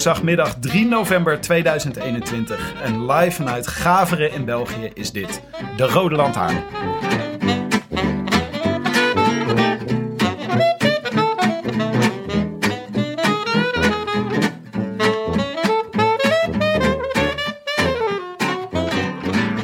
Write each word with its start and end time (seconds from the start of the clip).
Woensdagmiddag 0.00 0.54
3 0.60 0.86
november 0.86 1.40
2021 1.40 2.72
en 2.82 3.06
live 3.06 3.30
vanuit 3.30 3.66
Gaveren 3.66 4.32
in 4.32 4.44
België 4.44 4.90
is 4.94 5.12
dit 5.12 5.42
de 5.76 5.84
Rode 5.84 6.14
Lantaarn. 6.14 6.64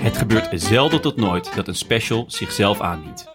Het 0.00 0.17
gebeurt 0.17 0.48
zelden 0.62 1.00
tot 1.00 1.17
nooit 1.17 1.55
dat 1.55 1.69
een 1.69 1.75
special 1.75 2.25
zichzelf 2.28 2.81
aandient. 2.81 3.28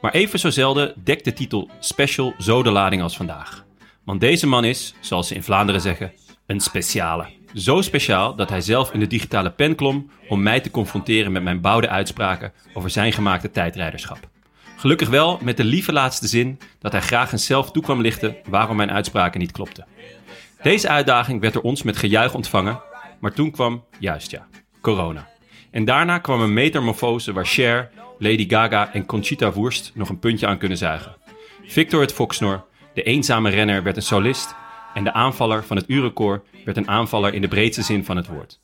Maar 0.00 0.12
even 0.12 0.38
zo 0.38 0.50
zelden 0.50 0.94
dekt 1.04 1.24
de 1.24 1.32
titel 1.32 1.70
special 1.78 2.34
zo 2.38 2.62
de 2.62 2.70
lading 2.70 3.02
als 3.02 3.16
vandaag. 3.16 3.64
Want 4.04 4.20
deze 4.20 4.46
man 4.46 4.64
is, 4.64 4.94
zoals 5.00 5.28
ze 5.28 5.34
in 5.34 5.42
Vlaanderen 5.42 5.80
zeggen, 5.80 6.12
een 6.46 6.60
speciale. 6.60 7.26
Zo 7.54 7.80
speciaal 7.80 8.34
dat 8.34 8.48
hij 8.48 8.60
zelf 8.60 8.92
in 8.92 9.00
de 9.00 9.06
digitale 9.06 9.50
pen 9.50 9.74
klom 9.74 10.10
om 10.28 10.42
mij 10.42 10.60
te 10.60 10.70
confronteren 10.70 11.32
met 11.32 11.42
mijn 11.42 11.60
bouwde 11.60 11.88
uitspraken 11.88 12.52
over 12.74 12.90
zijn 12.90 13.12
gemaakte 13.12 13.50
tijdrijderschap. 13.50 14.28
Gelukkig 14.76 15.08
wel 15.08 15.38
met 15.42 15.56
de 15.56 15.64
lieve 15.64 15.92
laatste 15.92 16.26
zin 16.26 16.58
dat 16.78 16.92
hij 16.92 17.00
graag 17.00 17.32
eens 17.32 17.46
zelf 17.46 17.70
toe 17.70 17.82
kwam 17.82 18.00
lichten 18.00 18.36
waarom 18.48 18.76
mijn 18.76 18.90
uitspraken 18.90 19.40
niet 19.40 19.52
klopten. 19.52 19.86
Deze 20.62 20.88
uitdaging 20.88 21.40
werd 21.40 21.52
door 21.52 21.62
ons 21.62 21.82
met 21.82 21.96
gejuich 21.96 22.34
ontvangen, 22.34 22.80
maar 23.20 23.32
toen 23.32 23.50
kwam, 23.50 23.84
juist 23.98 24.30
ja, 24.30 24.46
corona. 24.80 25.28
En 25.70 25.84
daarna 25.84 26.18
kwam 26.18 26.40
een 26.40 26.52
metamorfose 26.52 27.32
waar 27.32 27.46
Cher, 27.46 27.90
Lady 28.18 28.48
Gaga 28.48 28.92
en 28.92 29.06
Conchita 29.06 29.52
Wurst 29.52 29.92
nog 29.94 30.08
een 30.08 30.18
puntje 30.18 30.46
aan 30.46 30.58
kunnen 30.58 30.78
zuigen. 30.78 31.16
Victor 31.66 32.00
het 32.00 32.12
Foksnor, 32.12 32.64
de 32.94 33.02
eenzame 33.02 33.50
renner, 33.50 33.82
werd 33.82 33.96
een 33.96 34.02
solist 34.02 34.54
en 34.94 35.04
de 35.04 35.12
aanvaller 35.12 35.64
van 35.64 35.76
het 35.76 35.88
urenkoor 35.88 36.42
werd 36.64 36.76
een 36.76 36.88
aanvaller 36.88 37.34
in 37.34 37.40
de 37.40 37.48
breedste 37.48 37.82
zin 37.82 38.04
van 38.04 38.16
het 38.16 38.26
woord. 38.26 38.60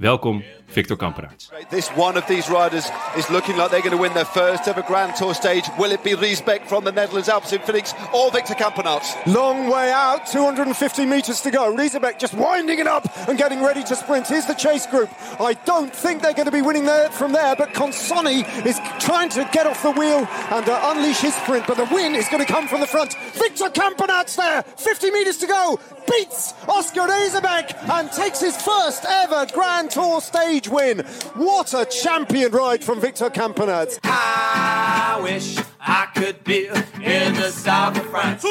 Welkom, 0.00 0.42
Victor 0.66 0.96
Kampenaerts. 0.96 1.52
This 1.70 1.88
one 1.90 2.16
of 2.16 2.26
these 2.26 2.50
riders 2.50 2.84
is 3.16 3.30
looking 3.30 3.56
like 3.56 3.70
they're 3.70 3.80
going 3.80 3.92
to 3.92 3.96
win 3.96 4.12
their 4.12 4.24
first 4.24 4.66
ever 4.66 4.82
Grand 4.82 5.14
Tour 5.14 5.34
stage. 5.34 5.62
Will 5.78 5.92
it 5.92 6.02
be 6.02 6.14
Riesbeck 6.14 6.66
from 6.66 6.82
the 6.82 6.90
Netherlands, 6.90 7.28
Alps 7.28 7.52
in 7.52 7.60
Phoenix, 7.60 7.94
or 8.12 8.32
Victor 8.32 8.54
Kampenaerts? 8.54 9.32
Long 9.32 9.70
way 9.70 9.92
out, 9.92 10.26
250 10.26 11.06
meters 11.06 11.40
to 11.42 11.52
go. 11.52 11.72
Riesbeck 11.72 12.18
just 12.18 12.34
winding 12.34 12.80
it 12.80 12.88
up 12.88 13.06
and 13.28 13.38
getting 13.38 13.62
ready 13.62 13.84
to 13.84 13.94
sprint. 13.94 14.26
Here's 14.26 14.46
the 14.46 14.54
chase 14.54 14.84
group. 14.86 15.10
I 15.40 15.52
don't 15.64 15.94
think 15.94 16.22
they're 16.22 16.34
going 16.34 16.46
to 16.46 16.50
be 16.50 16.62
winning 16.62 16.86
there 16.86 17.08
from 17.10 17.30
there, 17.30 17.54
but 17.54 17.68
Consonni 17.72 18.42
is 18.66 18.80
trying 18.98 19.28
to 19.28 19.48
get 19.52 19.68
off 19.68 19.80
the 19.84 19.92
wheel 19.92 20.26
and 20.50 20.68
uh, 20.68 20.92
unleash 20.96 21.20
his 21.20 21.34
sprint, 21.36 21.68
but 21.68 21.76
the 21.76 21.88
win 21.94 22.16
is 22.16 22.28
going 22.28 22.44
to 22.44 22.52
come 22.52 22.66
from 22.66 22.80
the 22.80 22.88
front. 22.88 23.14
Victor 23.34 23.66
Kampenaerts 23.66 24.34
there, 24.34 24.62
50 24.64 25.12
meters 25.12 25.38
to 25.38 25.46
go, 25.46 25.78
beats 26.10 26.52
Oscar 26.68 27.02
Riesbeck 27.02 27.74
and 27.90 28.10
takes 28.10 28.40
his 28.40 28.60
first 28.60 29.04
ever 29.04 29.46
Grand 29.52 29.83
Tour 29.88 30.20
stage 30.20 30.68
win. 30.68 31.04
What 31.34 31.74
a 31.74 31.84
champion 31.84 32.52
ride 32.52 32.84
from 32.84 33.00
Victor 33.00 33.30
Kampenaerts. 33.30 33.98
I 34.04 35.20
wish 35.22 35.58
I 35.80 36.06
could 36.14 36.42
be 36.44 36.66
in 37.02 37.34
the 37.34 37.50
south 37.50 37.98
of 37.98 38.06
France. 38.06 38.44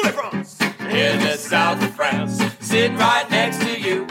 In 0.80 1.20
the 1.20 1.36
south 1.36 1.82
of 1.82 1.94
France. 1.94 2.42
Sitting 2.60 2.96
right 2.96 3.28
next 3.30 3.60
to 3.60 3.80
you. 3.80 4.06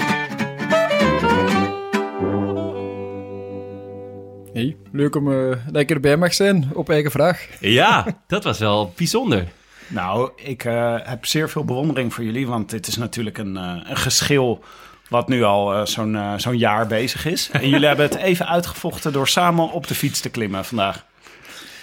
Hey, 4.54 4.78
leuk 4.92 5.16
om 5.16 5.32
eh, 5.32 5.58
dat 5.72 5.82
ik 5.82 5.92
erbij 5.92 6.18
mag 6.18 6.34
zijn, 6.34 6.70
op 6.74 6.90
eigen 6.90 7.12
vraag. 7.12 7.48
Ja, 7.60 8.06
dat 8.28 8.44
was 8.44 8.60
wel 8.60 8.94
bijzonder. 8.96 9.48
Nou, 9.88 10.32
ik 10.36 10.64
eh, 10.64 10.96
heb 11.04 11.26
zeer 11.26 11.50
veel 11.50 11.66
bewondering 11.66 12.14
voor 12.14 12.24
jullie, 12.24 12.48
want 12.48 12.70
dit 12.70 12.88
is 12.88 12.98
natuurlijk 12.98 13.38
een, 13.38 13.58
eh, 13.58 13.76
een 13.84 13.98
geschil 13.98 14.64
wat 15.14 15.28
nu 15.28 15.44
al 15.44 15.74
eh, 15.74 15.86
zo'n 15.86 16.16
eh, 16.16 16.34
zo'n 16.38 16.58
jaar 16.58 16.88
bezig 16.88 17.26
is. 17.26 17.50
En 17.52 17.70
jullie 17.70 17.88
hebben 17.88 18.06
het 18.06 18.16
even 18.16 18.48
uitgevochten 18.48 19.14
door 19.14 19.28
samen 19.28 19.72
op 19.72 19.88
de 19.88 19.96
fiets 19.96 20.20
te 20.20 20.30
klimmen 20.30 20.66
vandaag. 20.66 21.06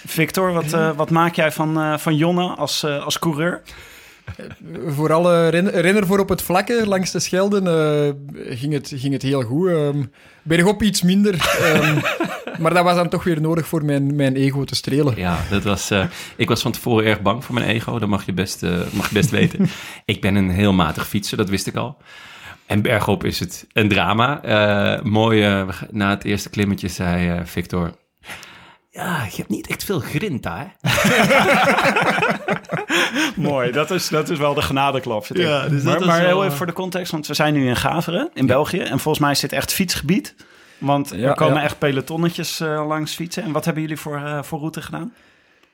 Victor, 0.05 0.53
wat, 0.53 0.73
eh, 0.73 0.89
wat 0.95 1.09
maak 1.09 1.35
jij 1.35 1.51
van, 1.51 1.79
eh, 1.79 1.97
van 1.97 2.15
Jonne 2.15 2.47
als, 2.55 2.83
als 2.85 3.19
coureur? 3.19 3.61
Voor 4.87 5.13
alle 5.13 5.47
ren- 5.47 5.69
renner 5.69 6.05
voor 6.05 6.19
op 6.19 6.29
het 6.29 6.41
vlakke 6.41 6.87
langs 6.87 7.11
de 7.11 7.19
Schelden 7.19 7.67
eh, 7.67 8.55
ging, 8.57 8.73
het, 8.73 8.91
ging 8.95 9.13
het 9.13 9.21
heel 9.21 9.41
goed. 9.41 9.69
Ehm 9.69 10.01
bergop 10.43 10.83
iets 10.83 11.01
minder, 11.01 11.33
ehm, 11.61 11.99
maar 12.59 12.73
dat 12.73 12.83
was 12.83 12.95
dan 12.95 13.09
toch 13.09 13.23
weer 13.23 13.41
nodig 13.41 13.67
voor 13.67 13.85
mijn, 13.85 14.15
mijn 14.15 14.35
ego 14.35 14.63
te 14.63 14.75
strelen. 14.75 15.13
Ja, 15.17 15.37
dat 15.49 15.63
was, 15.63 15.89
eh, 15.89 16.03
ik 16.35 16.47
was 16.47 16.61
van 16.61 16.71
tevoren 16.71 17.05
erg 17.05 17.21
bang 17.21 17.45
voor 17.45 17.53
mijn 17.55 17.67
ego. 17.67 17.99
Dat 17.99 18.09
mag 18.09 18.25
je 18.25 18.33
best, 18.33 18.63
eh, 18.63 18.79
mag 18.91 19.07
je 19.07 19.13
best 19.13 19.29
weten. 19.29 19.69
Ik 20.05 20.21
ben 20.21 20.35
een 20.35 20.49
heel 20.49 20.73
matig 20.73 21.07
fietser, 21.07 21.37
dat 21.37 21.49
wist 21.49 21.67
ik 21.67 21.75
al. 21.75 21.97
En 22.71 22.81
bergop 22.81 23.23
is 23.23 23.39
het 23.39 23.65
een 23.73 23.89
drama. 23.89 24.39
Mooi, 25.03 25.41
we 25.41 25.73
gaan- 25.73 25.87
na 25.91 26.09
het 26.09 26.23
eerste 26.23 26.49
klimmetje 26.49 26.87
zei 26.87 27.29
eh, 27.29 27.39
Victor... 27.45 27.91
Ja, 28.89 29.23
je 29.29 29.35
hebt 29.35 29.49
niet 29.49 29.67
echt 29.67 29.83
veel 29.83 29.99
grinta, 29.99 30.57
hè? 30.57 30.89
Mooi, 33.49 33.71
dat 33.71 33.91
is, 33.91 34.07
dat 34.07 34.29
is 34.29 34.37
wel 34.37 34.53
de 34.53 34.61
genadeklap. 34.61 35.25
Ja, 35.33 35.67
dus 35.67 35.83
maar 35.83 36.05
maar 36.05 36.19
heel 36.19 36.43
even 36.45 36.57
voor 36.57 36.65
de 36.65 36.73
context, 36.73 37.11
want 37.11 37.27
we 37.27 37.33
zijn 37.33 37.53
nu 37.53 37.67
in 37.67 37.75
Gaveren, 37.75 38.29
in 38.33 38.45
België. 38.45 38.79
En 38.79 38.99
volgens 38.99 39.19
mij 39.19 39.31
is 39.31 39.39
dit 39.39 39.51
echt 39.51 39.73
fietsgebied. 39.73 40.35
Want 40.77 41.11
Ja, 41.15 41.29
er 41.29 41.35
komen 41.35 41.57
ja. 41.57 41.63
echt 41.63 41.77
pelotonnetjes 41.79 42.59
eh, 42.59 42.87
langs 42.87 43.15
fietsen. 43.15 43.43
En 43.43 43.51
wat 43.51 43.65
hebben 43.65 43.83
jullie 43.83 43.97
voor, 43.97 44.21
voor 44.41 44.59
route 44.59 44.81
gedaan? 44.81 45.13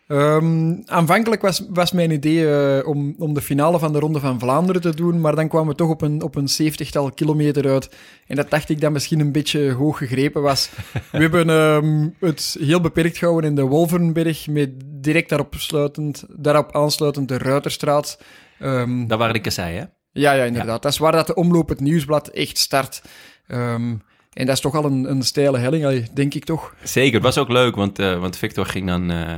Ehm, 0.08 0.76
aanvankelijk 0.86 1.42
was, 1.42 1.64
was 1.70 1.92
mijn 1.92 2.12
idee 2.12 2.50
eh, 2.56 2.88
om, 2.88 3.16
om 3.18 3.34
de 3.34 3.42
finale 3.42 3.80
van 3.80 3.94
de 3.94 4.00
Ronde 4.00 4.20
van 4.20 4.40
Vlaanderen 4.40 4.82
te 4.82 4.96
doen, 4.96 5.22
maar 5.22 5.36
dan 5.36 5.48
kwamen 5.48 5.68
we 5.68 5.76
toch 5.76 5.90
op 5.90 6.02
een, 6.02 6.22
op 6.22 6.36
een 6.36 6.48
zeventigtal 6.48 7.12
kilometer 7.12 7.68
uit. 7.68 7.96
En 8.28 8.36
dat 8.36 8.50
dacht 8.50 8.70
ik 8.70 8.82
dat 8.82 8.92
misschien 8.92 9.20
een 9.20 9.32
beetje 9.32 9.72
hoog 9.72 9.98
gegrepen 9.98 10.42
was. 10.42 10.70
We 11.12 11.18
hebben 11.28 11.50
ehm, 11.50 12.10
het 12.20 12.58
heel 12.60 12.82
beperkt 12.82 13.18
gehouden 13.18 13.50
in 13.50 13.56
de 13.56 13.62
Wolvenberg, 13.62 14.48
met 14.48 14.70
direct 14.86 15.30
daarop, 15.30 15.54
sluitend, 15.58 16.26
daarop 16.30 16.76
aansluitend 16.76 17.28
de 17.28 17.38
Ruiterstraat. 17.38 18.20
Ehm, 18.60 19.08
Dat 19.08 19.20
waren 19.20 19.34
de 19.34 19.42
kassei, 19.42 19.76
hè? 19.78 19.84
ja, 20.12 20.32
ja, 20.34 20.44
inderdaad. 20.44 20.82
Dat 20.82 20.92
is 20.92 20.98
waar 20.98 21.12
dat 21.12 21.28
de 21.28 21.36
omloop 21.36 21.70
het 21.70 21.80
nieuwsblad 21.80 22.28
echt 22.28 22.58
start. 22.58 23.02
En 23.48 24.46
dat 24.46 24.56
is 24.56 24.60
toch 24.62 24.76
al 24.76 24.86
een, 24.86 25.10
een 25.10 25.24
steile 25.24 25.58
helling, 25.58 26.10
denk 26.14 26.34
ik 26.34 26.46
toch. 26.46 26.76
Zeker, 26.84 27.14
het 27.14 27.24
was 27.24 27.38
ook 27.38 27.50
leuk, 27.50 27.76
want, 27.76 28.00
eh, 28.00 28.20
want 28.20 28.38
Victor 28.38 28.66
ging 28.66 28.88
dan... 28.88 29.12
eh, 29.12 29.36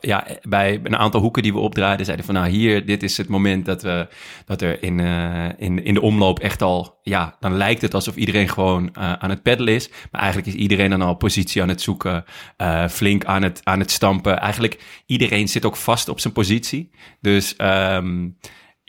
ja, 0.00 0.26
bij 0.42 0.80
een 0.82 0.96
aantal 0.96 1.20
hoeken 1.20 1.42
die 1.42 1.52
we 1.52 1.58
opdraaiden, 1.58 2.04
zeiden 2.04 2.26
van 2.26 2.34
nou 2.34 2.48
hier, 2.48 2.86
dit 2.86 3.02
is 3.02 3.16
het 3.16 3.28
moment 3.28 3.64
dat, 3.64 3.82
we, 3.82 4.08
dat 4.44 4.62
er 4.62 4.82
in, 4.82 5.00
eh, 5.00 5.48
in, 5.56 5.84
in 5.84 5.94
de 5.94 6.00
omloop 6.00 6.38
echt 6.38 6.62
al, 6.62 6.98
ja, 7.02 7.36
dan 7.40 7.56
lijkt 7.56 7.82
het 7.82 7.94
alsof 7.94 8.16
iedereen 8.16 8.48
gewoon 8.48 8.94
eh, 8.94 9.12
aan 9.12 9.30
het 9.30 9.42
peddelen 9.42 9.74
is. 9.74 9.88
Maar 10.10 10.20
eigenlijk 10.20 10.54
is 10.54 10.60
iedereen 10.60 10.90
dan 10.90 11.02
al 11.02 11.14
positie 11.14 11.62
aan 11.62 11.68
het 11.68 11.82
zoeken, 11.82 12.24
eh, 12.56 12.88
flink 12.88 13.24
aan 13.24 13.42
het, 13.42 13.60
aan 13.64 13.78
het 13.78 13.90
stampen. 13.90 14.38
Eigenlijk 14.38 15.02
iedereen 15.06 15.48
zit 15.48 15.64
ook 15.64 15.76
vast 15.76 16.08
op 16.08 16.20
zijn 16.20 16.32
positie. 16.32 16.90
Dus 17.20 17.56
ehm, 17.56 18.28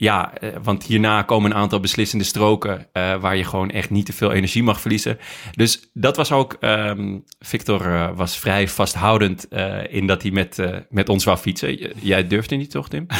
ja, 0.00 0.34
eh, 0.34 0.48
want 0.62 0.84
hierna 0.84 1.22
komen 1.22 1.50
een 1.50 1.56
aantal 1.56 1.80
beslissende 1.80 2.24
stroken 2.24 2.86
eh, 2.92 3.14
waar 3.20 3.36
je 3.36 3.44
gewoon 3.44 3.70
echt 3.70 3.90
niet 3.90 4.06
te 4.06 4.12
veel 4.12 4.32
energie 4.32 4.62
mag 4.62 4.80
verliezen. 4.80 5.18
Dus 5.52 5.90
dat 5.92 6.16
was 6.16 6.32
ook, 6.32 6.56
ehm, 6.60 7.18
Victor 7.38 7.86
eh, 7.94 8.10
was 8.16 8.38
vrij 8.38 8.68
vasthoudend 8.68 9.48
eh, 9.48 9.76
in 9.94 10.06
dat 10.06 10.22
hij 10.22 10.30
met, 10.30 10.58
eh, 10.58 10.76
met 10.90 11.08
ons 11.08 11.24
wou 11.24 11.38
fietsen. 11.38 11.74
J- 11.78 11.92
Jij 12.00 12.26
durfde 12.26 12.56
niet 12.56 12.70
toch, 12.70 12.88
Tim? 12.88 13.06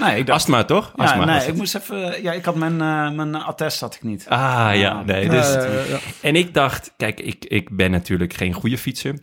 Nee, 0.00 0.18
ik 0.18 0.26
dacht... 0.26 0.38
Astma, 0.40 0.64
toch? 0.64 0.92
Ja, 0.96 1.04
Astma 1.04 1.24
nee, 1.24 1.34
het. 1.34 1.48
ik 1.48 1.54
moest 1.54 1.74
even... 1.74 2.22
Ja, 2.22 2.32
ik 2.32 2.44
had 2.44 2.54
mijn, 2.54 2.80
eh, 2.80 3.10
mijn 3.10 3.34
attest 3.34 3.80
had 3.80 3.94
ik 3.94 4.02
niet. 4.02 4.26
Ah 4.28 4.70
ja, 4.74 5.02
nee. 5.02 5.28
Dus, 5.28 5.52
Ja, 5.52 5.64
ja, 5.64 5.70
ja. 5.88 5.98
En 6.22 6.36
ik 6.36 6.54
dacht, 6.54 6.92
kijk, 6.96 7.20
ik, 7.20 7.44
ik 7.44 7.76
ben 7.76 7.90
natuurlijk 7.90 8.34
geen 8.34 8.52
goede 8.52 8.78
fietser. 8.78 9.18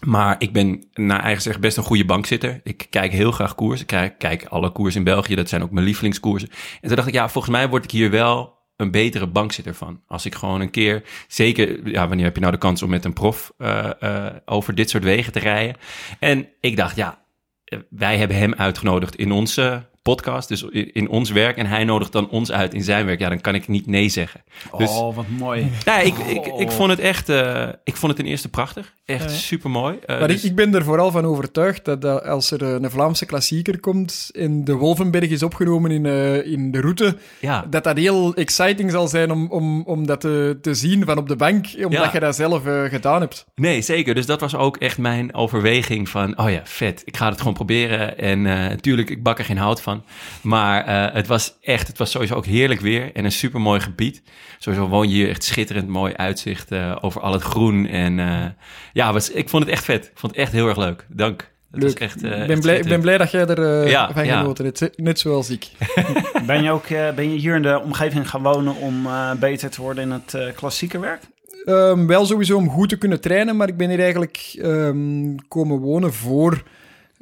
Maar 0.00 0.36
ik 0.38 0.52
ben, 0.52 0.84
naar 0.92 1.20
eigen 1.20 1.42
zeggen, 1.42 1.62
best 1.62 1.76
een 1.76 1.82
goede 1.82 2.04
bankzitter. 2.04 2.60
Ik 2.64 2.86
kijk 2.90 3.12
heel 3.12 3.32
graag 3.32 3.54
koers. 3.54 3.80
Ik 3.80 4.14
kijk, 4.18 4.44
alle 4.44 4.72
koers 4.72 4.96
in 4.96 5.04
België. 5.04 5.34
Dat 5.34 5.48
zijn 5.48 5.62
ook 5.62 5.70
mijn 5.70 5.84
lievelingskoersen. 5.84 6.48
En 6.80 6.88
toen 6.88 6.96
dacht 6.96 7.08
ik, 7.08 7.14
ja, 7.14 7.28
volgens 7.28 7.54
mij 7.54 7.68
word 7.68 7.84
ik 7.84 7.90
hier 7.90 8.10
wel 8.10 8.58
een 8.76 8.90
betere 8.90 9.26
bankzitter 9.26 9.74
van. 9.74 10.00
Als 10.06 10.26
ik 10.26 10.34
gewoon 10.34 10.60
een 10.60 10.70
keer, 10.70 11.02
zeker, 11.28 11.88
ja, 11.88 12.08
wanneer 12.08 12.24
heb 12.24 12.34
je 12.34 12.40
nou 12.40 12.52
de 12.52 12.58
kans 12.58 12.82
om 12.82 12.90
met 12.90 13.04
een 13.04 13.12
prof 13.12 13.52
eh, 13.58 13.90
eh, 14.00 14.34
over 14.44 14.74
dit 14.74 14.90
soort 14.90 15.04
wegen 15.04 15.32
te 15.32 15.38
rijden? 15.38 15.76
En 16.18 16.48
ik 16.60 16.76
dacht, 16.76 16.96
ja, 16.96 17.24
eh, 17.64 17.78
wij 17.90 18.18
hebben 18.18 18.36
hem 18.36 18.54
uitgenodigd 18.54 19.16
in 19.16 19.32
onze 19.32 19.88
podcast, 20.02 20.48
dus 20.48 20.62
in 20.62 20.92
in 20.92 21.08
ons 21.08 21.30
werk. 21.30 21.56
En 21.56 21.66
hij 21.66 21.84
nodigt 21.84 22.12
dan 22.12 22.28
ons 22.30 22.52
uit 22.52 22.74
in 22.74 22.82
zijn 22.82 23.06
werk. 23.06 23.20
Ja, 23.20 23.28
dan 23.28 23.40
kan 23.40 23.54
ik 23.54 23.68
niet 23.68 23.86
nee 23.86 24.08
zeggen. 24.08 24.42
Dus 24.76 24.90
oh, 24.90 25.16
wat 25.16 25.24
mooi. 25.38 25.70
nou, 25.84 26.06
ik, 26.06 26.14
ik, 26.18 26.46
ik 26.46 26.70
vond 26.70 26.90
het 26.90 26.98
echt, 27.00 27.28
eh, 27.28 27.68
ik 27.84 27.96
vond 27.96 28.12
het 28.12 28.20
ten 28.20 28.30
eerste 28.30 28.48
prachtig. 28.48 28.94
Echt 29.04 29.30
super 29.30 29.70
mooi. 29.70 29.98
Maar 30.06 30.30
ik, 30.30 30.42
ik 30.42 30.54
ben 30.54 30.74
er 30.74 30.84
vooral 30.84 31.10
van 31.10 31.24
overtuigd 31.24 31.84
dat, 31.84 32.02
dat 32.02 32.24
als 32.24 32.50
er 32.50 32.62
eh, 32.62 32.68
een 32.80 32.90
Vlaamse 32.90 33.26
klassieker 33.26 33.80
komt 33.80 34.30
en 34.32 34.64
de 34.64 34.74
Wolvenberg 34.74 35.28
is 35.30 35.42
opgenomen 35.42 35.90
in, 35.90 36.06
eh, 36.06 36.46
in 36.46 36.70
de 36.70 36.80
route, 36.80 37.16
ja, 37.40 37.66
dat 37.70 37.84
dat 37.84 37.96
heel 37.96 38.34
exciting 38.34 38.90
zal 38.90 39.08
zijn 39.08 39.30
om, 39.30 39.46
om, 39.50 39.82
om 39.82 40.06
dat 40.06 40.20
te, 40.20 40.58
te 40.62 40.74
zien 40.74 41.04
van 41.04 41.18
op 41.18 41.28
de 41.28 41.36
bank, 41.36 41.66
omdat 41.76 41.92
Ja. 41.92 42.10
je 42.12 42.20
dat 42.20 42.36
zelf 42.36 42.66
eh, 42.66 42.82
gedaan 42.84 43.20
hebt. 43.20 43.46
nee, 43.54 43.82
zeker. 43.82 44.14
Dus 44.14 44.26
dat 44.26 44.40
was 44.40 44.54
ook 44.56 44.76
echt 44.76 44.98
mijn 44.98 45.34
overweging 45.34 46.08
van, 46.08 46.38
oh 46.38 46.50
ja, 46.50 46.60
vet. 46.64 47.02
Ik 47.04 47.16
ga 47.16 47.28
het 47.28 47.38
gewoon 47.38 47.54
proberen. 47.54 48.18
En 48.18 48.46
eh 48.46 48.68
natuurlijk, 48.68 49.10
ik 49.10 49.22
bak 49.22 49.38
er 49.38 49.44
geen 49.44 49.58
hout 49.58 49.82
van. 49.82 49.99
Maar 50.42 50.84
eh, 50.84 51.14
het 51.14 51.26
was 51.26 51.54
echt, 51.60 51.86
het 51.88 51.98
was 51.98 52.10
sowieso 52.10 52.34
ook 52.34 52.46
heerlijk 52.46 52.80
weer 52.80 53.10
en 53.14 53.24
een 53.24 53.32
super 53.32 53.60
mooi 53.60 53.80
gebied. 53.80 54.22
Sowieso 54.58 54.88
woon 54.88 55.08
je 55.08 55.14
hier 55.14 55.28
echt 55.28 55.44
schitterend 55.44 55.88
mooi 55.88 56.14
uitzicht 56.14 56.70
eh, 56.70 56.96
over 57.00 57.20
al 57.20 57.32
het 57.32 57.42
groen. 57.42 57.86
En 57.86 58.18
eh, 58.18 58.44
ja, 58.92 59.12
was, 59.12 59.30
ik 59.30 59.48
vond 59.48 59.62
het 59.62 59.72
echt 59.72 59.84
vet. 59.84 60.04
Ik 60.04 60.18
vond 60.18 60.32
het 60.32 60.40
echt 60.40 60.52
heel 60.52 60.68
erg 60.68 60.76
leuk. 60.76 61.06
Dank. 61.08 61.50
Leuk. 61.72 62.00
echt, 62.00 62.22
eh, 62.22 62.46
ben 62.46 62.60
blij, 62.60 62.78
ik 62.78 62.84
ben 62.84 63.00
blij 63.00 63.18
dat 63.18 63.30
jij 63.30 63.46
er 63.46 63.82
eh, 63.82 63.90
Ja, 63.90 64.12
van 64.12 64.26
ja. 64.26 64.40
genoten 64.40 64.64
hebt, 64.64 64.98
net 64.98 65.18
zoals 65.18 65.50
ik. 65.50 65.68
Ben 66.46 66.62
je 66.62 66.70
ook 66.70 66.84
eh, 66.84 67.10
ben 67.10 67.32
je 67.32 67.38
hier 67.38 67.54
in 67.54 67.62
de 67.62 67.80
omgeving 67.80 68.30
gaan 68.30 68.42
wonen 68.42 68.74
om 68.74 69.06
eh, 69.06 69.32
beter 69.34 69.70
te 69.70 69.82
worden 69.82 70.02
in 70.04 70.10
het 70.10 70.34
eh, 70.34 70.54
klassieke 70.54 70.98
werk? 70.98 71.22
Ehm, 71.64 72.06
wel 72.06 72.26
sowieso 72.26 72.56
om 72.56 72.70
goed 72.70 72.88
te 72.88 72.98
kunnen 72.98 73.20
trainen, 73.20 73.56
maar 73.56 73.68
ik 73.68 73.76
ben 73.76 73.88
hier 73.88 74.00
eigenlijk 74.00 74.52
ehm, 74.62 75.36
komen 75.48 75.78
wonen 75.78 76.12
voor 76.12 76.62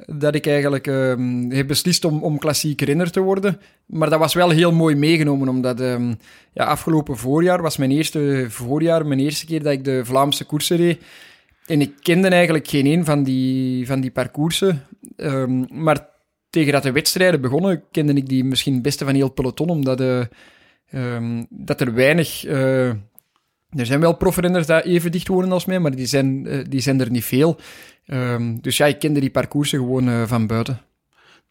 dat 0.05 0.35
ik 0.35 0.47
eigenlijk 0.47 0.87
ehm, 0.87 1.49
heb 1.49 1.67
beslist 1.67 2.05
om, 2.05 2.23
om 2.23 2.37
klassiek 2.37 2.81
renner 2.81 3.11
te 3.11 3.19
worden. 3.19 3.59
Maar 3.85 4.09
dat 4.09 4.19
was 4.19 4.33
wel 4.33 4.49
heel 4.49 4.71
mooi 4.71 4.95
meegenomen, 4.95 5.47
omdat 5.47 5.79
ehm, 5.79 6.13
ja, 6.53 6.63
afgelopen 6.63 7.17
voorjaar 7.17 7.61
was 7.61 7.77
mijn 7.77 7.91
eerste 7.91 8.45
voorjaar, 8.49 9.05
mijn 9.05 9.19
eerste 9.19 9.45
keer 9.45 9.63
dat 9.63 9.71
ik 9.71 9.83
de 9.83 10.05
Vlaamse 10.05 10.45
koersen 10.45 10.77
reed. 10.77 11.01
En 11.65 11.81
ik 11.81 11.93
kende 12.01 12.27
eigenlijk 12.27 12.67
geen 12.67 12.85
een 12.85 13.05
van 13.05 13.23
die, 13.23 13.87
van 13.87 14.01
die 14.01 14.11
parcoursen. 14.11 14.85
Ehm, 15.15 15.83
maar 15.83 16.07
tegen 16.49 16.73
dat 16.73 16.83
de 16.83 16.91
wedstrijden 16.91 17.41
begonnen, 17.41 17.83
kende 17.91 18.13
ik 18.13 18.27
die 18.27 18.43
misschien 18.43 18.73
het 18.73 18.81
beste 18.81 19.05
van 19.05 19.13
heel 19.13 19.25
het 19.25 19.33
peloton, 19.33 19.69
omdat 19.69 20.01
eh, 20.01 21.17
dat 21.49 21.81
er 21.81 21.93
weinig... 21.93 22.45
eh, 22.45 22.91
er 23.69 23.85
zijn 23.85 23.99
wel 23.99 24.15
profrenners 24.15 24.67
die 24.67 24.83
even 24.83 25.11
dicht 25.11 25.27
wonen 25.27 25.51
als 25.51 25.65
mij, 25.65 25.79
maar 25.79 25.95
die 25.95 26.05
zijn, 26.05 26.47
eh, 26.47 26.65
die 26.69 26.81
zijn 26.81 26.99
er 26.99 27.11
niet 27.11 27.25
veel. 27.25 27.59
Ehm, 28.09 28.55
dus 28.61 28.77
ja, 28.77 28.85
ik 28.85 28.99
kende 28.99 29.19
die 29.19 29.29
parcoursen 29.29 29.79
gewoon 29.79 30.09
eh, 30.09 30.23
van 30.25 30.47
buiten. 30.47 30.81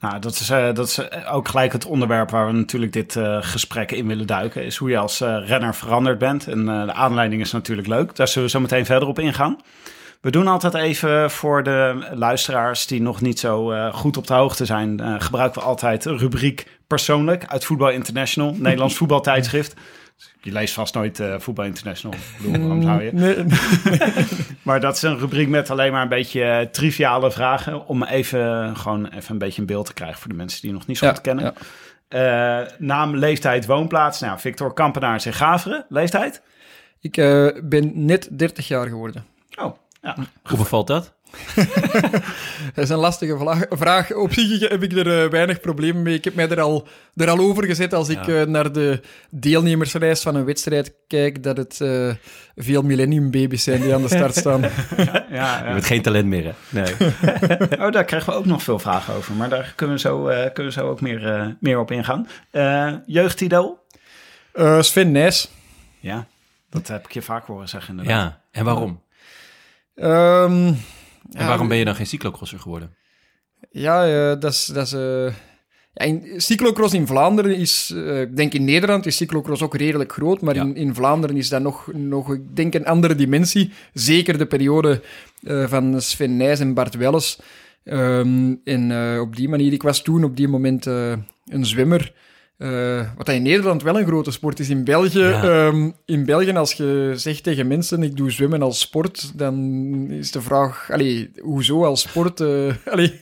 Nou, 0.00 0.18
dat 0.18 0.32
is, 0.32 0.50
eh, 0.50 0.74
dat 0.74 0.88
is 0.88 1.26
ook 1.30 1.48
gelijk 1.48 1.72
het 1.72 1.86
onderwerp 1.86 2.30
waar 2.30 2.46
we 2.46 2.52
natuurlijk 2.52 2.92
dit 2.92 3.18
gesprek 3.40 3.92
in 3.92 4.06
willen 4.06 4.26
duiken. 4.26 4.64
Is 4.64 4.76
hoe 4.76 4.90
je 4.90 4.98
als 4.98 5.20
eh, 5.20 5.38
renner 5.46 5.74
veranderd 5.74 6.18
bent. 6.18 6.46
En 6.46 6.64
de 6.64 6.92
aanleiding 6.92 7.40
is 7.40 7.52
natuurlijk 7.52 7.88
leuk. 7.88 8.16
Daar 8.16 8.28
zullen 8.28 8.48
we 8.48 8.54
zo 8.54 8.60
meteen 8.60 8.84
verder 8.84 9.08
op 9.08 9.18
ingaan. 9.18 9.56
We 10.20 10.30
doen 10.30 10.46
altijd 10.46 10.74
even 10.74 11.30
voor 11.30 11.62
de 11.62 12.08
luisteraars 12.14 12.86
die 12.86 13.00
nog 13.00 13.20
niet 13.20 13.38
zo 13.38 13.72
goed 13.92 14.16
op 14.16 14.26
de 14.26 14.34
hoogte 14.34 14.64
zijn. 14.64 15.20
gebruiken 15.22 15.60
we 15.60 15.66
altijd 15.66 16.04
rubriek 16.04 16.78
persoonlijk 16.86 17.46
uit 17.46 17.64
Voetbal 17.64 17.90
International, 17.90 18.54
Nederlands 18.58 18.96
voetbaltijdschrift. 18.98 19.74
Je 20.40 20.52
leest 20.52 20.74
vast 20.74 20.94
nooit 20.94 21.20
eh, 21.20 21.34
Voetbal 21.38 21.64
International. 21.64 22.16
Ik 22.18 22.22
bedoel, 22.42 22.60
waarom 22.60 22.82
zou 22.82 23.02
je? 23.02 23.12
Nee, 23.12 23.44
Maar 24.62 24.80
dat 24.80 24.96
is 24.96 25.02
een 25.02 25.18
rubriek 25.18 25.48
met 25.48 25.70
alleen 25.70 25.92
maar 25.92 26.02
een 26.02 26.08
beetje 26.08 26.42
eh, 26.44 26.66
triviale 26.66 27.30
vragen. 27.30 27.86
Om 27.86 28.04
even, 28.04 28.76
gewoon 28.76 29.06
even 29.06 29.32
een 29.32 29.38
beetje 29.38 29.60
een 29.60 29.66
beeld 29.66 29.86
te 29.86 29.94
krijgen 29.94 30.18
voor 30.18 30.30
de 30.30 30.36
mensen 30.36 30.60
die 30.60 30.70
je 30.70 30.76
nog 30.76 30.86
niet 30.86 30.98
zo 30.98 31.06
Ja, 31.06 31.12
goed 31.12 31.20
kennen. 31.20 31.44
ja. 31.44 31.52
Eh, 32.08 32.66
naam, 32.78 33.16
leeftijd, 33.16 33.66
woonplaats. 33.66 34.20
Nou, 34.20 34.38
Victor 34.38 34.72
Kampenaars 34.74 35.26
in 35.26 35.32
Gaveren. 35.32 35.84
Leeftijd? 35.88 36.42
ik 37.00 37.16
eh, 37.16 37.48
ben 37.64 38.04
net 38.04 38.28
30 38.30 38.68
jaar 38.68 38.86
geworden. 38.86 39.24
Oh, 39.60 39.76
ja. 40.02 40.16
Hoe 40.42 40.58
bevalt 40.58 40.86
dat? 40.86 41.14
Dat 42.74 42.84
is 42.84 42.88
een 42.88 42.98
lastige 42.98 43.66
vraag. 43.70 44.14
Op 44.14 44.32
zich 44.32 44.68
heb 44.68 44.82
ik 44.82 44.92
er 44.92 45.22
eh, 45.22 45.30
weinig 45.30 45.60
problemen 45.60 46.02
mee. 46.02 46.14
Ik 46.14 46.24
heb 46.24 46.34
mij 46.34 46.48
er 46.48 46.60
al, 46.60 46.88
er 47.14 47.30
al 47.30 47.38
over 47.38 47.64
gezet 47.64 47.94
als 47.94 48.08
ik 48.08 48.26
eh, 48.26 48.42
naar 48.42 48.72
de 48.72 49.00
deelnemerslijst 49.30 50.22
van 50.22 50.34
een 50.34 50.44
wedstrijd 50.44 50.94
kijk, 51.06 51.42
dat 51.42 51.56
het 51.56 51.80
eh, 51.80 52.10
veel 52.56 52.82
millennium 52.82 53.30
baby's 53.30 53.62
zijn 53.62 53.80
die 53.80 53.94
aan 53.94 54.02
de 54.02 54.08
start 54.08 54.34
staan. 54.34 54.60
ja, 55.30 55.66
Je 55.66 55.72
bent 55.72 55.84
geen 55.84 56.02
talent 56.02 56.26
meer, 56.26 56.44
hè? 56.44 56.52
Nee. 56.68 56.94
Oh, 57.80 57.92
daar 57.92 58.04
krijgen 58.04 58.32
we 58.32 58.38
ook 58.38 58.44
nog 58.44 58.62
veel 58.62 58.78
vragen 58.78 59.14
over. 59.14 59.34
Maar 59.34 59.48
daar 59.48 59.72
kunnen 59.76 59.96
we 59.96 60.02
zo, 60.02 60.28
eh, 60.28 60.52
kunnen 60.52 60.72
we 60.74 60.80
zo 60.80 60.88
ook 60.88 61.00
meer, 61.00 61.34
eh, 61.34 61.46
meer 61.60 61.78
op 61.78 61.90
ingaan. 61.90 62.28
Eh 62.50 62.92
jeugdidool? 63.06 63.86
Eh, 64.52 64.80
Sven 64.80 65.12
Nijs. 65.12 65.50
Ja, 66.00 66.26
dat 66.70 66.88
heb 66.88 67.04
ik 67.04 67.12
je 67.12 67.22
vaak 67.22 67.46
horen 67.46 67.68
zeggen 67.68 67.90
inderdaad. 67.90 68.30
Ja, 68.30 68.40
en 68.50 68.64
waarom? 68.64 69.02
Ehm, 69.94 70.72
En 71.32 71.46
waarom 71.46 71.68
ben 71.68 71.76
je 71.76 71.84
dan 71.84 71.94
geen 71.94 72.06
cyclocrosser 72.06 72.58
geworden? 72.58 72.96
Ja, 73.70 74.06
eh, 74.06 74.40
dat 74.40 74.52
is... 74.52 74.66
Dat 74.66 74.86
is 74.86 74.92
eh, 74.92 75.34
ja, 75.92 76.04
in, 76.04 76.32
cyclocross 76.36 76.94
in 76.94 77.06
Vlaanderen 77.06 77.56
is... 77.56 77.92
eh, 77.94 78.20
ik 78.20 78.36
denk 78.36 78.54
in 78.54 78.64
Nederland 78.64 79.06
is 79.06 79.16
cyclocross 79.16 79.62
ook 79.62 79.76
redelijk 79.76 80.12
groot, 80.12 80.40
maar 80.40 80.54
Ja. 80.54 80.62
in, 80.62 80.76
in 80.76 80.94
Vlaanderen 80.94 81.36
is 81.36 81.48
dat 81.48 81.62
nog, 81.62 81.92
nog, 81.92 82.32
ik 82.32 82.56
denk, 82.56 82.74
een 82.74 82.86
andere 82.86 83.14
dimensie. 83.14 83.72
Zeker 83.92 84.38
de 84.38 84.46
periode 84.46 85.02
van 85.44 86.00
Sven 86.02 86.36
Nijs 86.36 86.60
en 86.60 86.74
Bart 86.74 86.94
Welles. 86.94 87.38
Ehm, 87.84 88.54
en 88.64 88.92
op 89.20 89.36
die 89.36 89.48
manier... 89.48 89.72
Ik 89.72 89.82
was 89.82 90.02
toen 90.02 90.24
op 90.24 90.36
die 90.36 90.48
moment 90.48 90.86
een 90.86 91.66
zwemmer... 91.66 92.12
Eh, 92.58 93.00
wat 93.16 93.28
in 93.28 93.42
Nederland 93.42 93.82
wel 93.82 93.98
een 93.98 94.06
grote 94.06 94.30
sport 94.30 94.58
is. 94.60 94.68
In 94.68 94.84
België, 94.84 95.18
Ja. 95.18 95.42
ehm, 95.42 95.90
in 96.04 96.24
België, 96.24 96.52
als 96.52 96.72
je 96.72 97.12
zegt 97.16 97.42
tegen 97.42 97.66
mensen: 97.66 98.02
ik 98.02 98.16
doe 98.16 98.30
zwemmen 98.30 98.62
als 98.62 98.80
sport, 98.80 99.38
dan 99.38 99.54
is 100.10 100.30
de 100.30 100.42
vraag: 100.42 100.88
allee, 100.90 101.30
hoezo 101.40 101.84
als 101.84 102.00
sport? 102.00 102.40
eh, 102.40 102.74
allee, 102.92 103.20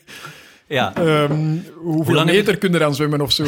Ja. 0.67 0.95
Ehm, 0.95 1.57
hoeveel 1.75 2.19
je- 2.19 2.25
meter 2.25 2.59
kun 2.59 2.73
je 2.73 2.79
dan 2.79 2.95
zwemmen 2.95 3.21
of 3.21 3.33
zo? 3.33 3.45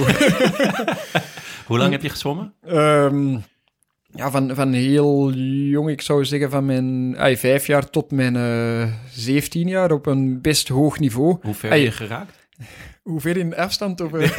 Hoe 1.67 1.79
lang 1.79 1.93
heb 1.93 2.03
je 2.03 2.09
gezwommen? 2.09 2.53
Ehm, 2.67 3.33
ja, 4.15 4.31
van, 4.31 4.55
van 4.55 4.73
heel 4.73 5.33
jong, 5.71 5.89
ik 5.91 6.01
zou 6.01 6.25
zeggen 6.25 6.51
van 6.51 6.67
mijn 6.67 7.15
ay, 7.19 7.37
vijf 7.37 7.67
jaar 7.67 7.91
tot 7.91 8.11
mijn 8.11 8.37
eh 8.37 8.89
17 9.15 9.69
jaar 9.69 9.93
op 9.93 10.07
een 10.07 10.41
best 10.41 10.69
hoog 10.69 10.99
niveau. 10.99 11.37
Hoe 11.43 11.55
ver 11.55 11.77
je 11.77 11.91
geraakt? 11.91 12.47
Hoe 13.09 13.21
ver 13.21 13.37
in 13.37 13.57
afstand? 13.57 14.01
Of, 14.01 14.13
eh? 14.13 14.39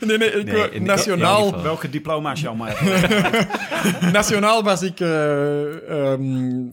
nee, 0.00 0.18
nee, 0.18 0.30
ik, 0.30 0.44
Nee, 0.52 0.70
de- 0.70 0.80
nationaal, 0.80 1.62
Welke 1.62 1.90
diploma's 1.90 2.40
je 2.40 2.48
allemaal 2.48 2.68
hebt. 2.70 4.12
nationaal 4.12 4.62
was 4.62 4.82
ik 4.82 5.00
eh, 5.00 5.90
ehm, 6.12 6.66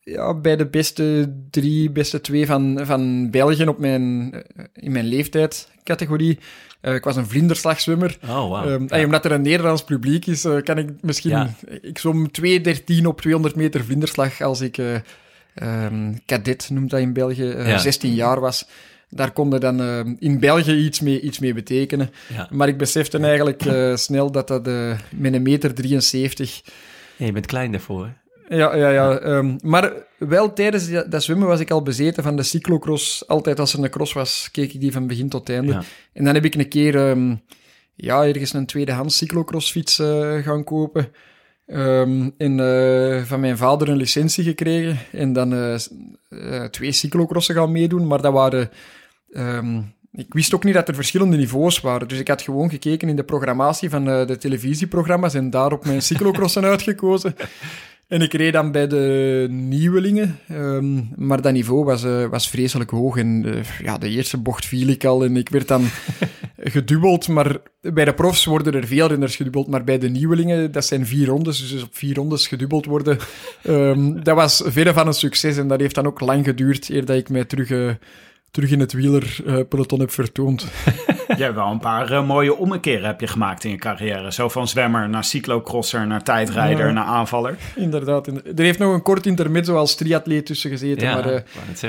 ja, 0.00 0.34
bij 0.34 0.56
de 0.56 0.66
beste 0.66 1.34
drie, 1.50 1.90
beste 1.90 2.20
twee 2.20 2.46
van, 2.46 2.80
van 2.82 3.30
België 3.30 3.64
op 3.66 3.78
mijn, 3.78 4.32
eh, 4.32 4.64
in 4.74 4.92
mijn 4.92 5.04
leeftijdscategorie. 5.06 6.38
Eh, 6.80 6.94
ik 6.94 7.04
was 7.04 7.16
een 7.16 7.26
vlinderslagzwemmer. 7.28 8.16
Oh, 8.22 8.28
wauw. 8.50 8.64
Ehm, 8.64 8.84
en 8.88 9.04
omdat 9.04 9.24
er 9.24 9.32
een 9.32 9.42
Nederlands 9.42 9.84
publiek 9.84 10.26
is, 10.26 10.46
kan 10.64 10.78
ik 10.78 10.88
misschien... 11.00 11.30
Ja. 11.30 11.50
Ik 11.80 11.98
zwom 11.98 12.30
2.13 12.30 13.04
op 13.06 13.20
200 13.20 13.56
meter 13.56 13.84
vlinderslag 13.84 14.40
als 14.40 14.60
ik 14.60 14.78
ehm, 15.54 16.12
cadet, 16.26 16.68
noemt 16.72 16.90
dat 16.90 17.00
in 17.00 17.12
België, 17.12 17.44
Ja. 17.44 17.78
16 17.78 18.14
jaar 18.14 18.40
was. 18.40 18.66
Daar 19.14 19.32
kon 19.32 19.50
je 19.50 19.58
dan 19.58 19.80
eh, 19.80 20.00
in 20.18 20.38
België 20.38 20.84
iets 20.84 21.00
mee, 21.00 21.20
iets 21.20 21.38
mee 21.38 21.54
betekenen. 21.54 22.10
Ja. 22.34 22.48
Maar 22.50 22.68
ik 22.68 22.78
besefte 22.78 23.18
eigenlijk 23.18 23.64
eh, 23.64 23.96
snel 23.96 24.30
dat 24.30 24.48
dat 24.48 24.66
eh, 24.66 24.98
met 25.16 25.34
een 25.34 25.42
meter 25.42 25.74
73... 25.74 26.62
Ja, 27.16 27.26
je 27.26 27.32
bent 27.32 27.46
klein 27.46 27.70
daarvoor, 27.70 28.04
hè? 28.04 28.12
Ja, 28.56 28.76
ja, 28.76 28.88
ja. 28.88 29.18
ehm, 29.18 29.56
maar 29.62 29.92
wel 30.18 30.52
tijdens 30.52 30.90
dat, 30.90 31.10
dat 31.10 31.22
zwemmen 31.22 31.48
was 31.48 31.60
ik 31.60 31.70
al 31.70 31.82
bezeten 31.82 32.22
van 32.22 32.36
de 32.36 32.42
cyclocross. 32.42 33.28
Altijd 33.28 33.60
als 33.60 33.72
er 33.72 33.84
een 33.84 33.90
cross 33.90 34.12
was, 34.12 34.48
keek 34.52 34.72
ik 34.72 34.80
die 34.80 34.92
van 34.92 35.06
begin 35.06 35.28
tot 35.28 35.48
einde. 35.48 35.72
Ja. 35.72 35.82
En 36.12 36.24
dan 36.24 36.34
heb 36.34 36.44
ik 36.44 36.54
een 36.54 36.68
keer 36.68 36.96
ehm, 36.96 37.34
ja, 37.94 38.24
ergens 38.24 38.52
een 38.52 38.66
tweedehands 38.66 39.16
cyclocrossfiets 39.16 39.96
gaan 40.42 40.64
kopen. 40.64 41.08
Ehm, 41.66 42.30
en 42.38 42.56
van 43.26 43.40
mijn 43.40 43.56
vader 43.56 43.88
een 43.88 43.96
licentie 43.96 44.44
gekregen. 44.44 44.98
En 45.12 45.32
dan 45.32 45.78
twee 46.70 46.92
cyclocrossen 46.92 47.54
gaan 47.54 47.72
meedoen. 47.72 48.06
Maar 48.06 48.22
dat 48.22 48.32
waren... 48.32 48.70
ehm, 49.34 49.80
ik 50.16 50.34
wist 50.34 50.54
ook 50.54 50.64
niet 50.64 50.74
dat 50.74 50.88
er 50.88 50.94
verschillende 50.94 51.36
niveaus 51.36 51.80
waren. 51.80 52.08
Dus 52.08 52.18
ik 52.18 52.28
had 52.28 52.42
gewoon 52.42 52.70
gekeken 52.70 53.08
in 53.08 53.16
de 53.16 53.24
programmatie 53.24 53.90
van 53.90 54.08
eh, 54.08 54.26
de 54.26 54.36
televisieprogramma's 54.36 55.34
en 55.34 55.50
daarop 55.50 55.84
mijn 55.84 56.02
cyclocrossen 56.08 56.64
uitgekozen. 56.64 57.34
En 58.08 58.22
ik 58.22 58.32
reed 58.32 58.52
dan 58.52 58.72
bij 58.72 58.86
de 58.86 59.46
nieuwelingen, 59.50 60.38
ehm, 60.48 61.00
maar 61.16 61.42
dat 61.42 61.52
niveau 61.52 61.84
was, 61.84 62.04
eh, 62.04 62.26
was 62.26 62.48
vreselijk 62.48 62.90
hoog. 62.90 63.16
En 63.16 63.44
eh, 63.44 63.84
ja, 63.84 63.98
de 63.98 64.08
eerste 64.08 64.38
bocht 64.38 64.66
viel 64.66 64.88
ik 64.88 65.04
al 65.04 65.24
en 65.24 65.36
ik 65.36 65.48
werd 65.48 65.68
dan 65.68 65.84
gedubbeld. 66.58 67.28
Maar 67.28 67.56
bij 67.80 68.04
de 68.04 68.14
profs 68.14 68.44
worden 68.44 68.74
er 68.74 68.86
veel 68.86 69.06
renners 69.06 69.36
gedubbeld, 69.36 69.68
maar 69.68 69.84
bij 69.84 69.98
de 69.98 70.08
nieuwelingen, 70.08 70.72
dat 70.72 70.84
zijn 70.84 71.06
vier 71.06 71.26
rondes, 71.26 71.70
dus 71.70 71.82
op 71.82 71.96
vier 71.96 72.14
rondes 72.14 72.46
gedubbeld 72.46 72.86
worden, 72.86 73.18
ehm, 73.62 74.22
dat 74.22 74.36
was 74.36 74.62
verre 74.66 74.92
van 74.92 75.06
een 75.06 75.12
succes. 75.12 75.56
En 75.56 75.68
dat 75.68 75.80
heeft 75.80 75.94
dan 75.94 76.06
ook 76.06 76.20
lang 76.20 76.44
geduurd 76.44 76.88
eer 76.88 77.04
dat 77.04 77.16
ik 77.16 77.28
mij 77.28 77.44
terug, 77.44 77.96
terug 78.54 78.70
in 78.70 78.80
het 78.80 78.92
wielerpeloton 78.92 80.00
heb 80.00 80.10
vertoond. 80.10 80.66
Je 81.36 81.42
hebt 81.42 81.54
wel 81.54 81.70
een 81.70 81.78
paar 81.78 82.12
eh, 82.12 82.26
mooie 82.26 82.54
ommekeren 82.56 83.06
heb 83.06 83.20
je 83.20 83.26
gemaakt 83.26 83.64
in 83.64 83.70
je 83.70 83.76
carrière. 83.76 84.32
Zo 84.32 84.48
van 84.48 84.68
zwemmer 84.68 85.08
naar 85.08 85.24
cyclocrosser, 85.24 86.06
naar 86.06 86.22
tijdrijder, 86.22 86.86
Ja. 86.86 86.92
naar 86.92 87.04
aanvaller. 87.04 87.56
Inderdaad. 87.74 88.26
Er 88.26 88.42
heeft 88.54 88.78
nog 88.78 88.94
een 88.94 89.02
kort 89.02 89.26
intermezzo 89.26 89.76
als 89.76 89.94
triatleet 89.94 90.46
tussen 90.46 90.70
gezeten, 90.70 91.08
Ja, 91.08 91.14
maar 91.14 91.26
eh, 91.32 91.40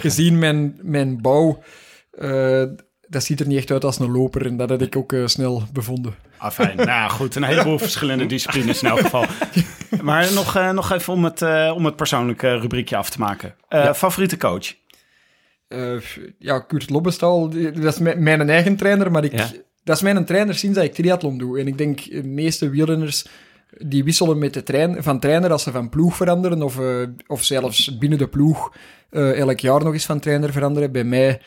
gezien 0.01 0.39
mijn, 0.39 0.79
mijn 0.81 1.21
bouw, 1.21 1.63
eh, 2.11 2.63
dat 3.07 3.23
ziet 3.23 3.39
er 3.39 3.47
niet 3.47 3.57
echt 3.57 3.71
uit 3.71 3.83
als 3.83 3.99
een 3.99 4.11
loper. 4.11 4.45
En 4.45 4.57
dat 4.57 4.69
had 4.69 4.81
ik 4.81 4.95
ook 4.95 5.13
eh, 5.13 5.25
snel 5.25 5.63
bevonden. 5.73 6.15
Ah, 6.37 6.51
fijn. 6.51 6.75
nou 6.75 6.89
ja, 6.89 7.07
goed. 7.07 7.35
Een 7.35 7.43
heleboel 7.43 7.77
verschillende 7.89 8.25
disciplines 8.25 8.83
in 8.83 8.89
elk 8.89 8.99
geval. 8.99 9.25
Maar 10.01 10.33
nog, 10.33 10.55
eh, 10.55 10.71
nog 10.71 10.91
even 10.91 11.13
om 11.13 11.23
het, 11.23 11.41
eh, 11.41 11.71
om 11.75 11.85
het 11.85 11.95
persoonlijke 11.95 12.57
rubriekje 12.59 12.97
af 12.97 13.09
te 13.09 13.19
maken. 13.19 13.55
Eh, 13.67 13.93
Favoriete 13.93 14.37
coach? 14.37 14.73
Eh, 15.67 15.95
ja, 16.39 16.59
Kurt 16.59 16.89
Lobbestal, 16.89 17.49
dat 17.49 17.93
is 17.93 17.99
mijn, 17.99 18.23
mijn 18.23 18.49
eigen 18.49 18.75
trainer, 18.75 19.11
maar 19.11 19.23
ik, 19.23 19.31
Ja. 19.31 19.49
dat 19.83 19.95
is 19.95 20.01
mijn 20.01 20.25
trainer 20.25 20.55
sinds 20.55 20.75
dat 20.75 20.85
ik 20.85 20.93
triathlon 20.93 21.37
doe. 21.37 21.59
En 21.59 21.67
ik 21.67 21.77
denk, 21.77 22.09
de 22.11 22.23
meeste 22.23 22.69
wielrenners 22.69 23.25
die 23.77 24.03
wisselen 24.03 24.37
met 24.37 24.53
de 24.53 24.63
trein, 24.63 25.03
van 25.03 25.19
trainer 25.19 25.51
als 25.51 25.63
ze 25.63 25.71
van 25.71 25.89
ploeg 25.89 26.15
veranderen, 26.15 26.61
of, 26.61 26.79
eh, 26.79 27.01
of 27.27 27.43
zelfs 27.43 27.97
binnen 27.97 28.17
de 28.17 28.27
ploeg 28.27 28.75
eh, 29.09 29.39
elk 29.39 29.59
jaar 29.59 29.83
nog 29.83 29.93
eens 29.93 30.05
van 30.05 30.19
trainer 30.19 30.51
veranderen. 30.51 30.91
Bij 30.91 31.03
mij, 31.03 31.41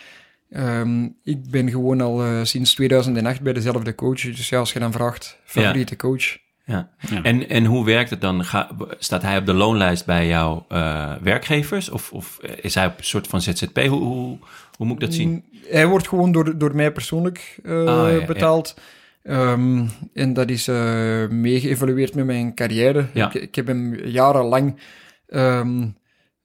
ehm, 0.50 1.08
ik 1.24 1.50
ben 1.50 1.70
gewoon 1.70 2.00
al 2.00 2.44
sinds 2.46 2.74
2008 2.74 3.40
bij 3.40 3.52
dezelfde 3.52 3.94
coach. 3.94 4.20
Dus 4.20 4.48
ja, 4.48 4.58
als 4.58 4.72
je 4.72 4.78
dan 4.78 4.92
vraagt, 4.92 5.38
favoriete 5.44 5.96
coach. 5.96 6.38
Ja. 6.68 6.88
Ja. 7.10 7.22
En, 7.22 7.48
en 7.48 7.64
hoe 7.64 7.84
werkt 7.84 8.10
het 8.10 8.20
dan? 8.20 8.44
Ga, 8.44 8.70
staat 8.98 9.22
hij 9.22 9.36
op 9.38 9.46
de 9.46 9.52
loonlijst 9.52 10.06
bij 10.06 10.26
jouw 10.26 10.64
eh, 10.68 11.12
werkgevers? 11.22 11.90
Of, 11.90 12.12
of 12.12 12.38
is 12.60 12.74
hij 12.74 12.86
op 12.86 12.98
een 12.98 13.04
soort 13.04 13.26
van 13.26 13.40
ZZP? 13.40 13.76
Hoe, 13.78 13.88
hoe, 14.02 14.38
hoe 14.76 14.86
moet 14.86 14.94
ik 14.94 15.00
dat 15.00 15.14
zien? 15.14 15.30
Mm, 15.30 15.42
Hij 15.70 15.86
wordt 15.86 16.08
gewoon 16.08 16.32
door, 16.32 16.58
door 16.58 16.74
mij 16.76 16.92
persoonlijk 16.92 17.58
eh, 17.64 17.78
Ah, 17.78 17.84
ja, 17.86 18.08
ja. 18.08 18.26
betaald. 18.26 18.76
Ehm, 19.22 19.84
en 20.14 20.32
dat 20.32 20.50
is 20.50 20.68
eh 20.68 21.28
meegeëvalueerd 21.28 22.14
met 22.14 22.26
mijn 22.26 22.54
carrière. 22.54 23.06
Ja. 23.14 23.26
Ik, 23.26 23.34
ik 23.34 23.54
heb 23.54 23.66
hem 23.66 23.94
jarenlang 24.04 24.80
ehm 25.28 25.86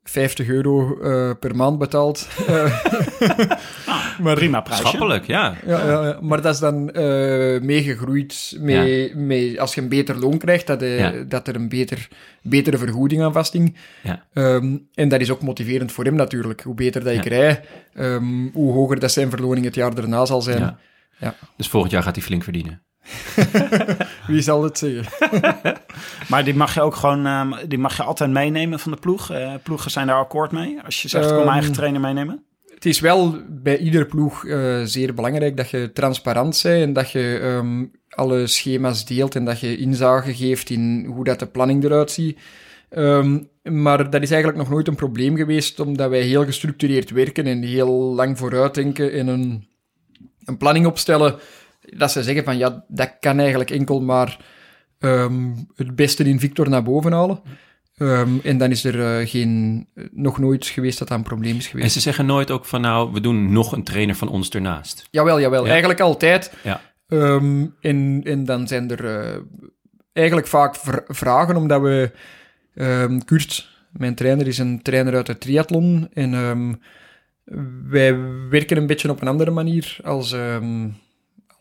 50 0.04 0.48
euro 0.48 1.00
eh, 1.02 1.32
per 1.40 1.56
maand 1.56 1.78
betaald. 1.80 2.28
Eh, 2.48 4.20
Maar 4.22 4.36
prima 4.36 4.62
prijsje. 4.62 4.86
Schappelijk, 4.88 5.26
ja. 5.28 5.56
ja, 5.66 5.86
ja, 5.86 6.04
ja. 6.08 6.18
maar 6.22 6.42
dat 6.42 6.54
is 6.54 6.60
dan 6.60 6.92
eh 6.92 7.62
meegegroeid 7.62 8.58
mee, 8.60 9.16
mee, 9.16 9.62
als 9.62 9.76
je 9.76 9.82
een 9.82 9.90
beter 9.90 10.20
loon 10.20 10.38
krijgt, 10.38 10.68
dat, 10.68 10.82
Ja. 10.82 11.12
dat 11.28 11.48
er 11.48 11.56
een 11.56 11.70
beter, 11.70 12.08
betere 12.42 12.78
vergoeding 12.78 13.22
aan 13.24 13.34
vasting. 13.34 13.78
Ja. 14.04 14.26
Ehm, 14.34 14.78
en 14.94 15.08
dat 15.10 15.22
is 15.22 15.32
ook 15.32 15.42
motiverend 15.42 15.92
voor 15.92 16.04
hem 16.04 16.16
natuurlijk. 16.16 16.62
Hoe 16.62 16.76
beter 16.76 17.04
dat 17.04 17.14
ik 17.14 17.26
rij, 17.26 17.64
ehm, 17.94 18.48
hoe 18.54 18.74
hoger 18.74 19.00
dat 19.00 19.12
zijn 19.12 19.30
verloning 19.30 19.66
het 19.66 19.76
jaar 19.76 19.96
daarna 19.96 20.26
zal 20.26 20.42
zijn. 20.42 20.60
Ja. 20.60 20.78
Ja. 21.18 21.36
Dus 21.58 21.68
volgend 21.68 21.92
jaar 21.92 22.04
gaat 22.04 22.16
hij 22.16 22.24
flink 22.24 22.44
verdienen. 22.44 22.82
Wie 24.28 24.42
zal 24.42 24.64
het 24.64 24.78
zeggen? 24.78 25.12
Maar 26.30 26.44
die 26.44 26.56
mag 26.56 26.74
je 26.74 26.82
ook 26.82 26.96
gewoon, 26.96 27.26
ehm, 27.26 27.68
die 27.68 27.78
mag 27.78 27.98
je 27.98 28.04
altijd 28.04 28.30
meenemen 28.30 28.80
van 28.80 28.92
de 28.92 28.98
ploeg. 28.98 29.32
Eh, 29.32 29.54
ploegen 29.64 29.92
zijn 29.92 30.08
daar 30.08 30.20
akkoord 30.20 30.52
mee. 30.52 30.80
Als 30.86 31.02
je 31.02 31.08
zegt, 31.08 31.24
ik 31.24 31.30
kom 31.30 31.38
mijn 31.38 31.50
Ehm, 31.50 31.58
eigen 31.58 31.74
trainer 31.74 32.02
meenemen. 32.02 32.44
Het 32.74 32.86
is 32.86 33.00
wel 33.00 33.38
bij 33.50 33.78
ieder 33.78 34.06
ploeg 34.06 34.46
eh, 34.46 34.82
zeer 34.84 35.14
belangrijk 35.14 35.58
dat 35.58 35.70
je 35.70 35.92
transparant 35.94 36.62
bent 36.64 36.82
en 36.82 36.94
dat 36.94 37.12
je 37.12 37.40
ehm, 37.42 37.86
alle 38.10 38.48
schema's 38.48 39.06
deelt 39.06 39.36
en 39.36 39.46
dat 39.46 39.60
je 39.60 39.78
inzage 39.78 40.34
geeft 40.34 40.70
in 40.70 41.06
hoe 41.06 41.24
dat 41.24 41.40
de 41.40 41.48
planning 41.48 41.84
eruit 41.84 42.12
ziet. 42.12 42.40
Maar 43.64 44.10
dat 44.10 44.22
is 44.22 44.32
eigenlijk 44.32 44.58
nog 44.58 44.70
nooit 44.70 44.88
een 44.88 44.96
probleem 44.96 45.36
geweest, 45.36 45.80
omdat 45.80 46.10
wij 46.10 46.22
heel 46.22 46.46
gestructureerd 46.46 47.10
werken 47.10 47.46
en 47.46 47.62
heel 47.62 47.92
lang 47.92 48.38
vooruitdenken 48.38 49.12
en 49.12 49.28
een, 49.28 49.68
een 50.46 50.58
planning 50.58 50.86
opstellen. 50.86 51.40
Dat 51.98 52.12
ze 52.12 52.24
zeggen 52.24 52.44
van 52.44 52.58
ja, 52.58 52.86
dat 52.88 53.18
kan 53.20 53.40
eigenlijk 53.40 53.72
enkel 53.72 54.02
maar 54.02 54.38
ehm, 55.00 55.52
het 55.76 55.96
beste 55.96 56.24
in 56.24 56.40
Victor 56.40 56.70
naar 56.70 56.84
boven 56.84 57.12
halen. 57.12 57.42
Ehm, 57.98 58.30
en 58.44 58.58
dan 58.58 58.72
is 58.72 58.84
er 58.84 59.20
eh, 59.20 59.28
geen, 59.30 59.88
nog 60.12 60.40
nooit 60.40 60.66
geweest 60.66 61.00
dat 61.00 61.08
dat 61.08 61.18
een 61.18 61.24
probleem 61.24 61.58
is 61.58 61.68
geweest. 61.68 61.86
En 61.86 61.92
ze 61.92 62.00
zeggen 62.00 62.26
nooit 62.26 62.52
ook 62.52 62.66
van 62.66 62.82
nou, 62.82 63.12
we 63.12 63.22
doen 63.22 63.52
nog 63.52 63.72
een 63.72 63.84
trainer 63.84 64.16
van 64.16 64.28
ons 64.28 64.50
ernaast. 64.50 65.08
Jawel, 65.12 65.40
jawel. 65.40 65.64
Ja. 65.64 65.70
Eigenlijk 65.70 66.00
altijd. 66.00 66.54
Ja. 66.64 66.82
Ehm, 67.08 67.66
en, 67.82 68.22
en 68.24 68.46
dan 68.46 68.68
zijn 68.68 68.92
er 68.92 69.06
eh, 69.06 69.40
eigenlijk 70.14 70.48
vaak 70.48 70.76
vr- 70.76 71.14
vragen, 71.14 71.56
omdat 71.56 71.82
we... 71.82 72.12
Kurt, 73.26 73.70
mijn 73.92 74.16
trainer, 74.16 74.48
is 74.48 74.58
een 74.58 74.82
trainer 74.82 75.16
uit 75.16 75.26
de 75.26 75.38
triathlon. 75.38 76.10
En 76.14 76.32
wij 77.90 78.18
werken 78.50 78.78
een 78.78 78.88
beetje 78.88 79.10
op 79.10 79.22
een 79.22 79.28
andere 79.28 79.52
manier 79.52 79.98
als, 80.04 80.36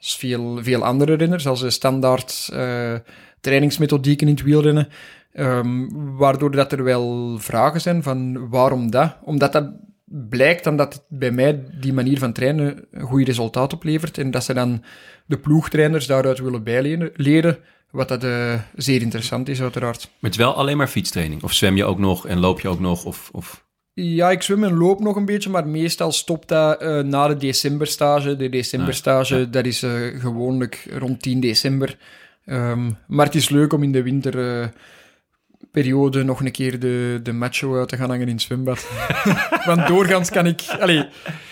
als 0.03 0.17
veel, 0.17 0.59
veel 0.63 0.85
andere 0.85 1.15
renners. 1.15 1.47
Als 1.47 1.61
de 1.61 1.71
standaard 1.71 2.49
eh, 2.53 2.95
trainingsmethodieken 3.41 4.27
in 4.29 4.35
het 4.35 4.43
wielrennen. 4.43 4.89
Ehm, 5.33 5.89
waardoor 6.17 6.51
dat 6.51 6.73
er 6.73 6.85
wel 6.85 7.37
vragen 7.39 7.81
zijn 7.81 8.03
van 8.03 8.49
waarom 8.49 8.91
dat? 8.91 9.17
Omdat 9.23 9.53
dat 9.53 9.71
blijkt 10.05 10.65
dan 10.65 10.77
dat 10.77 11.05
bij 11.09 11.31
mij 11.31 11.65
die 11.81 11.93
manier 11.93 12.19
van 12.19 12.33
trainen 12.33 12.85
een 12.91 13.07
goed 13.07 13.27
resultaat 13.27 13.73
oplevert 13.73 14.19
en 14.19 14.31
dat 14.31 14.45
ze 14.45 14.55
dan 14.55 14.85
de 15.27 15.39
ploegtrainers 15.39 16.07
daaruit 16.07 16.39
willen 16.39 16.63
bijleren, 16.63 17.11
leren, 17.15 17.59
wat 17.91 18.09
dat 18.09 18.25
eh, 18.25 18.61
zeer 18.77 19.03
interessant 19.03 19.49
is 19.49 19.61
uiteraard. 19.61 20.11
Is 20.21 20.37
wel 20.37 20.55
alleen 20.55 20.77
maar 20.77 20.89
fietstraining. 20.89 21.43
Of 21.43 21.53
zwem 21.53 21.77
je 21.77 21.85
ook 21.85 21.99
nog 21.99 22.27
en 22.27 22.39
loop 22.39 22.61
je 22.61 22.69
ook 22.69 22.81
nog? 22.81 23.05
Of, 23.05 23.31
of... 23.33 23.65
Ja, 23.95 24.31
ik 24.31 24.43
zwem 24.43 24.65
en 24.65 24.77
loop 24.79 25.01
nog 25.01 25.17
een 25.17 25.25
beetje, 25.25 25.51
maar 25.51 25.67
meestal 25.69 26.13
stopt 26.13 26.49
dat 26.49 26.81
eh, 26.83 26.99
na 27.01 27.29
de 27.29 27.37
decemberstage. 27.37 28.37
De 28.37 28.49
decemberstage, 28.49 29.35
Ah, 29.35 29.41
ja. 29.41 29.47
dat 29.47 29.67
is 29.67 29.83
eh, 29.83 29.91
gewoonlijk 30.19 30.87
rond 30.99 31.23
10 31.23 31.41
december. 31.41 31.97
Ehm, 32.45 32.91
maar 33.07 33.27
het 33.27 33.35
is 33.35 33.49
leuk 33.49 33.73
om 33.73 33.83
in 33.83 33.93
de 33.93 34.03
winterperiode 34.03 36.23
nog 36.25 36.41
een 36.41 36.51
keer 36.53 36.79
de, 36.81 37.21
de 37.23 37.33
macho 37.33 37.79
uit 37.79 37.89
te 37.89 37.97
gaan 37.97 38.09
hangen 38.09 38.27
in 38.27 38.33
het 38.35 38.43
zwembad. 38.43 38.89
Want 39.67 39.87
doorgaans 39.87 40.31
kan 40.31 40.47
ik... 40.47 40.63
Allee, 40.81 41.09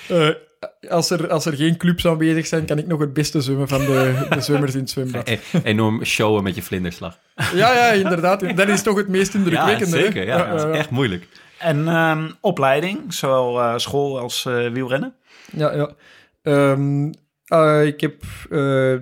eh, 0.08 0.28
als, 0.88 1.10
er, 1.10 1.28
als 1.28 1.46
er 1.46 1.52
geen 1.56 1.76
clubs 1.76 2.06
aanwezig 2.06 2.46
zijn, 2.46 2.64
kan 2.64 2.78
ik 2.78 2.86
nog 2.86 3.00
het 3.00 3.12
beste 3.12 3.40
zwemmen 3.40 3.68
van 3.68 3.80
de, 3.80 4.26
de 4.30 4.40
zwemmers 4.40 4.74
in 4.74 4.80
het 4.80 4.90
zwembad. 4.90 5.28
E- 5.32 5.38
enorm 5.64 6.04
showen 6.04 6.42
met 6.42 6.54
je 6.54 6.62
vlinderslag. 6.62 7.18
Ja, 7.54 7.72
ja, 7.74 7.90
inderdaad. 7.90 8.56
Dat 8.56 8.68
is 8.68 8.82
toch 8.82 8.96
het 8.96 9.08
meest 9.08 9.32
Ja, 9.32 9.38
indrukwekkende. 9.38 9.96
hè? 9.96 10.02
zeker. 10.02 10.26
Ja, 10.26 10.54
dat 10.56 10.68
is 10.72 10.78
echt 10.78 10.90
moeilijk. 10.90 11.26
En 11.60 11.88
ehm, 11.88 12.30
opleiding, 12.40 13.14
zowel 13.14 13.60
eh, 13.60 13.72
school 13.76 14.18
als 14.18 14.44
eh, 14.46 14.68
wielrennen. 14.68 15.14
Ja, 15.56 15.74
ja. 15.74 15.90
Ehm, 16.42 17.12
eh, 17.46 17.86
ik 17.86 18.00
heb 18.00 18.22
eh, 18.50 18.94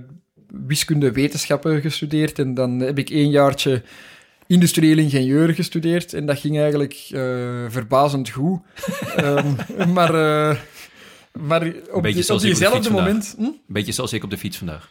wiskunde 0.67 1.13
wetenschappen 1.13 1.81
gestudeerd 1.81 2.39
en 2.39 2.55
dan 2.55 2.81
heb 2.81 2.99
ik 2.99 3.11
één 3.11 3.31
jaartje 3.31 3.83
industrieel 4.47 4.99
ingenieur 4.99 5.55
gestudeerd 5.55 6.13
en 6.13 6.27
dat 6.27 6.39
ging 6.39 6.59
eigenlijk 6.59 7.07
eh, 7.11 7.21
verbazend 7.69 8.31
goed. 8.31 8.61
Ehm, 9.17 9.55
maar 9.93 10.13
maar, 10.13 10.13
maar 11.33 11.67
op, 11.91 12.03
beetje 12.03 12.21
die, 12.21 12.31
op 12.31 12.37
op 12.37 12.41
diezelfde 12.41 12.91
moment... 12.91 13.35
Hm? 13.37 13.43
Een 13.43 13.61
beetje 13.67 13.93
zoals 13.93 14.13
ik 14.13 14.25
op 14.25 14.31
de 14.31 14.39
fiets 14.39 14.59
vandaag. 14.59 14.89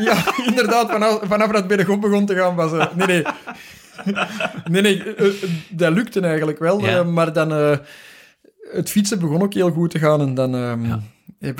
Ja, 0.00 0.24
inderdaad, 0.50 0.90
vanaf, 0.90 1.20
vanaf 1.22 1.46
dat 1.46 1.56
het 1.56 1.66
bij 1.66 1.76
de 1.76 1.84
grond 1.84 2.00
begon 2.00 2.26
te 2.26 2.34
gaan 2.34 2.54
was... 2.54 2.72
eh, 2.72 2.94
nee, 2.94 3.06
nee. 3.06 3.22
Nee, 4.70 4.82
nee, 4.82 5.02
eh, 5.02 5.26
eh, 5.26 5.32
dat 5.70 5.92
lukte 5.92 6.20
eigenlijk 6.20 6.58
wel. 6.58 6.80
Ja. 6.80 6.98
eh, 6.98 7.06
maar 7.06 7.32
dan... 7.32 7.50
het 8.72 8.90
fietsen 8.90 9.18
begon 9.18 9.42
ook 9.42 9.54
heel 9.54 9.70
goed 9.70 9.90
te 9.90 9.98
gaan. 9.98 10.20
En 10.20 10.34
dan 10.34 10.54
ehm, 10.54 10.84
Ja. 10.84 11.00
heb, 11.38 11.58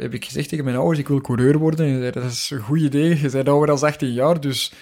heb 0.00 0.14
ik 0.14 0.24
gezegd 0.24 0.48
tegen 0.48 0.64
mijn 0.64 0.76
ouders, 0.76 0.98
ik 0.98 1.08
wil 1.08 1.20
coureur 1.20 1.58
worden. 1.58 1.86
En 1.86 2.12
dat 2.12 2.24
is 2.24 2.50
een 2.50 2.60
goed 2.60 2.80
idee. 2.80 3.20
Je 3.20 3.30
bent 3.30 3.48
ouder 3.48 3.66
dan 3.66 3.80
18 3.88 4.12
jaar, 4.12 4.40
dus... 4.40 4.72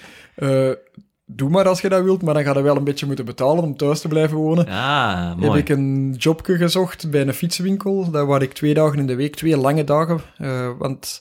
doe 1.26 1.50
maar 1.50 1.69
als 1.69 1.81
je 1.81 1.88
dat 1.88 2.02
wilt, 2.02 2.23
maar 2.23 2.35
dan 2.35 2.45
ga 2.45 2.52
je 2.52 2.62
wel 2.62 2.76
een 2.76 2.85
beetje 2.85 3.07
moeten 3.07 3.25
betalen 3.25 3.64
om 3.64 3.76
thuis 3.76 4.00
te 4.00 4.09
blijven 4.09 4.37
wonen. 4.37 4.66
Ah, 4.69 5.40
Heb 5.40 5.54
ik 5.54 5.69
een 5.69 6.14
jobje 6.19 6.57
gezocht 6.57 7.11
bij 7.11 7.21
een 7.21 7.35
fietswinkel. 7.35 8.11
Daar 8.11 8.26
waar 8.26 8.42
ik 8.42 8.52
twee 8.52 8.75
dagen 8.75 8.99
in 8.99 9.07
de 9.07 9.14
week, 9.14 9.37
twee 9.37 9.57
lange 9.57 9.85
dagen. 9.85 10.21
want 10.78 11.21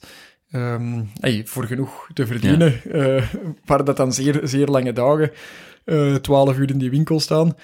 ehm, 0.52 1.04
hey, 1.20 1.42
voor 1.46 1.64
genoeg 1.66 2.08
te 2.14 2.26
verdienen, 2.28 2.82
eh, 2.92 3.24
waren 3.66 3.86
dat 3.86 3.98
dan 3.98 4.14
zeer, 4.14 4.40
zeer 4.44 4.68
lange 4.68 4.94
dagen. 4.94 5.32
eh, 5.86 6.16
Twaalf 6.16 6.58
uur 6.58 6.70
in 6.70 6.78
die 6.78 6.90
winkel 6.90 7.20
staan. 7.20 7.56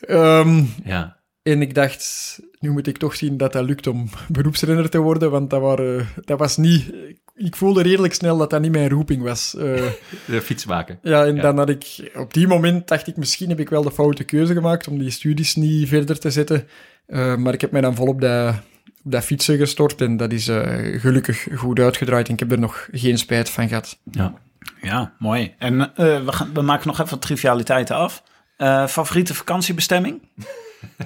Ehm, 0.00 0.62
Ja. 0.84 1.16
en 1.42 1.62
ik 1.62 1.74
dacht, 1.74 2.38
nu 2.58 2.70
moet 2.70 2.86
ik 2.86 2.96
toch 2.98 3.14
zien 3.16 3.36
dat 3.36 3.52
dat 3.52 3.64
lukt 3.64 3.86
om 3.86 4.08
beroepsrenner 4.28 4.90
te 4.90 4.98
worden, 4.98 5.30
want 5.30 5.50
dat, 5.50 5.60
waren, 5.60 6.06
dat 6.24 6.38
was 6.38 6.56
niet... 6.56 6.92
Ik 7.34 7.56
voelde 7.56 7.82
redelijk 7.82 8.14
snel 8.14 8.36
dat 8.36 8.50
dat 8.50 8.60
niet 8.60 8.70
mijn 8.72 8.88
roeping 8.88 9.22
was. 9.22 9.54
Eh, 9.56 9.82
De 10.26 10.42
fietsmaker. 10.42 10.98
ja, 11.02 11.26
en 11.26 11.34
Ja. 11.36 11.42
dan 11.42 11.56
had 11.58 11.68
ik... 11.68 12.10
Op 12.14 12.34
die 12.34 12.46
moment 12.46 12.88
dacht 12.88 13.06
ik, 13.06 13.16
misschien 13.16 13.48
heb 13.48 13.60
ik 13.60 13.68
wel 13.68 13.82
de 13.82 13.90
foute 13.90 14.24
keuze 14.24 14.52
gemaakt 14.52 14.88
om 14.88 14.98
die 14.98 15.10
studies 15.10 15.54
niet 15.54 15.88
verder 15.88 16.18
te 16.18 16.30
zetten. 16.30 16.66
Eh, 17.06 17.36
maar 17.36 17.52
ik 17.54 17.60
heb 17.60 17.70
mij 17.70 17.80
dan 17.80 17.94
vol 17.94 18.06
op 18.06 18.20
dat, 18.20 18.54
op 19.04 19.12
dat 19.12 19.24
fietsen 19.24 19.56
gestort 19.58 20.00
en 20.00 20.16
dat 20.16 20.32
is 20.32 20.48
eh, 20.48 21.00
gelukkig 21.00 21.46
goed 21.54 21.78
uitgedraaid 21.80 22.26
en 22.28 22.32
ik 22.32 22.38
heb 22.40 22.52
er 22.52 22.58
nog 22.58 22.88
geen 22.92 23.18
spijt 23.18 23.50
van 23.50 23.68
gehad. 23.68 23.98
Ja. 24.10 24.34
Ja, 24.82 25.12
mooi. 25.18 25.54
En 25.58 25.80
eh, 25.80 26.24
we, 26.24 26.32
gaan, 26.32 26.50
we 26.54 26.60
maken 26.62 26.86
nog 26.86 26.98
even 26.98 27.10
wat 27.10 27.22
trivialiteiten 27.22 27.96
af. 27.96 28.22
Eh, 28.56 28.86
favoriete 28.86 29.34
vakantiebestemming? 29.34 30.22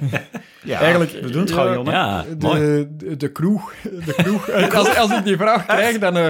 ja, 0.62 0.78
Eigenlijk, 0.80 1.12
we 1.12 1.30
doen 1.30 1.40
het 1.40 1.50
gewoon, 1.50 1.68
ja, 1.68 1.74
Jonne. 1.74 1.90
Ja, 1.90 2.24
mooi. 2.38 2.60
De, 2.60 2.96
de, 2.96 3.16
de 3.16 3.32
kroeg. 3.32 3.72
De 3.82 4.14
kroeg. 4.16 4.50
als, 4.74 4.96
als 4.96 5.10
ik 5.10 5.24
die 5.24 5.36
vraag 5.36 5.66
krijg, 5.66 5.98
dan... 5.98 6.16
eh, 6.16 6.26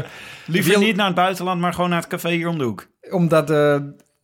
Liever 0.46 0.72
veel- 0.72 0.80
niet 0.80 0.96
naar 0.96 1.06
het 1.06 1.14
buitenland, 1.14 1.60
maar 1.60 1.74
gewoon 1.74 1.90
naar 1.90 1.98
het 1.98 2.08
café 2.08 2.30
hier 2.30 2.48
om 2.48 2.58
de 2.58 2.64
hoek. 2.64 2.86
Omdat 3.10 3.50
eh, 3.50 3.76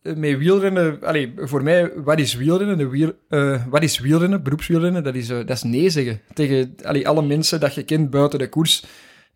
met 0.03 0.37
wielrennen, 0.37 1.01
allee, 1.01 1.33
voor 1.37 1.63
mij, 1.63 1.91
wat 1.95 2.19
is 2.19 2.33
wielrennen? 2.35 2.77
De 2.77 2.87
wiel, 2.87 3.11
eh, 3.29 3.63
wat 3.69 3.83
is 3.83 3.99
wielrennen? 3.99 4.43
Beroepswielrennen, 4.43 5.03
dat 5.03 5.15
is, 5.15 5.29
eh, 5.29 5.37
dat 5.37 5.49
is 5.49 5.63
nee 5.63 5.89
zeggen. 5.89 6.21
Tegen 6.33 6.75
allee, 6.83 7.07
alle 7.07 7.21
mensen 7.21 7.59
dat 7.59 7.75
je 7.75 7.83
kent 7.83 8.09
buiten 8.09 8.39
de 8.39 8.49
koers. 8.49 8.83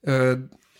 eh, 0.01 0.31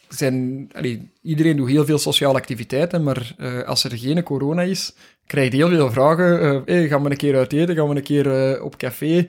zijn, 0.08 0.70
allee, 0.74 1.12
iedereen 1.22 1.58
doet 1.58 1.68
heel 1.70 1.86
veel 1.86 1.98
sociale 1.98 2.38
activiteiten, 2.38 3.04
maar 3.04 3.34
eh, 3.38 3.62
als 3.64 3.84
er 3.84 3.98
geen 3.98 4.24
corona 4.24 4.62
is, 4.62 4.94
krijg 5.26 5.52
je 5.52 5.58
heel 5.58 5.70
veel 5.70 5.92
vragen. 5.92 6.42
eh 6.42 6.62
hey, 6.66 6.88
gaan 6.88 7.04
we 7.04 7.10
een 7.10 7.18
keer 7.18 7.36
uit 7.38 7.54
eten? 7.54 7.76
Gaan 7.76 7.90
we 7.90 7.96
een 7.96 8.04
keer 8.04 8.52
eh, 8.54 8.64
op 8.64 8.78
café? 8.78 9.28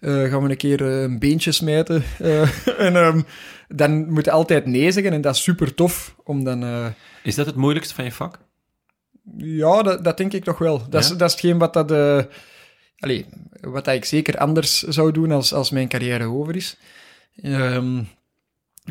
Eh, 0.00 0.22
gaan 0.30 0.42
we 0.42 0.50
een 0.50 0.56
keer 0.56 0.82
eh, 0.86 1.02
een 1.02 1.18
beentje 1.18 1.52
smijten? 1.52 2.02
Eh, 2.18 2.48
en 2.86 2.96
ehm, 2.96 3.20
dan 3.68 4.12
moet 4.12 4.24
je 4.24 4.30
altijd 4.30 4.66
nee 4.66 4.92
zeggen 4.92 5.12
en 5.12 5.20
dat 5.20 5.34
is 5.34 5.42
super 5.42 5.74
tof 5.74 6.16
om 6.24 6.44
dan... 6.44 6.62
eh, 6.62 6.86
Is 7.22 7.34
dat 7.34 7.46
het 7.46 7.56
moeilijkste 7.56 7.94
van 7.94 8.04
je 8.04 8.12
vak? 8.12 8.38
Ja, 9.36 9.82
dat, 9.82 10.04
dat 10.04 10.16
denk 10.16 10.32
ik 10.32 10.44
toch 10.44 10.58
wel. 10.58 10.88
Dat, 10.88 11.02
is, 11.02 11.08
dat 11.08 11.28
is 11.28 11.32
hetgeen 11.32 11.58
wat, 11.58 11.72
dat, 11.72 11.90
eh, 11.90 12.22
allee, 12.98 13.26
wat 13.60 13.84
dat 13.84 13.94
ik 13.94 14.04
zeker 14.04 14.36
anders 14.38 14.82
zou 14.82 15.12
doen 15.12 15.32
als, 15.32 15.52
als 15.52 15.70
mijn 15.70 15.88
carrière 15.88 16.24
over 16.24 16.56
is. 16.56 16.76
Ehm, 17.42 18.02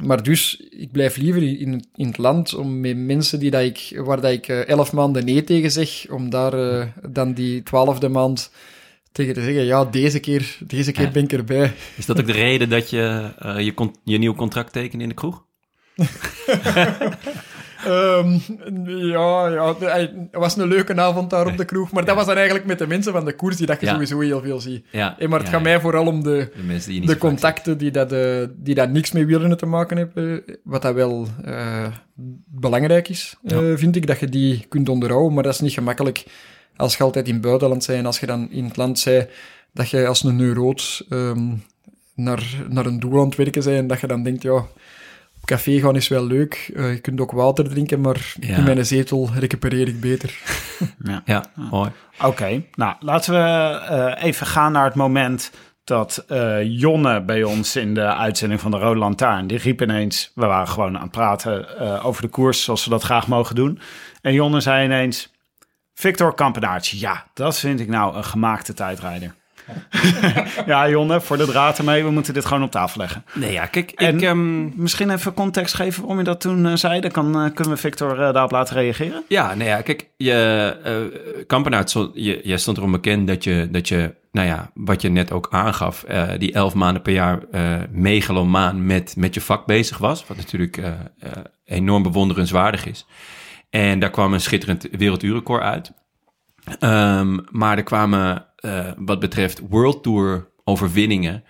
maar 0.01 0.23
dus, 0.23 0.57
ik 0.69 0.91
blijf 0.91 1.17
liever 1.17 1.43
in, 1.43 1.85
in 1.95 2.07
het 2.07 2.17
land 2.17 2.53
om 2.53 2.79
met 2.79 2.97
mensen 2.97 3.39
die 3.39 3.51
dat 3.51 3.61
ik, 3.61 3.91
waar 3.95 4.21
dat 4.21 4.31
ik 4.31 4.47
eh, 4.47 4.67
elf 4.67 4.93
maanden 4.93 5.25
nee 5.25 5.43
tegen 5.43 5.71
zeg, 5.71 6.05
om 6.09 6.29
daar 6.29 6.53
eh, 6.53 6.87
dan 7.09 7.33
die 7.33 7.63
twaalfde 7.63 8.09
maand 8.09 8.51
tegen 9.11 9.33
te 9.33 9.43
zeggen, 9.43 9.63
ja, 9.63 9.85
deze 9.85 10.19
keer, 10.19 10.57
deze 10.59 10.91
keer 10.91 11.05
Ja. 11.05 11.11
ben 11.11 11.23
ik 11.23 11.33
erbij. 11.33 11.73
Is 11.95 12.05
dat 12.05 12.19
ook 12.19 12.25
de 12.25 12.31
reden 12.31 12.69
dat 12.69 12.89
je 12.89 13.31
je, 13.57 13.91
je 14.03 14.17
nieuw 14.17 14.35
contract 14.35 14.73
tekent 14.73 15.01
in 15.01 15.09
de 15.09 15.15
kroeg? 15.15 15.45
Ehm, 17.85 18.37
ja, 18.85 19.47
ja, 19.47 19.75
het 19.79 20.11
was 20.31 20.57
een 20.57 20.67
leuke 20.67 20.95
avond 20.95 21.29
daar 21.29 21.47
op 21.47 21.57
de 21.57 21.65
kroeg, 21.65 21.91
maar 21.91 22.05
dat 22.05 22.15
was 22.15 22.25
dan 22.25 22.35
eigenlijk 22.35 22.65
met 22.65 22.79
de 22.79 22.87
mensen 22.87 23.11
van 23.11 23.25
de 23.25 23.33
koers 23.33 23.57
die 23.57 23.65
dat 23.65 23.79
je 23.79 23.87
sowieso 23.87 24.19
heel 24.19 24.41
veel 24.41 24.59
ziet. 24.59 24.85
Ja. 24.91 25.15
Hey, 25.17 25.27
maar 25.27 25.39
het 25.39 25.49
gaat 25.49 25.61
mij 25.61 25.79
vooral 25.79 26.05
om 26.05 26.23
de, 26.23 26.51
De 27.01 27.05
die 27.05 27.17
contacten 27.17 27.77
die 27.77 27.91
dat, 27.91 28.11
eh, 28.11 28.43
die 28.55 28.75
dat 28.75 28.89
niks 28.89 29.11
met 29.11 29.25
wielrennen 29.25 29.57
te 29.57 29.65
maken 29.65 29.97
hebben. 29.97 30.43
Wat 30.63 30.81
dat 30.81 30.93
wel 30.93 31.27
eh, 31.43 31.87
belangrijk 32.45 33.09
is, 33.09 33.37
eh, 33.43 33.57
vind 33.75 33.95
ik, 33.95 34.07
dat 34.07 34.19
je 34.19 34.29
die 34.29 34.65
kunt 34.69 34.89
onderhouden. 34.89 35.33
Maar 35.33 35.43
dat 35.43 35.53
is 35.53 35.59
niet 35.59 35.73
gemakkelijk 35.73 36.25
als 36.75 36.97
je 36.97 37.03
altijd 37.03 37.27
in 37.27 37.33
het 37.33 37.41
buitenland 37.41 37.87
bent 37.87 37.99
en 37.99 38.05
als 38.05 38.19
je 38.19 38.25
dan 38.25 38.51
in 38.51 38.63
het 38.63 38.77
land 38.77 38.99
zei 38.99 39.27
dat 39.73 39.89
je 39.89 40.07
als 40.07 40.23
een 40.23 40.35
neuroot 40.35 41.05
ehm, 41.09 41.53
naar, 42.15 42.43
naar 42.69 42.85
een 42.85 42.99
doel 42.99 43.19
aan 43.19 43.25
het 43.25 43.35
werken 43.35 43.63
bent 43.63 43.77
en 43.77 43.87
dat 43.87 43.99
je 43.99 44.07
dan 44.07 44.23
denkt, 44.23 44.41
ja, 44.41 44.65
café 45.55 45.79
gaan 45.79 45.95
is 45.95 46.07
wel 46.07 46.25
leuk. 46.25 46.71
Eh, 46.75 46.93
je 46.93 46.99
kunt 46.99 47.21
ook 47.21 47.31
water 47.31 47.69
drinken, 47.69 48.01
maar 48.01 48.33
Ja. 48.39 48.57
in 48.57 48.63
mijn 48.63 48.85
zetel 48.85 49.29
recupereer 49.39 49.87
ik 49.87 49.99
beter. 49.99 50.29
ziet. 50.29 50.89
Ja, 51.25 51.45
mooi. 51.55 51.91
Oké, 52.25 52.63
nou 52.75 52.95
laten 52.99 53.33
we 53.33 53.39
eh, 53.39 54.23
even 54.23 54.47
gaan 54.47 54.71
naar 54.71 54.85
het 54.85 54.95
moment 54.95 55.51
dat 55.83 56.23
eh, 56.27 56.63
Jonne 56.79 57.21
bij 57.21 57.43
ons 57.43 57.75
in 57.75 57.93
de 57.93 58.15
uitzending 58.15 58.61
van 58.61 58.71
de 58.71 58.77
Rode 58.77 58.99
Lantaarn, 58.99 59.47
die 59.47 59.57
riep 59.57 59.81
ineens, 59.81 60.31
we 60.35 60.45
waren 60.45 60.67
gewoon 60.67 60.95
aan 60.95 61.01
het 61.01 61.11
praten 61.11 61.77
eh, 61.79 62.05
over 62.05 62.21
de 62.21 62.27
koers 62.27 62.63
zoals 62.63 62.83
we 62.83 62.89
dat 62.89 63.03
graag 63.03 63.27
mogen 63.27 63.55
doen. 63.55 63.79
En 64.21 64.33
Jonne 64.33 64.59
zei 64.59 64.85
ineens, 64.85 65.31
Victor 65.93 66.33
Kampenaerts, 66.35 66.91
ja, 66.91 67.25
dat 67.33 67.59
vind 67.59 67.79
ik 67.79 67.87
nou 67.87 68.15
een 68.15 68.23
gemaakte 68.23 68.73
tijdrijder. 68.73 69.33
Ja, 70.65 70.89
Jonne, 70.89 71.21
voor 71.21 71.37
de 71.37 71.45
draad 71.45 71.77
ermee, 71.77 72.03
we 72.03 72.11
moeten 72.11 72.33
dit 72.33 72.45
gewoon 72.45 72.63
op 72.63 72.71
tafel 72.71 73.01
leggen. 73.01 73.25
Nee, 73.33 73.51
ja, 73.51 73.65
kijk, 73.65 73.91
En- 73.91 74.15
ik... 74.15 74.21
ehm, 74.21 74.81
Misschien 74.81 75.09
even 75.09 75.33
context 75.33 75.73
geven 75.75 75.99
waarom 76.01 76.17
je 76.17 76.23
dat 76.23 76.41
toen 76.41 76.65
eh, 76.65 76.75
zei, 76.75 76.99
dan 77.01 77.11
kan, 77.11 77.35
eh, 77.35 77.53
kunnen 77.53 77.73
we 77.73 77.79
Victor 77.79 78.11
eh, 78.11 78.33
daarop 78.33 78.51
laten 78.51 78.75
reageren. 78.75 79.23
Ja, 79.27 79.47
nou 79.55 79.69
ja, 79.69 79.81
kijk, 79.81 80.09
je, 80.17 81.43
Kampenaert, 81.47 81.91
je, 82.13 82.39
jij 82.43 82.57
stond 82.57 82.77
erom 82.77 82.91
bekend 82.91 83.27
dat 83.27 83.43
je, 83.43 83.67
dat 83.71 83.87
je, 83.87 84.15
nou 84.31 84.47
ja, 84.47 84.71
wat 84.73 85.01
je 85.01 85.09
net 85.09 85.31
ook 85.31 85.47
aangaf, 85.51 86.05
die 86.37 86.53
elf 86.53 86.73
maanden 86.73 87.01
per 87.01 87.13
jaar 87.13 87.39
megalomaan 87.91 88.85
met, 88.85 89.13
met 89.17 89.33
je 89.33 89.41
vak 89.41 89.65
bezig 89.65 89.97
was. 89.97 90.25
Wat 90.27 90.37
natuurlijk 90.37 90.81
enorm 91.65 92.03
bewonderenswaardig 92.03 92.85
is. 92.85 93.05
En 93.69 93.99
daar 93.99 94.09
kwam 94.09 94.33
een 94.33 94.41
schitterend 94.41 94.87
werelduurrecord 94.91 95.61
uit. 95.61 95.91
Ehm, 96.79 97.37
maar 97.51 97.77
er 97.77 97.83
kwamen, 97.83 98.45
eh, 98.61 98.91
wat 98.97 99.19
betreft 99.19 99.61
World 99.69 100.03
Tour 100.03 100.49
overwinningen, 100.63 101.43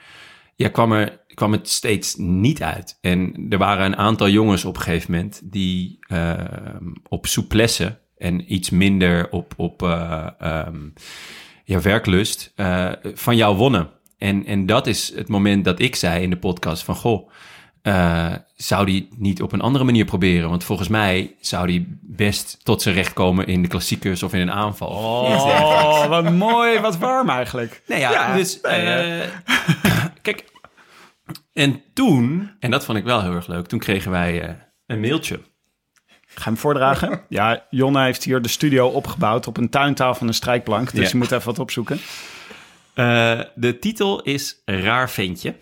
ja, 0.56 0.70
kwam, 0.70 0.92
er, 0.92 1.20
kwam 1.34 1.52
het 1.52 1.70
steeds 1.70 2.16
niet 2.16 2.64
uit. 2.64 2.98
En 3.02 3.46
er 3.50 3.58
waren 3.58 3.86
een 3.86 3.96
aantal 3.96 4.30
jongens 4.30 4.66
op 4.66 4.76
een 4.76 4.82
gegeven 4.82 5.12
moment 5.12 5.42
die 5.44 5.98
ehm, 6.08 6.92
op 7.10 7.26
souplesse 7.26 8.00
en 8.18 8.54
iets 8.54 8.70
minder 8.70 9.30
op, 9.30 9.54
op 9.58 9.84
eh, 9.84 10.28
ehm, 10.40 10.90
ja, 11.64 11.82
werklust 11.82 12.52
eh, 12.56 12.92
van 13.04 13.36
jou 13.36 13.56
wonnen. 13.56 13.90
En, 14.18 14.46
en 14.46 14.66
dat 14.66 14.88
is 14.88 15.16
het 15.16 15.28
moment 15.28 15.66
dat 15.66 15.80
ik 15.80 15.96
zei 15.96 16.24
in 16.24 16.30
de 16.30 16.38
podcast 16.38 16.84
van, 16.84 16.96
goh, 16.96 17.30
eh, 17.82 18.34
zou 18.56 18.86
die 18.86 19.08
niet 19.18 19.42
op 19.42 19.52
een 19.52 19.62
andere 19.62 19.84
manier 19.84 20.06
proberen? 20.06 20.50
Want 20.50 20.64
volgens 20.64 20.88
mij 20.88 21.36
zou 21.40 21.68
die 21.68 22.00
best 22.02 22.58
tot 22.64 22.82
zijn 22.82 22.96
recht 22.96 23.14
komen 23.14 23.48
in 23.48 23.62
de 23.62 23.68
klassiekers 23.68 24.24
of 24.24 24.34
in 24.34 24.40
een 24.42 24.52
aanval. 24.52 24.88
Oh, 24.90 26.06
wat 26.06 26.32
mooi, 26.32 26.80
wat 26.80 26.98
warm 26.98 27.30
eigenlijk. 27.30 27.82
Nee, 27.88 28.00
ja, 28.00 28.36
dus... 28.36 28.62
eh, 28.62 29.20
kijk, 30.22 30.44
en 31.54 31.82
toen, 31.94 32.52
en 32.60 32.72
dat 32.72 32.86
vond 32.86 32.98
ik 32.98 33.04
wel 33.04 33.22
heel 33.22 33.34
erg 33.34 33.48
leuk, 33.48 33.68
toen 33.68 33.80
kregen 33.80 34.12
wij 34.12 34.42
eh, 34.42 34.54
een 34.86 35.00
mailtje. 35.00 35.40
Ga 36.34 36.44
hem 36.44 36.58
voordragen. 36.58 37.22
Ja, 37.30 37.66
Jonne 37.70 38.04
heeft 38.04 38.24
hier 38.24 38.42
de 38.42 38.48
studio 38.50 38.88
opgebouwd 38.88 39.48
op 39.48 39.58
een 39.58 39.70
tuintafel 39.70 40.22
en 40.22 40.28
een 40.28 40.34
strijkplank. 40.34 40.92
Dus 40.92 41.04
Ja. 41.04 41.10
je 41.12 41.18
moet 41.18 41.32
even 41.32 41.46
wat 41.46 41.60
opzoeken. 41.60 42.00
Eh, 42.94 43.40
de 43.56 43.80
titel 43.80 44.22
is 44.22 44.62
Raar 44.66 45.10
Ventje. 45.10 45.56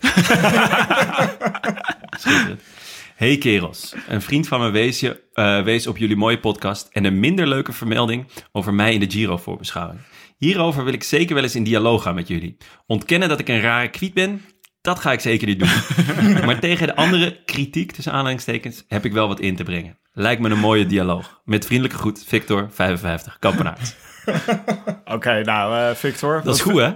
Schitterend. 2.20 2.62
Hey 3.16 3.38
kerels, 3.38 3.94
een 4.08 4.22
vriend 4.22 4.48
van 4.48 4.60
me 4.60 4.70
wees, 4.70 5.00
je, 5.00 5.22
eh, 5.32 5.62
wees 5.62 5.86
op 5.86 5.96
jullie 5.96 6.16
mooie 6.16 6.38
podcast 6.40 6.88
en 6.92 7.04
een 7.04 7.20
minder 7.20 7.46
leuke 7.46 7.72
vermelding 7.72 8.26
over 8.52 8.74
mij 8.74 8.92
in 8.94 9.00
de 9.00 9.10
Giro 9.10 9.36
voorbeschouwing. 9.36 10.00
Hierover 10.38 10.84
wil 10.84 10.92
ik 10.92 11.02
zeker 11.02 11.34
wel 11.34 11.42
eens 11.42 11.54
in 11.54 11.62
dialoog 11.64 12.02
gaan 12.02 12.14
met 12.14 12.28
jullie. 12.28 12.56
Ontkennen 12.86 13.28
dat 13.28 13.38
ik 13.40 13.48
een 13.48 13.60
rare 13.60 13.88
kwiet 13.90 14.14
ben, 14.14 14.42
dat 14.80 14.98
ga 14.98 15.12
ik 15.12 15.20
zeker 15.20 15.46
niet 15.46 15.58
doen. 15.58 15.68
maar 16.46 16.58
tegen 16.60 16.86
de 16.86 16.96
andere 16.96 17.42
kritiek, 17.44 17.92
tussen 17.92 18.12
aanhalingstekens, 18.12 18.84
heb 18.88 19.04
ik 19.04 19.12
wel 19.12 19.28
wat 19.28 19.40
in 19.40 19.56
te 19.56 19.62
brengen. 19.64 19.98
Lijkt 20.12 20.40
me 20.42 20.50
een 20.50 20.58
mooie 20.58 20.86
dialoog. 20.86 21.40
Met 21.44 21.66
vriendelijke 21.66 21.98
groet, 21.98 22.24
Victor, 22.26 22.68
55, 22.72 23.36
Kampenaard. 23.38 23.96
Oké, 25.04 25.42
nou 25.44 25.76
eh, 25.90 25.94
Victor. 25.96 26.40
Dat 26.44 26.54
is 26.54 26.60
goed, 26.60 26.76
hè? 26.80 26.92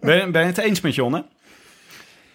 Ben, 0.00 0.16
je- 0.16 0.28
ben 0.30 0.40
je 0.40 0.46
het 0.46 0.58
eens 0.58 0.80
met 0.80 0.94
Jonne? 0.94 1.26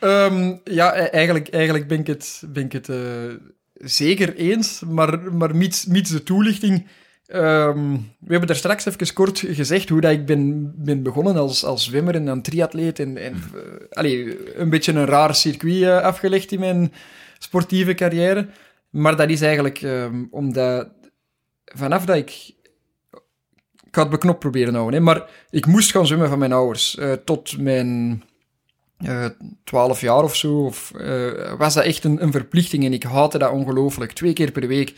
Ehm, 0.05 0.55
ja, 0.63 0.97
e- 0.97 1.09
eigenlijk, 1.09 1.49
eigenlijk 1.49 1.87
ben 1.87 1.99
ik 1.99 2.07
het, 2.07 2.43
ben 2.47 2.65
ik 2.65 2.71
het 2.71 2.89
eh, 2.89 3.33
zeker 3.73 4.35
eens, 4.35 4.79
maar, 4.79 5.33
maar 5.33 5.55
mits, 5.55 5.85
mits 5.85 6.09
de 6.09 6.23
toelichting. 6.23 6.87
Ehm, 7.25 7.91
we 8.19 8.27
hebben 8.27 8.47
daar 8.47 8.55
straks 8.55 8.85
even 8.85 9.13
kort 9.13 9.39
gezegd 9.39 9.89
hoe 9.89 10.01
dat 10.01 10.11
ik 10.11 10.25
ben, 10.25 10.73
ben 10.83 11.03
begonnen 11.03 11.35
als, 11.35 11.63
als 11.63 11.85
zwemmer 11.85 12.15
en 12.15 12.25
dan 12.25 12.41
triatleet. 12.41 12.99
En, 12.99 13.17
en 13.17 13.33
eh, 13.33 13.97
allee, 13.97 14.37
een 14.59 14.69
beetje 14.69 14.93
een 14.93 15.05
raar 15.05 15.35
circuit 15.35 15.81
eh, 15.83 16.01
afgelegd 16.01 16.51
in 16.51 16.59
mijn 16.59 16.93
sportieve 17.37 17.93
carrière. 17.93 18.47
Maar 18.89 19.15
dat 19.15 19.29
is 19.29 19.41
eigenlijk 19.41 19.81
ehm, 19.81 20.23
omdat 20.31 20.87
vanaf 21.65 22.05
dat 22.05 22.15
ik 22.15 22.53
ga 23.91 24.01
het 24.01 24.09
beknopt 24.09 24.39
proberen 24.39 24.73
houden. 24.73 24.99
Hè. 24.99 25.05
Maar 25.05 25.29
ik 25.49 25.65
moest 25.65 25.91
gaan 25.91 26.07
zwemmen 26.07 26.29
van 26.29 26.39
mijn 26.39 26.53
ouders. 26.53 26.97
Tot 27.23 27.57
mijn 27.57 28.23
eh 29.05 29.25
12 29.63 30.01
jaar 30.01 30.23
of 30.23 30.35
zo. 30.35 30.65
Of, 30.65 30.91
eh, 30.91 31.53
was 31.57 31.73
dat 31.73 31.83
echt 31.83 32.03
een, 32.03 32.23
een 32.23 32.31
verplichting 32.31 32.85
en 32.85 32.93
ik 32.93 33.03
haatte 33.03 33.37
dat 33.37 33.51
ongelooflijk. 33.51 34.11
Twee 34.11 34.33
keer 34.33 34.51
per 34.51 34.67
week. 34.67 34.95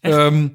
Ehm, 0.00 0.48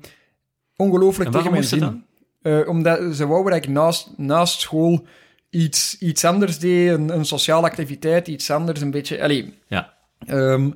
ongelooflijk 0.75 1.29
En 1.29 1.36
tegen 1.36 1.51
mijn 1.51 1.63
zin. 1.63 2.05
Eh, 2.41 2.67
omdat 2.67 3.15
ze 3.15 3.27
wouden 3.27 3.53
dat 3.53 3.63
ik 3.63 3.69
naast, 3.69 4.10
naast 4.17 4.60
school 4.62 5.05
iets, 5.49 5.97
iets 5.99 6.25
anders 6.25 6.60
deed. 6.60 6.89
Een, 6.89 7.10
een 7.10 7.25
sociale 7.25 7.65
activiteit, 7.67 8.27
iets 8.27 8.51
anders. 8.51 8.81
Een 8.81 8.91
beetje... 8.91 9.21
Allee, 9.21 9.53
Ja. 9.67 9.93
Ehm, 10.25 10.69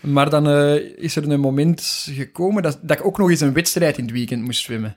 maar 0.00 0.30
dan 0.30 0.48
is 0.96 1.16
er 1.16 1.30
een 1.30 1.40
moment 1.40 2.06
gekomen 2.10 2.62
dat, 2.62 2.78
dat 2.82 2.98
ik 2.98 3.06
ook 3.06 3.18
nog 3.18 3.30
eens 3.30 3.40
een 3.40 3.52
wedstrijd 3.52 3.98
in 3.98 4.04
het 4.04 4.12
weekend 4.12 4.42
moest 4.42 4.62
zwemmen. 4.62 4.96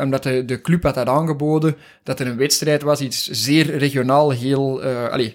Omdat 0.00 0.22
de, 0.22 0.44
de 0.44 0.60
club 0.60 0.82
had 0.82 0.94
dat 0.94 1.06
aangeboden, 1.06 1.76
dat 2.02 2.20
er 2.20 2.26
een 2.26 2.36
wedstrijd 2.36 2.82
was, 2.82 3.00
iets 3.00 3.28
zeer 3.30 3.76
regionaal, 3.76 4.30
heel... 4.30 4.82
allee, 4.82 5.34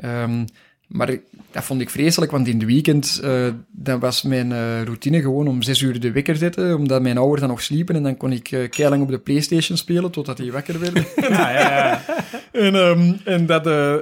ehm, 0.00 0.44
maar 0.86 1.18
dat 1.50 1.64
vond 1.64 1.80
ik 1.80 1.90
vreselijk, 1.90 2.30
want 2.30 2.48
in 2.48 2.58
het 2.58 2.66
weekend 2.66 3.20
eh, 3.22 3.48
dan 3.70 4.00
was 4.00 4.22
mijn 4.22 4.52
eh, 4.52 4.82
routine 4.82 5.20
gewoon 5.20 5.48
om 5.48 5.62
zes 5.62 5.80
uur 5.80 6.00
de 6.00 6.12
wekker 6.12 6.36
zetten, 6.36 6.76
omdat 6.76 7.02
mijn 7.02 7.18
ouders 7.18 7.40
dan 7.40 7.50
nog 7.50 7.62
sliepen 7.62 7.94
en 7.96 8.02
dan 8.02 8.16
kon 8.16 8.32
ik 8.32 8.52
eh 8.52 8.68
keilang 8.68 9.02
op 9.02 9.08
de 9.08 9.18
Playstation 9.18 9.76
spelen 9.76 10.10
totdat 10.10 10.36
die 10.36 10.52
wakker 10.52 10.80
werden. 10.80 11.06
Ja, 11.30 11.50
ja, 11.50 11.60
ja. 11.60 12.02
En, 12.66 12.74
ehm, 12.74 13.12
en 13.24 13.46
dat, 13.46 13.66
eh, 13.66 13.96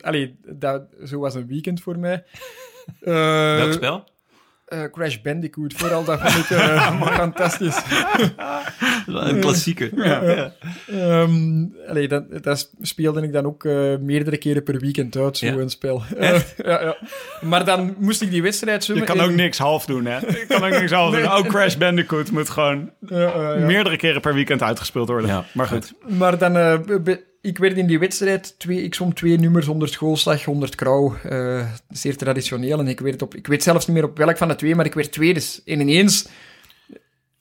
allee, 0.00 0.36
dat, 0.46 0.82
zo 1.04 1.18
was 1.18 1.34
een 1.34 1.46
weekend 1.46 1.80
voor 1.80 1.98
mij. 1.98 2.24
Eh, 3.00 3.56
Welk 3.56 3.72
spel? 3.72 4.04
Eh, 4.66 4.84
Crash 4.92 5.16
Bandicoot, 5.22 5.72
vooral 5.76 6.04
dat 6.04 6.20
vond 6.20 6.34
ik 6.50 6.50
eh, 6.50 7.00
fantastisch. 7.18 7.82
Een 9.06 9.40
klassieker. 9.40 9.90
Ja. 10.06 10.52
Ehm, 10.86 11.64
allee, 11.88 12.08
dat, 12.08 12.42
dat 12.42 12.70
speelde 12.80 13.22
ik 13.22 13.32
dan 13.32 13.46
ook 13.46 13.64
eh, 13.64 13.96
meerdere 14.00 14.36
keren 14.36 14.62
per 14.62 14.78
weekend 14.78 15.16
uit, 15.16 15.36
zo'n 15.38 15.56
Ja. 15.58 15.68
spel. 15.68 16.02
Ja, 16.18 16.40
ja. 16.56 16.96
Maar 17.40 17.64
dan 17.64 17.94
moest 17.98 18.22
ik 18.22 18.30
die 18.30 18.42
wedstrijd 18.42 18.86
Je 18.86 18.92
zwemmen. 18.92 19.16
kan 19.16 19.24
ook 19.30 19.34
niks 19.36 19.58
half 19.58 19.86
doen, 19.86 20.04
hè? 20.06 20.18
Je 20.18 20.44
kan 20.48 20.64
ook 20.64 20.70
niks 20.80 20.92
half 20.92 21.10
doen. 21.10 21.20
Nee. 21.20 21.30
Oh, 21.30 21.40
Crash 21.48 21.74
Bandicoot 21.76 22.30
moet 22.30 22.50
gewoon 22.50 22.90
eh, 23.08 23.18
ja. 23.18 23.54
meerdere 23.66 23.96
keren 23.96 24.20
per 24.20 24.34
weekend 24.34 24.62
uitgespeeld 24.62 25.08
worden. 25.08 25.30
Ja. 25.30 25.44
Maar 25.52 25.66
goed. 25.66 25.92
Maar 26.08 26.38
dan, 26.38 26.56
eh, 26.56 26.74
ik 27.46 27.58
werd 27.58 27.76
in 27.76 27.86
die 27.86 27.98
wedstrijd, 27.98 28.54
twee, 28.58 28.82
ik 28.82 28.94
zwom 28.94 29.14
twee 29.14 29.38
nummers, 29.38 29.66
100 29.66 29.92
schoolslag, 29.92 30.44
100 30.44 30.74
krauw. 30.74 31.16
eh, 31.22 31.70
zeer 31.88 32.16
traditioneel. 32.16 32.78
En 32.78 32.88
ik, 32.88 33.00
werd 33.00 33.22
op, 33.22 33.34
ik 33.34 33.46
weet 33.46 33.62
zelfs 33.62 33.86
niet 33.86 33.96
meer 33.96 34.04
op 34.04 34.18
welk 34.18 34.36
van 34.36 34.48
de 34.48 34.54
twee, 34.56 34.74
maar 34.74 34.86
ik 34.86 34.94
werd 34.94 35.12
tweede. 35.12 35.40
En 35.64 35.80
ineens 35.80 36.28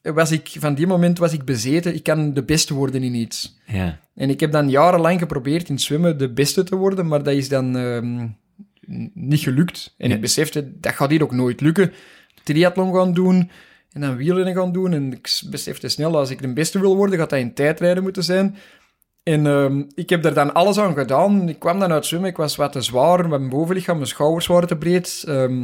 was 0.02 0.32
ik, 0.32 0.50
van 0.60 0.74
die 0.76 0.88
moment 0.88 1.18
was 1.18 1.34
ik 1.34 1.44
bezeten, 1.46 1.94
ik 1.96 2.04
kan 2.04 2.34
de 2.34 2.44
beste 2.44 2.74
worden 2.74 3.04
in 3.04 3.14
iets. 3.14 3.58
Ja. 3.66 4.00
En 4.16 4.30
ik 4.30 4.40
heb 4.40 4.52
dan 4.52 4.70
jarenlang 4.70 5.20
geprobeerd 5.20 5.70
in 5.70 5.80
zwemmen 5.80 6.18
de 6.18 6.30
beste 6.34 6.64
te 6.64 6.76
worden, 6.76 7.08
maar 7.08 7.24
dat 7.24 7.34
is 7.34 7.50
dan 7.50 7.78
ehm, 7.78 8.28
niet 9.14 9.40
gelukt. 9.40 9.94
En 9.98 10.10
Ja. 10.10 10.16
ik 10.16 10.22
besefte, 10.22 10.80
dat 10.80 10.94
gaat 10.94 11.10
hier 11.10 11.24
ook 11.24 11.32
nooit 11.32 11.62
lukken. 11.62 11.92
Triathlon 12.44 12.94
gaan 12.94 13.14
doen 13.14 13.50
en 13.92 14.02
dan 14.02 14.16
wielrennen 14.16 14.56
gaan 14.56 14.72
doen. 14.72 14.94
En 14.94 15.12
ik 15.14 15.42
besefte 15.50 15.88
snel, 15.90 16.18
als 16.18 16.30
ik 16.30 16.42
de 16.42 16.54
beste 16.54 16.80
wil 16.80 16.96
worden, 16.96 17.18
gaat 17.20 17.30
dat 17.30 17.40
in 17.40 17.54
tijdrijden 17.54 18.04
moeten 18.04 18.24
zijn. 18.24 18.56
En 19.26 19.46
ehm, 19.46 19.84
ik 19.96 20.10
heb 20.10 20.26
er 20.26 20.34
dan 20.34 20.54
alles 20.54 20.78
aan 20.78 20.94
gedaan. 20.94 21.50
Ik 21.50 21.60
kwam 21.60 21.80
dan 21.80 21.92
uit 21.92 22.06
zwemmen, 22.06 22.30
ik 22.30 22.38
was 22.38 22.56
wat 22.56 22.72
te 22.72 22.82
zwaar, 22.82 23.30
mijn 23.30 23.50
bovenlichaam, 23.50 23.96
mijn 23.96 24.08
schouders 24.08 24.48
waren 24.48 24.68
te 24.68 24.78
breed. 24.78 25.24
Ehm, 25.28 25.64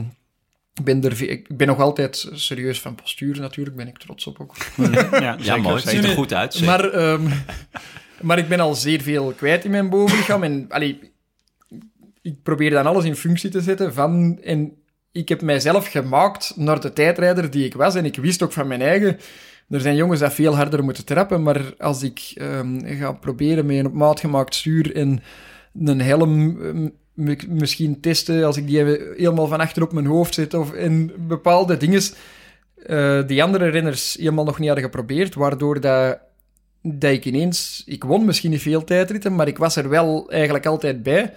ik, 0.74 0.84
ben 0.84 1.04
er, 1.04 1.30
ik 1.30 1.58
ben 1.58 1.68
nog 1.68 1.80
altijd 1.80 2.30
serieus 2.34 2.82
van 2.82 2.96
postuur 2.96 3.40
natuurlijk, 3.40 3.76
ben 3.76 3.88
ik 3.88 3.98
trots 3.98 4.28
op 4.28 4.40
ook. 4.40 4.56
Ja, 5.12 5.20
Ja, 5.20 5.36
zeker, 5.40 5.62
mooi. 5.62 5.82
Ziet 5.82 6.04
er 6.04 6.10
goed 6.10 6.34
uit. 6.34 6.62
Maar, 6.62 6.90
ehm, 6.90 7.28
maar 8.28 8.38
ik 8.38 8.48
ben 8.48 8.60
al 8.60 8.76
zeer 8.76 9.02
veel 9.02 9.34
kwijt 9.38 9.66
in 9.66 9.72
mijn 9.72 9.90
bovenlichaam. 9.90 10.44
En 10.44 10.66
allee, 10.70 11.00
ik 12.22 12.44
probeer 12.44 12.70
dan 12.70 12.86
alles 12.86 13.06
in 13.06 13.16
functie 13.16 13.50
te 13.50 13.62
zetten 13.62 13.94
van... 13.94 14.40
En 14.44 14.74
ik 15.12 15.30
heb 15.30 15.42
mijzelf 15.42 15.88
gemaakt 15.88 16.54
naar 16.56 16.80
de 16.80 16.94
tijdrijder 16.94 17.52
die 17.52 17.66
ik 17.66 17.74
was. 17.74 17.96
En 17.96 18.06
ik 18.06 18.16
wist 18.16 18.42
ook 18.42 18.52
van 18.52 18.68
mijn 18.68 18.82
eigen... 18.82 19.20
Er 19.72 19.82
zijn 19.82 19.96
jongens 19.96 20.20
dat 20.20 20.34
veel 20.34 20.56
harder 20.56 20.84
moeten 20.84 21.06
trappen, 21.06 21.44
maar 21.44 21.74
als 21.78 22.04
ik 22.04 22.32
ehm, 22.36 22.98
ga 22.98 23.12
proberen 23.12 23.66
met 23.66 23.78
een 23.78 23.86
op 23.86 23.94
maat 23.94 24.20
gemaakt 24.20 24.56
stuur 24.56 24.96
en 24.96 25.22
een 25.86 26.02
helm 26.02 26.62
ehm, 26.62 26.88
misschien 27.48 28.00
testen, 28.00 28.44
als 28.44 28.58
ik 28.58 28.68
die 28.68 28.78
helemaal 28.78 29.48
van 29.48 29.60
achter 29.60 29.84
op 29.84 29.94
mijn 29.94 30.06
hoofd 30.06 30.34
zet, 30.34 30.54
of 30.54 30.74
en 30.74 31.12
bepaalde 31.28 31.78
dingen 31.78 32.02
eh, 32.86 33.28
die 33.28 33.44
andere 33.44 33.68
renners 33.68 34.16
helemaal 34.20 34.46
nog 34.46 34.60
niet 34.60 34.68
hadden 34.68 34.86
geprobeerd, 34.86 35.36
waardoor 35.36 35.82
dat, 35.82 36.20
dat 36.82 37.12
ik 37.12 37.26
ineens... 37.26 37.84
Ik 37.86 38.04
won 38.04 38.26
misschien 38.26 38.52
niet 38.52 38.62
veel 38.62 38.84
tijdritten, 38.84 39.36
maar 39.36 39.48
ik 39.48 39.58
was 39.58 39.76
er 39.76 39.90
wel 39.90 40.30
eigenlijk 40.32 40.66
altijd 40.66 41.04
bij. 41.04 41.34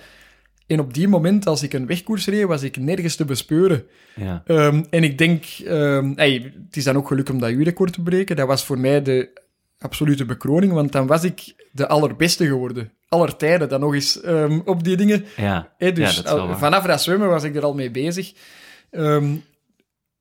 En 0.67 0.81
op 0.81 0.95
die 0.95 1.09
moment, 1.09 1.47
als 1.47 1.63
ik 1.63 1.73
een 1.73 1.87
wegkoers 1.87 2.27
reed, 2.27 2.45
was 2.45 2.63
ik 2.63 2.77
nergens 2.77 3.17
te 3.17 3.25
bespeuren. 3.25 3.85
Ja. 4.15 4.43
Ehm, 4.47 4.83
en 4.91 5.05
ik 5.05 5.19
denk... 5.19 5.45
ehm, 5.65 6.13
hey, 6.17 6.53
het 6.67 6.77
is 6.77 6.85
dan 6.85 6.97
ook 6.97 7.09
gelukt 7.09 7.31
om 7.31 7.39
dat 7.39 7.51
uurrecord 7.51 7.93
te 7.93 8.03
breken. 8.03 8.37
Dat 8.37 8.47
was 8.47 8.65
voor 8.65 8.79
mij 8.79 9.03
de 9.03 9.43
absolute 9.79 10.25
bekroning, 10.25 10.73
want 10.73 10.93
dan 10.93 11.07
was 11.07 11.25
ik 11.25 11.55
de 11.73 11.89
allerbeste 11.89 12.47
geworden. 12.47 12.93
Aller 13.09 13.37
tijden 13.37 13.69
dan 13.69 13.81
nog 13.81 13.95
eens 13.95 14.21
ehm, 14.21 14.61
op 14.65 14.85
die 14.85 14.97
dingen. 14.97 15.25
Ja. 15.37 15.73
Dus 15.79 16.17
ja, 16.17 16.23
dat 16.23 16.27
al- 16.27 16.57
vanaf 16.59 16.85
dat 16.85 17.03
zwemmen 17.03 17.29
was 17.29 17.45
ik 17.45 17.57
er 17.57 17.65
al 17.65 17.75
mee 17.75 17.91
bezig. 17.91 18.33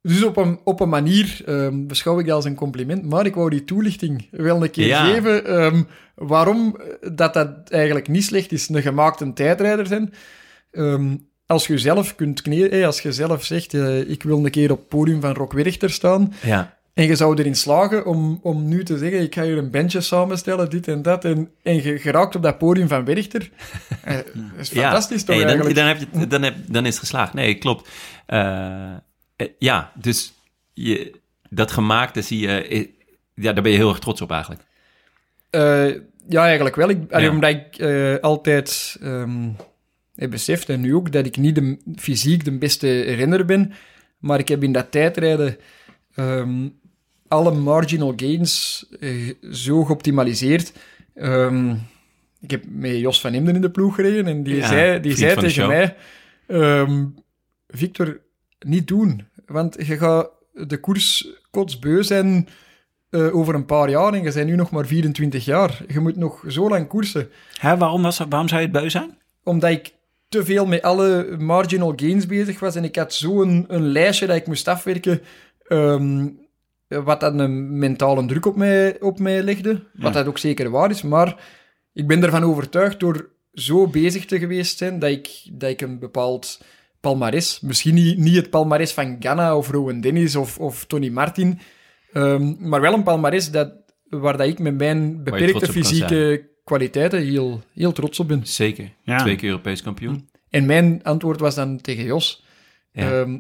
Dus 0.04 0.24
op 0.24 0.38
een, 0.38 0.60
op 0.64 0.80
een 0.80 0.90
manier 0.90 1.42
ehm, 1.46 1.86
beschouw 1.86 2.20
ik 2.20 2.26
dat 2.26 2.36
als 2.36 2.46
een 2.46 2.56
compliment, 2.56 3.10
maar 3.10 3.26
ik 3.26 3.36
wou 3.36 3.50
die 3.50 3.64
toelichting 3.64 4.28
wel 4.32 4.64
een 4.64 4.72
keer 4.72 4.88
Ja. 4.88 5.06
geven. 5.06 5.46
ehm, 5.46 5.84
waarom 6.16 6.78
dat 7.14 7.34
dat 7.34 7.50
eigenlijk 7.70 8.08
niet 8.08 8.24
slecht 8.24 8.52
is, 8.52 8.70
een 8.70 8.82
gemaakte 8.82 9.34
tijdrijder 9.34 9.88
zijn. 9.88 10.14
Ehm, 10.72 11.16
als 11.46 11.68
je 11.68 11.78
zelf 11.78 12.16
kunt 12.16 12.42
kneden, 12.42 12.86
als 12.86 13.02
je 13.02 13.12
zelf 13.12 13.44
zegt, 13.44 13.74
eh, 13.74 14.10
ik 14.10 14.24
wil 14.24 14.46
een 14.46 14.52
keer 14.52 14.72
op 14.72 14.78
het 14.78 14.88
podium 14.88 15.22
van 15.22 15.34
Rock 15.34 15.54
Werchter 15.54 15.90
staan, 15.90 16.34
Ja. 16.42 16.78
en 16.94 17.06
je 17.06 17.16
zou 17.16 17.38
erin 17.40 17.56
slagen 17.56 18.06
om, 18.06 18.40
om 18.42 18.68
nu 18.68 18.84
te 18.84 18.98
zeggen, 18.98 19.22
ik 19.22 19.34
ga 19.36 19.44
hier 19.44 19.58
een 19.58 19.72
bandje 19.72 20.02
samenstellen, 20.02 20.70
dit 20.70 20.88
en 20.88 21.02
dat, 21.02 21.26
en, 21.26 21.50
en 21.64 21.76
je 21.84 21.98
geraakt 22.00 22.36
op 22.36 22.44
dat 22.44 22.58
podium 22.58 22.88
van 22.88 23.06
Werchter. 23.06 23.50
Eh, 24.04 24.16
dat 24.16 24.26
is 24.60 24.70
fantastisch 24.70 25.24
toch 25.24 25.36
Hey, 25.36 25.46
dan, 25.46 25.48
eigenlijk? 25.54 25.76
dan, 25.76 25.86
heb 25.88 25.98
je, 26.22 26.28
dan, 26.28 26.42
heb, 26.42 26.56
dan 26.68 26.84
is 26.86 26.90
het 26.92 27.00
geslaagd. 27.00 27.34
Nee, 27.34 27.56
klopt. 27.56 27.90
Eh, 28.26 28.40
eh, 28.40 28.92
ja, 29.60 29.92
dus 29.96 30.34
je, 30.74 31.14
dat 31.50 31.72
gemaakte 31.72 32.22
zie 32.22 32.40
je... 32.40 32.68
eh, 32.68 32.88
Ja, 33.36 33.54
daar 33.54 33.64
ben 33.64 33.72
je 33.72 33.78
heel 33.78 33.90
erg 33.90 34.00
trots 34.00 34.22
op 34.22 34.32
eigenlijk. 34.32 34.62
Eh, 35.50 35.88
ja, 36.30 36.44
eigenlijk 36.46 36.76
wel. 36.76 36.90
Ik, 36.90 37.00
Ja. 37.10 37.30
Omdat 37.30 37.50
ik 37.50 37.78
eh, 37.78 38.16
altijd 38.22 38.98
ehm 39.02 39.50
heb 40.16 40.30
beseft, 40.30 40.70
en 40.70 40.82
nu 40.82 40.96
ook, 40.96 41.12
dat 41.12 41.26
ik 41.26 41.38
niet 41.38 41.56
de, 41.56 41.78
fysiek 41.96 42.44
de 42.46 42.52
beste 42.58 43.02
renner 43.02 43.46
ben, 43.46 43.74
maar 44.18 44.40
ik 44.40 44.48
heb 44.48 44.64
in 44.64 44.72
dat 44.72 44.92
tijdrijden 44.92 45.58
ehm, 46.16 46.68
alle 47.28 47.52
marginal 47.52 48.14
gains 48.16 48.86
eh, 49.00 49.34
zo 49.52 49.84
geoptimaliseerd. 49.84 50.74
Ehm, 51.16 51.70
ik 52.42 52.52
heb 52.52 52.64
met 52.68 53.00
Jos 53.00 53.22
van 53.22 53.34
Emden 53.34 53.56
in 53.56 53.62
de 53.62 53.72
ploeg 53.72 53.96
gereden 53.96 54.28
en 54.28 54.44
die 54.44 54.56
Ja, 54.56 54.68
zei, 54.68 55.00
die 55.00 55.16
zei 55.16 55.36
tegen 55.36 55.68
mij... 55.68 55.96
Victor, 57.68 58.20
niet 58.60 58.88
doen. 58.88 59.28
Want 59.46 59.76
je 59.88 59.98
gaat 59.98 60.30
de 60.54 60.78
koers 60.80 61.28
kotsbeu 61.52 62.04
zijn 62.04 62.48
eh, 63.10 63.36
over 63.36 63.56
een 63.56 63.66
paar 63.66 63.90
jaar 63.90 64.14
en 64.14 64.24
je 64.24 64.32
bent 64.34 64.48
nu 64.48 64.56
nog 64.56 64.72
maar 64.72 64.86
24 64.86 65.46
jaar. 65.46 65.82
Je 65.88 66.00
moet 66.00 66.16
nog 66.16 66.44
zo 66.48 66.70
lang 66.70 66.88
koersen. 66.88 67.30
Hè, 67.58 67.78
waarom, 67.78 68.02
was, 68.02 68.18
dat- 68.18 68.28
waarom 68.30 68.48
zou 68.48 68.62
je 68.62 68.68
het 68.68 68.76
beu 68.82 68.90
zijn? 68.90 69.18
Omdat 69.44 69.70
ik 69.70 69.94
te 70.30 70.46
veel 70.46 70.66
met 70.66 70.82
alle 70.82 71.36
marginal 71.40 71.94
gains 71.96 72.26
bezig 72.26 72.60
was 72.60 72.76
en 72.76 72.84
ik 72.84 72.96
had 72.96 73.14
zo'n 73.14 73.66
een 73.68 73.88
lijstje 73.88 74.28
dat 74.28 74.36
ik 74.36 74.48
moest 74.48 74.68
afwerken, 74.68 75.22
ehm, 75.68 76.28
wat 76.88 77.20
dan 77.20 77.40
een 77.40 77.78
mentale 77.78 78.26
druk 78.26 78.46
op 78.46 78.56
mij, 78.56 79.02
op 79.02 79.20
mij 79.20 79.42
legde. 79.44 79.84
Wat 79.94 80.14
dat 80.14 80.28
ook 80.28 80.38
zeker 80.38 80.70
waar 80.70 80.90
is, 80.90 81.02
maar 81.02 81.36
ik 81.94 82.08
ben 82.08 82.24
ervan 82.24 82.44
overtuigd 82.44 83.00
door 83.00 83.30
zo 83.54 83.88
bezig 83.88 84.26
te 84.26 84.40
geweest 84.40 84.78
zijn 84.78 85.00
dat 85.00 85.10
ik, 85.10 85.30
dat 85.52 85.70
ik 85.70 85.82
een 85.82 86.00
bepaald 86.00 86.62
palmares, 87.04 87.60
misschien 87.60 87.94
niet, 87.94 88.18
niet 88.18 88.36
het 88.36 88.50
palmares 88.50 88.92
van 88.92 89.16
Ganna 89.20 89.58
of 89.58 89.70
Rowan 89.70 90.02
Dennis 90.02 90.36
of, 90.36 90.60
of 90.60 90.86
Tony 90.86 91.10
Martin, 91.10 91.60
ehm, 92.14 92.54
maar 92.70 92.82
wel 92.82 92.94
een 92.94 93.04
palmares 93.04 93.52
dat, 93.52 93.74
waar 94.10 94.38
dat 94.38 94.48
ik 94.48 94.60
met 94.60 94.78
mijn 94.78 95.24
beperkte 95.24 95.72
fysieke 95.72 96.50
kwaliteiten 96.64 97.22
heel, 97.22 97.62
heel 97.74 97.92
trots 97.92 98.20
op 98.20 98.28
ben. 98.28 98.48
Zeker. 98.48 98.90
Ja. 99.02 99.18
Twee 99.18 99.36
keer 99.36 99.50
Europees 99.50 99.82
kampioen. 99.82 100.30
En 100.50 100.66
mijn 100.66 101.04
antwoord 101.04 101.40
was 101.40 101.56
dan 101.56 101.82
tegen 101.82 102.04
Jos. 102.04 102.44
Ja. 102.92 103.12
Ehm, 103.12 103.40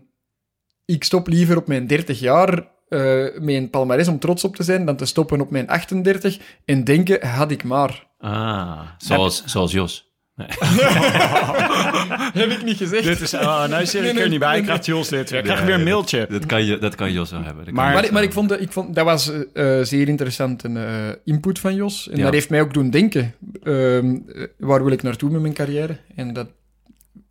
ik 0.85 1.03
stop 1.03 1.27
liever 1.27 1.57
op 1.57 1.67
mijn 1.67 1.87
30 1.87 2.19
jaar 2.19 2.71
eh, 2.89 2.99
met 3.39 3.55
een 3.55 3.69
palmarès 3.69 4.07
om 4.07 4.19
trots 4.19 4.43
op 4.43 4.55
te 4.55 4.63
zijn, 4.63 4.85
dan 4.85 4.95
te 4.95 5.05
stoppen 5.05 5.41
op 5.41 5.51
mijn 5.51 5.67
38 5.67 6.39
en 6.65 6.83
denken, 6.83 7.27
had 7.27 7.51
ik 7.51 7.63
maar. 7.63 8.07
Ah, 8.17 8.81
zoals, 8.97 9.43
zoals 9.45 9.71
Jos. 9.71 10.12
Heb 12.33 12.49
ik 12.49 12.63
niet 12.63 12.77
gezegd. 12.77 13.03
Dit 13.03 13.21
is, 13.21 13.33
oh, 13.33 13.67
nou 13.67 13.85
zit 13.85 14.03
ik 14.03 14.19
er 14.19 14.29
niet 14.29 14.39
bij. 14.39 14.57
Ik 14.57 14.63
krijg 14.63 14.85
Jules 14.85 15.07
dit 15.07 15.29
weer. 15.29 15.39
Ik 15.39 15.45
krijg 15.45 15.61
weer 15.63 15.75
een 15.75 15.83
mailtje. 15.83 16.27
Dat 16.29 16.45
kan, 16.45 16.65
je, 16.65 16.77
dat 16.77 16.95
kan 16.95 17.11
Jos 17.11 17.31
wel 17.31 17.43
hebben. 17.43 17.65
Dat 17.65 17.73
Maar- 17.73 18.11
Maar, 18.13 18.23
ik 18.23 18.33
vond, 18.33 18.61
ik 18.61 18.71
vond 18.71 18.95
dat 18.95 19.05
was 19.05 19.31
eh, 19.53 19.79
eh, 19.79 19.85
zeer 19.85 20.07
interessant 20.07 20.63
een 20.63 20.77
eh, 20.77 20.85
input 21.25 21.59
van 21.59 21.75
Jos. 21.75 22.09
En 22.09 22.17
Ja. 22.17 22.23
dat 22.23 22.33
heeft 22.33 22.49
mij 22.49 22.61
ook 22.61 22.73
doen 22.73 22.89
denken. 22.89 23.33
ehm, 23.63 24.15
eh, 24.35 24.43
waar 24.57 24.83
wil 24.83 24.93
ik 24.93 25.03
naartoe 25.03 25.29
met 25.29 25.41
mijn 25.41 25.53
carrière? 25.53 25.97
En 26.15 26.33
dat 26.33 26.47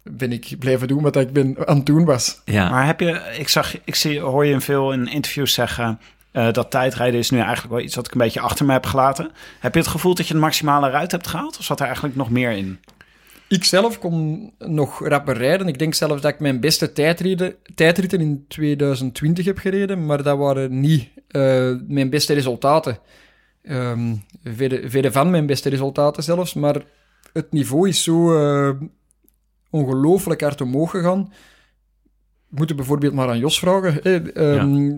ben 0.02 0.32
ik 0.32 0.56
blijven 0.58 0.88
doen 0.88 1.02
wat 1.02 1.16
ik 1.16 1.32
ben 1.32 1.56
aan 1.66 1.76
het 1.76 1.86
doen 1.86 2.04
was. 2.04 2.40
Ja. 2.44 2.70
Maar 2.70 2.86
heb 2.86 3.00
je, 3.00 3.20
ik 3.38 3.48
zag, 3.48 3.74
ik 3.84 3.94
zie, 3.94 4.20
hoor 4.20 4.46
je 4.46 4.52
in 4.52 4.60
veel 4.60 4.92
in 4.92 5.08
interviews 5.08 5.52
zeggen 5.54 6.00
eh, 6.32 6.52
dat 6.52 6.70
tijdrijden 6.70 7.20
is 7.20 7.30
nu 7.30 7.38
eigenlijk 7.38 7.74
wel 7.74 7.82
iets 7.82 7.94
wat 7.94 8.06
ik 8.06 8.12
een 8.12 8.18
beetje 8.18 8.40
achter 8.40 8.66
me 8.66 8.72
heb 8.72 8.86
gelaten. 8.86 9.30
Heb 9.60 9.74
je 9.74 9.80
het 9.80 9.88
gevoel 9.88 10.14
dat 10.14 10.26
je 10.26 10.32
het 10.32 10.42
maximale 10.42 10.88
eruit 10.88 11.10
hebt 11.10 11.26
gehaald? 11.26 11.58
Of 11.58 11.64
zat 11.64 11.80
er 11.80 11.84
eigenlijk 11.86 12.16
nog 12.16 12.30
meer 12.30 12.50
in? 12.50 12.80
Ik 13.48 13.64
zelf 13.64 13.98
kon 13.98 14.52
nog 14.58 15.08
rapper 15.08 15.36
rijden. 15.36 15.68
Ik 15.68 15.78
denk 15.78 15.94
zelfs 15.94 16.22
dat 16.22 16.32
ik 16.32 16.40
mijn 16.40 16.60
beste 16.60 16.92
tijdritten, 16.92 17.54
tijdritten 17.74 18.20
in 18.20 18.44
2020 18.48 19.44
heb 19.44 19.58
gereden, 19.58 20.06
maar 20.06 20.22
dat 20.22 20.38
waren 20.38 20.80
niet 20.80 21.08
eh, 21.28 21.72
mijn 21.86 22.10
beste 22.10 22.32
resultaten. 22.32 22.98
Verre 24.44 25.12
van 25.12 25.30
mijn 25.30 25.46
beste 25.46 25.68
resultaten 25.68 26.22
zelfs, 26.22 26.54
maar 26.54 26.82
het 27.32 27.52
niveau 27.52 27.88
is 27.88 28.02
zo 28.02 28.36
eh, 28.36 28.70
ongelooflijk 29.70 30.40
hard 30.40 30.60
omhoog 30.60 30.90
gegaan. 30.90 31.32
Moeten 32.54 32.76
bijvoorbeeld 32.76 33.12
maar 33.14 33.28
aan 33.28 33.38
Jos 33.38 33.58
vragen. 33.58 33.98
hè. 34.02 34.32
Ehm, 34.32 34.92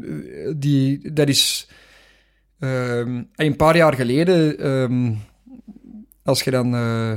die, 0.57 1.12
dat 1.12 1.29
is 1.29 1.69
ehm, 2.59 3.23
een 3.35 3.57
paar 3.57 3.77
jaar 3.77 3.95
geleden, 3.95 4.59
ehm, 4.59 5.12
als 6.23 6.43
je 6.43 6.51
dan... 6.51 6.75
eh, 6.75 7.12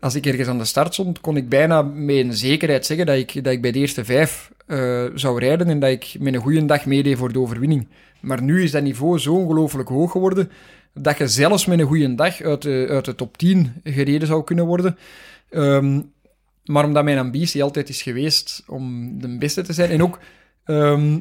als 0.00 0.14
ik 0.14 0.26
ergens 0.26 0.48
aan 0.48 0.58
de 0.58 0.64
start 0.64 0.92
stond, 0.92 1.20
kon 1.20 1.36
ik 1.36 1.48
bijna 1.48 1.82
met 1.82 2.16
een 2.16 2.32
zekerheid 2.32 2.86
zeggen 2.86 3.06
dat 3.06 3.16
ik, 3.16 3.44
dat 3.44 3.52
ik 3.52 3.62
bij 3.62 3.72
de 3.72 3.78
eerste 3.78 4.04
vijf 4.04 4.50
eh, 4.66 5.04
zou 5.14 5.38
rijden 5.38 5.68
en 5.68 5.78
dat 5.78 5.90
ik 5.90 6.16
met 6.18 6.34
een 6.34 6.40
goede 6.40 6.64
dag 6.64 6.86
meedeed 6.86 7.16
voor 7.16 7.32
de 7.32 7.40
overwinning. 7.40 7.88
Maar 8.20 8.42
nu 8.42 8.62
is 8.62 8.70
dat 8.70 8.82
niveau 8.82 9.18
zo 9.18 9.34
ongelooflijk 9.34 9.88
hoog 9.88 10.10
geworden 10.10 10.50
dat 10.94 11.18
je 11.18 11.28
zelfs 11.28 11.66
met 11.66 11.78
een 11.78 11.86
goede 11.86 12.14
dag 12.14 12.40
uit 12.42 12.62
de, 12.62 12.86
uit 12.90 13.04
de 13.04 13.14
top 13.14 13.36
10 13.38 13.72
gereden 13.84 14.26
zou 14.28 14.44
kunnen 14.44 14.66
worden. 14.66 14.96
Maar 16.68 16.84
omdat 16.84 17.04
mijn 17.04 17.18
ambitie 17.18 17.62
altijd 17.62 17.88
is 17.88 18.02
geweest 18.02 18.62
om 18.66 19.12
de 19.20 19.38
beste 19.38 19.62
te 19.62 19.72
zijn. 19.72 19.90
En 19.90 20.02
ook, 20.02 20.18
ehm, 20.64 21.18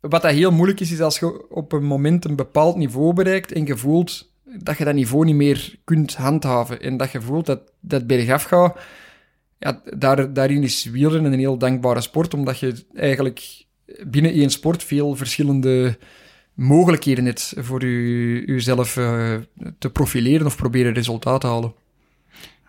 wat 0.00 0.22
dat 0.22 0.32
heel 0.32 0.52
moeilijk 0.52 0.80
is, 0.80 0.92
is 0.92 1.00
als 1.00 1.18
je 1.18 1.48
op 1.50 1.72
een 1.72 1.84
moment 1.84 2.24
een 2.24 2.36
bepaald 2.36 2.76
niveau 2.76 3.12
bereikt 3.12 3.52
en 3.52 3.66
je 3.66 3.76
voelt 3.76 4.32
dat 4.62 4.78
je 4.78 4.84
dat 4.84 4.94
niveau 4.94 5.24
niet 5.24 5.34
meer 5.34 5.78
kunt 5.84 6.16
handhaven. 6.16 6.80
En 6.80 6.96
dat 6.96 7.10
je 7.10 7.20
voelt 7.20 7.46
dat 7.46 7.60
dat 7.80 8.06
bergaf 8.06 8.42
gaat. 8.42 8.78
Ja, 9.58 9.82
daar, 9.96 10.32
daarin 10.32 10.62
is 10.62 10.84
wielrennen 10.84 11.32
een 11.32 11.38
heel 11.38 11.58
dankbare 11.58 12.00
sport, 12.00 12.34
omdat 12.34 12.58
je 12.58 12.84
eigenlijk 12.94 13.64
binnen 14.06 14.32
één 14.32 14.50
sport 14.50 14.84
veel 14.84 15.16
verschillende 15.16 15.98
mogelijkheden 16.54 17.24
hebt 17.24 17.54
voor 17.56 17.84
je, 17.84 18.42
jezelf 18.46 18.96
eh, 18.96 19.34
te 19.78 19.90
profileren 19.90 20.46
of 20.46 20.56
proberen 20.56 20.92
resultaat 20.92 21.40
te 21.40 21.46
halen. 21.46 21.74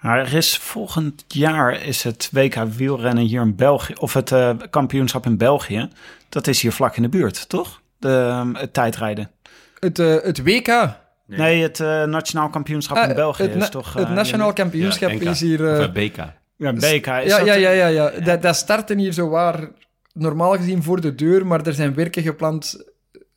Maar 0.02 0.20
er 0.20 0.34
is 0.34 0.58
volgend 0.58 1.26
jaar 1.28 1.84
is 1.84 2.04
het 2.04 2.30
WK 2.32 2.56
wielrennen 2.56 3.24
hier 3.24 3.42
in 3.42 3.56
België, 3.56 3.94
of 3.94 4.14
het 4.14 4.32
eh, 4.32 4.52
kampioenschap 4.70 5.26
in 5.26 5.38
België. 5.38 5.90
Dat 6.30 6.48
is 6.48 6.62
hier 6.62 6.72
vlak 6.72 6.96
in 6.96 7.02
de 7.02 7.10
buurt, 7.10 7.50
toch? 7.50 7.82
De, 7.98 8.10
ehm, 8.10 8.54
het 8.54 8.74
tijdrijden. 8.74 9.32
Het, 9.80 10.00
eh, 10.00 10.16
het 10.22 10.44
WK, 10.44 10.98
Nee, 11.38 11.62
het 11.62 11.80
eh, 11.80 12.04
nationaal 12.04 12.50
kampioenschap 12.50 12.98
in 12.98 13.10
Ah, 13.10 13.16
België 13.16 13.44
het, 13.44 13.56
is 13.56 13.70
toch... 13.70 13.94
het 13.94 14.10
nationaal 14.10 14.54
kampioenschap 14.54 15.12
Ja, 15.12 15.30
is 15.30 15.40
hier... 15.40 15.80
Of 15.80 15.92
BK. 15.92 16.18
Ja, 16.56 16.74
BK. 16.74 16.84
Is 16.84 17.04
ja, 17.04 17.38
dat, 17.38 17.46
ja, 17.46 17.54
ja, 17.54 17.72
ja, 17.72 17.88
ja. 17.88 18.10
Dat, 18.10 18.42
dat 18.42 18.56
starten 18.56 18.98
hier 18.98 19.14
zo 19.14 19.30
waar 19.30 19.70
normaal 20.14 20.56
gezien 20.56 20.84
voor 20.84 21.02
de 21.02 21.16
deur, 21.16 21.48
maar 21.48 21.66
er 21.66 21.74
zijn 21.74 21.94
werken 21.94 22.24
gepland. 22.24 22.84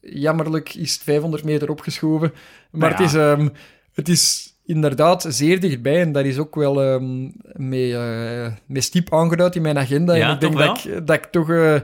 Jammerlijk 0.01 0.75
is 0.75 0.92
het 0.92 1.03
500 1.03 1.44
meter 1.44 1.70
opgeschoven. 1.70 2.33
Maar 2.70 2.90
Nou 2.90 2.92
ja. 2.92 2.98
het, 2.98 3.07
is, 3.07 3.20
ehm, 3.20 3.48
het 3.92 4.09
is 4.09 4.51
inderdaad 4.64 5.27
zeer 5.29 5.61
dichtbij 5.61 6.01
en 6.01 6.12
dat 6.12 6.25
is 6.25 6.38
ook 6.38 6.55
wel 6.55 6.83
ehm 6.83 7.22
met, 7.53 7.90
eh, 7.92 8.46
met 8.66 8.85
stiep 8.85 9.12
aangeduid 9.12 9.57
in 9.57 9.62
mijn 9.62 9.79
agenda. 9.79 10.14
Ja, 10.14 10.29
en 10.29 10.35
ik 10.35 10.40
denk 10.40 10.53
toch 10.53 10.66
dat 10.66 10.85
ik, 10.85 11.07
dat 11.07 11.16
ik 11.16 11.25
toch 11.25 11.51
eh, 11.51 11.75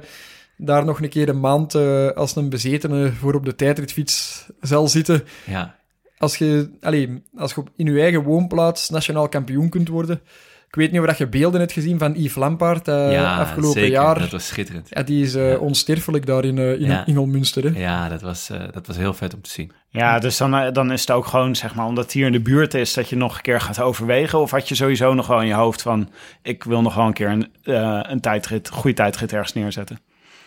daar 0.56 0.84
nog 0.84 1.00
een 1.02 1.08
keer 1.08 1.28
een 1.28 1.40
maand 1.40 1.74
eh, 1.74 2.08
als 2.08 2.36
een 2.36 2.48
bezetene 2.48 3.12
voor 3.12 3.34
op 3.34 3.44
de 3.44 3.54
tijdritfiets 3.54 4.46
zal 4.60 4.88
zitten. 4.88 5.24
Ja. 5.46 5.76
Als 6.18 6.36
je, 6.36 6.70
allee, 6.80 7.22
als 7.36 7.54
je 7.54 7.60
op- 7.60 7.70
in 7.76 7.86
je 7.86 8.00
eigen 8.00 8.22
woonplaats 8.22 8.88
nationaal 8.88 9.28
kampioen 9.28 9.68
kunt 9.68 9.88
worden. 9.88 10.20
Ik 10.68 10.74
weet 10.74 10.90
niet 10.92 11.00
of 11.00 11.06
dat 11.06 11.18
je 11.18 11.26
beelden 11.28 11.60
hebt 11.60 11.72
gezien 11.72 11.98
van 11.98 12.12
Yves 12.16 12.34
Lampaard 12.34 12.88
eh, 12.88 13.12
ja, 13.12 13.38
afgelopen 13.38 13.80
zeker. 13.80 13.90
jaar. 13.90 14.18
Dat 14.18 14.30
was 14.30 14.46
schitterend. 14.46 14.88
Ja, 14.90 15.02
die 15.02 15.22
is 15.24 15.34
eh, 15.34 15.50
Ja. 15.50 15.56
onsterfelijk 15.56 16.26
daar 16.26 16.44
in, 16.44 16.58
eh, 16.58 16.72
in 16.72 16.80
Ja. 16.86 17.06
Ingelmünster. 17.06 17.64
Hè? 17.72 17.80
Ja, 17.80 18.08
dat 18.08 18.20
was, 18.22 18.50
eh, 18.50 18.60
dat 18.72 18.86
was 18.86 18.96
heel 18.96 19.14
vet 19.14 19.34
om 19.34 19.40
te 19.42 19.50
zien. 19.50 19.72
Ja, 19.90 20.18
dus 20.18 20.36
dan, 20.36 20.72
dan 20.72 20.92
is 20.92 21.00
het 21.00 21.10
ook 21.10 21.26
gewoon, 21.26 21.56
zeg 21.56 21.74
maar, 21.74 21.86
omdat 21.86 22.04
het 22.04 22.12
hier 22.12 22.26
in 22.26 22.32
de 22.32 22.40
buurt 22.40 22.74
is, 22.74 22.94
dat 22.94 23.08
je 23.08 23.16
nog 23.16 23.36
een 23.36 23.42
keer 23.42 23.60
gaat 23.60 23.80
overwegen. 23.80 24.38
Of 24.38 24.50
had 24.50 24.68
je 24.68 24.74
sowieso 24.74 25.14
nog 25.14 25.26
wel 25.26 25.40
in 25.40 25.46
je 25.46 25.54
hoofd 25.54 25.82
van, 25.82 26.08
ik 26.42 26.64
wil 26.64 26.82
nog 26.82 26.94
wel 26.94 27.06
een 27.06 27.12
keer 27.12 27.28
een, 27.30 27.48
eh, 27.62 28.00
een 28.02 28.20
tijdrit, 28.20 28.68
een 28.68 28.74
goede 28.74 28.96
tijdrit 28.96 29.32
ergens 29.32 29.52
neerzetten. 29.52 29.98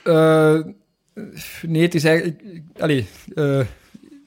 Eh, 0.03 0.59
nee, 1.61 1.81
het 1.81 1.95
is 1.95 2.03
eigenlijk... 2.03 2.41
ik- 2.41 2.63
allee, 2.79 3.07
eh, 3.33 3.57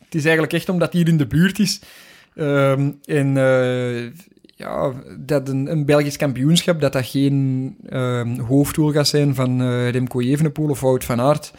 het 0.05 0.15
is 0.15 0.23
eigenlijk 0.25 0.53
echt 0.53 0.69
omdat 0.69 0.93
het 0.93 0.97
hier 1.03 1.09
in 1.09 1.17
de 1.19 1.27
buurt 1.27 1.59
is. 1.59 1.81
Ehm, 2.35 2.91
en 3.05 3.37
eh, 3.37 4.11
ja, 4.57 4.93
dat 5.19 5.49
een, 5.49 5.85
Belgisch 5.85 6.17
kampioenschap, 6.17 6.81
dat 6.81 6.93
dat 6.93 7.07
geen 7.07 7.77
ehm, 7.89 8.39
hoofddoel 8.39 8.93
gaat 8.93 9.09
zijn 9.09 9.35
van 9.35 9.61
eh, 9.61 9.91
Remco 9.91 10.21
Evenepoel 10.21 10.69
of 10.69 10.81
Wout 10.81 11.05
van 11.05 11.21
Aert. 11.21 11.53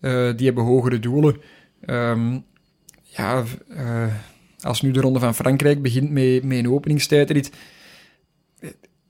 Eh, 0.00 0.30
die 0.36 0.46
hebben 0.46 0.64
hogere 0.64 0.98
doelen. 0.98 1.36
Ehm, 1.80 2.38
ja, 3.02 3.42
eh, 3.68 4.06
als 4.60 4.82
nu 4.82 4.90
de 4.90 5.00
Ronde 5.00 5.18
van 5.18 5.34
Frankrijk 5.34 5.82
begint 5.82 6.10
met, 6.10 6.44
met 6.44 6.58
een 6.58 6.70
openingstijdrit... 6.70 7.52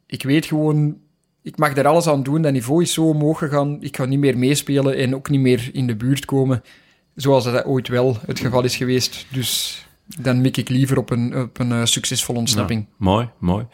Ik 0.07 0.23
weet 0.23 0.47
gewoon 0.47 0.97
ik 1.43 1.57
mag 1.59 1.77
er 1.77 1.87
alles 1.87 2.07
aan 2.07 2.23
doen. 2.23 2.43
Dat 2.43 2.53
niveau 2.53 2.83
is 2.83 2.93
zo 2.93 3.09
omhoog 3.09 3.39
gegaan. 3.39 3.83
Ik 3.83 3.97
ga 3.97 4.05
niet 4.05 4.19
meer 4.19 4.39
meespelen 4.39 4.97
en 4.97 5.15
ook 5.15 5.29
niet 5.29 5.41
meer 5.41 5.71
in 5.73 5.87
de 5.87 5.97
buurt 5.97 6.25
komen. 6.25 6.63
Zoals 7.15 7.45
dat 7.45 7.65
ooit 7.65 7.89
wel 7.89 8.17
het 8.27 8.41
geval 8.41 8.65
is 8.65 8.77
geweest. 8.77 9.27
Dus 9.29 9.83
dan 10.21 10.41
mik 10.41 10.57
ik 10.57 10.69
liever 10.69 10.99
op 10.99 11.11
een, 11.11 11.37
op 11.37 11.59
een 11.59 11.73
eh, 11.73 11.85
succesvolle 11.85 12.39
ontsnapping. 12.39 12.81
Nou, 12.81 13.11
mooi, 13.11 13.29
mooi. 13.39 13.67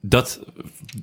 Dat 0.00 0.40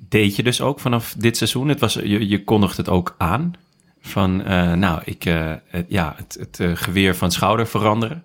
deed 0.09 0.35
je 0.35 0.43
dus 0.43 0.61
ook 0.61 0.79
vanaf 0.79 1.15
dit 1.17 1.37
seizoen. 1.37 1.67
Het 1.67 1.79
was, 1.79 1.93
je, 1.93 2.27
je 2.27 2.43
kondigt 2.43 2.77
het 2.77 2.89
ook 2.89 3.15
aan. 3.17 3.53
Van, 4.01 4.43
eh, 4.43 4.73
nou, 4.73 5.01
ik, 5.05 5.25
eh, 5.25 5.53
het, 5.67 5.85
ja, 5.89 6.15
het, 6.17 6.37
het 6.39 6.79
geweer 6.79 7.15
van 7.15 7.31
schouder 7.31 7.67
veranderen. 7.67 8.23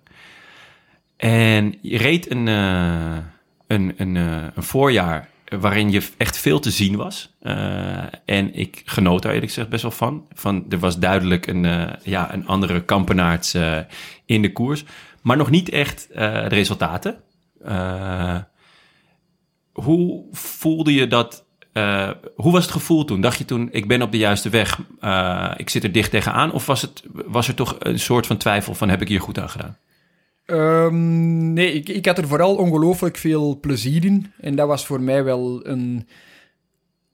En 1.17 1.75
je 1.81 1.97
reed 1.97 2.31
een, 2.31 2.47
een, 2.47 3.23
een, 3.67 4.15
een 4.15 4.51
voorjaar 4.55 5.29
waarin 5.59 5.91
je 5.91 6.07
echt 6.17 6.37
veel 6.37 6.59
te 6.59 6.71
zien 6.71 6.95
was. 6.95 7.33
En 8.25 8.55
ik 8.55 8.81
genoot 8.85 9.21
daar 9.21 9.31
eerlijk 9.31 9.51
gezegd 9.51 9.69
best 9.69 9.81
wel 9.81 9.91
van. 9.91 10.25
van 10.33 10.65
er 10.69 10.79
was 10.79 10.99
duidelijk 10.99 11.47
een, 11.47 11.89
ja, 12.03 12.33
een 12.33 12.47
andere 12.47 12.83
kampenaarts 12.83 13.55
in 14.25 14.41
de 14.41 14.51
koers. 14.51 14.85
Maar 15.25 15.37
nog 15.37 15.49
niet 15.49 15.69
echt 15.69 16.07
eh, 16.11 16.43
de 16.43 16.55
resultaten. 16.55 17.15
Eh, 17.63 18.37
hoe 19.71 20.25
voelde 20.31 20.93
je 20.93 21.07
dat? 21.07 21.45
eh, 21.73 22.09
hoe 22.35 22.51
was 22.51 22.63
het 22.63 22.73
gevoel 22.73 23.05
toen? 23.05 23.21
Dacht 23.21 23.37
je 23.37 23.45
toen, 23.45 23.69
ik 23.71 23.87
ben 23.87 24.01
op 24.01 24.11
de 24.11 24.17
juiste 24.17 24.49
weg, 24.49 24.79
ik 25.57 25.69
zit 25.69 25.83
er 25.83 25.91
dicht 25.91 26.11
tegenaan? 26.11 26.51
Of 26.51 26.65
was, 26.65 26.81
het, 26.81 27.03
was 27.11 27.47
er 27.47 27.53
toch 27.53 27.75
een 27.79 27.99
soort 27.99 28.27
van 28.27 28.37
twijfel 28.37 28.73
van, 28.73 28.89
heb 28.89 29.01
ik 29.01 29.07
hier 29.07 29.21
goed 29.21 29.39
aan 29.39 29.49
gedaan? 29.49 29.77
Ehm, 30.45 31.53
nee, 31.53 31.73
ik, 31.73 31.89
ik 31.89 32.05
had 32.05 32.17
er 32.17 32.27
vooral 32.27 32.55
ongelooflijk 32.55 33.17
veel 33.17 33.59
plezier 33.59 34.05
in. 34.05 34.31
En 34.39 34.55
dat 34.55 34.67
was 34.67 34.85
voor 34.85 35.01
mij 35.01 35.23
wel 35.23 35.67
een... 35.67 36.07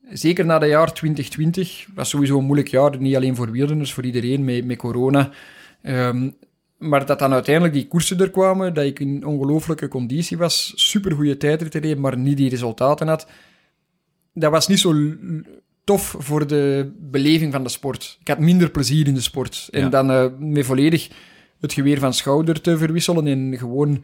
Zeker 0.09 0.45
na 0.45 0.59
dat 0.59 0.69
jaar 0.69 0.93
2020 0.93 1.85
was 1.95 2.09
sowieso 2.09 2.37
een 2.37 2.45
moeilijk 2.45 2.69
jaar. 2.69 2.97
Niet 2.97 3.15
alleen 3.15 3.35
voor 3.35 3.51
wielrenners, 3.51 3.93
voor 3.93 4.05
iedereen 4.05 4.43
met, 4.43 4.65
met 4.65 4.77
corona. 4.77 5.29
Ehm, 5.81 6.29
maar 6.81 7.05
dat 7.05 7.19
dan 7.19 7.33
uiteindelijk 7.33 7.73
die 7.73 7.87
koersen 7.87 8.19
er 8.19 8.29
kwamen, 8.29 8.73
dat 8.73 8.85
ik 8.85 8.99
in 8.99 9.25
ongelooflijke 9.25 9.87
conditie 9.87 10.37
was, 10.37 10.73
supergoeie 10.75 11.37
tijdritten 11.37 11.81
reed, 11.81 11.97
maar 11.97 12.17
niet 12.17 12.37
die 12.37 12.49
resultaten 12.49 13.07
had. 13.07 13.27
Dat 14.33 14.51
was 14.51 14.67
niet 14.67 14.79
zo 14.79 14.95
tof 15.83 16.15
voor 16.19 16.47
de 16.47 16.91
beleving 16.99 17.53
van 17.53 17.63
de 17.63 17.69
sport. 17.69 18.17
Ik 18.21 18.27
had 18.27 18.39
minder 18.39 18.69
plezier 18.71 19.07
in 19.07 19.13
de 19.13 19.21
sport. 19.21 19.67
En 19.71 19.81
Ja. 19.81 19.89
dan 19.89 20.11
eh, 20.11 20.25
met 20.39 20.65
volledig 20.65 21.09
het 21.59 21.73
geweer 21.73 21.99
van 21.99 22.13
schouder 22.13 22.61
te 22.61 22.77
verwisselen 22.77 23.27
en 23.27 23.57
gewoon 23.57 24.03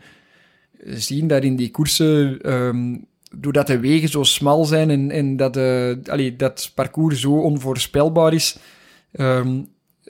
zien 0.84 1.28
dat 1.28 1.44
in 1.44 1.56
die 1.56 1.72
koersen, 1.72 2.42
ehm, 2.42 2.96
doordat 3.38 3.68
de 3.68 3.80
wegen 3.80 4.10
zo 4.10 4.24
smal 4.24 4.66
zijn 4.66 4.90
en, 4.90 5.12
en 5.12 5.36
dat, 5.36 5.58
eh 5.58 5.92
allee, 6.06 6.36
dat 6.36 6.72
parcours 6.76 7.20
zo 7.22 7.32
onvoorspelbaar 7.32 8.34
is, 8.34 8.58
ehm, 9.12 9.62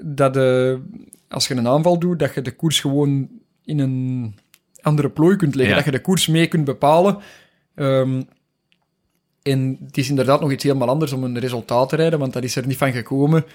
dat 0.03 0.35
eh, 0.37 0.73
als 1.29 1.47
je 1.47 1.55
een 1.55 1.67
aanval 1.67 1.99
doet, 1.99 2.19
dat 2.19 2.33
je 2.33 2.41
de 2.41 2.55
koers 2.55 2.79
gewoon 2.79 3.27
in 3.65 3.79
een 3.79 4.35
andere 4.81 5.09
plooi 5.09 5.35
kunt 5.35 5.55
leggen, 5.55 5.75
Ja. 5.75 5.81
dat 5.83 5.93
je 5.93 5.97
de 5.97 6.03
koers 6.05 6.27
mee 6.27 6.47
kunt 6.47 6.65
bepalen. 6.65 7.17
Ehm, 7.75 8.21
En 9.41 9.77
het 9.85 9.97
is 9.97 10.09
inderdaad 10.09 10.41
nog 10.41 10.51
iets 10.51 10.63
helemaal 10.63 10.87
anders 10.89 11.11
om 11.11 11.23
een 11.23 11.39
resultaat 11.39 11.89
te 11.89 11.95
rijden, 11.95 12.19
want 12.19 12.33
dat 12.33 12.43
is 12.43 12.55
er 12.55 12.67
niet 12.67 12.77
van 12.77 12.91
gekomen 12.91 13.45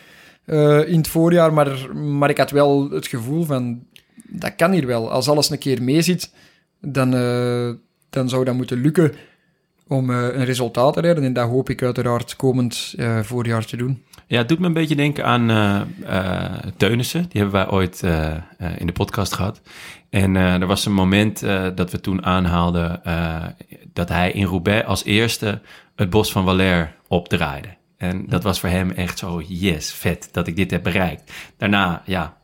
eh, 0.44 0.88
in 0.88 0.96
het 0.96 1.08
voorjaar. 1.08 1.52
Maar, 1.52 1.96
maar 1.96 2.30
ik 2.30 2.38
had 2.38 2.50
wel 2.50 2.90
het 2.90 3.06
gevoel 3.06 3.44
van, 3.44 3.86
dat 4.28 4.54
kan 4.56 4.72
hier 4.72 4.86
wel. 4.86 5.10
Als 5.10 5.28
alles 5.28 5.50
een 5.50 5.58
keer 5.58 5.82
meezit, 5.82 6.32
dan, 6.80 7.14
eh, 7.14 7.70
dan 8.10 8.28
zou 8.28 8.44
dat 8.44 8.54
moeten 8.54 8.80
lukken 8.80 9.12
om 9.86 10.10
eh, 10.10 10.16
een 10.16 10.44
resultaat 10.44 10.94
te 10.94 11.00
rijden. 11.00 11.24
En 11.24 11.32
dat 11.32 11.48
hoop 11.48 11.70
ik 11.70 11.82
uiteraard 11.82 12.36
komend 12.36 12.94
voorjaar 13.22 13.64
te 13.64 13.76
doen. 13.76 14.02
Ja, 14.32 14.38
het 14.38 14.48
doet 14.48 14.58
me 14.58 14.66
een 14.66 14.72
beetje 14.72 14.96
denken 14.96 15.24
aan 15.24 15.50
eh, 15.50 16.50
Teunissen. 16.76 17.22
Die 17.28 17.40
hebben 17.40 17.60
wij 17.60 17.70
ooit 17.70 18.02
eh, 18.02 18.36
in 18.76 18.86
de 18.86 18.92
podcast 18.92 19.32
gehad. 19.32 19.60
En 20.10 20.36
er 20.36 20.66
was 20.66 20.86
een 20.86 20.92
moment 20.92 21.40
dat 21.74 21.90
we 21.90 22.00
toen 22.00 22.24
aanhaalden 22.24 23.02
dat 23.92 24.08
hij 24.08 24.32
in 24.32 24.44
Roubaix 24.44 24.86
als 24.86 25.04
eerste 25.04 25.60
het 25.96 26.10
bos 26.10 26.32
van 26.32 26.44
Valère 26.44 26.88
opdraaide. 27.08 27.68
En 27.96 28.26
dat 28.28 28.42
was 28.42 28.60
voor 28.60 28.68
hem 28.68 28.90
echt 28.90 29.18
zo, 29.18 29.42
yes, 29.46 29.92
vet 29.92 30.28
dat 30.32 30.46
ik 30.46 30.56
dit 30.56 30.70
heb 30.70 30.82
bereikt. 30.82 31.32
Daarna, 31.56 32.02
ja, 32.06 32.36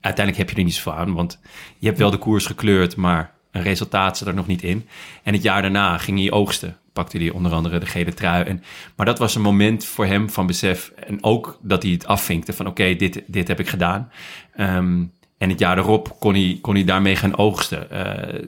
uiteindelijk 0.00 0.36
heb 0.36 0.50
je 0.50 0.56
er 0.56 0.64
niet 0.64 0.74
zoveel 0.74 0.94
aan, 0.94 1.14
want 1.14 1.40
je 1.78 1.86
hebt 1.86 1.98
wel 1.98 2.10
de 2.10 2.16
koers 2.16 2.46
gekleurd, 2.46 2.96
maar 2.96 3.32
een 3.50 3.62
resultaat 3.62 4.18
zat 4.18 4.28
er 4.28 4.34
nog 4.34 4.46
niet 4.46 4.62
in. 4.62 4.88
En 5.22 5.32
het 5.32 5.42
jaar 5.42 5.62
daarna 5.62 5.98
ging 5.98 6.18
hij 6.18 6.30
oogsten. 6.30 6.76
Pakte 6.98 7.18
hij 7.18 7.30
onder 7.30 7.52
andere 7.52 7.78
de 7.78 7.86
gele 7.86 8.14
trui. 8.14 8.44
En, 8.44 8.62
maar 8.96 9.06
dat 9.06 9.18
was 9.18 9.34
een 9.34 9.42
moment 9.42 9.84
voor 9.84 10.06
hem 10.06 10.30
van 10.30 10.46
besef. 10.46 10.92
En 11.06 11.22
ook 11.24 11.58
dat 11.62 11.82
hij 11.82 11.92
het 11.92 12.06
afvinkte 12.06 12.52
van 12.52 12.66
oké, 12.66 12.94
dit, 12.94 13.22
dit 13.26 13.48
heb 13.48 13.60
ik 13.60 13.68
gedaan. 13.68 14.10
Ehm, 14.54 15.02
en 15.38 15.48
het 15.48 15.58
jaar 15.58 15.78
erop 15.78 16.16
kon 16.18 16.34
hij, 16.34 16.58
kon 16.60 16.74
hij 16.74 16.84
daarmee 16.84 17.16
gaan 17.16 17.36
oogsten. 17.36 17.90
Eh, 17.90 18.42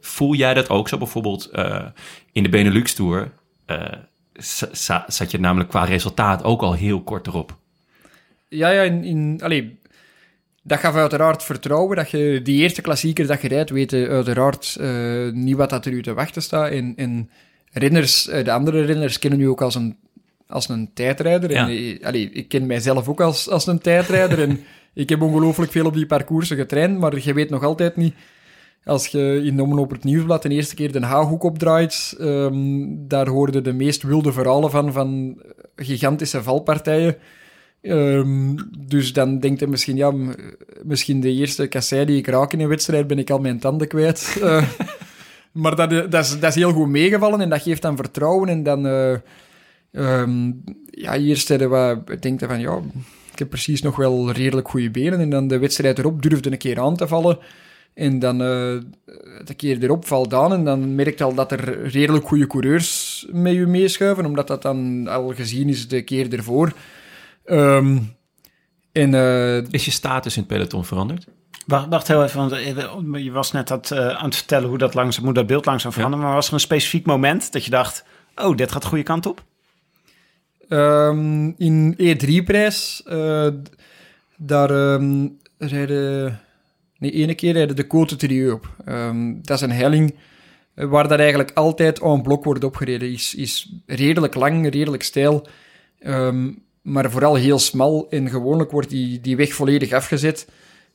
voel 0.00 0.34
jij 0.34 0.54
dat 0.54 0.68
ook 0.68 0.88
zo 0.88 0.98
bijvoorbeeld 0.98 1.44
eh, 1.50 1.84
in 2.32 2.42
de 2.42 2.48
Benelux 2.48 2.94
Tour? 2.94 3.30
eh, 3.66 3.92
za- 4.32 4.68
za- 4.72 5.04
zat 5.08 5.30
je 5.30 5.38
namelijk 5.40 5.68
qua 5.70 5.84
resultaat 5.84 6.44
ook 6.44 6.62
al 6.62 6.74
heel 6.74 7.02
kort 7.02 7.26
erop. 7.26 7.56
Ja, 8.48 8.68
ja, 8.68 8.82
in, 8.82 9.04
in, 9.04 9.40
dat 10.62 10.78
gaf 10.78 10.94
uiteraard 10.94 11.42
vertrouwen. 11.42 11.96
Dat 11.96 12.10
je 12.10 12.40
die 12.42 12.62
eerste 12.62 12.82
klassieker 12.82 13.26
dat 13.26 13.42
je 13.42 13.48
rijdt, 13.48 13.70
weten 13.70 14.08
uiteraard 14.08 14.76
eh, 14.80 15.30
niet 15.32 15.56
wat 15.56 15.70
dat 15.70 15.86
er 15.86 15.92
u 15.92 16.02
te 16.02 16.14
wachten 16.14 16.42
staat. 16.42 16.70
En 16.70 16.94
renners, 17.78 18.28
eh, 18.28 18.44
de 18.44 18.52
andere 18.52 18.82
renners 18.82 19.18
kennen 19.18 19.40
u 19.40 19.44
ook 19.44 19.62
als 19.62 19.74
een, 19.74 19.96
als 20.46 20.68
een 20.68 20.90
tijdrijder. 20.94 21.50
En, 21.50 21.72
Ja. 21.72 21.96
allee, 22.02 22.30
ik 22.30 22.48
ken 22.48 22.66
mijzelf 22.66 23.08
ook 23.08 23.20
als, 23.20 23.50
als 23.50 23.66
een 23.66 23.78
tijdrijder. 23.78 24.42
en 24.42 24.60
ik 24.94 25.08
heb 25.08 25.22
ongelooflijk 25.22 25.72
veel 25.72 25.86
op 25.86 25.94
die 25.94 26.06
parcoursen 26.06 26.56
getraind, 26.56 26.98
maar 26.98 27.18
je 27.22 27.32
weet 27.34 27.50
nog 27.50 27.62
altijd 27.64 27.96
niet... 27.96 28.14
Als 28.84 29.06
je 29.06 29.42
in 29.44 29.60
Omloop 29.60 29.90
het 29.90 30.04
Nieuwsblad 30.04 30.42
de 30.42 30.48
eerste 30.48 30.74
keer 30.74 30.92
de 30.92 31.00
Haaghoek 31.00 31.42
opdraait, 31.42 32.14
ehm, 32.20 32.84
daar 32.88 33.28
hoorden 33.28 33.64
de 33.64 33.72
meest 33.72 34.02
wilde 34.02 34.32
verhalen 34.32 34.70
van, 34.70 34.92
van 34.92 35.38
gigantische 35.76 36.42
valpartijen. 36.42 37.16
Ehm, 37.82 38.54
dus 38.78 39.12
dan 39.12 39.40
denkt 39.40 39.60
hij 39.60 39.68
misschien, 39.68 39.96
ja, 39.96 40.12
misschien 40.82 41.20
de 41.20 41.32
eerste 41.32 41.66
kassei 41.66 42.04
die 42.04 42.16
ik 42.16 42.26
raak 42.26 42.52
in 42.52 42.60
een 42.60 42.68
wedstrijd, 42.68 43.06
ben 43.06 43.18
ik 43.18 43.30
al 43.30 43.38
mijn 43.38 43.58
tanden 43.58 43.88
kwijt. 43.88 44.36
Eh, 44.42 44.62
maar 45.56 45.76
dat, 45.76 46.10
dat, 46.10 46.24
is, 46.24 46.40
dat 46.40 46.50
is 46.50 46.54
heel 46.54 46.72
goed 46.72 46.88
meegevallen 46.88 47.40
en 47.40 47.48
dat 47.48 47.62
geeft 47.62 47.82
dan 47.82 47.96
vertrouwen. 47.96 48.48
En 48.48 48.62
dan, 48.62 48.86
eh 48.86 49.12
ehm, 49.92 50.52
ja, 50.90 51.18
hier 51.18 51.36
steden 51.36 51.70
we, 51.70 52.16
denkt 52.20 52.44
van, 52.44 52.60
ja, 52.60 52.80
ik 53.32 53.38
heb 53.38 53.48
precies 53.48 53.82
nog 53.82 53.96
wel 53.96 54.30
redelijk 54.30 54.68
goede 54.68 54.90
benen. 54.90 55.20
En 55.20 55.30
dan 55.30 55.48
de 55.48 55.58
wedstrijd 55.58 55.98
erop 55.98 56.22
durfde 56.22 56.50
een 56.50 56.58
keer 56.58 56.80
aan 56.80 56.96
te 56.96 57.08
vallen. 57.08 57.38
En 57.94 58.18
dan 58.18 58.42
eh, 58.42 58.76
de 59.44 59.54
keer 59.56 59.82
erop 59.82 60.06
valt 60.06 60.34
aan 60.34 60.52
en 60.52 60.64
dan 60.64 60.94
merkt 60.94 61.20
al 61.20 61.34
dat 61.34 61.52
er 61.52 61.86
redelijk 61.86 62.26
goede 62.26 62.46
coureurs 62.46 63.26
met 63.32 63.52
je 63.52 63.66
meeschuiven, 63.66 64.26
omdat 64.26 64.46
dat 64.46 64.62
dan 64.62 65.08
al 65.08 65.34
gezien 65.34 65.68
is 65.68 65.88
de 65.88 66.02
keer 66.02 66.32
ervoor. 66.32 66.72
Ehm, 67.44 67.98
en 68.92 69.14
eh, 69.14 69.56
Is 69.70 69.84
je 69.84 69.90
status 69.90 70.36
in 70.36 70.42
het 70.42 70.50
peloton 70.52 70.84
veranderd? 70.84 71.26
Wacht, 71.66 71.86
wacht 71.88 72.08
heel 72.08 72.24
even, 72.24 72.38
want 72.38 72.52
eh, 72.52 73.24
je 73.24 73.30
was 73.30 73.52
net 73.52 73.68
dat, 73.68 73.90
eh, 73.90 74.08
aan 74.08 74.24
het 74.24 74.36
vertellen 74.36 74.68
hoe 74.68 74.78
dat, 74.78 74.94
langzaam, 74.94 75.24
hoe 75.24 75.32
dat 75.32 75.46
beeld 75.46 75.64
langzaam 75.64 75.92
veranderde. 75.92 76.24
Maar 76.24 76.34
was 76.34 76.46
er 76.46 76.54
een 76.54 76.60
specifiek 76.60 77.06
moment 77.06 77.52
dat 77.52 77.64
je 77.64 77.70
dacht, 77.70 78.04
oh, 78.36 78.56
dit 78.56 78.72
gaat 78.72 78.82
de 78.82 78.88
goede 78.88 79.02
kant 79.04 79.26
op? 79.26 79.44
Ehm, 80.68 81.52
in 81.56 81.94
E3-prijs, 81.98 83.02
eh, 83.04 83.48
daar 84.36 84.70
ehm, 84.70 85.28
rijden... 85.58 86.40
Nee, 86.98 87.10
ene 87.10 87.34
keer 87.34 87.52
rijden 87.52 87.76
de 87.76 87.84
Côte 87.84 88.16
Trieux 88.16 88.52
op. 88.52 88.68
Ehm, 88.84 89.34
dat 89.42 89.56
is 89.56 89.62
een 89.62 89.70
helling 89.70 90.14
waar 90.74 91.08
dat 91.08 91.18
eigenlijk 91.18 91.50
altijd 91.54 92.00
en 92.00 92.22
blok 92.22 92.44
wordt 92.44 92.64
opgereden. 92.64 93.12
Is, 93.12 93.34
is 93.34 93.72
redelijk 93.86 94.34
lang, 94.34 94.70
redelijk 94.70 95.02
steil, 95.02 95.46
maar 96.82 97.10
vooral 97.10 97.34
heel 97.34 97.58
smal. 97.58 98.06
En 98.10 98.30
gewoonlijk 98.30 98.70
wordt 98.70 98.88
die, 98.88 99.20
die 99.20 99.36
weg 99.36 99.54
volledig 99.54 99.92
afgezet. 99.92 100.46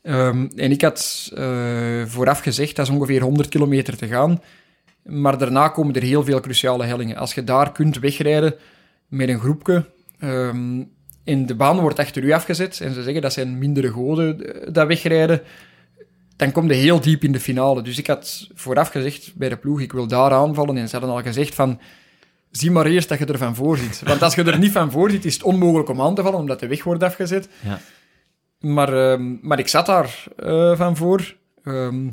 Ehm, 0.02 0.48
en 0.56 0.72
ik 0.72 0.82
had 0.82 1.32
eh, 1.36 2.06
vooraf 2.06 2.40
gezegd, 2.40 2.76
dat 2.76 2.88
is 2.88 2.94
ongeveer 2.94 3.22
100 3.22 3.50
kilometer 3.50 3.98
te 3.98 4.08
gaan. 4.08 4.42
Maar 5.04 5.38
daarna 5.38 5.68
komen 5.68 5.96
er 5.96 6.02
heel 6.02 6.24
veel 6.24 6.40
cruciale 6.40 6.86
hellingen. 6.86 7.16
Als 7.18 7.34
je 7.34 7.44
daar 7.44 7.72
kunt 7.72 8.00
wegrijden 8.00 8.56
met 9.08 9.30
een 9.30 9.40
groepje. 9.40 9.86
ehm, 10.20 10.84
en 11.24 11.46
de 11.46 11.56
baan 11.56 11.80
wordt 11.80 12.00
achter 12.00 12.24
u 12.24 12.32
afgezet. 12.32 12.80
En 12.82 12.94
ze 12.94 13.04
zeggen 13.04 13.22
dat 13.22 13.34
zijn 13.34 13.58
mindere 13.58 13.92
goden 13.92 14.62
eh, 14.62 14.74
dat 14.74 14.88
wegrijden. 14.88 15.42
Dan 16.36 16.52
kom 16.52 16.68
je 16.68 16.74
heel 16.74 17.02
diep 17.02 17.24
in 17.24 17.32
de 17.32 17.40
finale. 17.40 17.82
Dus 17.82 17.98
ik 17.98 18.08
had 18.08 18.48
vooraf 18.54 18.90
gezegd 18.90 19.32
bij 19.36 19.50
de 19.50 19.58
ploeg, 19.58 19.82
ik 19.82 19.92
wil 19.92 20.08
daar 20.08 20.32
aanvallen. 20.32 20.78
En 20.78 20.90
ze 20.90 20.98
hadden 20.98 21.16
al 21.16 21.22
gezegd 21.22 21.56
van, 21.56 21.80
zie 22.52 22.72
maar 22.72 22.86
eerst 22.86 23.10
dat 23.10 23.20
je 23.20 23.26
er 23.26 23.38
van 23.38 23.56
voor 23.56 23.78
zit. 23.78 24.02
Want 24.06 24.22
als 24.22 24.36
je 24.36 24.44
er 24.44 24.60
niet 24.60 24.72
van 24.72 24.92
voor 24.92 25.12
zit, 25.12 25.26
is 25.26 25.34
het 25.34 25.44
onmogelijk 25.44 25.90
om 25.90 26.02
aan 26.02 26.16
te 26.16 26.22
vallen, 26.22 26.40
omdat 26.40 26.60
de 26.60 26.68
weg 26.68 26.84
wordt 26.84 27.04
afgezet. 27.04 27.50
Ja. 27.60 27.80
Maar, 28.62 29.12
ehm, 29.12 29.36
maar 29.42 29.60
ik 29.60 29.68
zat 29.68 29.86
daar 29.86 30.24
eh, 30.38 30.78
van 30.78 30.98
voor. 30.98 31.36
Ehm, 31.64 32.10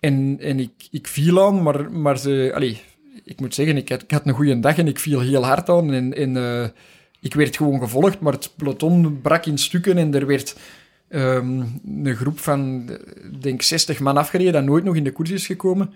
en 0.00 0.36
en 0.40 0.58
ik, 0.58 0.88
ik 0.90 1.06
viel 1.06 1.46
aan, 1.46 1.62
maar, 1.62 1.92
maar 1.92 2.18
ze... 2.18 2.50
Allee, 2.54 2.80
ik 3.24 3.40
moet 3.40 3.54
zeggen, 3.54 3.76
ik 3.76 3.88
had, 3.88 4.02
ik 4.02 4.10
had 4.10 4.26
een 4.26 4.34
goede 4.34 4.60
dag 4.60 4.78
en 4.78 4.88
ik 4.88 4.98
viel 4.98 5.20
heel 5.20 5.44
hard 5.44 5.68
aan. 5.68 5.92
En, 5.92 6.14
en 6.14 6.36
eh, 6.36 6.68
ik 7.20 7.34
werd 7.34 7.56
gewoon 7.56 7.80
gevolgd, 7.80 8.20
maar 8.20 8.32
het 8.32 8.50
peloton 8.56 9.20
brak 9.20 9.46
in 9.46 9.58
stukken 9.58 9.98
en 9.98 10.14
er 10.14 10.26
werd 10.26 10.56
ehm, 11.08 11.62
een 12.04 12.16
groep 12.16 12.38
van, 12.38 12.90
denk 13.40 13.62
60 13.62 14.00
man 14.00 14.16
afgereden 14.16 14.52
dat 14.52 14.64
nooit 14.64 14.84
nog 14.84 14.96
in 14.96 15.04
de 15.04 15.12
koers 15.12 15.30
is 15.30 15.46
gekomen. 15.46 15.92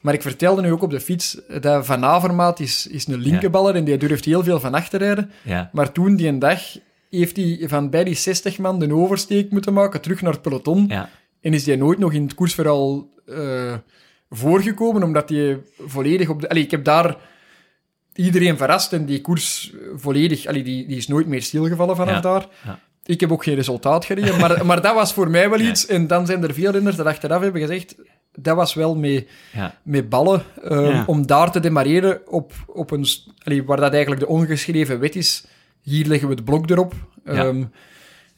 Maar 0.00 0.14
ik 0.14 0.22
vertelde 0.22 0.62
nu 0.62 0.72
ook 0.72 0.82
op 0.82 0.90
de 0.90 1.00
fiets 1.00 1.40
dat 1.60 1.86
Van 1.86 2.04
Avermaat 2.04 2.60
is, 2.60 2.86
is 2.86 3.06
een 3.06 3.20
linkerballer 3.20 3.74
en 3.74 3.84
die 3.84 3.96
durft 3.96 4.24
heel 4.24 4.44
veel 4.44 4.60
van 4.60 4.74
achter 4.74 4.98
rijden. 4.98 5.30
Ja. 5.42 5.70
Maar 5.72 5.92
toen, 5.92 6.16
die 6.16 6.28
een 6.28 6.38
dag, 6.38 6.60
heeft 7.18 7.36
hij 7.36 7.58
van 7.68 7.90
bij 7.90 8.04
die 8.04 8.14
60 8.14 8.58
man 8.58 8.78
de 8.78 8.94
oversteek 8.94 9.50
moeten 9.50 9.72
maken, 9.72 10.00
terug 10.00 10.22
naar 10.22 10.32
het 10.32 10.42
peloton. 10.42 10.84
Ja. 10.88 11.08
En 11.40 11.52
is 11.54 11.66
hij 11.66 11.76
nooit 11.76 11.98
nog 11.98 12.12
in 12.12 12.22
het 12.22 12.34
koersverhaal 12.34 13.08
eh, 13.26 13.74
voorgekomen, 14.30 15.02
omdat 15.02 15.28
hij 15.28 15.60
volledig 15.78 16.28
op 16.28 16.40
de... 16.40 16.48
Allee, 16.48 16.62
ik 16.62 16.70
heb 16.70 16.84
daar 16.84 17.16
iedereen 18.14 18.56
verrast 18.56 18.92
en 18.92 19.04
die 19.06 19.20
koers 19.20 19.72
volledig... 19.96 20.46
Allee, 20.46 20.62
die, 20.62 20.86
die 20.86 20.96
is 20.96 21.08
nooit 21.08 21.26
meer 21.26 21.42
stilgevallen 21.42 21.96
vanaf 21.96 22.14
Ja, 22.14 22.20
daar. 22.20 22.46
ja. 22.64 22.80
Ik 23.06 23.20
heb 23.20 23.32
ook 23.32 23.44
geen 23.44 23.54
resultaat 23.54 24.04
gereden, 24.04 24.40
maar, 24.40 24.66
maar 24.66 24.82
dat 24.82 24.94
was 24.94 25.12
voor 25.12 25.30
mij 25.30 25.50
wel 25.50 25.60
iets. 25.60 25.86
En 25.86 26.06
dan 26.06 26.26
zijn 26.26 26.42
er 26.42 26.54
veel 26.54 26.70
renners 26.70 26.96
dat 26.96 27.06
achteraf 27.06 27.40
hebben 27.42 27.60
gezegd... 27.60 27.94
Dat 28.36 28.56
was 28.56 28.74
wel 28.74 28.94
mee, 28.96 29.26
Ja. 29.52 29.78
met 29.82 30.08
ballen, 30.08 30.42
eh, 30.62 30.70
Ja. 30.88 31.04
om 31.06 31.26
daar 31.26 31.50
te 31.52 31.60
demareren 31.60 32.20
op, 32.32 32.52
op 32.66 32.90
een... 32.90 33.06
Allee, 33.44 33.64
waar 33.64 33.76
dat 33.80 33.92
eigenlijk 33.92 34.20
de 34.20 34.28
ongeschreven 34.28 35.00
wet 35.00 35.16
is. 35.16 35.44
Hier 35.84 36.06
leggen 36.06 36.28
we 36.28 36.34
het 36.34 36.44
blok 36.44 36.70
erop. 36.70 36.94
Ja. 37.24 37.32
Ehm, 37.32 37.64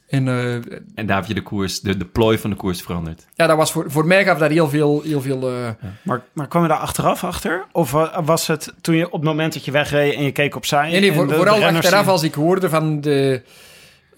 en 0.08 0.28
eh, 0.28 0.54
En 0.94 1.06
daar 1.06 1.16
heb 1.16 1.26
je 1.26 1.34
de 1.34 1.42
koers, 1.42 1.80
de, 1.80 1.96
de 1.96 2.04
plooi 2.04 2.38
van 2.38 2.50
de 2.50 2.56
koers 2.56 2.82
veranderd. 2.82 3.26
ja, 3.34 3.46
dat 3.46 3.56
was 3.56 3.72
voor, 3.72 3.90
voor 3.90 4.06
mij 4.06 4.24
gaf 4.24 4.38
dat 4.38 4.50
heel 4.50 4.68
veel... 4.68 5.02
Heel 5.02 5.20
veel 5.20 5.48
eh, 5.50 5.68
Maar, 6.02 6.22
maar 6.32 6.48
kwam 6.48 6.62
je 6.62 6.68
daar 6.68 6.78
achteraf 6.78 7.24
achter? 7.24 7.64
Of 7.72 7.90
wa- 7.90 8.22
was 8.24 8.46
het 8.46 8.74
toen 8.80 8.94
je 8.94 9.06
op 9.06 9.12
het 9.12 9.22
moment 9.22 9.52
dat 9.52 9.64
je 9.64 9.70
wegreed 9.70 10.14
en 10.14 10.22
je 10.22 10.32
keek 10.32 10.54
opzij? 10.56 10.90
Nee, 10.90 11.00
nee, 11.00 11.12
voor- 11.12 11.28
de- 11.28 11.34
vooral 11.34 11.64
achteraf 11.64 12.08
als 12.08 12.22
ik 12.22 12.34
hoorde 12.34 12.68
van 12.68 13.00
de, 13.00 13.42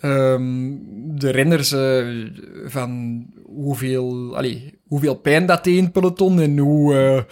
ehm, 0.00 0.70
de 1.18 1.30
renners 1.30 1.72
eh, 1.72 2.06
van 2.64 3.22
hoeveel, 3.44 4.36
allee, 4.36 4.78
hoeveel 4.86 5.14
pijn 5.14 5.46
dat 5.46 5.64
deed 5.64 5.76
in 5.76 5.82
het 5.84 5.92
peloton 5.92 6.40
en 6.40 6.58
hoe, 6.58 6.96
eh, 6.96 7.22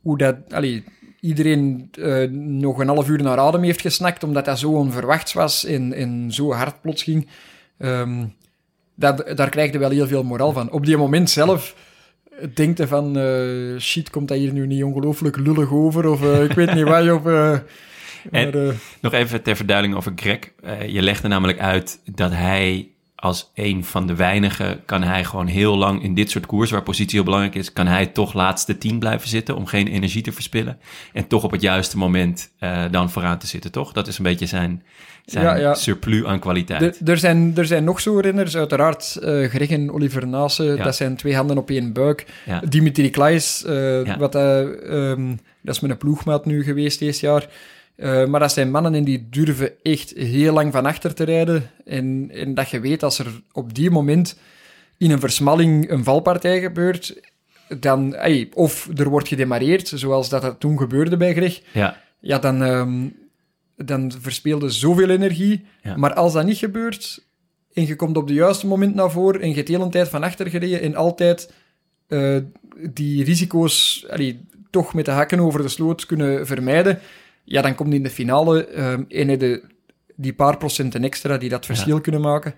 hoe 0.00 0.18
dat, 0.18 0.36
allee, 0.50 0.84
iedereen 1.22 1.88
eh, 1.92 2.28
nog 2.30 2.78
een 2.78 2.88
half 2.88 3.08
uur 3.08 3.22
naar 3.22 3.38
adem 3.38 3.62
heeft 3.62 3.80
gesnakt 3.80 4.24
omdat 4.24 4.44
dat 4.44 4.58
zo 4.58 4.70
onverwachts 4.70 5.32
was 5.32 5.64
en, 5.64 5.92
en 5.92 6.32
zo 6.32 6.52
hard 6.52 6.80
plots 6.80 7.02
ging. 7.02 7.28
Ehm, 7.78 8.24
dat, 8.94 9.32
daar 9.36 9.50
krijg 9.50 9.72
je 9.72 9.78
wel 9.78 9.90
heel 9.90 10.06
veel 10.06 10.22
moraal 10.22 10.52
van. 10.52 10.70
Op 10.70 10.86
die 10.86 10.96
moment 10.96 11.30
zelf 11.30 11.74
denkt 12.54 12.78
je 12.78 12.86
van, 12.86 13.18
eh, 13.18 13.80
shit, 13.80 14.10
komt 14.10 14.28
dat 14.28 14.38
hier 14.38 14.52
nu 14.52 14.66
niet 14.66 14.84
ongelooflijk 14.84 15.36
lullig 15.36 15.72
over? 15.72 16.06
Of 16.06 16.22
eh, 16.22 16.44
ik 16.44 16.52
weet 16.52 16.74
niet 16.74 16.84
wat, 16.84 17.10
of... 17.10 17.26
En- 17.26 17.64
maar, 18.30 18.54
eh, 18.54 18.74
Nog 19.00 19.12
even 19.12 19.42
ter 19.42 19.56
verduidelijking 19.56 20.06
over 20.06 20.12
Greg. 20.22 20.38
Je 20.92 21.02
legde 21.02 21.28
namelijk 21.28 21.58
uit 21.58 22.00
dat 22.14 22.30
hij 22.30 22.91
als 23.22 23.50
een 23.54 23.84
van 23.84 24.06
de 24.06 24.14
weinigen 24.14 24.84
kan 24.84 25.02
hij 25.02 25.24
gewoon 25.24 25.46
heel 25.46 25.76
lang 25.76 26.02
in 26.02 26.14
dit 26.14 26.30
soort 26.30 26.46
koers, 26.46 26.70
waar 26.70 26.82
positie 26.82 27.14
heel 27.14 27.24
belangrijk 27.24 27.54
is, 27.54 27.72
kan 27.72 27.86
hij 27.86 28.06
toch 28.06 28.32
laatste 28.32 28.78
tien 28.78 28.98
blijven 28.98 29.28
zitten 29.28 29.56
om 29.56 29.66
geen 29.66 29.86
energie 29.88 30.22
te 30.22 30.32
verspillen. 30.32 30.78
En 31.12 31.26
toch 31.26 31.44
op 31.44 31.50
het 31.50 31.60
juiste 31.62 31.98
moment 31.98 32.50
eh, 32.58 32.84
dan 32.90 33.10
vooraan 33.10 33.38
te 33.38 33.46
zitten, 33.46 33.72
toch? 33.72 33.92
Dat 33.92 34.06
is 34.08 34.18
een 34.18 34.24
beetje 34.24 34.46
zijn, 34.46 34.82
zijn 35.24 35.44
Ja, 35.44 35.54
ja. 35.56 35.74
surplus 35.74 36.24
aan 36.24 36.38
kwaliteit. 36.38 37.00
Er, 37.00 37.10
er, 37.10 37.18
zijn, 37.18 37.52
er 37.56 37.66
zijn 37.66 37.84
nog 37.84 38.00
zo 38.00 38.18
renners, 38.18 38.56
uiteraard 38.56 39.16
eh 39.16 39.48
Greg 39.48 39.68
en 39.70 39.92
Oliver 39.92 40.26
Nase, 40.26 40.64
Ja. 40.64 40.84
dat 40.84 40.96
zijn 40.96 41.16
twee 41.16 41.34
handen 41.36 41.58
op 41.58 41.70
één 41.70 41.92
buik. 41.92 42.26
Dimitri 42.68 43.10
Klais, 43.10 43.64
eh, 43.64 44.16
wat, 44.16 44.34
eh, 44.34 45.10
ehm, 45.10 45.28
dat 45.60 45.74
is 45.74 45.80
mijn 45.80 45.96
ploegmaat 45.96 46.46
nu 46.46 46.64
geweest 46.64 46.98
deze 46.98 47.26
jaar. 47.26 47.46
Eh, 48.02 48.26
maar 48.26 48.40
dat 48.40 48.52
zijn 48.52 48.70
mannen 48.70 48.94
en 48.94 49.04
die 49.04 49.28
durven 49.30 49.72
echt 49.82 50.10
heel 50.10 50.52
lang 50.52 50.72
van 50.72 50.86
achter 50.86 51.14
te 51.14 51.24
rijden. 51.24 51.70
En, 51.84 52.30
en 52.32 52.54
dat 52.54 52.70
je 52.70 52.80
weet, 52.80 53.02
als 53.02 53.18
er 53.18 53.42
op 53.52 53.74
die 53.74 53.90
moment 53.90 54.38
in 54.98 55.10
een 55.10 55.20
versmalling 55.20 55.90
een 55.90 56.04
valpartij 56.04 56.60
gebeurt, 56.60 57.20
dan, 57.80 58.16
of 58.54 58.88
er 58.96 59.08
wordt 59.08 59.28
gedemareerd, 59.28 59.92
zoals 59.94 60.28
dat, 60.28 60.42
dat 60.42 60.60
toen 60.60 60.78
gebeurde 60.78 61.16
bij 61.16 61.34
Greg, 61.34 61.60
Ja, 61.72 61.96
ja, 62.20 62.38
dan, 62.38 62.62
ehm 62.62 63.08
dan 63.76 64.12
verspeelde 64.20 64.70
zoveel 64.70 65.08
energie. 65.08 65.64
Ja. 65.82 65.96
Maar 65.96 66.14
als 66.14 66.32
dat 66.32 66.44
niet 66.44 66.58
gebeurt, 66.58 67.26
en 67.72 67.86
je 67.86 67.96
komt 67.96 68.16
op 68.16 68.28
de 68.28 68.34
juiste 68.34 68.66
moment 68.66 68.94
naar 68.94 69.10
voren, 69.10 69.40
en 69.40 69.48
je 69.48 69.54
hebt 69.54 69.66
de 69.66 69.72
hele 69.72 69.88
tijd 69.88 70.08
van 70.08 70.22
achter 70.22 70.46
gereden, 70.46 70.80
en 70.80 70.94
altijd 70.94 71.52
eh, 72.08 72.36
die 72.90 73.24
risico's 73.24 74.06
allee, 74.10 74.48
toch 74.70 74.94
met 74.94 75.04
de 75.04 75.10
hakken 75.10 75.40
over 75.40 75.62
de 75.62 75.68
sloot 75.68 76.06
kunnen 76.06 76.46
vermijden, 76.46 77.00
ja, 77.44 77.62
dan 77.62 77.74
komt 77.74 77.94
in 77.94 78.02
de 78.02 78.10
finale 78.10 78.66
ehm 78.66 79.02
en 79.08 79.28
heb 79.28 79.40
je 79.40 79.62
die 80.16 80.32
paar 80.32 80.56
procenten 80.56 81.04
extra 81.04 81.38
die 81.38 81.48
dat 81.48 81.66
verschil 81.66 82.00
kunnen 82.00 82.20
maken. 82.20 82.54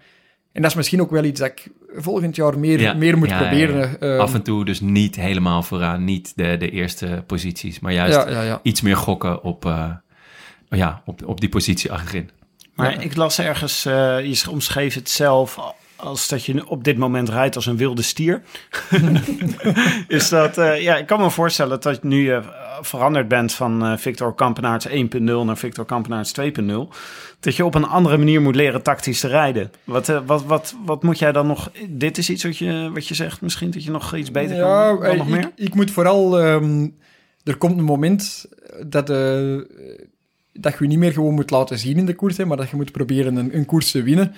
En 0.52 0.62
dat 0.62 0.70
is 0.70 0.76
misschien 0.76 1.00
ook 1.00 1.10
wel 1.10 1.24
iets 1.24 1.40
dat 1.40 1.48
ik 1.48 1.70
volgend 1.96 2.36
jaar 2.36 2.58
meer, 2.58 2.80
Ja, 2.80 2.92
meer 2.94 3.18
moet 3.18 3.28
ja, 3.28 3.38
proberen. 3.38 3.88
ja. 3.88 3.96
ehm. 3.98 4.20
Af 4.20 4.34
en 4.34 4.42
toe 4.42 4.64
dus 4.64 4.80
niet 4.80 5.16
helemaal 5.16 5.62
vooraan, 5.62 6.04
niet 6.04 6.32
de, 6.36 6.56
de 6.56 6.70
eerste 6.70 7.24
posities, 7.26 7.80
maar 7.80 7.92
juist 7.92 8.16
ja, 8.16 8.30
ja, 8.30 8.42
ja. 8.42 8.60
iets 8.62 8.80
meer 8.80 8.96
gokken 8.96 9.42
op, 9.42 9.64
eh, 9.64 9.90
ja, 10.68 11.02
op, 11.04 11.26
op 11.26 11.40
die 11.40 11.48
positie 11.48 11.92
achterin. 11.92 12.30
Maar 12.74 13.02
ik 13.04 13.16
las 13.16 13.38
ergens, 13.38 13.84
eh, 13.84 13.92
je 14.24 14.50
omschreef 14.50 14.94
het 14.94 15.10
zelf 15.10 15.58
als 15.96 16.28
dat 16.28 16.44
je 16.44 16.68
op 16.68 16.84
dit 16.84 16.98
moment 16.98 17.28
rijdt 17.28 17.56
als 17.56 17.66
een 17.66 17.76
wilde 17.76 18.02
stier. 18.02 18.42
is 20.08 20.28
dat, 20.28 20.58
eh, 20.58 20.80
ja, 20.80 20.96
ik 20.96 21.06
kan 21.06 21.20
me 21.20 21.30
voorstellen 21.30 21.80
dat 21.80 21.98
je 22.02 22.06
nu 22.08 22.30
eh, 22.30 22.46
veranderd 22.80 23.28
bent 23.28 23.52
van 23.52 23.84
eh, 23.84 23.96
Victor 23.96 24.34
Kampenaerts 24.34 24.88
1.0 24.88 24.94
naar 25.20 25.56
Victor 25.56 25.84
Kampenaerts 25.84 26.32
2.0. 26.40 26.44
Dat 27.40 27.56
je 27.56 27.64
op 27.64 27.74
een 27.74 27.86
andere 27.86 28.16
manier 28.16 28.42
moet 28.42 28.54
leren 28.54 28.82
tactisch 28.82 29.20
te 29.20 29.28
rijden. 29.28 29.70
Wat, 29.84 30.06
wat, 30.26 30.44
wat, 30.44 30.74
wat 30.84 31.02
moet 31.02 31.18
jij 31.18 31.32
dan 31.32 31.46
nog, 31.46 31.70
dit 31.88 32.18
is 32.18 32.30
iets 32.30 32.44
wat 32.44 32.56
je, 32.56 32.90
wat 32.92 33.08
je 33.08 33.14
zegt 33.14 33.40
misschien, 33.40 33.70
dat 33.70 33.84
je 33.84 33.90
nog 33.90 34.16
iets 34.16 34.30
beter 34.30 34.56
ja, 34.56 34.96
kan 34.96 35.04
eh, 35.04 35.16
nog 35.16 35.26
ik, 35.26 35.32
meer? 35.32 35.52
Ik 35.56 35.74
moet 35.74 35.90
vooral... 35.90 36.40
ehm, 36.40 36.88
er 37.44 37.56
komt 37.56 37.78
een 37.78 37.84
moment 37.84 38.46
dat, 38.86 39.06
dat 40.52 40.72
je 40.72 40.76
je 40.78 40.86
niet 40.86 40.98
meer 40.98 41.12
gewoon 41.12 41.34
moet 41.34 41.50
laten 41.50 41.78
zien 41.78 41.98
in 41.98 42.06
de 42.06 42.14
koers, 42.14 42.36
hè, 42.36 42.44
maar 42.44 42.56
dat 42.56 42.70
je 42.70 42.76
moet 42.76 42.92
proberen 42.92 43.36
een, 43.36 43.56
een 43.56 43.64
koers 43.64 43.90
te 43.90 44.02
winnen. 44.02 44.34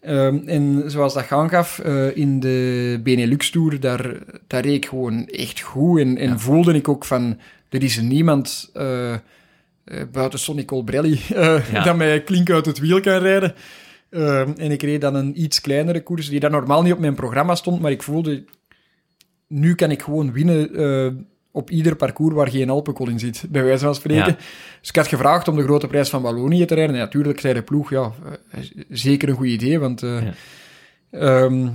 Ehm, 0.00 0.38
en 0.46 0.90
zoals 0.90 1.14
dat 1.14 1.24
gaan 1.24 1.48
gaf 1.48 1.78
eh, 1.78 2.16
in 2.16 2.40
de 2.40 3.00
Benelux 3.02 3.50
Tour, 3.50 3.80
daar, 3.80 4.16
daar 4.46 4.62
reed 4.62 4.74
ik 4.74 4.86
gewoon 4.86 5.26
echt 5.26 5.60
goed. 5.60 6.00
En, 6.00 6.16
en 6.18 6.40
voelde 6.40 6.74
ik 6.74 6.88
ook 6.88 7.04
van, 7.04 7.38
er 7.68 7.82
is 7.82 8.00
niemand 8.00 8.70
eh, 8.74 9.12
eh, 9.12 9.20
buiten 10.12 10.38
Sonny 10.38 10.64
Colbrelli 10.64 11.20
Ja. 11.28 11.84
dat 11.84 11.96
mij 11.96 12.22
klink 12.22 12.50
uit 12.50 12.66
het 12.66 12.78
wiel 12.78 13.00
kan 13.00 13.18
rijden. 13.18 13.54
Ehm, 14.10 14.52
en 14.56 14.70
ik 14.70 14.82
reed 14.82 15.00
dan 15.00 15.14
een 15.14 15.42
iets 15.42 15.60
kleinere 15.60 16.02
koers, 16.02 16.28
die 16.28 16.40
dan 16.40 16.50
normaal 16.50 16.82
niet 16.82 16.92
op 16.92 16.98
mijn 16.98 17.14
programma 17.14 17.54
stond, 17.54 17.80
maar 17.80 17.90
ik 17.90 18.02
voelde, 18.02 18.44
nu 19.46 19.74
kan 19.74 19.90
ik 19.90 20.02
gewoon 20.02 20.32
winnen 20.32 21.26
op 21.50 21.70
ieder 21.70 21.96
parcours 21.96 22.34
waar 22.34 22.48
geen 22.50 22.70
Alpenkol 22.70 23.08
in 23.08 23.18
zit, 23.18 23.44
bij 23.48 23.64
wijze 23.64 23.84
van 23.84 23.94
spreken. 23.94 24.26
Ja. 24.26 24.36
Dus 24.80 24.88
ik 24.88 24.96
had 24.96 25.06
gevraagd 25.06 25.48
om 25.48 25.56
de 25.56 25.62
grote 25.62 25.86
prijs 25.86 26.08
van 26.08 26.22
Wallonië 26.22 26.64
te 26.64 26.74
rijden. 26.74 26.94
En 26.94 27.00
natuurlijk 27.00 27.40
zei 27.40 27.54
de 27.54 27.62
ploeg, 27.62 27.90
ja, 27.90 28.12
eh, 28.50 28.60
zeker 28.88 29.28
een 29.28 29.34
goed 29.36 29.46
idee, 29.46 29.78
want... 29.78 30.02
eh, 30.02 30.22
Ja. 30.22 30.32
ehm, 31.10 31.68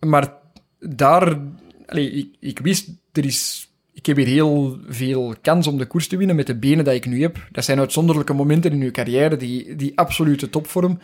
maar 0.00 0.32
daar... 0.78 1.38
allee, 1.86 2.10
ik, 2.10 2.28
ik 2.40 2.58
wist, 2.58 2.88
er 3.12 3.24
is... 3.24 3.68
Ik 3.92 4.06
heb 4.06 4.16
hier 4.16 4.26
heel 4.26 4.78
veel 4.88 5.34
kans 5.42 5.66
om 5.66 5.78
de 5.78 5.86
koers 5.86 6.08
te 6.08 6.16
winnen 6.16 6.36
met 6.36 6.46
de 6.46 6.54
benen 6.56 6.84
die 6.84 6.94
ik 6.94 7.06
nu 7.06 7.20
heb. 7.22 7.48
Dat 7.52 7.64
zijn 7.64 7.78
uitzonderlijke 7.78 8.32
momenten 8.32 8.72
in 8.72 8.80
uw 8.82 8.90
carrière, 8.90 9.36
die, 9.36 9.76
die 9.76 9.98
absolute 9.98 10.50
topvorm. 10.50 10.98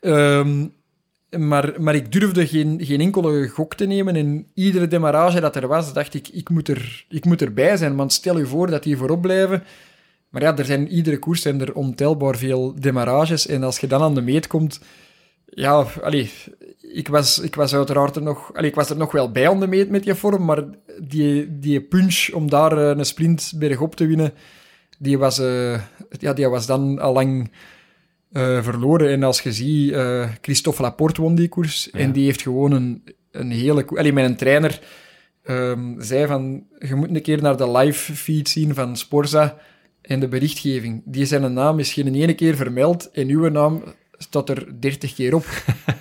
Ehm, 0.00 0.66
maar, 1.38 1.74
maar 1.78 1.94
ik 1.94 2.12
durfde 2.12 2.46
geen, 2.46 2.78
geen 2.82 3.00
enkele 3.00 3.48
gok 3.48 3.74
te 3.74 3.84
nemen. 3.84 4.16
En 4.16 4.46
iedere 4.54 4.88
demarrage 4.88 5.40
dat 5.40 5.56
er 5.56 5.68
was, 5.68 5.92
dacht 5.92 6.14
ik, 6.14 6.28
ik 6.28 6.48
moet, 6.48 6.68
er, 6.68 7.04
ik 7.08 7.24
moet 7.24 7.42
erbij 7.42 7.76
zijn. 7.76 7.96
Want 7.96 8.12
stel 8.12 8.38
je 8.38 8.46
voor 8.46 8.70
dat 8.70 8.82
die 8.82 8.96
voorop 8.96 9.22
blijven. 9.22 9.62
Maar 10.28 10.42
ja, 10.42 10.56
er 10.56 10.64
zijn, 10.64 10.88
iedere 10.88 11.18
koers 11.18 11.42
zijn 11.42 11.60
er 11.60 11.74
ontelbaar 11.74 12.36
veel 12.36 12.74
demarrages. 12.80 13.46
En 13.46 13.62
als 13.62 13.78
je 13.78 13.86
dan 13.86 14.02
aan 14.02 14.14
de 14.14 14.22
meet 14.22 14.46
komt... 14.46 14.80
Ja, 15.46 15.86
allee, 16.02 16.30
ik 16.80 17.08
was, 17.08 17.38
ik 17.38 17.54
was 17.54 17.74
uiteraard 17.74 18.16
er 18.16 18.22
nog... 18.22 18.54
Allee, 18.54 18.68
ik 18.70 18.74
was 18.74 18.90
er 18.90 18.96
nog 18.96 19.12
wel 19.12 19.30
bij 19.30 19.48
aan 19.48 19.60
de 19.60 19.66
meet 19.66 19.90
met 19.90 20.04
je 20.04 20.14
vorm, 20.14 20.44
maar 20.44 20.64
die, 21.02 21.58
die 21.58 21.80
punch 21.80 22.30
om 22.32 22.50
daar 22.50 22.78
eh, 22.78 22.98
een 22.98 23.04
sprint 23.04 23.52
bergop 23.56 23.94
te 23.94 24.06
winnen, 24.06 24.32
die 24.98 25.18
was, 25.18 25.38
eh, 25.38 25.80
ja, 26.10 26.32
die 26.32 26.48
was 26.48 26.66
dan 26.66 26.98
al 26.98 27.12
lang 27.12 27.50
eh, 28.34 28.62
verloren. 28.62 29.08
En 29.10 29.22
als 29.22 29.40
je 29.40 29.52
ziet, 29.52 29.92
eh, 29.92 30.28
Christophe 30.40 30.82
Laporte 30.82 31.20
won 31.20 31.34
die 31.34 31.48
koers, 31.48 31.90
en 31.90 32.12
die 32.12 32.24
heeft 32.24 32.42
gewoon 32.42 32.72
een, 32.72 33.02
een 33.30 33.50
hele... 33.50 33.84
koe- 33.84 33.98
Allee, 33.98 34.12
mijn 34.12 34.36
trainer 34.36 34.80
ehm, 35.42 36.00
zei 36.00 36.26
van, 36.26 36.66
je 36.78 36.94
moet 36.94 37.08
een 37.08 37.22
keer 37.22 37.42
naar 37.42 37.56
de 37.56 37.70
live 37.70 38.14
feed 38.14 38.48
zien 38.48 38.74
van 38.74 38.96
Sporza 38.96 39.56
en 40.02 40.20
de 40.20 40.28
berichtgeving. 40.28 41.02
Die 41.04 41.24
zijn 41.24 41.52
naam 41.52 41.78
is 41.78 41.92
geen 41.92 42.14
ene 42.14 42.34
keer 42.34 42.56
vermeld 42.56 43.10
en 43.10 43.28
uw 43.28 43.48
naam 43.48 43.82
staat 44.18 44.48
er 44.48 44.80
30 44.80 45.14
keer 45.14 45.34
op. 45.34 45.44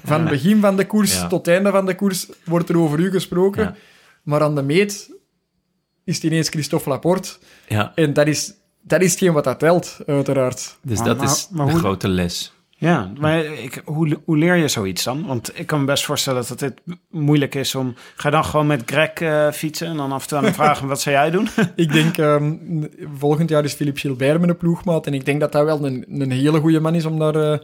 Van 0.06 0.22
het 0.22 0.30
begin 0.30 0.60
van 0.60 0.78
de 0.78 0.86
koers 0.86 1.14
Ja. 1.16 1.28
tot 1.28 1.46
het 1.46 1.56
einde 1.56 1.72
van 1.72 1.86
de 1.86 1.96
koers 1.96 2.28
wordt 2.46 2.70
er 2.70 2.78
over 2.80 3.00
u 3.00 3.12
gesproken. 3.12 3.64
Ja. 3.64 3.76
Maar 4.24 4.42
aan 4.42 4.56
de 4.56 4.62
meet 4.62 5.12
is 6.04 6.16
het 6.16 6.24
ineens 6.24 6.50
Christophe 6.50 6.90
Laporte. 6.90 7.30
Ja, 7.68 7.92
En 7.96 8.14
dat 8.14 8.28
is, 8.28 8.54
dat 8.84 9.02
is 9.02 9.12
hetgeen 9.12 9.34
wat 9.34 9.44
dat 9.44 9.60
telt, 9.60 9.98
uiteraard. 10.06 10.78
dus 10.82 10.98
Maar- 10.98 11.08
dat 11.08 11.18
maar- 11.18 11.26
is 11.26 11.48
maar 11.52 11.66
de 11.66 11.72
hoe- 11.72 11.80
grote 11.82 12.08
les. 12.08 12.54
Ja, 12.70 13.12
maar 13.20 13.40
ik, 13.46 13.82
hoe, 13.86 14.20
hoe 14.26 14.38
leer 14.38 14.56
je 14.56 14.68
zoiets 14.68 15.04
dan? 15.04 15.26
Want 15.26 15.60
ik 15.60 15.68
kan 15.68 15.80
me 15.80 15.86
best 15.86 16.06
voorstellen 16.06 16.44
dat 16.48 16.60
dit 16.60 16.74
moeilijk 17.10 17.56
is 17.56 17.76
om... 17.76 17.94
Ga 18.16 18.28
je 18.30 18.36
dan 18.36 18.46
gewoon 18.46 18.68
met 18.68 18.82
Greg 18.86 19.10
eh, 19.14 19.52
fietsen 19.52 19.88
en 19.88 19.98
dan 19.98 20.12
af 20.12 20.22
en 20.22 20.28
toe 20.28 20.38
aan 20.38 20.44
hem 20.44 20.54
vragen... 20.54 20.88
wat 20.94 21.02
zou 21.02 21.16
jij 21.16 21.32
doen? 21.32 21.48
Ik 21.76 21.92
denk, 21.94 22.18
ehm, 22.18 22.56
volgend 23.18 23.50
jaar 23.50 23.64
is 23.64 23.74
Philippe 23.74 24.00
Gilbert 24.00 24.40
mijn 24.42 24.58
ploegmaat. 24.58 25.08
En 25.08 25.14
ik 25.14 25.26
denk 25.26 25.40
dat 25.40 25.52
dat 25.52 25.66
wel 25.66 25.86
een, 25.86 26.06
een 26.10 26.32
hele 26.32 26.60
goede 26.60 26.80
man 26.80 26.96
is 26.96 27.06
om 27.06 27.20
daar 27.20 27.36
eh, 27.36 27.60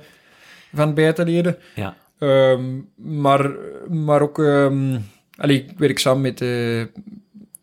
van 0.74 0.94
bij 0.94 1.14
te 1.14 1.26
leren. 1.26 1.58
Ja, 1.76 1.96
Ehm, 2.20 2.78
maar, 2.96 3.52
maar 3.90 4.22
ook, 4.22 4.40
ehm 4.40 4.98
allee, 5.38 5.66
ik 5.66 5.78
werk 5.80 6.00
samen 6.00 6.22
met 6.22 6.38
de 6.38 6.90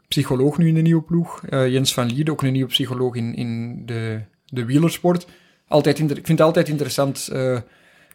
psycholoog 0.08 0.58
nu 0.58 0.68
in 0.68 0.74
de 0.74 0.80
nieuwe 0.80 1.02
ploeg, 1.02 1.42
eh, 1.46 1.68
Jens 1.68 1.94
van 1.94 2.06
Lierde, 2.12 2.30
ook 2.30 2.42
een 2.42 2.52
nieuwe 2.52 2.68
psycholoog 2.68 3.14
in, 3.14 3.34
in 3.34 3.82
de, 3.86 4.20
de 4.46 4.64
wielersport. 4.64 5.26
Altijd 5.68 5.98
inter- 5.98 6.18
ik 6.18 6.26
vind 6.26 6.38
het 6.38 6.46
altijd 6.46 6.68
interessant, 6.68 7.28
eh, 7.32 7.58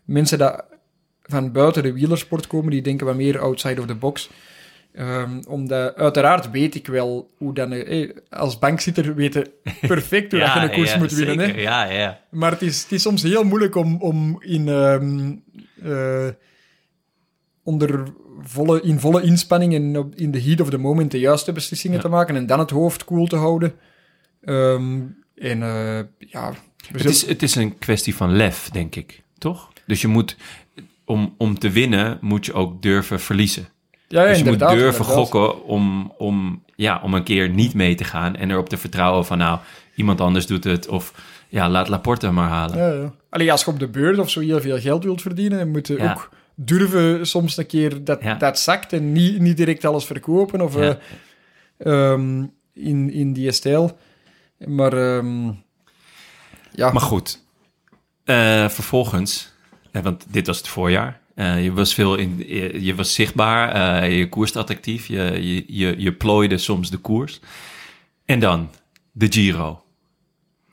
mensen 0.06 0.38
dat 0.38 0.66
van 1.24 1.52
buiten 1.52 1.84
de 1.84 1.94
wielersport 1.94 2.48
komen, 2.48 2.72
die 2.72 2.82
denken 2.82 3.06
wat 3.06 3.16
meer 3.16 3.40
outside 3.40 3.82
of 3.82 3.88
the 3.88 3.96
box. 3.96 4.30
Ehm, 4.94 5.40
omdat, 5.48 5.96
uiteraard 5.96 6.52
weet 6.52 6.76
ik 6.76 6.88
wel 6.88 7.32
hoe 7.38 7.54
dan, 7.54 7.72
eh, 7.72 8.10
als 8.30 8.60
bankzitter 8.60 9.16
weten 9.16 9.48
perfect 9.88 10.32
hoe 10.32 10.40
dat 10.40 10.54
je 10.54 10.60
een 10.60 10.72
koers 10.72 10.98
moet 10.98 11.12
winnen. 11.12 11.40
Hè? 11.40 11.62
Ja, 11.62 11.84
ja. 11.92 12.20
Maar 12.30 12.52
het 12.52 12.62
is, 12.62 12.82
het 12.84 12.92
is 12.92 13.02
soms 13.02 13.24
heel 13.24 13.44
moeilijk 13.44 13.76
om, 13.76 14.02
om 14.02 14.42
in, 14.44 14.68
ehm, 14.68 15.32
eh, 15.84 16.28
onder 17.64 18.04
volle, 18.42 18.82
in 18.82 19.00
volle 19.00 19.22
inspanning 19.22 19.74
en 19.74 20.12
in 20.16 20.32
de 20.32 20.42
heat 20.42 20.62
of 20.62 20.70
the 20.70 20.78
moment 20.78 21.12
de 21.12 21.20
juiste 21.20 21.52
beslissingen 21.52 21.98
Ja. 21.98 22.04
te 22.04 22.10
maken 22.10 22.36
en 22.36 22.46
dan 22.46 22.60
het 22.60 22.70
hoofd 22.70 23.04
koel 23.04 23.28
te 23.28 23.36
houden. 23.36 23.74
Ehm, 24.44 25.00
en 25.36 25.62
eh, 25.64 26.00
ja, 26.18 26.48
Het 26.48 26.58
zullen- 26.92 27.12
is, 27.12 27.26
het 27.26 27.44
is 27.44 27.56
een 27.56 27.78
kwestie 27.78 28.16
van 28.16 28.36
lef, 28.36 28.70
denk 28.70 28.96
ik. 28.96 29.22
Toch? 29.38 29.70
Dus 29.88 30.02
je 30.02 30.08
moet, 30.08 30.38
om, 31.06 31.36
om 31.38 31.60
te 31.60 31.70
winnen, 31.70 32.18
moet 32.22 32.46
je 32.46 32.54
ook 32.54 32.82
durven 32.82 33.20
verliezen. 33.20 33.68
ja, 34.08 34.22
ja, 34.22 34.28
dus 34.28 34.38
je 34.38 34.44
moet 34.46 34.60
durven 34.60 34.78
inderdaad. 34.78 35.06
gokken 35.08 35.64
om, 35.64 36.14
om, 36.18 36.64
ja, 36.76 37.00
om 37.04 37.14
een 37.14 37.24
keer 37.24 37.50
niet 37.50 37.74
mee 37.74 37.96
te 37.96 38.04
gaan. 38.04 38.36
En 38.36 38.52
erop 38.52 38.70
te 38.70 38.78
vertrouwen 38.78 39.26
van, 39.26 39.38
nou, 39.38 39.60
iemand 39.96 40.22
anders 40.22 40.46
doet 40.46 40.64
het. 40.64 40.88
Of 40.88 41.14
ja, 41.50 41.70
laat 41.70 41.88
Laporte 41.88 42.32
maar 42.32 42.50
halen. 42.50 42.78
Ja, 42.78 43.02
ja. 43.02 43.14
Allee, 43.30 43.52
als 43.52 43.64
je 43.64 43.72
op 43.72 43.80
de 43.80 43.88
beurt 43.88 44.20
of 44.20 44.30
zo 44.30 44.40
heel 44.40 44.62
veel 44.62 44.80
geld 44.80 45.04
wilt 45.04 45.22
verdienen, 45.22 45.58
dan 45.58 45.70
moet 45.70 45.88
je 45.88 45.98
Ja. 45.98 46.12
ook 46.12 46.30
durven 46.66 47.28
soms 47.28 47.58
een 47.58 47.66
keer 47.66 48.04
dat, 48.04 48.24
Ja. 48.24 48.36
dat 48.36 48.60
zakt 48.60 48.94
en 48.94 49.12
niet, 49.12 49.40
niet 49.40 49.58
direct 49.58 49.86
alles 49.86 50.06
verkopen 50.06 50.62
of 50.62 50.76
Ja. 50.76 50.98
eh, 51.78 52.12
ehm, 52.12 52.46
in, 52.74 53.12
in 53.12 53.34
die 53.34 53.52
stijl. 53.52 53.98
Maar 54.66 54.94
ehm, 54.94 55.46
ja, 56.74 56.92
Maar 56.92 57.02
goed, 57.02 57.40
Eh, 58.24 58.70
vervolgens, 58.70 59.54
eh, 59.92 60.02
want 60.02 60.26
dit 60.30 60.48
was 60.48 60.58
het 60.58 60.68
voorjaar. 60.68 61.20
Eh, 61.36 61.64
je 61.64 61.72
was 61.74 61.94
veel 61.94 62.16
in, 62.16 62.44
je, 62.48 62.84
je 62.86 62.96
was 62.96 63.14
zichtbaar, 63.14 63.70
eh, 64.04 64.18
je 64.18 64.30
koerst 64.30 64.56
attractief, 64.56 65.08
je, 65.08 65.18
je, 65.42 65.64
je, 65.68 65.96
je 66.02 66.14
plooide 66.14 66.58
soms 66.58 66.90
de 66.90 66.98
koers. 66.98 67.40
En 68.26 68.40
dan 68.40 68.70
de 69.12 69.32
Giro. 69.32 69.84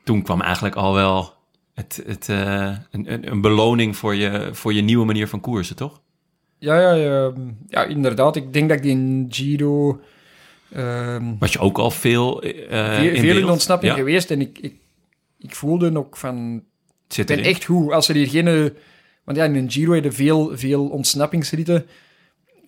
Toen 0.03 0.21
kwam 0.23 0.41
eigenlijk 0.41 0.75
al 0.75 0.93
wel 0.93 1.33
het, 1.79 2.03
het, 2.05 2.29
eh, 2.29 2.75
een, 2.91 3.31
een, 3.31 3.41
beloning 3.41 3.97
voor 3.97 4.15
je, 4.15 4.49
voor 4.51 4.73
je 4.73 4.81
nieuwe 4.81 5.05
manier 5.05 5.27
van 5.27 5.39
koersen, 5.39 5.75
toch? 5.75 6.01
Ja, 6.57 6.79
ja, 6.79 6.93
ja, 6.93 7.33
ja, 7.67 7.83
inderdaad. 7.83 8.35
Ik 8.35 8.53
denk 8.53 8.69
dat 8.69 8.77
ik 8.77 8.83
die 8.83 8.91
in 8.91 9.27
Giro... 9.29 10.01
ehm, 10.71 11.37
Was 11.39 11.53
je 11.53 11.59
ook 11.59 11.77
al 11.77 11.91
veel 11.91 12.41
eh 12.41 12.95
veel, 12.95 13.13
in 13.13 13.21
veel 13.21 13.37
in 13.37 13.49
ontsnapping 13.49 13.91
Ja, 13.91 13.97
geweest. 13.97 14.31
En 14.31 14.41
ik, 14.41 14.59
ik, 14.59 14.73
ik 15.39 15.55
voelde 15.55 15.97
ook 15.97 16.17
van... 16.17 16.63
het 17.03 17.13
zit 17.13 17.29
Ik 17.29 17.35
ben 17.35 17.45
echt 17.45 17.65
goed. 17.65 17.91
Als 17.91 18.09
er 18.09 18.15
hier 18.15 18.27
geen... 18.27 18.73
Want 19.23 19.37
ja, 19.37 19.43
in 19.43 19.55
een 19.55 19.71
Giro 19.71 19.93
heb 19.93 20.03
je 20.03 20.11
veel, 20.11 20.57
veel 20.57 20.87
ontsnappingsritten. 20.87 21.85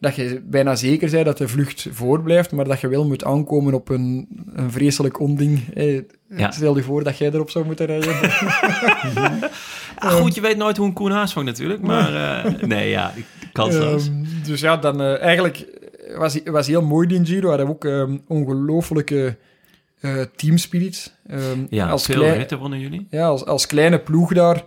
Dat 0.01 0.15
je 0.15 0.41
bijna 0.45 0.75
zeker 0.75 1.11
bent 1.11 1.25
dat 1.25 1.37
de 1.37 1.47
vlucht 1.47 1.87
voorblijft, 1.91 2.51
maar 2.51 2.65
dat 2.65 2.79
je 2.79 2.87
wel 2.87 3.07
moet 3.07 3.23
aankomen 3.23 3.73
op 3.73 3.89
een, 3.89 4.27
een 4.53 4.71
vreselijk 4.71 5.19
onding. 5.19 5.73
Eh, 5.73 6.01
Ja. 6.37 6.51
Stel 6.51 6.75
je 6.75 6.83
voor 6.83 7.03
dat 7.03 7.17
jij 7.17 7.31
erop 7.31 7.49
zou 7.49 7.65
moeten 7.65 7.85
rijden. 7.85 8.15
Ah, 9.95 10.11
goed, 10.11 10.35
je 10.35 10.41
weet 10.41 10.57
nooit 10.57 10.77
hoe 10.77 10.85
een 10.85 10.93
koen 10.93 11.11
haast 11.11 11.33
vangt 11.33 11.49
natuurlijk, 11.49 11.81
maar 11.81 12.43
eh, 12.45 12.61
nee, 12.61 12.89
ja, 12.89 13.13
kansloos. 13.51 14.07
Ehm, 14.07 14.23
dus 14.45 14.61
ja, 14.61 14.77
dan 14.77 15.01
eh, 15.01 15.21
eigenlijk 15.21 15.65
was 16.17 16.39
was 16.45 16.67
heel 16.67 16.81
mooi 16.81 17.07
die 17.07 17.25
Giro. 17.25 17.41
We 17.41 17.47
hadden 17.47 17.67
ook 17.67 17.85
ehm, 17.85 18.17
ongelooflijke 18.27 19.37
eh 20.01 20.21
teamspirit. 20.35 21.13
Ehm, 21.27 21.39
ja, 21.69 21.89
als 21.89 22.05
veel 22.05 22.15
klein- 22.15 22.37
ritten 22.37 22.57
wonnen 22.59 22.79
jullie. 22.79 23.07
Ja, 23.09 23.25
als, 23.27 23.45
als 23.45 23.65
kleine 23.67 23.99
ploeg 23.99 24.33
daar. 24.33 24.63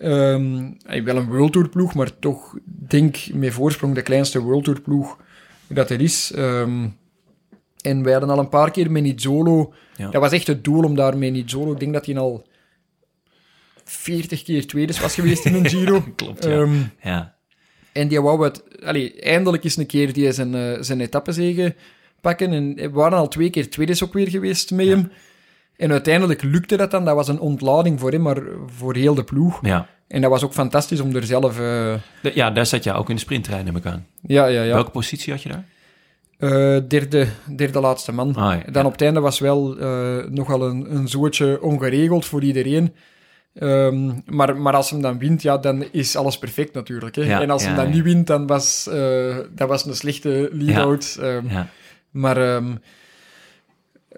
Ehm 0.00 0.72
eh, 0.86 1.04
wel 1.04 1.16
een 1.16 1.26
World 1.26 1.52
Tour 1.52 1.68
ploeg, 1.68 1.94
maar 1.94 2.18
toch 2.18 2.56
denk 2.64 3.16
met 3.32 3.52
voorsprong 3.52 3.94
de 3.94 4.02
kleinste 4.02 4.40
World 4.40 4.64
Tour 4.64 4.80
ploeg 4.80 5.18
dat 5.66 5.90
er 5.90 6.00
is. 6.00 6.32
Ehm, 6.32 6.88
en 7.80 8.02
wij 8.02 8.12
hadden 8.12 8.30
al 8.30 8.38
een 8.38 8.48
paar 8.48 8.70
keer 8.70 8.90
met 8.90 9.02
Nizzolo. 9.02 9.72
Ja. 9.96 10.10
Dat 10.10 10.20
was 10.20 10.32
echt 10.32 10.46
het 10.46 10.64
doel 10.64 10.84
om 10.84 10.94
daar 10.94 11.18
met 11.18 11.32
Nizzolo. 11.32 11.72
Ik 11.72 11.80
denk 11.80 11.92
dat 11.92 12.06
hij 12.06 12.18
al 12.18 12.46
40 13.84 14.42
keer 14.42 14.66
tweede 14.66 15.00
was 15.00 15.14
geweest 15.14 15.44
in 15.44 15.54
een 15.54 15.68
Giro. 15.74 16.04
Klopt, 16.16 16.44
ja. 16.44 16.50
Ehm, 16.50 16.74
ja. 17.02 17.34
en 17.92 18.08
die 18.08 18.20
wou 18.20 18.44
het, 18.44 18.62
allee, 18.84 19.20
eindelijk 19.20 19.64
eens 19.64 19.76
een 19.76 19.86
keer 19.86 20.12
die 20.12 20.32
zijn, 20.32 20.54
eh, 20.54 20.76
zijn 20.80 21.08
pakken. 22.20 22.52
En 22.52 22.74
we 22.74 22.90
waren 22.90 23.18
al 23.18 23.28
twee 23.28 23.50
keer 23.50 23.70
tweede 23.70 24.00
ook 24.02 24.12
weer 24.12 24.28
geweest 24.28 24.70
met 24.70 24.86
hem. 24.86 25.10
En 25.80 25.90
uiteindelijk 25.92 26.42
lukte 26.42 26.76
dat 26.76 26.90
dan. 26.90 27.04
Dat 27.04 27.14
was 27.14 27.28
een 27.28 27.40
ontlading 27.40 28.00
voor 28.00 28.10
hem, 28.10 28.22
maar 28.22 28.42
voor 28.76 28.94
heel 28.96 29.14
de 29.14 29.24
ploeg. 29.24 29.58
Ja. 29.62 29.86
En 30.08 30.20
dat 30.20 30.30
was 30.30 30.44
ook 30.44 30.52
fantastisch 30.52 31.00
om 31.00 31.16
er 31.16 31.24
zelf... 31.24 31.56
De- 31.56 32.00
ja, 32.34 32.50
daar 32.50 32.66
zat 32.66 32.84
je 32.84 32.92
ook 32.92 33.08
in 33.08 33.14
de 33.14 33.20
sprinttrein, 33.20 33.64
neem 33.64 33.76
ik 33.76 33.86
aan. 33.86 34.06
ja, 34.22 34.46
ja, 34.46 34.62
ja. 34.62 34.74
Welke 34.74 34.90
positie 34.90 35.32
had 35.32 35.42
je 35.42 35.48
daar? 35.48 35.64
Eh, 36.38 36.80
derde, 36.88 37.26
derde 37.56 37.80
laatste 37.80 38.12
man. 38.12 38.34
Ah, 38.34 38.54
ja. 38.66 38.72
Dan 38.72 38.84
op 38.86 38.92
het 38.92 39.02
einde 39.02 39.20
was 39.20 39.38
wel 39.38 39.78
eh, 39.78 40.16
nogal 40.28 40.62
een, 40.68 40.94
een 40.94 41.08
zootje 41.08 41.62
ongeregeld 41.62 42.24
voor 42.26 42.42
iedereen. 42.42 42.94
Ehm, 43.54 44.10
maar, 44.26 44.56
maar 44.56 44.74
als 44.74 44.90
hem 44.90 45.02
dan 45.02 45.18
wint, 45.18 45.42
ja, 45.42 45.58
dan 45.58 45.84
is 45.92 46.16
alles 46.16 46.38
perfect 46.38 46.74
natuurlijk. 46.74 47.16
Hè? 47.16 47.22
Ja, 47.22 47.40
en 47.40 47.50
als 47.50 47.62
ja, 47.62 47.68
hem 47.68 47.76
dan 47.76 47.90
niet 47.90 48.02
wint, 48.02 48.26
dan 48.26 48.46
was 48.46 48.88
dat 49.54 49.68
was 49.68 49.84
een 49.86 49.94
slechte 49.96 50.48
lead-out. 50.52 51.16
Ehm, 51.20 51.48
Ja. 51.48 51.66
Maar 52.10 52.36
ehm, 52.36 52.74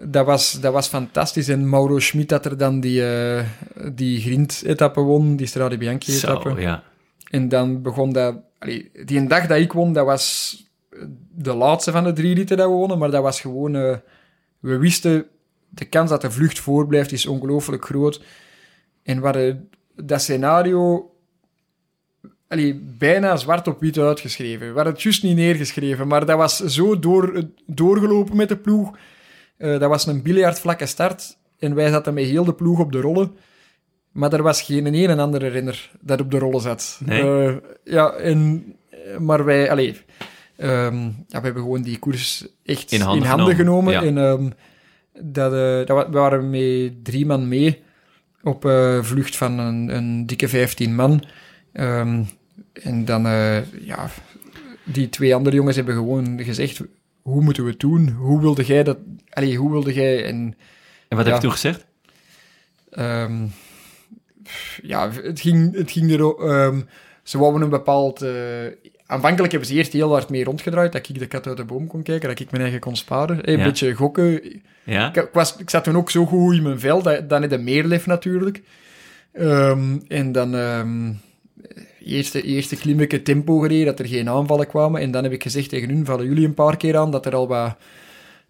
dat, 0.01 0.25
was, 0.25 0.51
dat 0.51 0.73
was 0.73 0.87
fantastisch. 0.87 1.47
En 1.47 1.69
Mauro 1.69 1.99
Schmid 1.99 2.31
had 2.31 2.45
er 2.45 2.57
dan 2.57 2.79
die, 2.79 3.05
eh 3.05 3.45
die 3.93 4.21
grind-etappe 4.21 5.01
won, 5.01 5.35
die 5.35 5.47
Strade 5.47 5.77
Bianchi-etappe. 5.77 6.49
Zo, 6.49 6.59
ja. 6.59 6.83
En 7.29 7.49
dan 7.49 7.81
begon 7.81 8.13
dat... 8.13 8.35
Allee, 8.59 8.91
die 9.05 9.17
een 9.17 9.27
dag 9.27 9.47
dat 9.47 9.57
ik 9.57 9.73
won, 9.73 9.93
dat 9.93 10.05
was 10.05 10.57
de 11.35 11.53
laatste 11.53 11.91
van 11.91 12.03
de 12.03 12.13
drie 12.13 12.35
ritten 12.35 12.57
dat 12.57 12.69
we 12.69 12.73
wonnen, 12.73 12.97
maar 12.97 13.11
dat 13.11 13.23
was 13.23 13.41
gewoon... 13.41 13.75
eh, 13.75 13.97
we 14.59 14.77
wisten, 14.77 15.25
de 15.69 15.85
kans 15.85 16.09
dat 16.09 16.21
de 16.21 16.31
vlucht 16.31 16.59
voorblijft 16.59 17.11
is 17.11 17.25
ongelooflijk 17.25 17.85
groot. 17.85 18.23
En 19.03 19.17
hadden 19.17 19.69
dat 19.95 20.21
scenario 20.21 21.11
allee, 22.47 22.81
bijna 22.97 23.35
zwart 23.35 23.67
op 23.67 23.79
wit 23.79 23.97
uitgeschreven. 23.97 24.67
We 24.67 24.73
hadden 24.75 24.93
het 24.93 25.01
juist 25.01 25.23
niet 25.23 25.35
neergeschreven, 25.35 26.07
maar 26.07 26.25
dat 26.25 26.37
was 26.37 26.57
zo 26.57 26.99
door, 26.99 27.43
doorgelopen 27.65 28.35
met 28.35 28.49
de 28.49 28.57
ploeg. 28.57 28.97
Eh, 29.63 29.79
dat 29.79 29.89
was 29.89 30.05
een 30.05 30.21
biljartvlakke 30.21 30.85
start 30.85 31.37
en 31.59 31.75
wij 31.75 31.89
zaten 31.89 32.13
met 32.13 32.25
heel 32.25 32.43
de 32.45 32.53
ploeg 32.53 32.79
op 32.79 32.91
de 32.91 33.01
rollen. 33.01 33.31
Maar 34.11 34.33
er 34.33 34.43
was 34.43 34.61
geen 34.61 34.85
een 34.85 35.09
en 35.09 35.19
andere 35.19 35.47
renner 35.47 35.91
dat 36.01 36.21
op 36.21 36.31
de 36.31 36.37
rollen 36.37 36.61
zat. 36.61 36.99
Nee? 37.05 37.21
Eh, 37.21 37.55
ja, 37.83 38.11
en, 38.11 38.65
maar 39.19 39.45
wij, 39.45 39.71
allee, 39.71 39.97
ehm, 40.55 41.03
ja, 41.05 41.39
we 41.39 41.41
hebben 41.41 41.61
gewoon 41.61 41.81
die 41.81 41.99
koers 41.99 42.47
echt 42.63 42.91
In 42.91 42.99
in 42.99 43.05
handen 43.05 43.27
genomen, 43.27 43.55
genomen. 43.55 43.93
ja. 43.93 44.03
En 44.03 44.17
ehm, 44.17 44.49
dat, 45.21 45.53
eh, 45.53 45.85
dat 45.85 46.07
we 46.07 46.11
waren 46.11 46.49
met 46.49 47.05
drie 47.05 47.25
man 47.25 47.47
mee 47.47 47.81
op 48.43 48.65
eh, 48.65 49.03
vlucht 49.03 49.35
van 49.35 49.59
een, 49.59 49.95
een 49.95 50.25
dikke 50.25 50.47
15 50.47 50.95
man. 50.95 51.23
Ehm, 51.73 52.23
en 52.73 53.05
dan, 53.05 53.25
eh, 53.25 53.85
ja, 53.85 54.09
die 54.83 55.09
twee 55.09 55.35
andere 55.35 55.55
jongens 55.55 55.75
hebben 55.75 55.95
gewoon 55.95 56.39
gezegd: 56.43 56.81
hoe 57.23 57.41
moeten 57.43 57.63
we 57.63 57.69
het 57.69 57.79
doen? 57.79 58.09
Hoe 58.09 58.41
wilde 58.41 58.63
jij 58.63 58.83
dat? 58.83 58.97
Allee, 59.29 59.57
hoe 59.57 59.71
wilde 59.71 59.93
jij? 59.93 60.25
En 60.25 60.55
En 61.07 61.17
wat 61.17 61.25
Ja. 61.25 61.31
heb 61.31 61.33
je 61.41 61.47
toen 61.47 61.51
gezegd? 61.51 61.85
Ehm, 62.89 63.45
ja, 64.81 65.11
het 65.11 65.39
ging, 65.41 65.75
het 65.75 65.91
ging 65.91 66.11
er... 66.11 66.35
ehm 66.49 66.81
ze 67.23 67.37
wouden 67.37 67.61
een 67.61 67.69
bepaald... 67.69 68.21
eh, 68.21 68.31
aanvankelijk 69.05 69.51
hebben 69.51 69.69
ze 69.69 69.75
eerst 69.75 69.93
heel 69.93 70.11
hard 70.11 70.29
mee 70.29 70.43
rondgedraaid, 70.43 70.91
dat 70.91 71.09
ik 71.09 71.19
de 71.19 71.27
kat 71.27 71.47
uit 71.47 71.57
de 71.57 71.63
boom 71.65 71.87
kon 71.87 72.03
kijken, 72.03 72.29
dat 72.29 72.39
ik 72.39 72.51
mijn 72.51 72.63
eigen 72.63 72.79
kon 72.79 72.95
sparen. 72.95 73.49
Een 73.49 73.57
Ja. 73.57 73.63
beetje 73.63 73.93
gokken. 73.93 74.41
Ja? 74.83 75.07
Ik, 75.09 75.15
ik 75.15 75.29
was, 75.33 75.57
ik 75.57 75.69
zat 75.69 75.83
toen 75.83 75.97
ook 75.97 76.11
zo 76.11 76.25
goed 76.25 76.55
in 76.55 76.63
mijn 76.63 76.79
vel, 76.79 77.01
dat, 77.01 77.29
dan 77.29 77.41
heb 77.41 77.51
je 77.51 77.57
meer 77.57 77.83
lef 77.85 78.05
natuurlijk. 78.05 78.61
Ehm, 79.31 79.97
en 80.07 80.31
dan... 80.31 80.55
eerste, 82.05 82.41
eerste 82.41 82.75
klimmetje 82.75 83.21
tempo 83.21 83.59
gereden, 83.59 83.85
dat 83.85 83.99
er 83.99 84.07
geen 84.07 84.29
aanvallen 84.29 84.67
kwamen. 84.67 85.01
En 85.01 85.11
dan 85.11 85.23
heb 85.23 85.31
ik 85.31 85.43
gezegd 85.43 85.69
tegen 85.69 85.89
hun, 85.89 86.05
vallen 86.05 86.25
jullie 86.25 86.45
een 86.45 86.53
paar 86.53 86.77
keer 86.77 86.97
aan, 86.97 87.11
dat 87.11 87.25
er 87.25 87.35
al 87.35 87.47
wat 87.47 87.75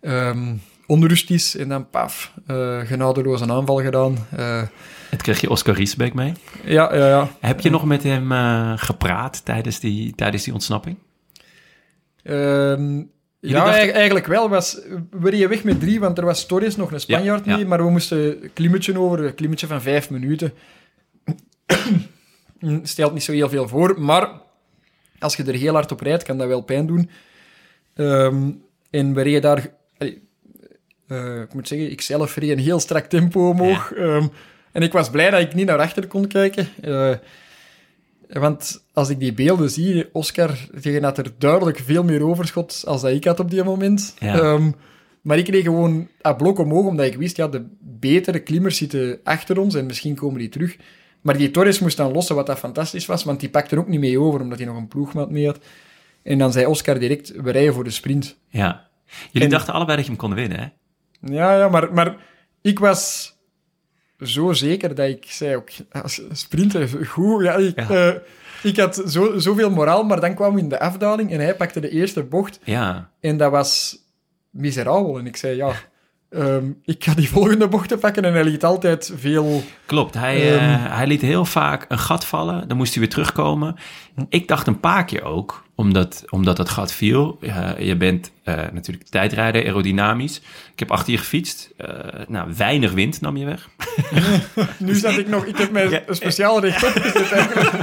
ehm, 0.01 0.53
onrust 0.87 1.29
is. 1.29 1.55
En 1.57 1.69
dan, 1.69 1.89
paf, 1.89 2.33
eh 2.47 2.79
genadeloos 2.79 3.41
een 3.41 3.51
aanval 3.51 3.81
gedaan. 3.81 4.17
Eh, 4.35 4.61
Het 5.09 5.21
kreeg 5.21 5.41
je 5.41 5.49
Oscar 5.49 5.75
Riesbeek 5.75 6.13
mee. 6.13 6.33
ja, 6.63 6.95
ja, 6.95 7.07
ja. 7.07 7.31
Heb 7.39 7.59
je 7.59 7.69
nog 7.69 7.85
met 7.85 8.03
hem 8.03 8.31
eh, 8.31 8.73
gepraat 8.75 9.45
tijdens 9.45 9.79
die, 9.79 10.15
tijdens 10.15 10.43
die 10.43 10.53
ontsnapping? 10.53 10.97
Ehm, 12.23 13.01
ja, 13.39 13.65
eigenlijk, 13.91 14.25
wel. 14.25 14.49
Was, 14.49 14.79
we 15.19 15.29
reden 15.29 15.49
weg 15.49 15.63
met 15.63 15.79
drie, 15.79 15.99
want 15.99 16.17
er 16.17 16.25
was 16.25 16.45
Torres 16.45 16.75
nog 16.75 16.91
een 16.91 16.99
Spanjaard 16.99 17.45
Ja, 17.45 17.51
ja. 17.51 17.57
mee, 17.57 17.65
maar 17.65 17.83
we 17.85 17.89
moesten 17.91 18.17
een 18.43 18.49
klimmetje 18.53 18.99
over, 18.99 19.25
een 19.25 19.35
klimmetje 19.35 19.67
van 19.67 19.81
vijf 19.81 20.09
minuten. 20.09 20.53
Stelt 22.83 23.13
niet 23.13 23.23
zo 23.23 23.31
heel 23.31 23.49
veel 23.49 23.67
voor, 23.67 24.01
maar 24.01 24.29
als 25.19 25.35
je 25.35 25.43
er 25.43 25.53
heel 25.53 25.73
hard 25.73 25.91
op 25.91 25.99
rijdt, 25.99 26.23
kan 26.23 26.37
dat 26.37 26.47
wel 26.47 26.61
pijn 26.61 26.85
doen. 26.85 27.09
Ehm, 27.93 28.51
en 28.89 29.13
we 29.13 29.21
reden 29.21 29.41
daar... 29.41 29.73
allee, 29.97 30.21
eh, 31.07 31.41
ik 31.41 31.53
moet 31.53 31.67
zeggen, 31.67 31.91
ik 31.91 32.01
zelf 32.01 32.35
reed 32.35 32.49
een 32.49 32.59
heel 32.59 32.79
strak 32.79 33.05
tempo 33.05 33.49
omhoog. 33.49 33.93
Ehm, 33.93 34.27
en 34.71 34.81
ik 34.81 34.91
was 34.91 35.09
blij 35.09 35.29
dat 35.29 35.41
ik 35.41 35.53
niet 35.53 35.65
naar 35.65 35.79
achter 35.79 36.07
kon 36.07 36.27
kijken. 36.27 36.67
Eh, 36.81 37.13
want 38.27 38.83
als 38.93 39.09
ik 39.09 39.19
die 39.19 39.33
beelden 39.33 39.69
zie, 39.69 40.09
Oscar 40.11 40.57
tegen 40.81 41.03
had 41.03 41.17
er 41.17 41.31
duidelijk 41.37 41.79
veel 41.79 42.03
meer 42.03 42.23
overschot 42.23 42.83
als 42.85 43.01
dat 43.01 43.11
ik 43.11 43.23
had 43.23 43.39
op 43.39 43.51
die 43.51 43.63
moment. 43.63 44.15
Ja. 44.19 44.39
Ehm, 44.39 44.71
maar 45.21 45.37
ik 45.37 45.47
reed 45.47 45.63
gewoon 45.63 46.07
dat 46.21 46.37
blok 46.37 46.59
omhoog, 46.59 46.85
omdat 46.85 47.05
ik 47.05 47.15
wist, 47.15 47.37
ja, 47.37 47.47
de 47.47 47.65
betere 47.79 48.39
klimmers 48.39 48.77
zitten 48.77 49.19
achter 49.23 49.59
ons 49.59 49.75
en 49.75 49.85
misschien 49.85 50.15
komen 50.15 50.39
die 50.39 50.49
terug. 50.49 50.77
Maar 51.23 51.37
die 51.37 51.51
Torres 51.51 51.79
moest 51.79 51.97
dan 51.97 52.11
lossen, 52.11 52.35
wat 52.35 52.45
dat 52.45 52.59
fantastisch 52.59 53.05
was, 53.05 53.23
want 53.23 53.39
die 53.39 53.49
pakte 53.49 53.75
er 53.75 53.81
ook 53.81 53.87
niet 53.87 53.99
mee 53.99 54.19
over, 54.19 54.41
omdat 54.41 54.57
hij 54.57 54.67
nog 54.67 54.77
een 54.77 54.87
ploegmaat 54.87 55.29
mee 55.31 55.45
had. 55.45 55.59
En 56.23 56.37
dan 56.37 56.51
zei 56.51 56.65
Oscar 56.65 56.99
direct, 56.99 57.31
we 57.41 57.51
rijden 57.51 57.73
voor 57.73 57.83
de 57.83 57.89
sprint. 57.89 58.37
Ja. 58.49 58.87
Jullie 59.31 59.47
En- 59.47 59.53
dachten 59.53 59.73
allebei 59.73 59.95
dat 59.97 60.05
je 60.05 60.11
hem 60.11 60.21
kon 60.21 60.33
winnen, 60.33 60.59
hè? 60.59 60.67
Ja, 61.33 61.57
ja, 61.57 61.69
maar, 61.69 61.93
maar 61.93 62.15
ik 62.61 62.79
was 62.79 63.33
zo 64.19 64.53
zeker 64.53 64.95
dat 64.95 65.07
ik 65.07 65.25
zei 65.27 65.55
ook, 65.55 65.69
als 65.91 66.21
sprinter, 66.31 66.87
goed. 67.07 67.43
Ja, 67.43 67.55
ik, 67.55 67.79
Ja. 67.79 67.89
eh, 67.89 68.15
ik 68.63 68.77
had 68.77 69.03
zo, 69.07 69.37
zoveel 69.39 69.69
moraal, 69.69 70.03
maar 70.03 70.19
dan 70.21 70.35
kwam 70.35 70.53
we 70.53 70.59
in 70.59 70.69
de 70.69 70.79
afdaling 70.79 71.31
en 71.31 71.39
hij 71.39 71.55
pakte 71.55 71.79
de 71.79 71.89
eerste 71.89 72.23
bocht 72.23 72.59
Ja. 72.63 73.09
en 73.19 73.37
dat 73.37 73.51
was 73.51 73.97
miserabel. 74.49 75.17
En 75.17 75.25
ik 75.27 75.35
zei, 75.37 75.55
ja, 75.55 75.73
ehm, 76.33 76.65
ik 76.85 77.03
ga 77.03 77.13
die 77.13 77.29
volgende 77.29 77.67
bochten 77.67 77.99
pakken 77.99 78.25
en 78.25 78.33
hij 78.33 78.43
liet 78.43 78.63
altijd 78.63 79.13
veel... 79.17 79.63
Klopt, 79.85 80.13
hij, 80.13 80.35
eh, 80.35 80.73
Ehm. 80.73 80.91
hij 80.91 81.07
liet 81.07 81.21
heel 81.21 81.45
vaak 81.45 81.85
een 81.87 81.99
gat 81.99 82.25
vallen. 82.25 82.67
Dan 82.67 82.77
moest 82.77 82.91
hij 82.93 83.01
weer 83.01 83.11
terugkomen. 83.11 83.75
Ik 84.29 84.47
dacht 84.47 84.67
een 84.67 84.79
paar 84.79 85.05
keer 85.05 85.23
ook, 85.23 85.63
omdat, 85.75 86.23
omdat 86.29 86.57
dat 86.57 86.69
gat 86.69 86.91
viel. 86.91 87.37
Je 87.77 87.95
bent 87.97 88.31
eh, 88.43 88.55
natuurlijk 88.73 89.07
tijdrijder, 89.07 89.65
aerodynamisch. 89.65 90.37
Ik 90.73 90.79
heb 90.79 90.91
achter 90.91 91.11
je 91.11 91.17
gefietst. 91.19 91.69
Eh, 91.77 91.87
nou, 92.27 92.51
weinig 92.57 92.91
wind 92.91 93.21
nam 93.21 93.37
je 93.37 93.45
weg. 93.45 93.69
Nu 94.77 94.95
zat 94.95 95.17
ik 95.17 95.27
nog, 95.27 95.45
ik 95.45 95.57
heb 95.57 95.71
mij 95.71 96.03
speciaal 96.09 96.59
rechtop 96.61 96.89
gezet 97.01 97.31
eigenlijk. 97.31 97.75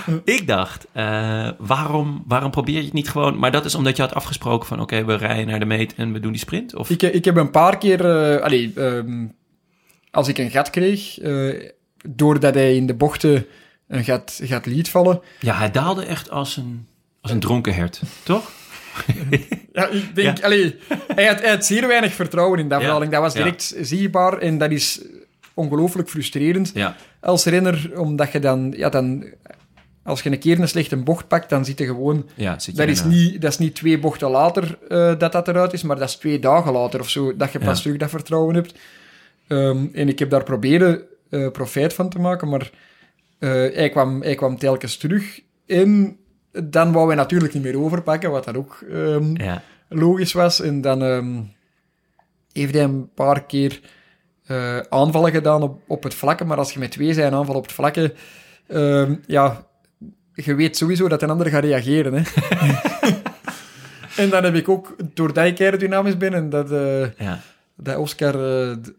ik 0.24 0.46
dacht, 0.46 0.86
eh, 0.92 1.48
waarom, 1.58 2.22
waarom 2.26 2.50
probeer 2.50 2.76
je 2.76 2.84
het 2.84 2.92
niet 2.92 3.10
gewoon... 3.10 3.38
Maar 3.38 3.50
dat 3.50 3.64
is 3.64 3.74
omdat 3.74 3.96
je 3.96 4.02
had 4.02 4.14
afgesproken 4.14 4.68
van... 4.68 4.80
Oké, 4.80 5.04
we 5.04 5.14
rijden 5.14 5.46
naar 5.46 5.58
de 5.58 5.64
meet 5.64 5.94
en 5.94 6.12
we 6.12 6.20
doen 6.20 6.32
die 6.32 6.40
sprint? 6.40 6.74
Of? 6.74 6.90
Ik, 6.90 7.02
ik 7.02 7.24
heb 7.24 7.36
een 7.36 7.50
paar 7.50 7.78
keer... 7.78 8.00
eh, 8.00 8.42
allee, 8.44 8.72
ehm, 8.76 9.26
als 10.10 10.28
ik 10.28 10.38
een 10.38 10.50
gat 10.50 10.70
kreeg, 10.70 11.18
eh, 11.18 11.70
doordat 12.08 12.54
hij 12.54 12.76
in 12.76 12.86
de 12.86 12.94
bochten 12.94 13.46
een 13.88 14.04
gat, 14.04 14.40
gat 14.42 14.66
liet 14.66 14.88
vallen... 14.88 15.20
Ja, 15.40 15.54
hij 15.54 15.70
daalde 15.70 16.04
echt 16.04 16.30
als 16.30 16.56
een, 16.56 16.86
als 17.20 17.32
een 17.32 17.40
dronken 17.40 17.74
hert, 17.74 18.02
toch? 18.22 18.50
Ja, 19.72 19.86
ik 19.86 20.14
denk, 20.14 20.42
allee, 20.42 20.76
hij, 21.14 21.26
had, 21.26 21.40
hij 21.40 21.50
had 21.50 21.64
zeer 21.64 21.86
weinig 21.86 22.12
vertrouwen 22.12 22.58
in 22.58 22.68
dat 22.68 22.78
Ja, 22.78 22.84
verhaling. 22.84 23.12
Dat 23.12 23.20
was 23.20 23.32
ja. 23.32 23.42
direct 23.42 23.74
zichtbaar 23.80 24.38
en 24.38 24.58
dat 24.58 24.70
is 24.70 25.00
ongelooflijk 25.54 26.08
frustrerend 26.08 26.70
Ja, 26.74 26.96
als 27.20 27.44
renner, 27.44 27.90
omdat 28.00 28.32
je 28.32 28.38
dan, 28.38 28.72
ja, 28.76 28.88
dan, 28.88 29.24
als 30.04 30.22
je 30.22 30.30
een 30.30 30.38
keer 30.38 30.60
een 30.60 30.68
slechte 30.68 30.96
bocht 30.96 31.28
pakt, 31.28 31.48
dan 31.48 31.64
zit 31.64 31.78
je 31.78 31.84
gewoon, 31.86 32.28
ja 32.34 32.58
zit 32.58 32.76
je 32.76 32.80
dat 32.80 32.90
is, 32.90 33.04
niet, 33.04 33.40
dat 33.40 33.50
is 33.50 33.58
niet 33.58 33.74
twee 33.74 33.98
bochten 33.98 34.30
later 34.30 34.78
eh, 34.88 35.18
dat 35.18 35.32
dat 35.32 35.48
eruit 35.48 35.72
is, 35.72 35.82
maar 35.82 35.98
dat 35.98 36.08
is 36.08 36.16
twee 36.16 36.38
dagen 36.38 36.72
later 36.72 37.00
of 37.00 37.08
zo, 37.08 37.36
dat 37.36 37.52
je 37.52 37.58
pas 37.58 37.76
Ja. 37.76 37.82
terug 37.82 37.96
dat 37.96 38.10
vertrouwen 38.10 38.54
hebt. 38.54 38.74
Ehm, 39.46 39.86
en 39.92 40.08
ik 40.08 40.18
heb 40.18 40.30
daar 40.30 40.44
proberen 40.44 41.02
eh, 41.30 41.50
profijt 41.50 41.92
van 41.94 42.08
te 42.08 42.18
maken, 42.18 42.48
maar 42.48 42.70
eh, 43.38 43.50
hij, 43.50 43.88
kwam, 43.88 44.22
hij 44.22 44.34
kwam 44.34 44.58
telkens 44.58 44.96
terug 44.96 45.40
en 45.66 46.16
dan 46.64 46.92
wou 46.92 47.06
hij 47.06 47.16
natuurlijk 47.16 47.54
niet 47.54 47.62
meer 47.62 47.78
overpakken, 47.78 48.30
wat 48.30 48.44
dan 48.44 48.56
ook 48.56 48.84
ehm, 48.90 49.42
Ja, 49.42 49.62
logisch 49.88 50.32
was. 50.32 50.60
En 50.60 50.80
dan 50.80 51.02
ehm, 51.02 51.40
heeft 52.52 52.74
hij 52.74 52.82
een 52.82 53.10
paar 53.14 53.44
keer 53.44 53.80
aanvallen 54.88 55.30
gedaan 55.32 55.62
op, 55.62 55.80
op 55.86 56.02
het 56.02 56.14
vlakke. 56.14 56.44
Maar 56.44 56.56
als 56.56 56.72
je 56.72 56.78
met 56.78 56.90
twee 56.90 57.12
zijn 57.12 57.32
aanval 57.32 57.54
op 57.54 57.62
het 57.62 57.72
vlakke, 57.72 58.14
ja, 59.26 59.66
je 60.44 60.54
weet 60.54 60.76
sowieso 60.76 61.08
dat 61.08 61.22
een 61.22 61.30
ander 61.30 61.46
gaat 61.46 61.64
reageren. 61.64 62.12
Hè? 62.14 62.22
en 64.22 64.30
dan 64.30 64.44
heb 64.44 64.54
ik 64.54 64.68
ook, 64.68 64.96
doordat 65.14 65.46
ik 65.46 65.60
aerodynamisch 65.60 66.16
ben 66.16 66.34
en 66.34 66.50
dat, 66.50 66.70
eh, 66.72 67.00
ja. 67.18 67.40
dat 67.76 67.96
Oscar 67.96 68.34
eh, 68.68 68.76
d- 68.76 68.92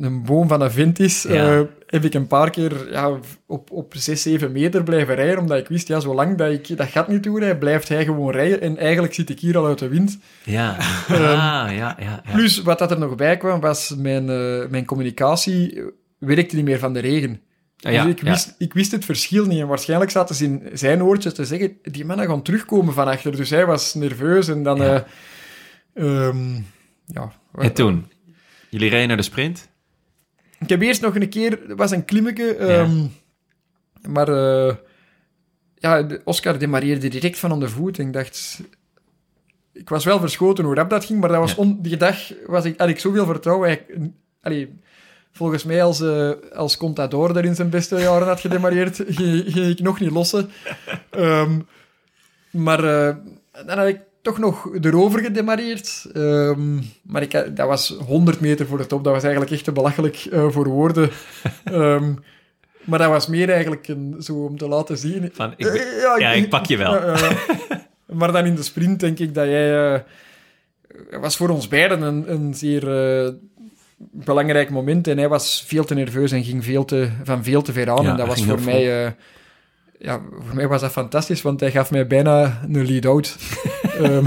een 0.00 0.22
boom 0.22 0.48
van 0.48 0.60
een 0.60 0.70
vent 0.70 0.98
is, 0.98 1.22
Ja. 1.22 1.52
eh, 1.52 1.60
heb 1.86 2.04
ik 2.04 2.14
een 2.14 2.26
paar 2.26 2.50
keer 2.50 2.90
ja, 2.90 3.18
op, 3.46 3.70
op 3.70 3.92
6, 3.96 4.22
7 4.22 4.52
meter 4.52 4.82
blijven 4.82 5.14
rijden, 5.14 5.38
omdat 5.38 5.58
ik 5.58 5.68
wist, 5.68 5.88
ja, 5.88 6.00
zolang 6.00 6.36
dat 6.36 6.50
ik 6.50 6.76
dat 6.76 6.88
gat 6.88 7.08
niet 7.08 7.22
toerijd, 7.22 7.58
blijft 7.58 7.88
hij 7.88 8.04
gewoon 8.04 8.32
rijden. 8.32 8.60
En 8.60 8.76
eigenlijk 8.78 9.14
zit 9.14 9.30
ik 9.30 9.40
hier 9.40 9.56
al 9.56 9.66
uit 9.66 9.78
de 9.78 9.88
wind. 9.88 10.18
Ja, 10.44 10.76
ah, 11.08 11.16
ja, 11.16 11.70
ja, 11.76 11.96
ja. 11.98 12.22
Plus, 12.32 12.62
wat 12.62 12.78
dat 12.78 12.90
er 12.90 12.98
nog 12.98 13.14
bij 13.14 13.36
kwam, 13.36 13.60
was 13.60 13.94
mijn, 13.98 14.28
eh, 14.30 14.68
mijn 14.70 14.84
communicatie 14.84 15.74
eh, 15.76 15.84
werkte 16.18 16.56
niet 16.56 16.64
meer 16.64 16.78
van 16.78 16.92
de 16.92 17.00
regen. 17.00 17.40
Ah, 17.86 17.92
ja, 17.92 18.02
dus 18.04 18.12
ik 18.12 18.22
ja. 18.22 18.30
wist, 18.30 18.54
ik 18.58 18.72
wist 18.72 18.92
het 18.92 19.04
verschil 19.04 19.44
niet. 19.46 19.60
En 19.60 19.66
waarschijnlijk 19.66 20.10
zaten 20.10 20.34
ze 20.34 20.44
in 20.44 20.68
zijn 20.72 21.02
oortjes 21.02 21.34
te 21.34 21.44
zeggen, 21.44 21.78
die 21.82 22.04
mannen 22.04 22.26
gaan 22.26 22.42
terugkomen 22.42 22.94
van 22.94 23.08
achter. 23.08 23.36
Dus 23.36 23.50
hij 23.50 23.66
was 23.66 23.94
nerveus 23.94 24.48
en 24.48 24.62
dan... 24.62 24.76
Ja. 24.76 25.06
eh, 25.94 26.26
ehm, 26.26 26.54
ja. 27.06 27.32
En 27.52 27.72
toen? 27.72 28.06
Jullie 28.70 28.90
reden 28.90 29.08
naar 29.08 29.16
de 29.16 29.22
sprint? 29.22 29.68
Ik 30.58 30.68
heb 30.68 30.80
eerst 30.82 31.00
nog 31.00 31.14
een 31.14 31.28
keer... 31.28 31.50
Het 31.68 31.78
was 31.78 31.90
een 31.90 32.04
klimmetje, 32.04 32.54
ehm, 32.56 33.06
maar... 34.08 34.28
eh, 34.28 34.74
ja, 35.74 36.06
Oscar 36.24 36.58
demareerde 36.58 37.08
direct 37.08 37.38
van 37.38 37.60
de 37.60 37.68
voet. 37.68 37.98
En 37.98 38.06
ik 38.06 38.12
dacht... 38.12 38.60
Ik 39.72 39.88
was 39.88 40.04
wel 40.04 40.20
verschoten 40.20 40.64
hoe 40.64 40.74
rap 40.74 40.90
dat 40.90 41.04
ging, 41.04 41.20
maar 41.20 41.28
dat 41.28 41.38
was 41.38 41.50
Ja. 41.50 41.56
on- 41.56 41.78
die 41.82 41.96
dag 41.96 42.32
was 42.46 42.64
ik, 42.64 42.78
had 42.78 42.88
ik 42.88 42.98
zoveel 42.98 43.26
vertrouwen. 43.26 43.70
Ik, 43.70 43.82
allee, 44.40 44.78
volgens 45.36 45.64
mij, 45.64 45.82
als, 45.82 46.00
eh 46.00 46.30
als 46.54 46.76
Contador 46.76 47.32
daar 47.32 47.44
in 47.44 47.54
zijn 47.54 47.70
beste 47.70 47.96
jaren 47.98 48.26
had 48.26 48.40
gedemareerd, 48.40 48.96
ging, 49.08 49.44
ging 49.52 49.66
ik 49.66 49.80
nog 49.80 50.00
niet 50.00 50.10
lossen. 50.10 50.50
Ehm, 51.10 51.58
maar 52.50 52.84
eh, 52.84 53.14
dan 53.66 53.78
had 53.78 53.86
ik 53.88 54.00
toch 54.22 54.38
nog 54.38 54.68
erover 54.80 55.20
gedemareerd. 55.20 56.06
Ehm, 56.12 56.76
maar 57.02 57.22
ik, 57.22 57.32
had- 57.32 57.56
dat 57.56 57.66
was 57.68 57.96
100 58.06 58.40
meter 58.40 58.66
voor 58.66 58.78
de 58.78 58.86
top. 58.86 59.04
Dat 59.04 59.12
was 59.12 59.22
eigenlijk 59.22 59.52
echt 59.52 59.64
te 59.64 59.72
belachelijk 59.72 60.16
eh, 60.16 60.48
voor 60.50 60.68
woorden. 60.68 61.10
Ehm, 61.64 62.14
maar 62.84 62.98
dat 62.98 63.08
was 63.08 63.26
meer 63.26 63.50
eigenlijk 63.50 63.88
een, 63.88 64.16
zo 64.20 64.34
om 64.44 64.58
te 64.58 64.68
laten 64.68 64.98
zien. 64.98 65.30
Van, 65.32 65.52
ik 65.56 65.66
ben- 65.72 65.74
Eh, 65.80 66.18
ja, 66.18 66.32
ik 66.32 66.48
pak 66.48 66.66
je 66.66 66.76
wel. 66.76 67.00
Maar 68.06 68.32
dan 68.32 68.44
in 68.44 68.54
de 68.54 68.62
sprint 68.62 69.00
denk 69.00 69.18
ik 69.18 69.34
dat 69.34 69.44
jij... 69.46 69.94
eh, 69.94 70.00
was 71.20 71.36
voor 71.36 71.48
ons 71.48 71.68
beiden 71.68 72.02
een, 72.02 72.32
een 72.32 72.54
zeer 72.54 72.88
eh, 73.24 73.32
belangrijk 73.96 74.70
moment. 74.70 75.08
En 75.08 75.18
hij 75.18 75.28
was 75.28 75.64
veel 75.66 75.84
te 75.84 75.94
nerveus 75.94 76.32
en 76.32 76.44
ging 76.44 76.64
veel 76.64 76.84
te, 76.84 77.10
van 77.24 77.44
veel 77.44 77.62
te 77.62 77.72
ver 77.72 77.90
aan. 77.90 78.02
Ja, 78.02 78.10
en 78.10 78.16
dat 78.16 78.26
was 78.26 78.44
voor 78.44 78.60
mij... 78.60 79.06
eh, 79.06 79.12
ja, 79.98 80.20
voor 80.46 80.54
mij 80.54 80.68
was 80.68 80.80
dat 80.80 80.92
fantastisch, 80.92 81.42
want 81.42 81.60
hij 81.60 81.70
gaf 81.70 81.90
mij 81.90 82.06
bijna 82.06 82.60
een 82.68 82.86
lead-out. 82.86 83.36
Ehm, 83.96 84.26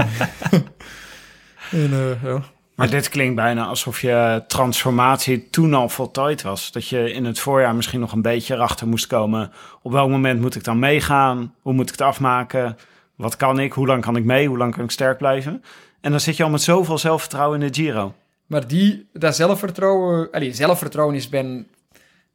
en, 1.70 1.90
eh, 1.92 2.22
ja. 2.22 2.42
Maar 2.74 2.90
dit 2.90 3.08
klinkt 3.08 3.34
bijna 3.34 3.66
alsof 3.66 4.00
je 4.00 4.44
transformatie 4.46 5.50
toen 5.50 5.74
al 5.74 5.88
voltooid 5.88 6.42
was. 6.42 6.72
Dat 6.72 6.88
je 6.88 7.12
in 7.12 7.24
het 7.24 7.38
voorjaar 7.38 7.74
misschien 7.74 8.00
nog 8.00 8.12
een 8.12 8.22
beetje 8.22 8.54
erachter 8.54 8.88
moest 8.88 9.06
komen. 9.06 9.52
Op 9.82 9.92
welk 9.92 10.08
moment 10.10 10.40
moet 10.40 10.54
ik 10.54 10.64
dan 10.64 10.78
meegaan? 10.78 11.54
Hoe 11.62 11.72
moet 11.72 11.86
ik 11.86 11.90
het 11.90 12.00
afmaken? 12.00 12.76
Wat 13.16 13.36
kan 13.36 13.60
ik? 13.60 13.72
Hoe 13.72 13.86
lang 13.86 14.02
kan 14.02 14.16
ik 14.16 14.24
mee? 14.24 14.48
Hoe 14.48 14.58
lang 14.58 14.74
kan 14.74 14.84
ik 14.84 14.90
sterk 14.90 15.18
blijven? 15.18 15.62
En 16.00 16.10
dan 16.10 16.20
zit 16.20 16.36
je 16.36 16.42
al 16.44 16.50
met 16.50 16.62
zoveel 16.62 16.98
zelfvertrouwen 16.98 17.60
in 17.60 17.66
de 17.66 17.74
Giro. 17.74 18.14
Maar 18.50 18.68
die, 18.68 19.06
dat 19.12 19.36
zelfvertrouwen... 19.36 20.30
Allee, 20.30 20.52
zelfvertrouwen 20.52 21.16
is 21.16 21.28
bij, 21.28 21.64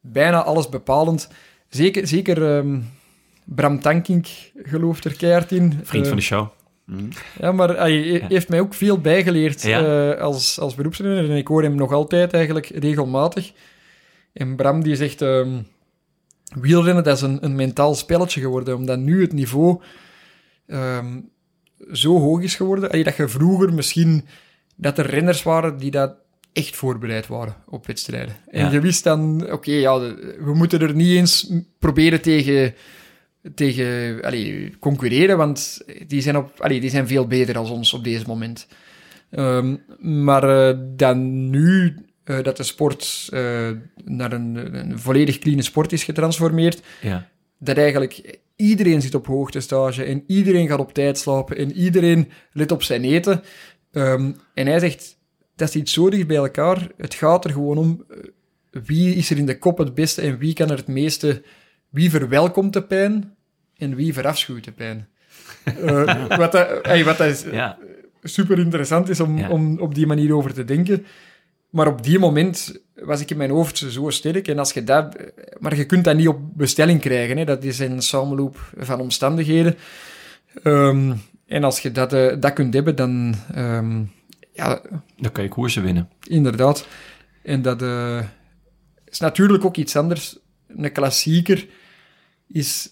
bijna 0.02 0.44
alles 0.44 0.70
bepalend. 0.70 1.28
Zeker, 1.70 2.08
zeker 2.08 2.58
ehm, 2.58 2.80
Bram 3.44 3.80
Tankink 3.80 4.28
gelooft 4.56 5.06
er 5.06 5.16
keihard 5.18 5.52
in. 5.52 5.80
Vriend 5.84 6.04
Eh, 6.04 6.08
van 6.10 6.18
de 6.18 6.24
show. 6.24 6.48
Ja, 7.40 7.52
maar 7.52 7.70
hij 7.78 7.92
Ja. 8.04 8.28
heeft 8.28 8.50
mij 8.50 8.60
ook 8.60 8.74
veel 8.74 9.00
bijgeleerd 9.02 9.62
Ja. 9.62 10.12
eh, 10.14 10.22
als, 10.22 10.60
als 10.60 10.76
beroepsrenner. 10.76 11.30
En 11.30 11.36
ik 11.38 11.48
hoor 11.48 11.64
hem 11.64 11.76
nog 11.76 11.92
altijd 11.92 12.34
eigenlijk 12.34 12.68
regelmatig. 12.68 13.52
En 14.34 14.56
Bram 14.56 14.84
die 14.84 14.96
zegt... 14.96 15.22
ehm, 15.22 15.62
wielrennen, 16.62 17.04
dat 17.04 17.16
is 17.16 17.22
een, 17.22 17.38
een 17.46 17.56
mentaal 17.56 17.96
spelletje 17.96 18.42
geworden. 18.42 18.76
Omdat 18.76 19.00
nu 19.00 19.22
het 19.22 19.34
niveau 19.34 19.82
ehm, 20.68 21.20
zo 21.92 22.20
hoog 22.20 22.42
is 22.42 22.56
geworden. 22.56 22.90
allee, 22.90 23.04
dat 23.04 23.16
je 23.16 23.28
vroeger 23.28 23.74
misschien... 23.74 24.26
Dat 24.76 24.98
er 24.98 25.06
renners 25.10 25.44
waren 25.44 25.78
die 25.78 25.92
dat 25.92 26.16
echt 26.54 26.76
voorbereid 26.76 27.28
waren 27.28 27.56
op 27.70 27.88
wedstrijden. 27.88 28.36
En 28.48 28.66
Ja. 28.66 28.72
je 28.72 28.80
wist 28.80 29.04
dan... 29.04 29.52
Oké, 29.52 29.72
ja, 29.72 30.00
we 30.40 30.52
moeten 30.54 30.82
er 30.82 30.96
niet 30.96 31.18
eens 31.18 31.52
proberen 31.80 32.22
tegen 32.22 32.74
tegen 33.56 34.22
allee, 34.22 34.74
concurreren, 34.80 35.38
want 35.38 35.82
die 36.08 36.22
zijn, 36.22 36.38
op, 36.38 36.52
allee, 36.58 36.80
die 36.80 36.90
zijn 36.90 37.08
veel 37.08 37.28
beter 37.28 37.54
dan 37.54 37.70
ons 37.70 37.94
op 37.94 38.04
deze 38.04 38.24
moment. 38.28 38.68
Ehm, 39.32 39.76
maar 40.00 40.44
eh, 40.70 40.78
dan 40.96 41.50
nu 41.50 41.96
eh, 42.24 42.44
dat 42.44 42.58
de 42.58 42.64
sport 42.64 43.28
eh, 43.32 43.70
naar 44.06 44.32
een, 44.32 44.76
een 44.80 45.00
volledig 45.00 45.40
clean 45.40 45.64
sport 45.64 45.92
is 45.92 46.04
getransformeerd, 46.04 46.82
Ja. 47.02 47.28
dat 47.60 47.78
eigenlijk 47.78 48.40
iedereen 48.56 49.02
zit 49.02 49.16
op 49.16 49.28
hoogtestage 49.28 50.04
en 50.04 50.24
iedereen 50.28 50.68
gaat 50.68 50.80
op 50.80 50.94
tijd 50.94 51.18
slapen 51.18 51.58
en 51.58 51.72
iedereen 51.72 52.32
let 52.52 52.72
op 52.72 52.84
zijn 52.84 53.04
eten. 53.04 53.42
Ehm, 53.96 54.32
en 54.54 54.68
hij 54.68 54.80
zegt, 54.80 55.18
dat 55.56 55.72
zit 55.72 55.90
zo 55.90 56.10
dicht 56.10 56.28
bij 56.28 56.36
elkaar, 56.38 56.88
het 56.98 57.14
gaat 57.14 57.46
er 57.46 57.52
gewoon 57.52 57.78
om 57.78 58.06
eh, 58.10 58.18
wie 58.86 59.16
is 59.16 59.30
er 59.30 59.38
in 59.38 59.46
de 59.46 59.58
kop 59.60 59.78
het 59.78 59.94
beste 59.94 60.22
en 60.22 60.38
wie 60.38 60.54
kan 60.54 60.70
er 60.72 60.78
het 60.78 60.88
meeste, 60.88 61.44
wie 61.90 62.10
verwelkomt 62.10 62.74
de 62.74 62.84
pijn 62.84 63.36
en 63.78 63.96
wie 63.96 64.14
verafschuwt 64.14 64.64
de 64.64 64.72
pijn. 64.72 65.08
Eh, 65.64 66.28
wat, 66.42 66.52
dat, 66.52 66.82
ey, 66.82 67.04
wat 67.04 67.18
dat 67.18 67.28
is, 67.28 67.44
Ja. 67.52 67.78
super 68.24 68.60
interessant 68.60 69.10
is 69.10 69.20
om, 69.20 69.38
Ja. 69.38 69.50
om 69.50 69.80
op 69.80 69.96
die 69.96 70.08
manier 70.08 70.36
over 70.36 70.54
te 70.54 70.64
denken. 70.66 71.06
Maar 71.70 71.88
op 71.88 72.04
die 72.04 72.20
moment 72.20 72.82
was 72.96 73.22
ik 73.22 73.32
in 73.32 73.38
mijn 73.38 73.50
hoofd 73.50 73.78
zo 73.78 74.10
sterk. 74.10 74.48
En 74.48 74.60
als 74.60 74.72
je 74.74 74.84
dat, 74.84 75.16
maar 75.60 75.76
je 75.76 75.86
kunt 75.86 76.04
dat 76.04 76.16
niet 76.16 76.28
op 76.28 76.40
bestelling 76.58 77.00
krijgen. 77.02 77.38
Hè. 77.38 77.46
Dat 77.46 77.64
is 77.64 77.80
een 77.80 78.02
samenloop 78.02 78.58
van 78.78 79.00
omstandigheden. 79.00 79.76
Ehm, 80.64 81.14
en 81.48 81.64
als 81.64 81.80
je 81.80 81.92
dat, 81.92 82.14
eh, 82.14 82.36
dat 82.40 82.54
kunt 82.54 82.74
hebben, 82.74 82.96
dan... 82.96 83.36
ehm, 83.54 84.04
ja, 84.54 84.82
Dan 85.18 85.32
kan 85.32 85.44
je 85.44 85.50
koersen 85.50 85.84
winnen. 85.84 86.10
inderdaad. 86.28 86.88
En 87.44 87.62
dat 87.62 87.82
eh, 87.82 88.24
is 89.06 89.20
natuurlijk 89.20 89.66
ook 89.66 89.78
iets 89.78 89.96
anders. 89.96 90.38
Een 90.68 90.92
klassieker 90.92 91.68
is 92.48 92.90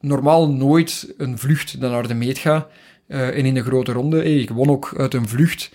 normaal 0.00 0.48
nooit 0.52 1.14
een 1.16 1.38
vlucht 1.38 1.80
dat 1.80 1.90
naar 1.90 2.08
de 2.08 2.14
meet 2.14 2.38
gaat. 2.38 2.68
Eh, 3.06 3.28
en 3.38 3.44
in 3.46 3.54
de 3.54 3.62
grote 3.62 3.92
ronde, 3.92 4.16
hey, 4.16 4.36
ik 4.38 4.50
won 4.50 4.68
ook 4.70 4.94
uit 4.96 5.14
een 5.14 5.28
vlucht. 5.28 5.70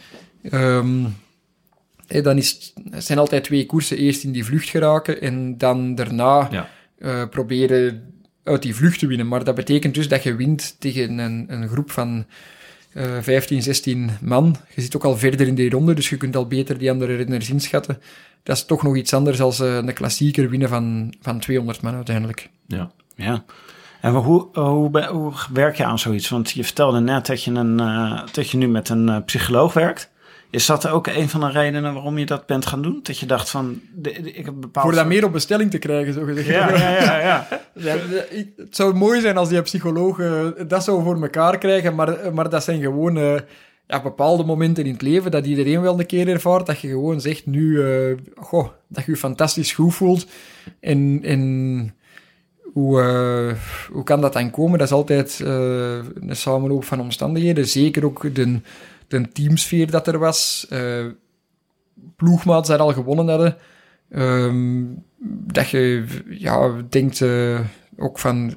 Hey, 2.08 2.22
dan 2.22 2.38
is, 2.38 2.74
het 2.90 3.04
zijn 3.04 3.20
altijd 3.20 3.44
twee 3.44 3.66
koersen. 3.66 3.98
Eerst 3.98 4.24
in 4.24 4.32
die 4.32 4.46
vlucht 4.46 4.70
geraken 4.70 5.22
en 5.22 5.58
dan 5.58 5.96
daarna 5.96 6.50
Ja. 7.00 7.26
proberen 7.26 8.14
uit 8.50 8.62
die 8.62 8.76
vlucht 8.76 9.00
te 9.00 9.08
winnen. 9.08 9.28
Maar 9.28 9.44
dat 9.44 9.56
betekent 9.56 9.94
dus 9.94 10.08
dat 10.08 10.24
je 10.24 10.36
wint 10.36 10.76
tegen 10.80 11.18
een, 11.18 11.46
een 11.48 11.68
groep 11.68 11.92
van 11.92 12.26
eh 12.94 13.18
15, 13.22 13.62
16 13.62 14.10
man. 14.22 14.56
Je 14.76 14.82
zit 14.82 14.96
ook 14.96 15.04
al 15.04 15.18
verder 15.18 15.48
in 15.48 15.56
die 15.56 15.70
ronde, 15.70 15.94
dus 15.94 16.10
je 16.10 16.18
kunt 16.18 16.36
al 16.36 16.48
beter 16.48 16.78
die 16.78 16.92
andere 16.92 17.16
renners 17.16 17.50
inschatten. 17.50 18.02
Dat 18.44 18.58
is 18.58 18.66
toch 18.66 18.84
nog 18.84 18.96
iets 18.96 19.14
anders 19.14 19.38
dan 19.38 19.54
een 19.60 19.94
klassieker 19.94 20.50
winnen 20.50 20.70
van, 20.70 21.14
van 21.22 21.40
200 21.40 21.82
man 21.82 21.96
uiteindelijk. 21.96 22.50
Ja. 22.68 22.92
Ja. 23.16 23.44
En 24.02 24.14
hoe, 24.14 24.48
hoe, 24.54 25.06
hoe 25.06 25.34
werk 25.54 25.76
je 25.76 25.86
aan 25.86 26.00
zoiets? 26.00 26.30
Want 26.30 26.52
je 26.52 26.64
vertelde 26.64 27.00
net 27.00 27.26
dat 27.26 27.44
je, 27.44 27.52
een, 27.52 27.80
eh, 27.80 28.22
dat 28.32 28.50
je 28.50 28.58
nu 28.58 28.68
met 28.68 28.90
een 28.90 29.10
eh, 29.10 29.18
psycholoog 29.26 29.74
werkt. 29.74 30.12
Is 30.52 30.66
dat 30.66 30.88
ook 30.88 31.08
een 31.08 31.30
van 31.30 31.40
de 31.40 31.50
redenen 31.50 31.94
waarom 31.94 32.18
je 32.18 32.26
dat 32.26 32.46
bent 32.46 32.66
gaan 32.66 32.82
doen? 32.82 33.00
Dat 33.04 33.18
je 33.18 33.26
dacht 33.26 33.50
van, 33.50 33.82
de, 33.94 34.22
de- 34.22 34.32
ik 34.32 34.46
heb 34.46 34.54
bepaald... 34.60 34.86
Voor 34.86 34.96
dat 34.96 35.06
meer 35.06 35.26
op 35.26 35.32
bestelling 35.32 35.72
te 35.72 35.78
krijgen, 35.78 36.14
zo 36.14 36.24
gezegd. 36.24 36.48
Ja, 36.48 36.70
ja, 36.78 36.90
ja, 37.04 37.20
ja. 37.20 37.48
Het 38.58 38.76
zou 38.76 38.94
mooi 38.94 39.22
zijn 39.22 39.38
als 39.38 39.50
die 39.50 39.62
psycholoog 39.62 40.20
eh, 40.20 40.48
dat 40.68 40.84
zou 40.84 41.04
voor 41.04 41.22
elkaar 41.22 41.58
krijgen, 41.58 41.96
maar, 41.96 42.34
maar 42.34 42.50
dat 42.50 42.64
zijn 42.64 42.82
gewoon 42.82 43.18
eh, 43.18 43.36
ja, 43.88 44.02
bepaalde 44.02 44.44
momenten 44.44 44.86
in 44.86 44.94
het 44.94 45.02
leven 45.02 45.32
dat 45.32 45.46
iedereen 45.46 45.82
wel 45.82 46.00
een 46.00 46.06
keer 46.06 46.28
ervaart, 46.28 46.66
dat 46.66 46.80
je 46.80 46.88
gewoon 46.88 47.22
zegt 47.22 47.46
nu, 47.46 47.82
eh, 47.84 48.18
goh, 48.36 48.68
dat 48.88 49.06
je 49.06 49.12
je 49.12 49.18
fantastisch 49.18 49.72
goed 49.74 49.96
voelt. 49.96 50.28
En, 50.80 51.20
en 51.24 51.94
hoe, 52.74 53.02
eh, 53.02 53.56
hoe 53.92 54.04
kan 54.04 54.22
dat 54.22 54.34
dan 54.34 54.52
komen? 54.52 54.78
Dat 54.80 54.88
is 54.88 54.94
altijd 54.94 55.40
een 55.40 56.36
samenloop 56.36 56.84
van 56.84 57.02
omstandigheden. 57.02 57.68
Zeker 57.68 58.06
ook 58.06 58.36
de, 58.36 58.60
de 59.10 59.28
teamsfeer 59.28 59.92
dat 59.92 60.08
er 60.08 60.20
was. 60.20 60.66
eh 60.70 61.06
ploegmaats 62.16 62.70
dat 62.70 62.80
al 62.80 62.94
gewonnen 62.94 63.28
hadden. 63.28 63.58
Ehm, 64.10 64.84
dat 65.54 65.70
je 65.70 66.06
ja, 66.30 66.72
denkt 66.90 67.22
eh, 67.22 67.60
ook 67.98 68.20
van... 68.20 68.54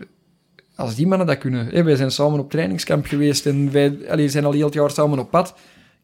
Als 0.76 0.94
die 0.94 1.06
mannen 1.06 1.26
dat 1.26 1.38
kunnen... 1.38 1.66
Hè, 1.66 1.82
wij 1.82 1.96
zijn 1.96 2.10
samen 2.10 2.38
op 2.38 2.50
trainingskamp 2.50 3.06
geweest 3.06 3.46
en 3.46 3.72
wij 3.72 4.28
zijn 4.28 4.44
al 4.44 4.52
heel 4.52 4.64
het 4.64 4.74
jaar 4.74 4.90
samen 4.90 5.18
op 5.18 5.30
pad. 5.30 5.54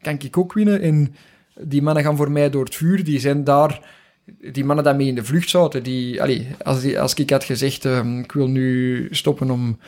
Kan 0.00 0.18
ik 0.18 0.38
ook 0.38 0.52
winnen? 0.52 0.80
En 0.80 1.14
die 1.60 1.82
mannen 1.82 2.02
gaan 2.02 2.16
voor 2.16 2.30
mij 2.30 2.50
door 2.50 2.64
het 2.64 2.74
vuur. 2.74 3.04
Die 3.04 3.20
zijn 3.20 3.44
daar... 3.44 3.96
Die 4.52 4.64
mannen 4.64 4.84
dat 4.84 4.96
mee 4.96 5.06
in 5.06 5.14
de 5.14 5.24
vlucht 5.24 5.48
zaten, 5.48 5.82
die, 5.82 6.22
als, 6.62 6.80
die, 6.80 7.00
als 7.00 7.14
ik 7.14 7.30
had 7.30 7.44
gezegd, 7.44 7.84
ehm, 7.84 8.18
ik 8.18 8.32
wil 8.32 8.48
nu 8.48 9.08
stoppen 9.10 9.50
om 9.50 9.78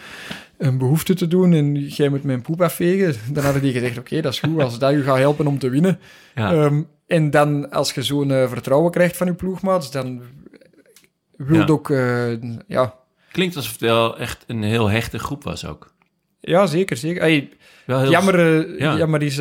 een 0.61 0.79
behoefte 0.79 1.15
te 1.15 1.29
doen 1.29 1.53
en 1.53 1.75
jij 1.87 2.09
moet 2.09 2.23
mijn 2.23 2.43
poep 2.43 2.63
afvegen, 2.63 3.15
dan 3.35 3.45
hadden 3.45 3.63
die 3.63 3.73
gezegd, 3.73 3.99
oké, 3.99 4.21
dat 4.21 4.33
is 4.33 4.41
goed, 4.41 4.61
als 4.63 4.79
dat 4.79 4.93
u 4.93 5.03
gaat 5.03 5.17
helpen 5.19 5.47
om 5.47 5.59
te 5.59 5.69
winnen. 5.71 5.99
Ja. 6.35 6.53
Ehm, 6.53 6.83
en 7.07 7.31
dan, 7.31 7.71
als 7.71 7.93
je 7.93 8.03
zo'n 8.03 8.31
eh, 8.31 8.49
vertrouwen 8.49 8.91
krijgt 8.91 9.17
van 9.17 9.27
je 9.27 9.35
ploegmaats, 9.35 9.91
dan 9.91 10.23
wil 11.37 11.57
Ja. 11.59 11.65
je 11.67 11.73
ook, 11.73 11.91
eh, 11.91 12.43
ja, 12.67 12.95
Klinkt 13.33 13.57
alsof 13.57 13.73
het 13.73 13.81
wel 13.81 14.19
echt 14.19 14.45
een 14.47 14.63
heel 14.63 14.91
hechte 14.91 15.19
groep 15.19 15.45
was 15.45 15.67
ook. 15.67 15.95
ja, 16.41 16.67
zeker, 16.67 16.97
zeker. 16.97 17.23
Heel... 17.23 18.11
jammer, 18.11 18.39
eh, 18.69 18.79
ja. 18.79 18.97
jammer 18.97 19.23
is 19.23 19.37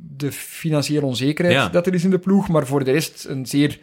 de 0.00 0.32
financiële 0.32 1.06
onzekerheid 1.06 1.72
dat 1.72 1.86
er 1.86 1.94
is 1.94 2.04
in 2.04 2.10
de 2.10 2.18
ploeg, 2.18 2.48
maar 2.48 2.66
voor 2.66 2.84
de 2.84 2.90
rest 2.90 3.24
een 3.28 3.46
zeer... 3.46 3.78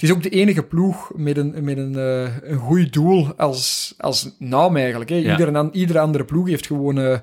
Het 0.00 0.08
is 0.08 0.14
ook 0.14 0.22
de 0.22 0.28
enige 0.28 0.62
ploeg 0.62 1.10
met 1.14 1.36
een, 1.36 1.64
met 1.64 1.78
een, 1.78 1.94
eh, 1.96 2.36
een 2.50 2.58
goed 2.58 2.92
doel 2.92 3.34
als, 3.36 3.94
als 3.98 4.30
naam 4.38 4.76
eigenlijk. 4.76 5.10
Hè. 5.10 5.16
Ja. 5.16 5.30
Iedere, 5.30 5.58
an- 5.58 5.70
iedere 5.74 5.98
andere 6.00 6.24
ploeg 6.24 6.48
heeft 6.48 6.66
gewoon 6.66 6.98
eh, 6.98 7.18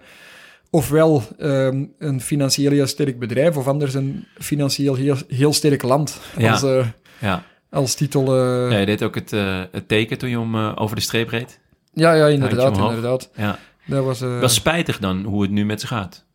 ofwel 0.70 1.24
ehm, 1.38 1.86
een 2.00 2.22
financieel 2.22 2.72
heel 2.72 2.88
sterk 2.88 3.20
bedrijf 3.20 3.58
of 3.58 3.68
anders 3.68 3.94
een 3.94 4.26
financieel 4.38 4.96
heel, 4.96 5.16
heel 5.28 5.54
sterk 5.54 5.82
land 5.82 6.20
Ja. 6.38 6.52
als, 6.52 6.64
eh, 6.64 6.88
Ja. 7.20 7.44
als 7.70 7.96
titel. 7.96 8.36
ja, 8.70 8.78
je 8.78 8.86
deed 8.86 9.04
ook 9.04 9.16
het, 9.16 9.32
het 9.72 9.88
teken 9.88 10.18
toen 10.18 10.30
je 10.30 10.38
eh, 10.38 10.72
over 10.76 10.96
de 10.96 11.02
streep 11.02 11.30
reed. 11.30 11.60
Ja, 11.94 12.14
ja, 12.14 12.28
inderdaad, 12.28 12.78
inderdaad. 12.78 13.30
Ja. 13.36 13.60
Dat 13.86 14.04
was, 14.06 14.20
Wel 14.20 14.50
spijtig 14.50 15.00
dan 15.00 15.24
hoe 15.24 15.42
het 15.42 15.52
nu 15.52 15.66
met 15.66 15.82
ze 15.82 15.88
gaat. 15.88 16.26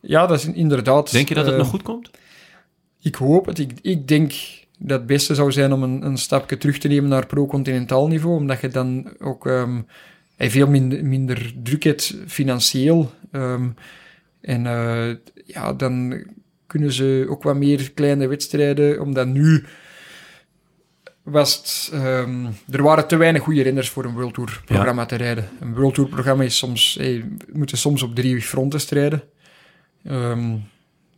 ja, 0.00 0.26
dat 0.26 0.38
is 0.38 0.46
inderdaad... 0.46 1.10
Denk 1.12 1.28
je 1.28 1.34
dat 1.34 1.46
het 1.46 1.56
nog 1.56 1.68
goed 1.68 1.82
komt? 1.82 2.10
Ik 3.00 3.14
hoop 3.14 3.46
het. 3.46 3.58
Ik, 3.58 3.72
ik 3.82 4.08
denk 4.08 4.32
dat 4.82 4.98
het 4.98 5.06
beste 5.06 5.34
zou 5.34 5.52
zijn 5.52 5.72
om 5.72 5.82
een, 5.82 6.04
een 6.04 6.18
stapje 6.18 6.58
terug 6.58 6.78
te 6.78 6.88
nemen 6.88 7.10
naar 7.10 7.26
pro-continentaal 7.26 8.08
niveau, 8.08 8.36
omdat 8.36 8.60
je 8.60 8.68
dan 8.68 9.12
ook 9.18 9.46
eh, 9.46 9.68
veel 10.36 10.66
minder, 10.66 11.04
minder 11.04 11.52
druk 11.62 11.82
hebt 11.82 12.16
financieel. 12.26 13.10
ehm, 13.32 13.68
en 14.40 14.66
eh, 14.66 15.16
ja, 15.44 15.72
dan 15.72 16.24
kunnen 16.66 16.92
ze 16.92 17.26
ook 17.28 17.42
wat 17.42 17.56
meer 17.56 17.92
kleine 17.92 18.26
wedstrijden, 18.26 19.00
omdat 19.00 19.26
nu 19.26 19.64
was 21.22 21.56
het, 21.56 21.90
ehm, 21.92 22.46
er 22.70 22.82
waren 22.82 23.06
te 23.06 23.16
weinig 23.16 23.42
goede 23.42 23.62
renners 23.62 23.90
voor 23.90 24.04
een 24.04 24.14
World 24.14 24.34
Tour 24.34 24.62
programma 24.64 25.06
te 25.06 25.16
rijden. 25.16 25.48
Een 25.60 25.74
World 25.74 25.94
Tour 25.94 26.10
programma 26.10 26.42
is 26.42 26.56
soms, 26.56 26.96
hey, 26.98 27.24
we 27.46 27.58
moeten 27.58 27.78
soms 27.78 28.02
op 28.02 28.14
drie 28.14 28.42
fronten 28.42 28.80
strijden. 28.80 29.22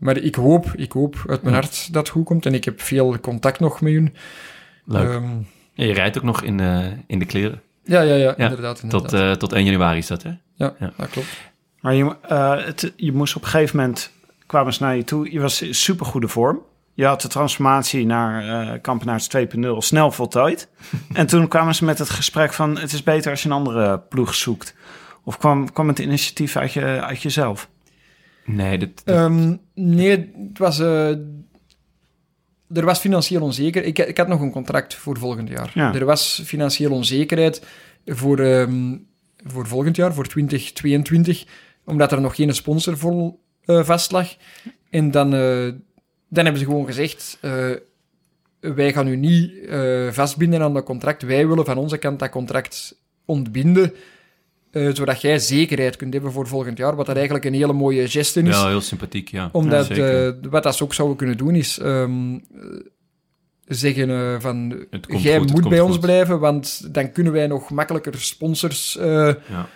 Maar 0.02 0.16
ik 0.16 0.34
hoop, 0.34 0.72
ik 0.76 0.92
hoop 0.92 1.16
uit 1.28 1.42
mijn 1.42 1.54
Ja. 1.54 1.60
hart 1.60 1.92
dat 1.92 2.02
het 2.02 2.12
goed 2.12 2.24
komt 2.24 2.46
en 2.46 2.54
ik 2.54 2.64
heb 2.64 2.80
veel 2.80 3.20
contact 3.20 3.60
nog 3.60 3.80
met 3.80 3.92
hun. 3.92 4.14
Leuk. 4.84 5.08
Ehm, 5.10 5.24
Ja, 5.74 5.84
je 5.84 5.92
rijdt 5.92 6.16
ook 6.16 6.22
nog 6.22 6.42
in 6.42 6.56
de, 6.56 6.92
in 7.06 7.18
de 7.18 7.24
kleren. 7.24 7.60
ja, 7.84 8.00
ja, 8.00 8.14
ja, 8.14 8.34
Ja, 8.36 8.36
inderdaad. 8.36 8.82
inderdaad. 8.82 9.10
Tot, 9.10 9.20
eh, 9.20 9.32
tot 9.32 9.52
1 9.52 9.64
januari 9.64 9.98
is 9.98 10.06
dat, 10.06 10.22
hè? 10.22 10.30
ja, 10.54 10.74
ja. 10.78 10.92
dat 10.96 11.10
klopt. 11.10 11.28
Maar 11.80 11.94
je, 11.94 12.16
eh, 12.28 12.64
het, 12.64 12.92
je 12.96 13.12
moest 13.12 13.36
op 13.36 13.42
een 13.42 13.48
gegeven 13.48 13.76
moment, 13.76 14.10
kwamen 14.46 14.72
ze 14.74 14.82
naar 14.82 14.96
je 14.96 15.04
toe, 15.04 15.32
je 15.32 15.40
was 15.40 15.62
in 15.62 15.74
supergoede 15.74 16.28
vorm. 16.28 16.60
Je 16.94 17.04
had 17.06 17.20
de 17.22 17.28
transformatie 17.28 18.06
naar 18.06 18.44
eh 18.72 18.80
Kampenaars 18.82 19.28
2.0 19.36 19.76
snel 19.78 20.10
voltooid. 20.10 20.68
en 21.12 21.26
toen 21.26 21.48
kwamen 21.48 21.74
ze 21.74 21.84
met 21.84 21.98
het 21.98 22.10
gesprek 22.10 22.52
van, 22.52 22.78
het 22.78 22.92
is 22.92 23.02
beter 23.02 23.30
als 23.30 23.42
je 23.42 23.48
een 23.48 23.54
andere 23.54 23.98
ploeg 23.98 24.34
zoekt. 24.34 24.74
Of 25.24 25.38
kwam, 25.38 25.72
kwam 25.72 25.88
het 25.88 25.98
initiatief 25.98 26.56
uit, 26.56 26.72
je, 26.72 26.84
uit 26.84 27.22
jezelf? 27.22 27.68
Nee, 28.44 28.78
dat, 28.78 28.88
dat- 29.04 29.16
Ehm, 29.16 29.56
nee, 29.74 30.10
het 30.48 30.58
was... 30.58 30.78
eh, 30.78 31.08
er 32.74 32.84
was 32.84 32.98
financieel 32.98 33.42
onzeker. 33.42 33.84
Ik, 33.84 33.98
ik 33.98 34.16
had 34.16 34.28
nog 34.28 34.40
een 34.40 34.50
contract 34.50 34.94
voor 34.94 35.18
volgend 35.18 35.48
jaar. 35.48 35.70
Ja. 35.74 35.94
Er 35.94 36.04
was 36.04 36.42
financieel 36.44 36.90
onzekerheid 36.92 37.66
voor, 38.06 38.38
ehm, 38.38 38.96
voor 39.44 39.66
volgend 39.66 39.96
jaar, 39.96 40.14
voor 40.14 40.26
2022, 40.26 41.44
omdat 41.84 42.12
er 42.12 42.20
nog 42.20 42.34
geen 42.34 42.54
sponsor 42.54 42.98
vol 42.98 43.40
eh, 43.64 43.84
vast 43.84 44.10
lag. 44.12 44.28
En 44.90 45.10
dan, 45.10 45.34
eh, 45.34 45.68
dan 46.28 46.44
hebben 46.44 46.58
ze 46.58 46.64
gewoon 46.64 46.86
gezegd... 46.86 47.38
eh, 47.40 47.70
wij 48.60 48.92
gaan 48.92 49.08
u 49.08 49.16
niet 49.16 49.52
eh, 49.66 50.08
vastbinden 50.10 50.62
aan 50.62 50.74
dat 50.74 50.84
contract. 50.84 51.22
Wij 51.22 51.48
willen 51.48 51.64
van 51.64 51.76
onze 51.78 51.96
kant 51.98 52.18
dat 52.18 52.30
contract 52.30 52.98
ontbinden, 53.24 53.92
eh, 54.72 54.88
zodat 54.92 55.20
jij 55.20 55.38
zekerheid 55.38 55.96
kunt 55.96 56.12
hebben 56.12 56.32
voor 56.32 56.46
volgend 56.46 56.78
jaar, 56.78 56.96
wat 56.96 57.06
dat 57.06 57.14
eigenlijk 57.16 57.44
een 57.44 57.54
hele 57.54 57.72
mooie 57.72 58.08
geste 58.08 58.40
is. 58.42 58.48
wel 58.48 58.68
heel 58.68 58.80
sympathiek, 58.80 59.28
ja. 59.28 59.48
Omdat 59.52 59.86
Ja, 59.86 60.08
eh, 60.26 60.32
wat 60.50 60.62
dat 60.62 60.76
ze 60.76 60.84
ook 60.84 60.94
zouden 60.94 61.16
kunnen 61.16 61.36
doen 61.36 61.54
is 61.54 61.78
ehm, 61.78 62.34
eh, 62.34 62.40
zeggen 63.66 64.10
eh, 64.10 64.40
van 64.40 64.86
jij 65.08 65.38
goed, 65.38 65.52
moet 65.52 65.68
bij 65.68 65.80
ons 65.80 65.92
goed. 65.92 66.00
blijven, 66.00 66.40
want 66.40 66.94
dan 66.94 67.12
kunnen 67.12 67.32
wij 67.32 67.46
nog 67.46 67.70
makkelijker 67.70 68.20
sponsors 68.20 68.96
eh, 68.98 69.06
Ja. 69.48 69.68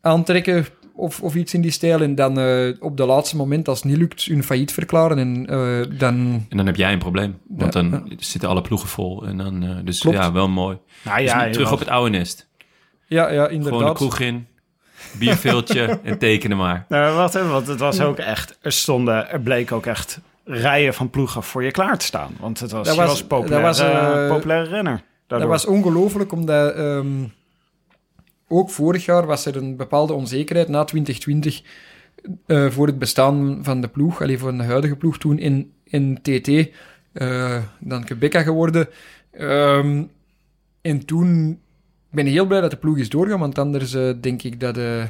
aantrekken 0.00 0.66
of, 0.94 1.20
of 1.22 1.34
iets 1.34 1.54
in 1.54 1.60
die 1.60 1.70
stijl. 1.70 2.00
En 2.02 2.14
dan 2.14 2.38
eh, 2.38 2.68
op 2.80 2.96
de 2.96 3.06
laatste 3.06 3.36
moment, 3.36 3.68
als 3.68 3.78
het 3.82 3.88
niet 3.88 3.96
lukt, 3.96 4.24
hun 4.24 4.44
failliet 4.44 4.72
verklaren. 4.72 5.18
En 5.18 5.44
dan... 5.98 6.46
En 6.48 6.56
dan 6.56 6.66
heb 6.66 6.76
jij 6.76 6.92
een 6.92 6.98
probleem. 6.98 7.38
Want 7.48 7.74
Ja, 7.74 7.80
dan 7.82 8.12
zitten 8.18 8.48
alle 8.48 8.60
ploegen 8.62 8.88
vol. 8.88 9.26
En 9.26 9.36
dan, 9.36 9.80
dus 9.84 10.00
Klopt. 10.00 10.16
ja, 10.16 10.32
wel 10.32 10.48
mooi. 10.48 10.78
Nou 11.04 11.18
Dus 11.20 11.30
ja, 11.30 11.50
terug 11.50 11.72
op 11.72 11.78
het 11.78 11.88
oude 11.88 12.10
nest. 12.10 12.48
Ja, 13.12 13.30
ja, 13.30 13.44
Gewoon 13.44 13.48
de 13.48 13.54
inderdaad. 13.54 13.94
kroeg 13.96 14.18
in, 14.20 14.46
bierveeltje 15.18 15.82
en 16.02 16.18
tekenen 16.18 16.56
maar. 16.56 16.84
Nou, 16.88 17.16
wat, 17.16 17.32
hè, 17.32 17.46
want 17.46 17.66
het 17.66 17.78
was 17.78 18.00
ook 18.00 18.18
echt, 18.18 18.58
er 18.60 18.72
stonden, 18.72 19.30
er 19.30 19.40
bleek 19.40 19.72
ook 19.72 19.86
echt 19.86 20.20
rijen 20.44 20.94
van 20.94 21.10
ploegen 21.10 21.42
voor 21.42 21.64
je 21.64 21.70
klaar 21.70 21.98
te 21.98 22.04
staan. 22.04 22.30
Want 22.40 22.60
het 22.60 22.70
was, 22.70 22.86
Dat 22.86 22.94
je 22.94 23.00
was- 23.00 23.10
was, 23.10 23.20
een 23.20 23.26
populair, 23.26 23.62
dat 23.62 23.78
was, 23.78 23.88
eh, 23.88 24.28
populaire 24.28 24.68
renner. 24.68 25.02
Dat 25.26 25.42
was 25.42 25.66
ongelooflijk, 25.66 26.32
omdat 26.32 26.74
ehm, 26.74 27.06
ook 28.48 28.70
vorig 28.70 29.04
jaar 29.04 29.26
was 29.26 29.46
er 29.46 29.56
een 29.56 29.76
bepaalde 29.76 30.12
onzekerheid 30.12 30.68
na 30.68 30.84
2020 30.84 31.62
eh, 32.46 32.70
voor 32.70 32.86
het 32.86 32.98
bestaan 32.98 33.58
van 33.62 33.80
de 33.80 33.88
ploeg, 33.88 34.22
alleen 34.22 34.38
voor 34.38 34.56
de 34.56 34.62
huidige 34.64 34.96
ploeg 34.96 35.18
toen 35.18 35.38
in, 35.38 35.72
in 35.84 36.18
TT, 36.22 36.48
eh, 37.12 37.56
dan 37.78 38.04
Quebeca 38.04 38.42
geworden. 38.42 38.88
Ehm, 39.30 40.02
en 40.80 41.04
toen 41.04 41.60
ben 42.12 42.26
heel 42.26 42.46
blij 42.46 42.60
dat 42.60 42.70
de 42.70 42.76
ploeg 42.76 42.98
is 42.98 43.08
doorgaan, 43.08 43.38
want 43.38 43.58
anders 43.58 43.94
eh, 43.94 44.10
denk 44.20 44.42
ik 44.42 44.60
dat... 44.60 44.76
eh, 44.78 45.02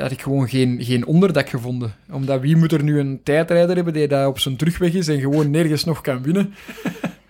had 0.00 0.10
ik 0.10 0.22
gewoon 0.22 0.48
geen, 0.48 0.78
geen 0.80 1.06
onderdak 1.06 1.48
gevonden. 1.48 1.94
Omdat 2.10 2.40
wie 2.40 2.56
moet 2.56 2.72
er 2.72 2.82
nu 2.82 2.98
een 2.98 3.20
tijdrijder 3.24 3.74
hebben 3.76 3.92
die 3.94 4.08
daar 4.08 4.26
op 4.26 4.38
zijn 4.38 4.56
terugweg 4.56 4.92
is 4.92 5.08
en 5.08 5.20
gewoon 5.20 5.50
nergens 5.50 5.84
nog 5.84 6.00
kan 6.00 6.22
winnen? 6.22 6.54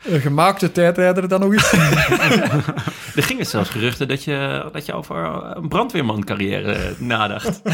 Een 0.03 0.21
gemaakte 0.21 0.73
tijdrijder 0.73 1.29
dan 1.29 1.41
nog 1.41 1.53
eens. 1.53 1.73
Er 3.17 3.23
gingen 3.23 3.47
zelfs 3.47 3.71
geruchten 3.71 4.09
dat 4.09 4.25
je, 4.25 4.69
dat 4.73 4.87
je 4.87 4.93
over 4.93 5.17
een 5.57 5.69
brandweerman-carrière 5.69 6.73
eh, 6.73 6.81
nadacht. 6.99 7.61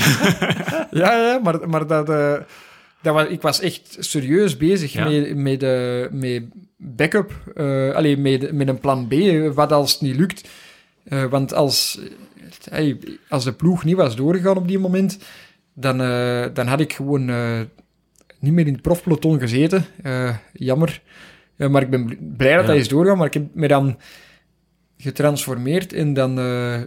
Ja, 0.91 1.13
ja 1.17 1.41
maar, 1.43 1.69
maar 1.69 1.87
dat, 1.87 2.09
eh, 2.11 2.33
dat 3.03 3.15
was, 3.15 3.27
ik 3.27 3.43
was 3.43 3.61
echt 3.61 3.97
serieus 3.99 4.57
bezig 4.57 4.93
Ja. 4.93 5.05
met, 5.09 5.37
met, 5.37 5.63
eh, 5.63 6.05
met 6.11 6.43
backup. 6.77 7.33
eh 7.55 7.95
alleen 7.95 8.23
met, 8.23 8.53
met 8.53 8.69
een 8.69 8.81
plan 8.81 9.07
B, 9.09 9.13
eh, 9.13 9.51
wat 9.51 9.73
als 9.73 9.93
het 9.93 10.01
niet 10.01 10.17
lukt. 10.17 10.49
Eh, 11.09 11.25
want 11.25 11.55
als, 11.55 11.99
hey, 12.71 12.99
als 13.29 13.45
de 13.45 13.53
ploeg 13.53 13.85
niet 13.85 13.97
was 13.97 14.17
doorgegaan 14.17 14.57
op 14.57 14.69
die 14.69 14.79
moment, 14.79 15.19
dan, 15.75 16.01
eh, 16.03 16.47
dan 16.53 16.67
had 16.67 16.81
ik 16.81 16.93
gewoon 16.93 17.29
eh, 17.29 17.61
niet 18.39 18.53
meer 18.53 18.67
in 18.67 18.73
het 18.73 18.83
profpeloton 18.83 19.39
gezeten. 19.41 19.85
Eh, 20.03 20.37
jammer. 20.53 21.03
Eh, 21.57 21.69
maar 21.69 21.83
ik 21.83 21.91
ben 21.91 22.19
blij 22.37 22.55
dat 22.55 22.63
Ja. 22.65 22.69
hij 22.71 22.79
is 22.79 22.89
doorgegaan, 22.89 23.19
maar 23.19 23.27
ik 23.27 23.35
heb 23.35 23.55
me 23.55 23.69
dan 23.69 23.99
getransformeerd 24.97 25.93
en 25.93 26.13
dan... 26.15 26.39
eh, 26.39 26.81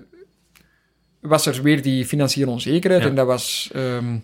was 1.20 1.46
er 1.46 1.62
weer 1.62 1.82
die 1.82 2.06
financiële 2.06 2.50
onzekerheid. 2.52 3.04
Ja. 3.04 3.10
En 3.10 3.16
dat 3.16 3.26
was 3.28 3.70
ehm, 3.74 4.16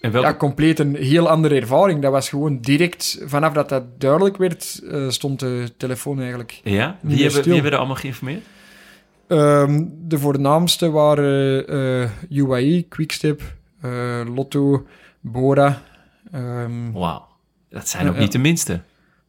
En 0.00 0.10
welke... 0.12 0.26
ja, 0.28 0.34
compleet 0.34 0.78
een 0.78 0.96
heel 0.96 1.28
andere 1.28 1.54
ervaring. 1.60 2.02
Dat 2.02 2.12
was 2.12 2.28
gewoon 2.28 2.60
direct, 2.60 3.22
vanaf 3.24 3.52
dat 3.52 3.68
dat 3.68 4.00
duidelijk 4.00 4.36
werd, 4.36 4.80
eh, 4.90 5.08
stond 5.08 5.40
de 5.40 5.72
telefoon 5.76 6.18
eigenlijk. 6.20 6.60
Ja? 6.64 6.98
Wie 7.00 7.22
hebben, 7.24 7.42
wie 7.42 7.52
hebben 7.54 7.72
er 7.72 7.78
allemaal 7.78 7.96
geïnformeerd? 7.96 8.42
Ehm, 9.28 9.84
de 9.88 10.18
voornaamste 10.18 10.90
waren 10.90 11.68
eh 11.68 12.10
UAE, 12.30 12.84
Quickstep, 12.88 13.42
eh, 13.80 14.20
Lotto, 14.34 14.86
Bora. 15.20 15.82
Ehm, 16.32 16.92
Wauw. 16.92 17.26
Dat 17.68 17.88
zijn 17.88 18.08
ook 18.08 18.16
niet 18.16 18.32
de 18.32 18.38
minste. 18.38 18.80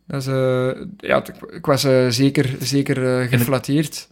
dat 0.08 0.22
is, 0.22 0.28
eh, 0.28 0.72
ja, 0.98 1.24
ik, 1.50 1.66
was 1.66 1.82
zeker, 2.10 2.56
zeker 2.60 3.28
geflatteerd. 3.28 4.10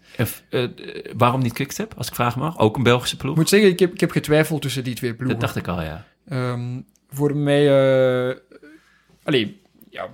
En, 0.49 0.73
waarom 1.17 1.41
niet 1.41 1.53
Quickstep, 1.53 1.93
als 1.97 2.07
ik 2.07 2.15
vragen 2.15 2.41
mag? 2.41 2.59
Ook 2.59 2.77
een 2.77 2.83
Belgische 2.83 3.17
ploeg? 3.17 3.31
Ik 3.31 3.37
moet 3.37 3.49
zeggen, 3.49 3.69
ik 3.69 3.79
heb, 3.79 3.93
ik 3.93 3.99
heb 3.99 4.11
getwijfeld 4.11 4.61
tussen 4.61 4.83
die 4.83 4.95
twee 4.95 5.13
ploegen. 5.13 5.39
Dat 5.39 5.53
dacht 5.53 5.67
ik 5.67 5.67
al, 5.67 5.81
ja. 5.81 6.05
Ehm, 6.27 6.81
voor 7.09 7.35
mij... 7.35 7.69
allee, 9.23 9.61
ja, 9.89 10.07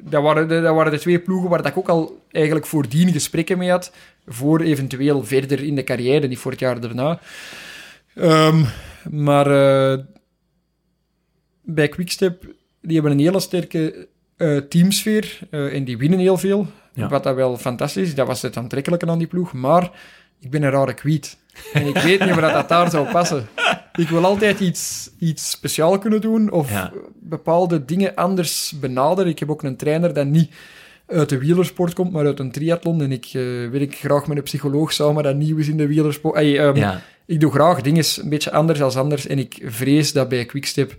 dat 0.00 0.22
waren, 0.22 0.48
de, 0.48 0.60
dat 0.60 0.74
waren 0.74 0.92
de 0.92 0.98
twee 0.98 1.18
ploegen 1.18 1.48
waar 1.48 1.62
dat 1.62 1.70
ik 1.70 1.78
ook 1.78 1.88
al 1.88 2.22
eigenlijk 2.30 2.66
voordien 2.66 3.12
gesprekken 3.12 3.58
mee 3.58 3.70
had, 3.70 3.92
voor 4.26 4.60
eventueel 4.60 5.24
verder 5.24 5.62
in 5.62 5.74
de 5.74 5.84
carrière, 5.84 6.26
niet 6.28 6.38
voor 6.38 6.50
het 6.50 6.60
jaar 6.60 6.80
daarna. 6.80 7.20
Ehm, 8.14 8.64
maar 9.10 9.46
eh, 9.46 9.98
bij 11.62 11.88
Quickstep, 11.88 12.44
die 12.80 12.94
hebben 12.94 13.12
een 13.12 13.18
hele 13.18 13.40
sterke 13.40 14.08
eh, 14.36 14.56
teamsfeer 14.56 15.38
eh, 15.50 15.74
en 15.74 15.84
die 15.84 15.98
winnen 15.98 16.18
heel 16.18 16.38
veel. 16.38 16.66
Ja. 16.94 17.08
Wat 17.08 17.22
dat 17.22 17.34
wel 17.34 17.56
fantastisch 17.58 18.08
is, 18.08 18.14
dat 18.14 18.26
was 18.26 18.42
het 18.42 18.56
aantrekkelijke 18.56 19.06
aan 19.06 19.18
die 19.18 19.26
ploeg. 19.26 19.52
Maar 19.52 19.90
ik 20.40 20.50
ben 20.50 20.62
een 20.62 20.70
rare 20.70 20.94
kwiet. 20.94 21.36
En 21.72 21.86
ik 21.86 21.98
weet 21.98 22.20
niet 22.20 22.30
of 22.30 22.40
dat, 22.40 22.52
dat 22.52 22.68
daar 22.68 22.90
zou 22.90 23.10
passen. 23.10 23.48
Ik 23.94 24.08
wil 24.08 24.24
altijd 24.24 24.60
iets, 24.60 25.10
iets 25.18 25.50
speciaal 25.50 25.98
kunnen 25.98 26.20
doen 26.20 26.50
of 26.50 26.70
Ja. 26.70 26.92
bepaalde 27.20 27.84
dingen 27.84 28.14
anders 28.14 28.72
benaderen. 28.80 29.30
Ik 29.30 29.38
heb 29.38 29.50
ook 29.50 29.62
een 29.62 29.76
trainer 29.76 30.12
dat 30.12 30.26
niet 30.26 30.54
uit 31.12 31.28
de 31.28 31.38
wielersport 31.38 31.94
komt, 31.94 32.12
maar 32.12 32.26
uit 32.26 32.38
een 32.38 32.52
triathlon. 32.52 33.02
En 33.02 33.12
ik 33.12 33.24
eh, 33.24 33.42
werk 33.70 33.94
graag 33.94 34.26
met 34.26 34.36
een 34.36 34.42
psycholoog 34.42 34.92
samen 34.92 35.22
dat 35.22 35.36
nieuw 35.36 35.56
is 35.56 35.68
in 35.68 35.76
de 35.76 35.86
wielersport. 35.86 36.34
Ehm, 36.36 36.76
ja. 36.76 37.00
Ik 37.26 37.40
doe 37.40 37.50
graag 37.52 37.80
dingen 37.80 38.04
een 38.22 38.28
beetje 38.28 38.52
anders 38.52 38.78
dan 38.78 38.94
anders. 38.94 39.26
En 39.26 39.38
ik 39.38 39.62
vrees 39.64 40.12
dat 40.12 40.28
bij 40.28 40.44
Quickstep 40.44 40.96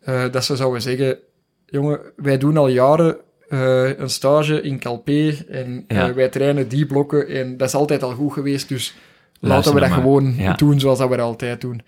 eh, 0.00 0.24
dat 0.30 0.44
ze 0.44 0.56
zouden 0.56 0.82
zeggen... 0.82 1.18
Jongen, 1.66 2.00
wij 2.16 2.38
doen 2.38 2.56
al 2.56 2.68
jaren 2.68 3.16
eh, 3.48 3.98
een 3.98 4.10
stage 4.10 4.62
in 4.62 4.78
Calpe 4.78 5.44
en 5.48 5.84
Ja. 5.88 6.14
wij 6.14 6.28
trainen 6.28 6.68
die 6.68 6.86
blokken 6.86 7.28
en 7.28 7.56
dat 7.56 7.68
is 7.68 7.74
altijd 7.74 8.02
al 8.02 8.12
goed 8.14 8.32
geweest. 8.32 8.68
Dus 8.68 8.94
Luister 9.40 9.48
laten 9.50 9.74
we 9.74 9.80
dat 9.80 9.88
maar. 9.88 9.98
gewoon 9.98 10.34
Ja. 10.44 10.52
doen 10.52 10.80
zoals 10.80 10.98
dat 10.98 11.08
we 11.08 11.16
dat 11.16 11.26
altijd 11.26 11.60
doen. 11.60 11.82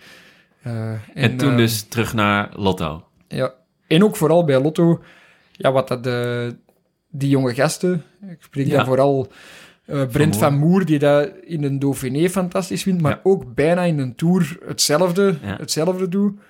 Eh, 0.63 0.93
En, 1.15 1.37
toen 1.37 1.57
dus 1.57 1.83
terug 1.83 2.15
naar 2.15 2.49
Lotto. 2.53 3.05
Ja. 3.29 3.53
En 3.87 4.05
ook 4.05 4.17
vooral 4.17 4.45
bij 4.45 4.61
Lotto, 4.61 5.03
ja, 5.53 5.73
wat 5.73 5.89
dat, 5.89 6.07
eh, 6.07 6.47
die 7.13 7.29
jonge 7.29 7.55
gasten, 7.55 8.03
ik 8.31 8.37
spreek 8.41 8.67
Ja. 8.67 8.77
dan 8.77 8.87
vooral 8.87 9.33
eh, 9.87 10.07
Brent 10.07 10.37
van 10.37 10.59
Moer, 10.59 10.85
die 10.85 10.99
dat 10.99 11.31
in 11.45 11.65
een 11.65 11.79
Dauphiné 11.79 12.29
fantastisch 12.29 12.83
vindt, 12.83 13.03
maar 13.03 13.13
Ja. 13.13 13.21
ook 13.23 13.55
bijna 13.55 13.83
in 13.83 13.99
een 13.99 14.15
Tour 14.15 14.59
hetzelfde, 14.67 15.35
Ja. 15.43 15.57
hetzelfde 15.57 16.09
doet. 16.09 16.41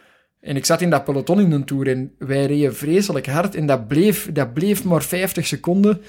En 0.41 0.57
ik 0.57 0.65
zat 0.65 0.81
in 0.81 0.91
dat 0.91 1.05
peloton 1.05 1.41
in 1.41 1.53
een 1.53 1.65
Tour 1.65 1.89
en 1.89 2.13
wij 2.19 2.47
reden 2.47 2.75
vreselijk 2.77 3.27
hard 3.27 3.55
en 3.55 3.67
dat 3.67 3.89
bleef, 3.89 4.33
dat 4.33 4.55
bleef 4.55 4.85
maar 4.85 5.03
50 5.03 5.47
seconden. 5.47 6.01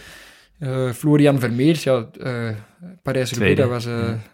Eh, 0.60 0.92
Florian 0.92 1.40
Vermeers, 1.40 1.84
ja, 1.84 2.08
eh 2.20 2.50
Parijs-Roubaix, 3.04 3.58
dat 3.60 3.70
was, 3.70 3.84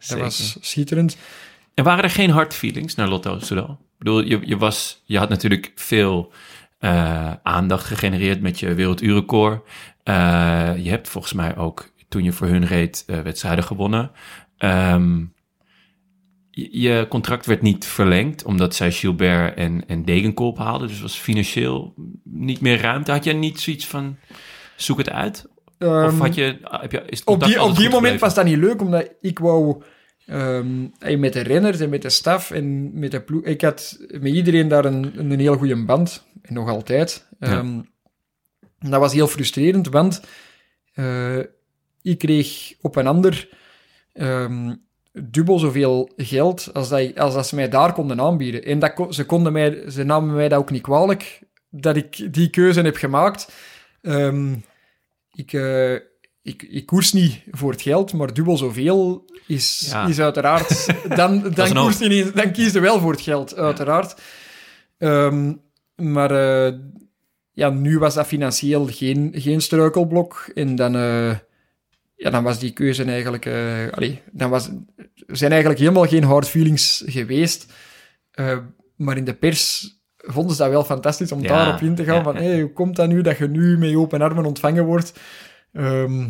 dat 0.10 0.20
was 0.20 0.58
schitterend. 0.62 1.18
En 1.74 1.84
waren 1.84 2.04
er 2.04 2.10
geen 2.10 2.30
hard 2.30 2.54
feelings 2.54 2.96
naar 2.96 3.08
Lotto 3.08 3.40
Soudal? 3.40 3.72
Ik 3.72 3.98
bedoel, 3.98 4.22
je, 4.24 4.40
je, 4.44 4.58
was, 4.58 5.02
je 5.06 5.18
had 5.18 5.30
natuurlijk 5.30 5.72
veel 5.76 6.32
aandacht 7.44 7.86
gegenereerd 7.86 8.42
met 8.42 8.60
je 8.60 8.74
werelduurrecord. 8.74 9.68
Eh, 10.10 10.72
je 10.84 10.90
hebt 10.90 11.10
volgens 11.10 11.34
mij 11.34 11.58
ook, 11.58 11.90
toen 12.08 12.24
je 12.24 12.32
voor 12.32 12.48
hun 12.48 12.66
reed, 12.66 13.04
eh, 13.08 13.20
wedstrijden 13.20 13.64
gewonnen. 13.64 14.12
Ehm, 14.58 15.26
je, 16.52 17.06
contract 17.10 17.46
werd 17.46 17.62
niet 17.62 17.86
verlengd, 17.86 18.44
omdat 18.44 18.76
zij 18.76 18.92
Gilbert 18.92 19.58
en, 19.58 19.84
en 19.88 20.06
Degenkolb 20.06 20.58
haalden. 20.58 20.88
Dus 20.88 21.02
was 21.02 21.18
financieel 21.18 21.94
niet 22.24 22.62
meer 22.62 22.82
ruimte. 22.82 23.12
Had 23.12 23.24
je 23.24 23.34
niet 23.34 23.60
zoiets 23.60 23.88
van, 23.88 24.18
zoek 24.76 24.98
het 24.98 25.10
uit? 25.10 25.48
of 25.78 25.88
Ehm, 25.88 26.20
had 26.20 26.36
je, 26.36 26.58
heb 26.62 26.92
je 26.92 27.04
is 27.06 27.20
het 27.20 27.28
op 27.28 27.44
die, 27.44 27.62
op 27.62 27.76
die 27.76 27.90
moment 27.90 28.20
was 28.20 28.34
dat 28.34 28.46
niet 28.46 28.58
leuk, 28.58 28.82
omdat 28.82 29.14
ik 29.22 29.40
wou 29.40 29.84
hey, 30.26 31.18
met 31.18 31.34
de 31.34 31.42
renners 31.42 31.80
en 31.80 31.90
met 31.90 32.02
de 32.02 32.10
staf 32.10 32.52
en 32.52 33.00
met 33.00 33.12
de 33.12 33.22
ploeg... 33.22 33.44
Ik 33.44 33.62
had 33.62 33.98
met 34.08 34.34
iedereen 34.34 34.68
daar 34.68 34.86
een, 34.86 35.32
een 35.32 35.40
heel 35.40 35.58
goede 35.58 35.86
band, 35.86 36.28
en 36.42 36.54
nog 36.54 36.70
altijd. 36.70 37.28
Ja. 37.40 37.64
Dat 38.80 39.00
was 39.00 39.14
heel 39.14 39.28
frustrerend, 39.28 39.88
want 39.90 40.22
eh, 40.94 41.38
ik 42.02 42.18
kreeg 42.18 42.74
op 42.82 42.96
een 42.96 43.08
ander 43.08 43.50
ehm, 44.14 44.76
dubbel 45.12 45.60
zoveel 45.60 46.12
geld 46.18 46.70
als 46.74 46.90
dat, 46.90 47.20
als 47.20 47.34
dat 47.34 47.48
ze 47.48 47.56
mij 47.56 47.70
daar 47.70 47.94
konden 47.94 48.22
aanbieden. 48.22 48.64
En 48.64 48.80
dat, 48.80 49.06
ze, 49.10 49.26
konden 49.26 49.52
mij, 49.54 49.92
ze 49.92 50.04
namen 50.04 50.36
mij 50.36 50.50
dat 50.50 50.60
ook 50.60 50.72
niet 50.72 50.82
kwalijk, 50.82 51.40
dat 51.70 51.96
ik 51.96 52.34
die 52.34 52.50
keuze 52.50 52.82
heb 52.82 52.96
gemaakt. 52.96 53.52
Ehm, 54.02 54.54
ik, 55.32 55.54
eh, 55.54 55.94
ik, 56.42 56.64
ik 56.70 56.86
koers 56.86 57.14
niet 57.14 57.42
voor 57.52 57.72
het 57.72 57.82
geld, 57.82 58.14
maar 58.14 58.34
dubbel 58.34 58.58
zoveel 58.58 59.26
is, 59.48 59.88
Ja. 59.92 60.08
is 60.08 60.20
uiteraard... 60.20 60.86
Dan, 61.16 61.52
dan, 61.54 61.74
koers 61.74 61.98
je 61.98 62.08
niet, 62.08 62.36
dan 62.36 62.52
kies 62.52 62.74
je 62.74 62.80
wel 62.80 63.00
voor 63.00 63.12
het 63.12 63.22
geld, 63.22 63.56
uiteraard. 63.56 64.22
Ehm, 64.98 65.54
maar 65.96 66.32
eh, 66.32 66.74
ja, 67.60 67.70
nu 67.70 68.00
was 68.00 68.14
dat 68.14 68.28
financieel 68.28 68.88
geen, 68.92 69.32
geen 69.36 69.62
struikelblok. 69.62 70.52
En 70.54 70.76
dan, 70.76 70.96
eh, 70.96 71.36
ja, 72.16 72.30
dan 72.30 72.44
was 72.44 72.60
die 72.60 72.72
keuze 72.72 73.04
eigenlijk... 73.04 73.48
allee, 73.92 74.22
dan 74.32 74.50
was, 74.50 74.70
er 75.28 75.38
zijn 75.38 75.52
eigenlijk 75.52 75.80
helemaal 75.80 76.08
geen 76.08 76.24
hard 76.24 76.48
feelings 76.48 77.04
geweest. 77.06 77.74
Eh, 78.32 78.58
maar 78.96 79.18
in 79.18 79.24
de 79.24 79.34
pers 79.34 79.90
vonden 80.18 80.56
ze 80.56 80.62
dat 80.62 80.72
wel 80.72 80.84
fantastisch 80.84 81.32
om 81.32 81.42
Ja, 81.42 81.48
daarop 81.48 81.82
in 81.82 81.96
te 81.96 82.04
gaan. 82.04 82.16
ja, 82.16 82.24
van, 82.24 82.36
hey, 82.36 82.62
hoe 82.62 82.74
komt 82.74 82.96
dat 82.96 83.08
nu 83.08 83.22
dat 83.22 83.38
je 83.38 83.48
nu 83.48 83.78
met 83.78 83.96
open 83.96 84.22
armen 84.22 84.46
ontvangen 84.46 84.86
wordt? 84.86 85.20
Ehm, 85.74 86.28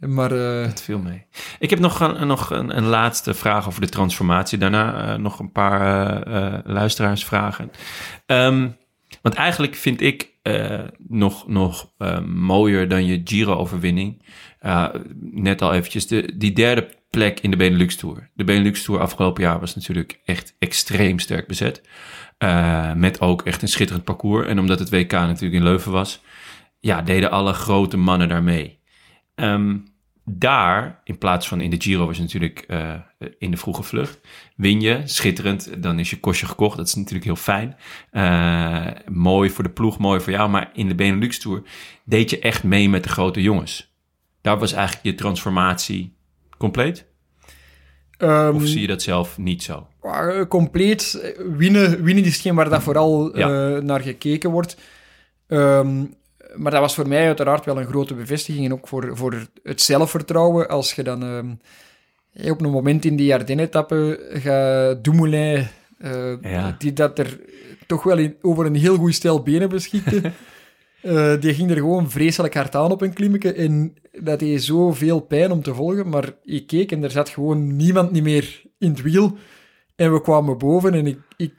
maar 0.00 0.30
Het 0.30 0.80
viel 0.80 0.98
mee. 0.98 1.26
Ik 1.58 1.70
heb 1.70 1.78
nog 1.78 2.00
een, 2.00 2.26
nog 2.26 2.50
een, 2.50 2.76
een 2.76 2.86
laatste 2.86 3.34
vraag 3.34 3.66
over 3.68 3.80
de 3.80 3.88
transformatie. 3.88 4.58
Daarna 4.58 5.16
nog 5.16 5.38
een 5.38 5.52
paar 5.52 6.28
luisteraarsvragen. 6.64 7.70
Ehm, 8.26 8.68
want 9.22 9.34
eigenlijk 9.34 9.74
vind 9.74 10.00
ik 10.00 10.34
eh, 10.46 10.84
nog, 11.08 11.48
nog 11.48 11.92
eh, 11.98 12.20
mooier 12.20 12.88
dan 12.88 13.06
je 13.06 13.20
Giro-overwinning. 13.24 14.22
eh, 14.58 14.88
net 15.20 15.62
al 15.62 15.72
eventjes 15.72 16.06
de, 16.06 16.32
die 16.36 16.52
derde 16.52 16.88
plek 17.10 17.40
in 17.40 17.50
de 17.50 17.56
Benelux 17.56 17.96
Tour. 17.96 18.30
De 18.34 18.44
Benelux 18.44 18.82
Tour 18.82 19.00
afgelopen 19.00 19.42
jaar 19.42 19.60
was 19.60 19.74
natuurlijk 19.74 20.20
echt 20.24 20.54
extreem 20.58 21.18
sterk 21.18 21.46
bezet. 21.46 21.82
Met 22.96 23.20
ook 23.20 23.42
echt 23.42 23.62
een 23.62 23.68
schitterend 23.68 24.04
parcours. 24.04 24.46
En 24.46 24.58
omdat 24.58 24.78
het 24.78 24.90
WK 24.90 25.12
natuurlijk 25.12 25.54
in 25.54 25.62
Leuven 25.62 25.92
was, 25.92 26.22
ja, 26.80 27.02
deden 27.02 27.30
alle 27.30 27.52
grote 27.52 27.96
mannen 27.96 28.28
daar 28.28 28.42
mee. 28.42 28.78
Ehm, 29.34 29.78
daar, 30.24 31.00
in 31.04 31.18
plaats 31.18 31.48
van 31.48 31.60
in 31.60 31.70
de 31.70 31.80
Giro, 31.80 32.06
was 32.06 32.18
natuurlijk 32.18 32.66
in 33.38 33.50
de 33.50 33.56
vroege 33.56 33.82
vlucht. 33.82 34.20
Win 34.56 34.80
je, 34.80 35.00
schitterend, 35.04 35.82
dan 35.82 35.98
is 35.98 36.10
je 36.10 36.20
kostje 36.20 36.46
gekocht. 36.46 36.76
Dat 36.76 36.86
is 36.86 36.94
natuurlijk 36.94 37.24
heel 37.24 37.36
fijn. 37.36 37.76
Eh, 38.10 38.86
mooi 39.12 39.50
voor 39.50 39.64
de 39.64 39.70
ploeg, 39.70 39.98
mooi 39.98 40.20
voor 40.20 40.32
jou. 40.32 40.50
Maar 40.50 40.70
in 40.74 40.88
de 40.88 40.94
Benelux 40.94 41.38
Tour 41.38 41.62
deed 42.04 42.30
je 42.30 42.38
echt 42.38 42.64
mee 42.64 42.88
met 42.88 43.02
de 43.02 43.08
grote 43.08 43.42
jongens. 43.42 43.94
Daar 44.40 44.58
was 44.58 44.72
eigenlijk 44.72 45.04
je 45.06 45.14
transformatie 45.14 46.16
compleet? 46.58 47.04
ehm, 48.18 48.54
Of 48.54 48.66
zie 48.66 48.80
je 48.80 48.86
dat 48.86 49.02
zelf 49.02 49.38
niet 49.38 49.62
zo? 49.62 49.86
eh, 50.02 50.40
compleet 50.48 51.34
winnen, 51.56 52.02
winnen 52.02 52.24
is 52.24 52.32
hetgeen 52.32 52.54
waar 52.54 52.68
dat 52.70 52.82
vooral 52.82 53.38
Ja. 53.38 53.74
eh, 53.76 53.82
naar 53.82 54.00
gekeken 54.00 54.50
wordt. 54.50 54.76
Ehm, 55.48 56.04
maar 56.54 56.70
dat 56.72 56.80
was 56.80 56.94
voor 56.94 57.08
mij 57.08 57.26
uiteraard 57.26 57.64
wel 57.64 57.78
een 57.80 57.86
grote 57.86 58.14
bevestiging. 58.14 58.64
En 58.64 58.72
ook 58.72 58.88
voor, 58.88 59.16
voor 59.16 59.46
het 59.62 59.82
zelfvertrouwen. 59.82 60.68
Als 60.68 60.92
je 60.92 61.02
dan 61.02 61.22
ehm, 61.22 61.46
eh, 61.48 61.52
op 62.44 62.60
een 62.60 62.70
moment 62.70 63.04
in 63.04 63.16
die 63.16 63.34
Ardennen-etappe 63.34 64.26
gaat 64.32 65.04
Dumoulin, 65.04 65.66
eh, 65.98 66.40
Ja. 66.42 66.74
die 66.78 66.92
dat 66.92 67.18
er 67.18 67.40
toch 67.86 68.02
wel 68.02 68.18
in- 68.18 68.36
over 68.42 68.66
een 68.66 68.74
heel 68.74 68.96
goed 68.96 69.14
stel 69.14 69.42
benen 69.42 69.68
beschikte. 69.68 70.20
Eh, 71.02 71.40
die 71.40 71.54
ging 71.54 71.70
er 71.70 71.76
gewoon 71.76 72.10
vreselijk 72.10 72.54
hard 72.54 72.74
aan 72.74 72.90
op 72.90 73.00
een 73.02 73.12
klimmetje. 73.12 73.52
En 73.52 73.94
dat 74.22 74.38
deed 74.38 74.62
zoveel 74.62 75.20
pijn 75.20 75.50
om 75.50 75.62
te 75.62 75.74
volgen. 75.74 76.08
Maar 76.08 76.32
ik 76.44 76.66
keek 76.66 76.92
en 76.92 77.02
er 77.04 77.10
zat 77.10 77.28
gewoon 77.28 77.76
niemand 77.76 78.10
niet 78.12 78.22
meer 78.22 78.62
in 78.78 78.90
het 78.90 79.02
wiel. 79.02 79.36
En 79.96 80.12
we 80.12 80.20
kwamen 80.20 80.58
boven 80.58 80.94
en 80.94 81.06
ik, 81.06 81.18
ik, 81.36 81.52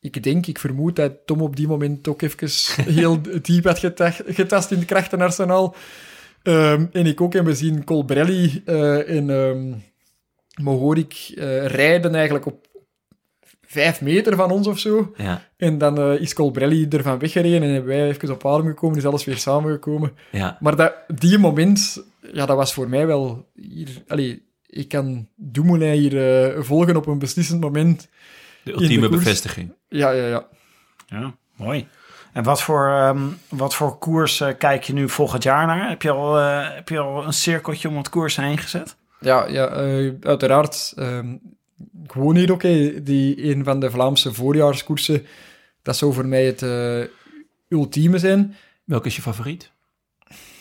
ik 0.00 0.22
denk, 0.22 0.46
ik 0.46 0.58
vermoed 0.58 0.96
dat 0.96 1.12
Tom 1.26 1.40
op 1.40 1.56
die 1.56 1.66
moment 1.68 2.08
ook 2.08 2.22
even 2.22 2.48
heel 2.94 3.18
diep 3.42 3.64
had 3.64 3.78
getast, 3.78 4.22
getast 4.26 4.70
in 4.70 4.76
het 4.78 4.86
krachtenarsenaal. 4.86 5.74
Ehm, 6.42 6.86
en 6.92 7.06
ik 7.06 7.20
ook. 7.20 7.34
En 7.34 7.44
we 7.44 7.54
zien 7.54 7.84
Colbrelli 7.84 8.62
eh 8.64 9.16
en 9.16 9.30
ehm 10.54 10.64
Mohorik 10.64 11.32
eh 11.36 11.66
rijden 11.66 12.14
eigenlijk 12.14 12.46
op, 12.46 12.66
vijf 13.66 14.00
meter 14.00 14.36
van 14.36 14.50
ons 14.50 14.66
of 14.66 14.78
zo. 14.78 15.12
Ja, 15.16 15.48
En 15.56 15.78
dan 15.78 15.98
eh, 15.98 16.20
is 16.20 16.34
Colbrelli 16.34 16.86
ervan 16.88 17.18
weggereden 17.18 17.62
en 17.62 17.72
hebben 17.72 17.96
wij 17.96 18.08
even 18.08 18.30
op 18.30 18.46
adem 18.46 18.66
gekomen, 18.66 18.98
is 18.98 19.06
alles 19.06 19.24
weer 19.24 19.38
samengekomen. 19.38 20.12
ja. 20.30 20.56
Maar 20.60 20.76
dat, 20.76 20.94
die 21.14 21.38
moment, 21.38 22.04
ja, 22.32 22.46
dat 22.46 22.56
was 22.56 22.74
voor 22.74 22.88
mij 22.88 23.06
wel... 23.06 23.50
Hier, 23.54 23.88
allee, 24.08 24.42
ik 24.66 24.88
kan 24.88 25.28
Dumoulin 25.36 25.92
hier 25.92 26.46
eh, 26.54 26.62
volgen 26.62 26.96
op 26.96 27.06
een 27.06 27.18
beslissend 27.18 27.60
moment. 27.60 28.08
De 28.62 28.72
ultieme 28.72 29.08
bevestiging. 29.08 29.74
Ja, 29.88 30.10
ja, 30.10 30.26
ja. 30.26 30.46
Ja, 31.06 31.34
mooi. 31.56 31.88
En 32.32 32.42
wat 32.42 32.62
voor, 32.62 32.88
ehm, 32.88 33.22
wat 33.48 33.74
voor 33.74 33.98
koers 33.98 34.40
eh, 34.40 34.48
kijk 34.58 34.82
je 34.82 34.92
nu 34.92 35.08
volgend 35.08 35.42
jaar 35.42 35.66
naar? 35.66 35.88
Heb 35.88 36.02
je 36.02 36.10
al, 36.10 36.38
eh, 36.38 36.74
heb 36.74 36.88
je 36.88 36.98
al 36.98 37.24
een 37.24 37.32
cirkeltje 37.32 37.88
om 37.88 37.96
het 37.96 38.08
koers 38.08 38.36
heen 38.36 38.58
gezet? 38.58 38.96
Ja, 39.24 39.46
ja 39.48 39.68
eh, 39.68 40.10
uiteraard. 40.20 40.92
ehm, 40.96 41.36
gewoon 42.06 42.36
hier 42.36 42.52
ook, 42.52 42.60
die 43.04 43.50
een 43.50 43.64
van 43.64 43.80
de 43.80 43.90
Vlaamse 43.90 44.32
voorjaarskoersen. 44.34 45.26
Dat 45.82 45.96
zou 45.96 46.12
voor 46.12 46.26
mij 46.26 46.44
het 46.44 46.62
eh, 46.62 47.00
ultieme 47.68 48.18
zijn. 48.18 48.54
Welke 48.84 49.06
is 49.06 49.16
je 49.16 49.22
favoriet? 49.22 49.72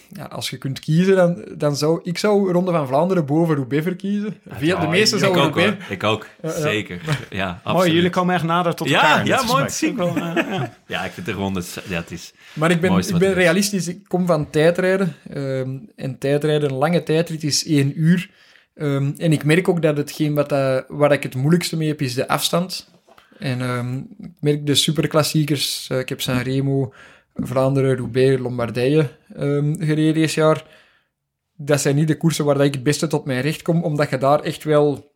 Ja, 0.09 0.23
als 0.25 0.49
je 0.49 0.57
kunt 0.57 0.79
kiezen, 0.79 1.15
dan, 1.15 1.45
dan 1.57 1.75
zou 1.75 1.99
ik 2.03 2.17
zou 2.17 2.51
Ronde 2.51 2.71
van 2.71 2.87
Vlaanderen 2.87 3.25
boven 3.25 3.55
Roubaix 3.55 3.83
verkiezen. 3.83 4.37
Veel, 4.49 4.79
de 4.79 4.87
meeste 4.87 5.15
ik 5.15 5.21
zouden 5.21 5.43
ook, 5.43 5.55
Roubaix. 5.55 5.89
Ik 5.89 6.03
ook, 6.03 6.27
Ja, 6.41 6.49
ja. 6.49 6.55
zeker. 6.59 7.01
Ja, 7.29 7.47
absoluut. 7.47 7.77
Mooi, 7.77 7.91
jullie 7.91 8.09
komen 8.09 8.35
echt 8.35 8.43
nader 8.43 8.75
tot 8.75 8.89
Ja, 8.89 9.01
elkaar. 9.01 9.25
ja, 9.25 9.37
dit 9.37 9.47
mooi. 9.47 9.63
Ook 9.91 9.97
wel, 9.97 10.15
eh, 10.35 10.35
ja. 10.49 10.73
Ja, 10.87 11.03
ik 11.05 11.11
vind 11.11 11.25
de 11.25 11.31
ronde... 11.31 11.61
Ja, 11.87 11.95
het 11.99 12.11
is... 12.11 12.33
Maar 12.53 12.71
ik 12.71 12.81
ben, 12.81 12.97
ik 12.97 13.17
ben 13.17 13.29
is. 13.29 13.35
realistisch. 13.35 13.87
Ik 13.87 13.99
kom 14.07 14.25
van 14.25 14.49
tijdrijden. 14.49 15.15
ehm, 15.29 15.77
en 15.95 16.17
tijdrijden, 16.17 16.69
een 16.69 16.75
lange 16.77 17.03
tijdrit 17.03 17.43
is 17.43 17.65
één 17.65 17.99
uur. 17.99 18.29
Ehm, 18.75 19.11
en 19.17 19.31
ik 19.31 19.43
merk 19.43 19.67
ook 19.67 19.81
dat 19.81 19.97
hetgeen 19.97 20.33
wat 20.33 20.49
dat, 20.49 20.85
waar 20.87 21.11
ik 21.11 21.23
het 21.23 21.35
moeilijkste 21.35 21.77
mee 21.77 21.87
heb, 21.87 22.01
is 22.01 22.13
de 22.13 22.27
afstand. 22.27 22.91
En 23.39 23.61
ehm, 23.61 23.97
ik 23.97 24.31
merk 24.39 24.65
de 24.65 24.75
superklassiekers. 24.75 25.89
eh, 25.89 25.99
ik 25.99 26.09
heb 26.09 26.21
Sanremo, 26.21 26.93
Vlaanderen, 27.33 27.97
Roubaix, 27.97 28.41
Lombardije 28.41 29.09
ehm, 29.35 29.75
gereden 29.79 30.13
dit 30.13 30.33
jaar. 30.33 30.65
Dat 31.55 31.81
zijn 31.81 31.95
niet 31.95 32.07
de 32.07 32.17
koersen 32.17 32.45
waar 32.45 32.63
ik 32.63 32.73
het 32.73 32.83
beste 32.83 33.07
tot 33.07 33.25
mijn 33.25 33.41
recht 33.41 33.61
kom, 33.61 33.83
omdat 33.83 34.09
je 34.09 34.17
daar 34.17 34.39
echt 34.39 34.63
wel 34.63 35.11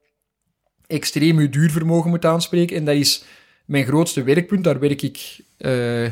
extreem 0.88 1.40
je 1.40 1.50
duurvermogen 1.50 2.10
moet 2.10 2.26
aanspreken. 2.26 2.78
En 2.78 2.86
dat 2.86 2.96
is 2.96 3.24
mijn 3.66 3.86
grootste 3.86 4.24
werkpunt. 4.24 4.64
Daar 4.64 4.80
werk 4.80 5.02
ik... 5.02 5.40
eh, 5.58 6.12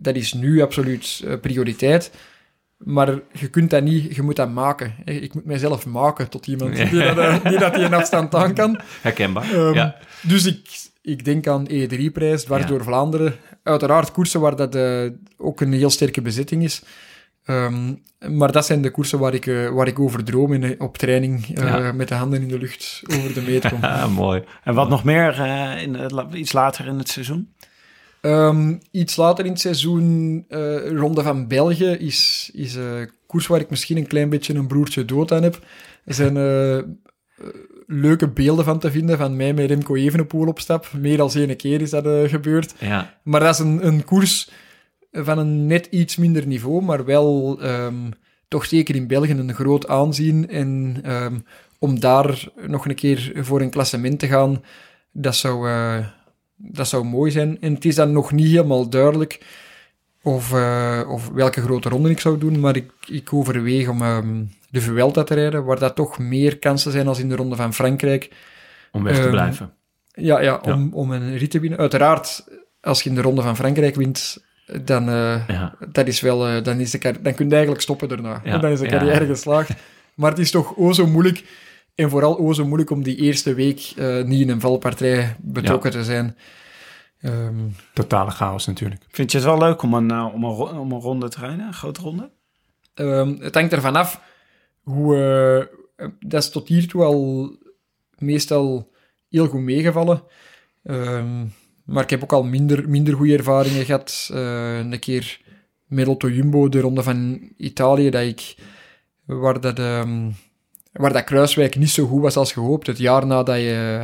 dat 0.00 0.16
is 0.16 0.32
nu 0.32 0.62
absoluut 0.62 1.22
eh, 1.24 1.40
prioriteit. 1.40 2.10
Maar 2.86 3.18
je 3.32 3.48
kunt 3.48 3.70
dat 3.70 3.82
niet, 3.82 4.14
je 4.16 4.22
moet 4.22 4.36
dat 4.36 4.50
maken. 4.50 4.94
Ik 5.04 5.34
moet 5.34 5.44
mijzelf 5.44 5.86
maken 5.86 6.28
tot 6.30 6.46
iemand 6.46 6.76
die 6.76 6.90
dat, 6.90 7.18
eh, 7.18 7.44
die, 7.44 7.58
dat 7.58 7.74
die 7.74 7.84
een 7.84 7.94
afstand 7.94 8.34
aan 8.34 8.54
kan. 8.54 8.80
Herkenbaar. 9.02 9.52
Ehm, 9.52 9.74
ja. 9.74 9.96
Dus 10.22 10.46
ik, 10.46 10.88
ik 11.02 11.24
denk 11.24 11.46
aan 11.46 11.66
E3-prijs, 11.70 12.44
dwars 12.44 12.62
Ja. 12.62 12.68
door 12.68 12.82
Vlaanderen. 12.84 13.34
Uiteraard 13.62 14.12
koersen 14.12 14.40
waar 14.40 14.56
dat 14.56 14.74
eh, 14.74 15.02
ook 15.36 15.60
een 15.60 15.72
heel 15.72 15.90
sterke 15.90 16.22
bezetting 16.22 16.62
is. 16.62 16.82
Ehm, 17.44 17.94
maar 18.36 18.52
dat 18.52 18.66
zijn 18.66 18.82
de 18.82 18.90
koersen 18.90 19.18
waar 19.18 19.34
ik, 19.34 19.46
eh, 19.46 19.68
waar 19.68 19.86
ik 19.86 19.98
over 19.98 20.24
droom 20.24 20.52
in, 20.52 20.80
op 20.80 20.98
training, 20.98 21.46
Ja. 21.54 21.92
met 21.92 22.08
de 22.08 22.14
handen 22.14 22.42
in 22.42 22.48
de 22.48 22.58
lucht 22.58 23.02
over 23.06 23.34
de 23.34 23.40
meet 23.42 23.68
kom. 23.68 23.80
Mooi. 24.24 24.42
En 24.64 24.74
wat 24.74 24.88
nog 24.88 25.04
meer 25.04 25.38
in, 25.82 25.98
iets 26.32 26.52
later 26.52 26.86
in 26.86 26.98
het 26.98 27.08
seizoen? 27.08 27.52
Ehm, 28.26 28.76
iets 28.90 29.16
later 29.16 29.44
in 29.44 29.50
het 29.50 29.60
seizoen, 29.60 30.44
eh, 30.48 30.90
Ronde 30.90 31.22
van 31.22 31.46
België, 31.46 31.90
is, 31.90 32.50
is 32.54 32.74
een 32.74 33.10
koers 33.26 33.46
waar 33.46 33.60
ik 33.60 33.70
misschien 33.70 33.96
een 33.96 34.06
klein 34.06 34.28
beetje 34.28 34.54
een 34.54 34.66
broertje 34.66 35.04
dood 35.04 35.32
aan 35.32 35.42
heb. 35.42 35.66
Er 36.04 36.14
zijn 36.14 36.36
eh, 36.36 36.76
eh, 36.78 36.84
leuke 37.86 38.28
beelden 38.28 38.64
van 38.64 38.78
te 38.78 38.90
vinden 38.90 39.18
van 39.18 39.36
mij 39.36 39.54
met 39.54 39.66
Remco 39.66 39.94
Evenepoel 39.94 40.46
op 40.46 40.60
stap. 40.60 40.88
Meer 40.98 41.16
dan 41.16 41.30
één 41.34 41.56
keer 41.56 41.80
is 41.80 41.90
dat 41.90 42.30
gebeurd. 42.30 42.74
Ja, 42.78 43.18
Maar 43.22 43.40
dat 43.40 43.54
is 43.54 43.58
een, 43.58 43.86
een 43.86 44.04
koers 44.04 44.50
van 45.12 45.38
een 45.38 45.66
net 45.66 45.86
iets 45.86 46.16
minder 46.16 46.46
niveau, 46.46 46.82
maar 46.82 47.04
wel 47.04 47.58
ehm, 47.60 48.10
toch 48.48 48.64
zeker 48.64 48.94
in 48.94 49.06
België 49.06 49.32
een 49.32 49.54
groot 49.54 49.88
aanzien. 49.88 50.48
En 50.48 50.98
ehm, 51.02 51.38
om 51.78 52.00
daar 52.00 52.48
nog 52.66 52.86
een 52.86 52.94
keer 52.94 53.32
voor 53.34 53.60
een 53.60 53.70
klassement 53.70 54.18
te 54.18 54.26
gaan, 54.26 54.62
dat 55.12 55.36
zou, 55.36 55.68
dat 56.56 56.88
zou 56.88 57.04
mooi 57.04 57.30
zijn. 57.30 57.60
En 57.60 57.74
het 57.74 57.84
is 57.84 57.94
dan 57.94 58.12
nog 58.12 58.32
niet 58.32 58.46
helemaal 58.46 58.88
duidelijk 58.88 59.40
of, 60.22 60.52
eh, 60.52 61.00
of 61.08 61.28
welke 61.28 61.60
grote 61.60 61.88
ronde 61.88 62.10
ik 62.10 62.20
zou 62.20 62.38
doen, 62.38 62.60
maar 62.60 62.76
ik, 62.76 62.90
ik 63.08 63.32
overweeg 63.32 63.88
om 63.88 64.02
ehm, 64.02 64.44
de 64.70 64.80
Vuelta 64.80 65.22
te 65.24 65.34
rijden, 65.34 65.64
waar 65.64 65.78
dat 65.78 65.94
toch 65.94 66.18
meer 66.18 66.58
kansen 66.58 66.92
zijn 66.92 67.06
als 67.08 67.18
in 67.18 67.28
de 67.28 67.36
Ronde 67.36 67.56
van 67.56 67.74
Frankrijk. 67.74 68.30
om 68.92 69.02
weg 69.02 69.14
te 69.16 69.20
Ehm, 69.22 69.30
blijven. 69.30 69.72
Ja, 70.12 70.40
ja, 70.40 70.60
om, 70.62 70.92
om 70.94 71.10
een 71.10 71.36
rit 71.36 71.50
te 71.50 71.60
winnen. 71.60 71.78
Uiteraard, 71.78 72.44
als 72.80 73.02
je 73.02 73.08
in 73.08 73.14
de 73.14 73.20
Ronde 73.22 73.42
van 73.42 73.56
Frankrijk 73.56 73.94
wint, 73.94 74.44
dan, 74.84 75.04
Ja. 75.04 75.74
dat 75.92 76.06
is 76.06 76.20
wel, 76.20 76.46
eh, 76.46 76.62
dan, 76.64 76.80
is 76.80 76.90
de 76.90 76.98
dan 77.22 77.34
kun 77.34 77.46
je 77.46 77.52
eigenlijk 77.52 77.82
stoppen 77.82 78.08
daarna. 78.08 78.40
Ja, 78.44 78.58
Dan 78.58 78.70
is 78.70 78.78
de 78.80 78.86
carrière 78.86 79.26
geslaagd. 79.26 79.70
Maar 80.14 80.30
het 80.30 80.38
is 80.38 80.50
toch 80.50 80.76
o 80.76 80.92
zo 80.92 81.06
moeilijk, 81.06 81.44
en 81.96 82.10
vooral 82.10 82.38
o 82.38 82.52
zo 82.52 82.64
moeilijk 82.66 82.90
om 82.90 83.02
die 83.02 83.16
eerste 83.16 83.54
week 83.54 83.92
eh, 83.96 84.22
niet 84.22 84.40
in 84.40 84.48
een 84.50 84.60
valpartij 84.60 85.36
betrokken 85.40 85.90
te 85.90 86.04
zijn. 86.04 86.36
Ehm, 87.20 87.54
Totale 87.94 88.30
chaos 88.30 88.66
natuurlijk. 88.66 89.02
Vind 89.08 89.30
je 89.32 89.36
het 89.38 89.46
wel 89.46 89.58
leuk 89.58 89.82
om 89.82 89.94
een, 89.94 90.10
eh, 90.10 90.28
om 90.34 90.44
een, 90.44 90.78
om 90.78 90.92
een 90.92 91.00
ronde 91.00 91.28
te 91.28 91.38
rijden? 91.40 91.66
Een 91.66 91.72
grote 91.74 92.00
ronde? 92.00 92.30
Ehm, 92.94 93.36
het 93.40 93.54
hangt 93.54 93.72
ervan 93.72 93.96
af 93.96 94.20
hoe... 94.82 95.16
eh, 95.96 96.06
dat 96.20 96.42
is 96.42 96.50
tot 96.50 96.68
hiertoe 96.68 97.02
al 97.02 97.50
meestal 98.18 98.92
heel 99.30 99.46
goed 99.46 99.60
meegevallen. 99.60 100.22
Ehm, 100.82 101.44
maar 101.84 102.02
ik 102.02 102.10
heb 102.10 102.22
ook 102.22 102.32
al 102.32 102.42
minder, 102.42 102.88
minder 102.88 103.14
goede 103.14 103.36
ervaringen 103.36 103.84
gehad. 103.84 104.28
Eh, 104.32 104.78
een 104.78 104.98
keer 104.98 105.40
met 105.86 106.06
Lotto 106.06 106.28
Jumbo, 106.28 106.68
de 106.68 106.80
ronde 106.80 107.02
van 107.02 107.48
Italië, 107.56 108.10
dat 108.10 108.22
ik, 108.22 108.56
waar, 109.24 109.60
dat, 109.60 109.78
ehm, 109.78 110.30
waar 110.96 111.12
dat 111.12 111.24
Kruiswijk 111.24 111.76
niet 111.76 111.90
zo 111.90 112.06
goed 112.06 112.22
was 112.22 112.36
als 112.36 112.52
gehoopt. 112.52 112.86
Het 112.86 112.98
jaar 112.98 113.26
nadat 113.26 113.56
je... 113.56 114.00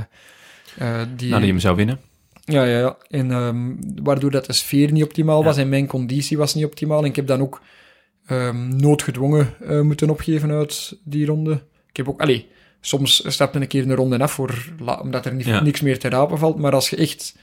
eh, 0.79 1.01
die, 1.17 1.29
Nou, 1.29 1.41
die 1.43 1.51
hem 1.51 1.61
zou 1.61 1.77
winnen. 1.77 2.01
ja, 2.45 2.65
ja, 2.65 2.79
ja. 2.79 2.97
En 3.09 3.31
ehm, 3.31 3.73
waardoor 4.03 4.31
dat 4.31 4.47
de 4.47 4.53
sfeer 4.53 4.93
niet 4.93 5.05
optimaal 5.05 5.45
was 5.45 5.57
en 5.57 5.69
mijn 5.69 5.87
conditie 5.87 6.37
was 6.39 6.55
niet 6.55 6.65
optimaal. 6.65 6.99
En 6.99 7.05
ik 7.05 7.17
heb 7.17 7.27
dan 7.27 7.41
ook 7.41 7.61
ehm, 8.27 8.77
noodgedwongen 8.77 9.55
eh, 9.61 9.81
moeten 9.81 10.11
opgeven 10.11 10.51
uit 10.51 10.99
die 11.05 11.27
ronde. 11.27 11.53
Ik 11.89 11.97
heb 11.97 12.09
ook, 12.09 12.21
allee, 12.21 12.49
soms 12.81 13.23
stapte 13.33 13.61
een 13.61 13.67
keer 13.67 13.83
een 13.83 13.95
ronde 13.95 14.19
af 14.19 14.33
voor, 14.33 14.73
omdat 15.03 15.27
er 15.27 15.35
niet, 15.35 15.47
Ja. 15.47 15.61
niks 15.63 15.81
meer 15.81 15.99
te 15.99 16.09
rapen 16.09 16.39
valt. 16.39 16.59
Maar 16.59 16.73
als 16.73 16.91
je 16.91 16.97
echt 16.97 17.37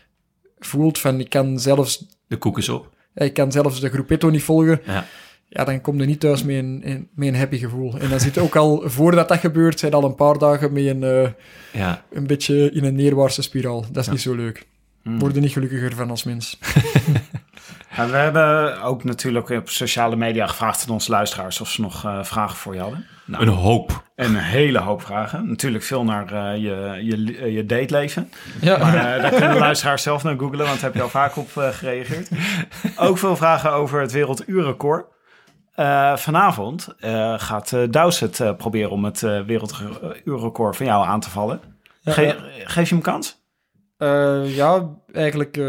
voelt 0.60 1.00
van, 1.00 1.20
ik 1.20 1.30
kan 1.30 1.60
zelfs, 1.60 2.06
De 2.28 2.38
koek 2.38 2.58
is 2.58 2.70
op. 2.70 2.94
ik 3.16 3.34
kan 3.34 3.52
zelfs 3.52 3.80
de 3.80 3.90
groepetto 3.90 4.30
niet 4.30 4.44
volgen, 4.44 4.82
Ja. 4.86 5.06
Ja, 5.50 5.64
dan 5.64 5.82
kom 5.82 6.00
je 6.00 6.06
niet 6.06 6.20
thuis 6.20 6.44
met 6.44 6.56
een, 6.56 6.82
een- 6.84 7.08
met 7.16 7.28
een 7.28 7.36
happy 7.36 7.58
gevoel. 7.58 7.98
En 8.00 8.10
dan 8.10 8.20
zit 8.20 8.34
je 8.34 8.42
ook 8.42 8.56
al, 8.56 8.82
voordat 8.86 9.28
dat 9.28 9.40
gebeurt, 9.40 9.80
zijn 9.80 9.94
al 9.94 10.04
een 10.04 10.16
paar 10.16 10.38
dagen 10.38 10.74
met 10.74 10.86
een, 10.86 11.04
eh, 11.04 11.28
Ja, 11.72 12.04
een 12.12 12.28
beetje 12.28 12.72
in 12.72 12.84
een 12.84 12.96
neerwaartse 12.96 13.42
spiraal. 13.42 13.82
Dat 13.82 13.98
is 13.98 14.06
Ja. 14.06 14.12
niet 14.12 14.22
zo 14.22 14.36
leuk. 14.36 14.68
Hmm. 15.04 15.20
Word 15.20 15.36
er 15.36 15.42
niet 15.42 15.52
gelukkiger 15.52 15.94
van 15.96 16.10
als 16.10 16.24
mens. 16.24 16.60
Ja, 17.96 18.08
we 18.10 18.16
hebben 18.16 18.82
ook 18.82 19.04
natuurlijk 19.04 19.50
op 19.50 19.70
sociale 19.70 20.16
media 20.16 20.48
gevraagd 20.48 20.84
aan 20.88 20.94
onze 20.94 21.12
luisteraars 21.12 21.62
of 21.62 21.70
ze 21.70 21.82
nog 21.82 22.06
eh, 22.06 22.24
vragen 22.24 22.58
voor 22.58 22.74
je 22.74 22.80
hadden. 22.80 23.06
Nou, 23.26 23.44
een 23.44 23.54
hoop. 23.54 24.04
En 24.16 24.26
een 24.26 24.36
hele 24.42 24.80
hoop 24.80 25.02
vragen. 25.02 25.48
Natuurlijk 25.50 25.84
veel 25.84 26.04
naar 26.04 26.34
eh, 26.34 26.58
je, 26.64 27.00
je, 27.04 27.52
je 27.52 27.66
dateleven. 27.66 28.30
Ja. 28.62 28.78
Maar 28.78 28.94
eh, 28.96 29.22
daar 29.22 29.30
kunnen 29.32 29.54
de 29.54 29.60
luisteraars 29.60 30.04
zelf 30.04 30.24
naar 30.24 30.38
googlen, 30.38 30.66
want 30.66 30.74
daar 30.74 30.80
heb 30.84 30.94
je 30.94 31.02
al 31.02 31.10
vaak 31.10 31.38
op 31.38 31.50
gereageerd. 31.56 32.30
Ook 32.98 33.18
veel 33.18 33.36
vragen 33.36 33.72
over 33.72 34.02
het 34.02 34.12
werelduurrecord. 34.12 35.06
Eh, 35.80 36.18
vanavond 36.18 36.88
eh, 37.00 37.34
gaat 37.38 37.72
uh, 37.72 37.84
Douws 37.90 38.20
het 38.20 38.40
eh, 38.40 38.56
proberen 38.56 38.90
om 38.90 39.04
het 39.06 39.20
werelduurrecord 39.20 40.76
van 40.76 40.86
jou 40.86 41.06
aan 41.06 41.20
te 41.20 41.30
vallen. 41.30 41.60
Ge- 42.04 42.64
Geef 42.64 42.90
je 42.90 42.96
hem 42.96 43.04
kans? 43.04 43.38
Ja, 44.56 44.90
eigenlijk 45.12 45.60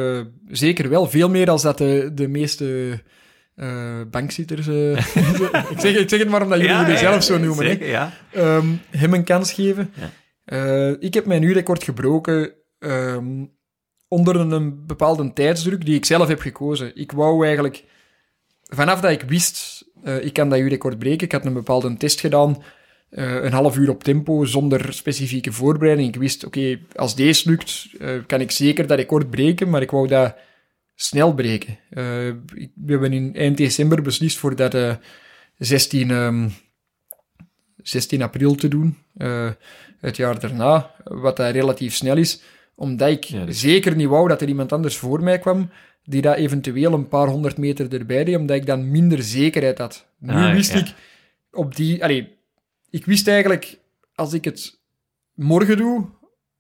zeker 0.48 0.88
wel. 0.88 1.06
Veel 1.06 1.28
meer 1.28 1.46
dan 1.46 1.58
dat 1.62 1.78
de, 1.78 2.11
de 2.14 2.28
meeste 2.28 2.98
bankzitters... 4.11 4.66
ik, 5.72 5.80
zeg, 5.80 5.96
ik 5.96 6.08
zeg 6.08 6.18
het 6.18 6.28
maar 6.28 6.42
omdat 6.42 6.61
jullie 6.61 6.76
jullie 6.76 6.96
zelf 6.96 7.22
zo 7.22 7.38
noemen. 7.38 7.66
Zeker, 7.66 7.88
ja. 7.88 8.12
Ehm, 8.32 8.66
hem 8.90 9.14
een 9.14 9.24
kans 9.24 9.52
geven. 9.52 9.92
Ja. 10.44 10.96
Ik 11.00 11.14
heb 11.14 11.26
mijn 11.26 11.42
uurrecord 11.42 11.84
gebroken 11.84 12.52
ehm, 12.78 13.44
onder 14.08 14.36
een 14.36 14.86
bepaalde 14.86 15.32
tijdsdruk 15.32 15.84
die 15.84 15.94
ik 15.96 16.04
zelf 16.04 16.28
heb 16.28 16.40
gekozen. 16.40 16.96
Ik 16.96 17.12
wou 17.12 17.44
eigenlijk... 17.44 17.84
Vanaf 18.72 19.00
dat 19.00 19.11
ik 19.11 19.22
wist, 19.22 19.79
eh, 20.05 20.24
ik 20.24 20.32
kan 20.32 20.48
dat 20.48 20.59
uurrecord 20.59 20.98
breken, 20.98 21.26
ik 21.26 21.32
had 21.32 21.44
een 21.44 21.53
bepaalde 21.53 21.96
test 21.96 22.20
gedaan, 22.20 22.62
eh, 23.11 23.42
een 23.42 23.53
half 23.53 23.76
uur 23.76 23.90
op 23.90 24.05
tempo, 24.05 24.44
zonder 24.44 24.92
specifieke 24.94 25.53
voorbereiding. 25.53 26.09
Ik 26.09 26.20
wist, 26.20 26.44
oké, 26.44 26.78
als 26.94 27.14
deze 27.14 27.48
lukt, 27.51 27.86
eh, 28.01 28.09
kan 28.26 28.40
ik 28.40 28.51
zeker 28.51 28.86
dat 28.86 28.98
record 28.98 29.30
breken, 29.30 29.70
maar 29.70 29.82
ik 29.82 29.90
wou 29.90 30.09
dat 30.09 30.36
snel 30.94 31.34
breken. 31.34 31.78
Ik- 32.55 32.70
we 32.74 32.92
hebben 32.92 33.12
in 33.12 33.34
eind 33.36 33.57
december 33.57 34.03
beslist 34.03 34.38
voor 34.38 34.57
dat 34.57 34.74
eh, 34.74 34.94
16, 35.59 36.11
ehm, 36.11 36.48
16 37.76 38.22
april 38.22 38.55
te 38.55 38.68
doen, 38.68 38.96
het 40.01 40.16
jaar 40.16 40.40
daarna, 40.40 40.90
wat 41.05 41.36
dat 41.36 41.53
relatief 41.53 41.94
snel 41.94 42.16
is, 42.16 42.42
Omdat 42.74 43.09
ik 43.09 43.24
Ja, 43.24 43.44
dus- 43.44 43.61
zeker 43.61 43.96
niet 43.96 44.09
wou 44.09 44.28
dat 44.28 44.40
er 44.40 44.48
iemand 44.48 44.72
anders 44.72 44.96
voor 44.96 45.22
mij 45.22 45.38
kwam, 45.38 45.70
die 46.05 46.22
dat 46.22 46.36
eventueel 46.36 46.92
een 46.92 47.09
paar 47.09 47.28
honderd 47.28 47.57
meter 47.57 47.94
erbij 47.94 48.24
deed, 48.24 48.36
omdat 48.36 48.57
ik 48.57 48.66
dan 48.66 48.90
minder 48.90 49.22
zekerheid 49.22 49.78
had. 49.78 50.07
Nu 50.18 50.32
Ah, 50.32 50.53
wist 50.53 50.72
ja. 50.72 50.78
ik 50.78 50.94
op 51.51 51.76
die... 51.76 52.03
Allee, 52.03 52.38
ik 52.90 53.05
wist 53.05 53.28
eigenlijk, 53.28 53.78
als 54.14 54.32
ik 54.32 54.44
het 54.44 54.80
morgen 55.34 55.76
doe, 55.76 56.09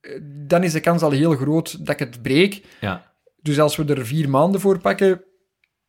eh, 0.00 0.20
dan 0.22 0.62
is 0.62 0.72
de 0.72 0.80
kans 0.80 1.02
al 1.02 1.10
heel 1.10 1.34
groot 1.36 1.86
dat 1.86 2.00
ik 2.00 2.06
het 2.08 2.22
breek. 2.22 2.62
Ja. 2.80 3.12
Dus 3.42 3.60
als 3.60 3.76
we 3.76 3.94
er 3.94 4.06
vier 4.06 4.28
maanden 4.30 4.60
voor 4.60 4.78
pakken, 4.78 5.22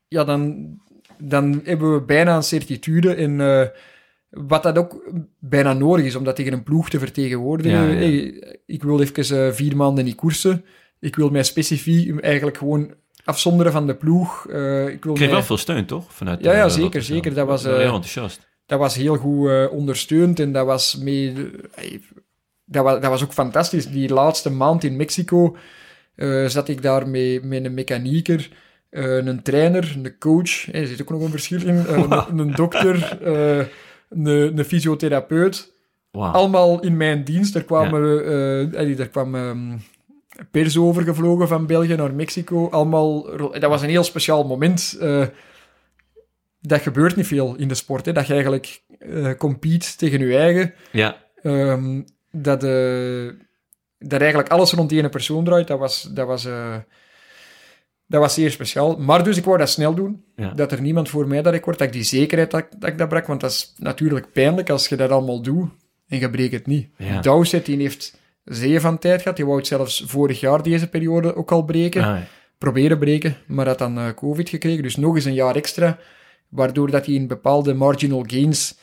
ja, 0.08 0.24
dan, 0.24 0.70
dan 1.18 1.62
hebben 1.64 1.94
we 1.94 2.02
bijna 2.02 2.36
een 2.36 2.44
certitude. 2.44 3.14
En 3.14 3.42
eh, 3.42 3.68
wat 4.30 4.64
dat 4.64 4.78
ook 4.78 5.12
bijna 5.40 5.74
nodig 5.74 6.06
is, 6.06 6.16
om 6.16 6.24
dat 6.24 6.36
tegen 6.36 6.54
een 6.54 6.64
ploeg 6.64 6.90
te 6.90 7.00
vertegenwoordigen. 7.00 7.80
Ja, 7.80 7.88
ja. 7.88 7.94
Hey, 7.94 8.60
ik 8.66 8.84
wil 8.84 9.02
even 9.02 9.46
eh, 9.46 9.54
vier 9.54 9.76
maanden 9.76 10.06
niet 10.06 10.16
koersen. 10.16 10.66
Ik 11.00 11.16
wil 11.16 11.30
mij 11.30 11.44
specifiek 11.44 12.20
eigenlijk 12.20 12.58
gewoon 12.58 12.94
afzonderen 13.24 13.72
van 13.72 13.88
de 13.88 13.96
ploeg. 13.96 14.48
Eh, 14.48 14.88
ik 14.88 15.04
wil 15.04 15.14
kreeg 15.14 15.28
mij- 15.28 15.36
wel 15.38 15.46
veel 15.46 15.58
steun, 15.58 15.86
toch? 15.86 16.14
Vanuit, 16.14 16.44
Ja, 16.44 16.52
ja, 16.54 16.58
eh, 16.64 16.70
zeker, 16.70 16.82
Rotterdam. 16.84 17.16
zeker. 17.16 17.34
Dat 17.34 17.48
was, 17.48 17.64
ben 17.64 17.72
heel 17.72 17.80
eh, 17.82 17.86
enthousiast. 17.86 18.50
dat 18.66 18.80
was 18.80 18.96
heel 18.96 19.16
goed 19.18 19.50
eh, 19.50 19.66
ondersteund 19.72 20.40
en 20.40 20.52
dat 20.52 20.66
was 20.66 20.98
mee. 20.98 21.34
eh, 21.76 22.00
dat, 22.66 22.84
was, 22.84 22.94
dat 23.02 23.10
was 23.10 23.24
ook 23.24 23.34
fantastisch. 23.34 23.88
Die 23.88 24.14
laatste 24.14 24.50
maand 24.52 24.84
in 24.84 24.96
Mexico 24.96 25.56
eh, 26.16 26.46
zat 26.46 26.68
ik 26.68 26.82
daar 26.82 27.08
mee, 27.10 27.44
met 27.44 27.66
een 27.66 27.74
mechanieker, 27.74 28.50
eh, 28.90 29.16
een 29.26 29.42
trainer, 29.44 29.94
een 30.04 30.18
coach. 30.20 30.70
eh, 30.72 30.82
Er 30.82 30.88
zit 30.88 31.02
ook 31.02 31.10
nog 31.10 31.22
een 31.22 31.30
verschil 31.30 31.62
in. 31.68 31.86
eh, 31.86 31.98
een, 32.30 32.40
een 32.40 32.52
dokter, 32.56 33.18
eh, 33.24 33.66
een, 34.10 34.26
een 34.58 34.66
fysiotherapeut. 34.66 35.74
Wauw. 36.12 36.32
Allemaal 36.32 36.80
in 36.82 36.98
mijn 36.98 37.24
dienst. 37.24 37.56
Er 37.56 37.64
kwamen, 37.64 38.26
eh, 38.26 38.80
allee, 38.80 38.96
er 38.98 39.10
kwam 39.10 39.36
ehm, 39.36 39.72
pers 40.52 40.78
overgevlogen 40.78 41.48
van 41.48 41.66
België 41.66 41.96
naar 41.96 42.14
Mexico. 42.14 42.70
Allemaal, 42.70 43.24
dat 43.38 43.64
was 43.70 43.82
een 43.82 43.90
heel 43.90 44.04
speciaal 44.04 44.44
moment. 44.44 44.98
eh, 45.00 45.26
dat 46.62 46.82
gebeurt 46.82 47.16
niet 47.16 47.28
veel 47.28 47.56
in 47.56 47.68
de 47.68 47.74
sport. 47.74 48.06
Hè? 48.06 48.12
Dat 48.14 48.28
je 48.28 48.34
eigenlijk 48.34 48.82
eh 49.00 49.32
compete 49.38 49.96
tegen 49.96 50.20
je 50.28 50.38
eigen. 50.38 50.74
Ja, 50.92 51.18
Ehm, 51.44 52.02
dat, 52.32 52.64
eh, 52.64 53.28
dat 54.00 54.20
eigenlijk 54.22 54.50
alles 54.52 54.72
rond 54.72 54.90
die 54.90 55.00
ene 55.00 55.10
persoon 55.10 55.44
draait. 55.44 55.68
Dat 55.68 55.80
was, 55.80 56.02
dat 56.14 56.28
was, 56.28 56.44
dat 58.08 58.20
was 58.22 58.34
zeer 58.34 58.52
speciaal. 58.52 58.98
Maar 58.98 59.24
dus 59.24 59.38
ik 59.38 59.44
wou 59.44 59.58
dat 59.58 59.70
snel 59.70 59.94
doen. 59.94 60.24
Ja. 60.36 60.52
Dat 60.54 60.72
er 60.72 60.82
niemand 60.82 61.10
voor 61.10 61.28
mij 61.28 61.42
dat 61.42 61.54
record, 61.54 61.78
dat 61.78 61.88
ik 61.88 61.94
die 61.94 62.04
zekerheid 62.04 62.52
dat, 62.52 62.66
dat 62.80 62.90
ik 62.90 62.98
dat 62.98 63.10
brak. 63.10 63.28
Want 63.28 63.42
dat 63.42 63.52
is 63.52 63.74
natuurlijk 63.78 64.32
pijnlijk 64.32 64.70
als 64.70 64.88
je 64.88 64.96
dat 64.96 65.10
allemaal 65.10 65.42
doet 65.42 65.70
en 66.08 66.20
je 66.20 66.30
breekt 66.30 66.54
het 66.54 66.68
niet. 66.68 66.90
Ja. 66.98 67.22
Dowsett, 67.22 67.66
die 67.66 67.78
heeft 67.78 68.20
zeer 68.44 68.82
van 68.82 68.98
tijd 68.98 69.22
gehad. 69.22 69.36
Die 69.38 69.46
wou 69.46 69.58
het 69.58 69.68
zelfs 69.68 70.04
vorig 70.06 70.40
jaar 70.40 70.64
deze 70.64 70.90
periode 70.90 71.36
ook 71.36 71.52
al 71.52 71.64
breken 71.64 72.02
Ah, 72.04 72.18
ja. 72.18 72.26
proberen 72.58 73.00
breken, 73.00 73.36
maar 73.48 73.68
had 73.68 73.78
dan 73.78 73.98
eh, 74.00 74.10
COVID 74.16 74.50
gekregen. 74.50 74.84
Dus 74.84 74.96
nog 74.96 75.16
eens 75.16 75.26
een 75.26 75.34
jaar 75.34 75.56
extra, 75.56 75.98
waardoor 76.50 76.92
dat 76.92 77.06
hij 77.06 77.16
in 77.16 77.28
bepaalde 77.28 77.74
marginal 77.74 78.24
gains 78.28 78.78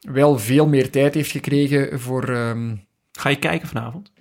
wel 0.00 0.38
veel 0.38 0.66
meer 0.66 0.90
tijd 0.90 1.14
heeft 1.14 1.30
gekregen 1.30 2.00
voor... 2.00 2.28
ehm, 2.28 2.76
Ga 3.12 3.28
je 3.28 3.38
kijken 3.38 3.68
vanavond? 3.68 4.12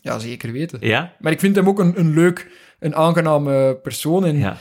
ja, 0.00 0.18
zeker 0.18 0.52
weten. 0.52 0.78
Ja? 0.82 1.12
Maar 1.18 1.32
ik 1.32 1.40
vind 1.40 1.56
hem 1.56 1.68
ook 1.68 1.78
een, 1.78 1.98
een 1.98 2.14
leuk, 2.14 2.50
een 2.78 2.94
aangename 2.94 3.76
persoon. 3.82 4.24
En 4.24 4.36
Ja. 4.38 4.56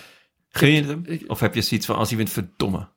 Je 0.49 0.65
hem? 0.65 1.03
ik- 1.05 1.23
Of 1.27 1.39
heb 1.39 1.55
je 1.55 1.61
zoiets 1.61 1.85
van, 1.85 1.95
als 1.95 2.07
hij 2.09 2.17
wint, 2.17 2.29
verdomme? 2.29 2.87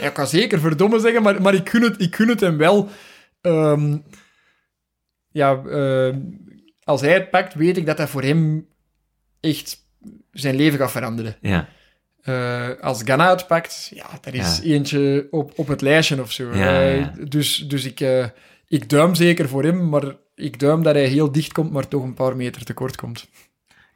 Ja, 0.00 0.06
ik 0.06 0.12
kan 0.14 0.26
zeker 0.26 0.60
verdomme 0.60 0.98
zeggen, 1.00 1.22
maar, 1.22 1.42
maar 1.42 1.54
ik, 1.54 1.68
gun 1.68 1.82
het, 1.82 2.00
ik 2.00 2.16
gun 2.16 2.28
het 2.28 2.40
hem 2.40 2.56
wel. 2.56 2.88
Ehm, 3.40 3.96
ja, 5.36 5.62
ehm, 5.64 6.20
als 6.84 7.00
hij 7.00 7.12
het 7.14 7.30
pakt, 7.30 7.54
weet 7.54 7.76
ik 7.76 7.86
dat 7.86 7.96
dat 7.96 8.08
voor 8.08 8.22
hem 8.22 8.66
echt 9.40 9.84
zijn 10.32 10.56
leven 10.56 10.78
gaat 10.78 10.90
veranderen. 10.90 11.36
Ja. 11.40 11.68
Eh, 12.22 12.68
als 12.80 13.02
Ghana 13.02 13.30
het 13.30 13.46
pakt, 13.46 13.90
ja, 13.94 14.06
dat 14.20 14.34
is 14.34 14.58
Ja. 14.62 14.72
eentje 14.74 15.26
op, 15.30 15.52
op 15.56 15.66
het 15.68 15.80
lijstje 15.80 16.20
of 16.22 16.32
zo. 16.32 16.54
Ja, 16.54 16.80
Eh, 16.80 16.98
ja. 16.98 17.12
Dus, 17.28 17.56
dus 17.56 17.84
ik, 17.84 18.00
eh, 18.00 18.26
ik 18.68 18.88
duim 18.88 19.14
zeker 19.14 19.48
voor 19.48 19.62
hem, 19.64 19.88
maar 19.88 20.16
ik 20.34 20.58
duim 20.58 20.82
dat 20.82 20.94
hij 20.94 21.06
heel 21.06 21.32
dicht 21.32 21.52
komt, 21.52 21.72
maar 21.72 21.88
toch 21.88 22.02
een 22.02 22.14
paar 22.14 22.36
meter 22.36 22.64
tekort 22.64 22.96
komt. 22.96 23.28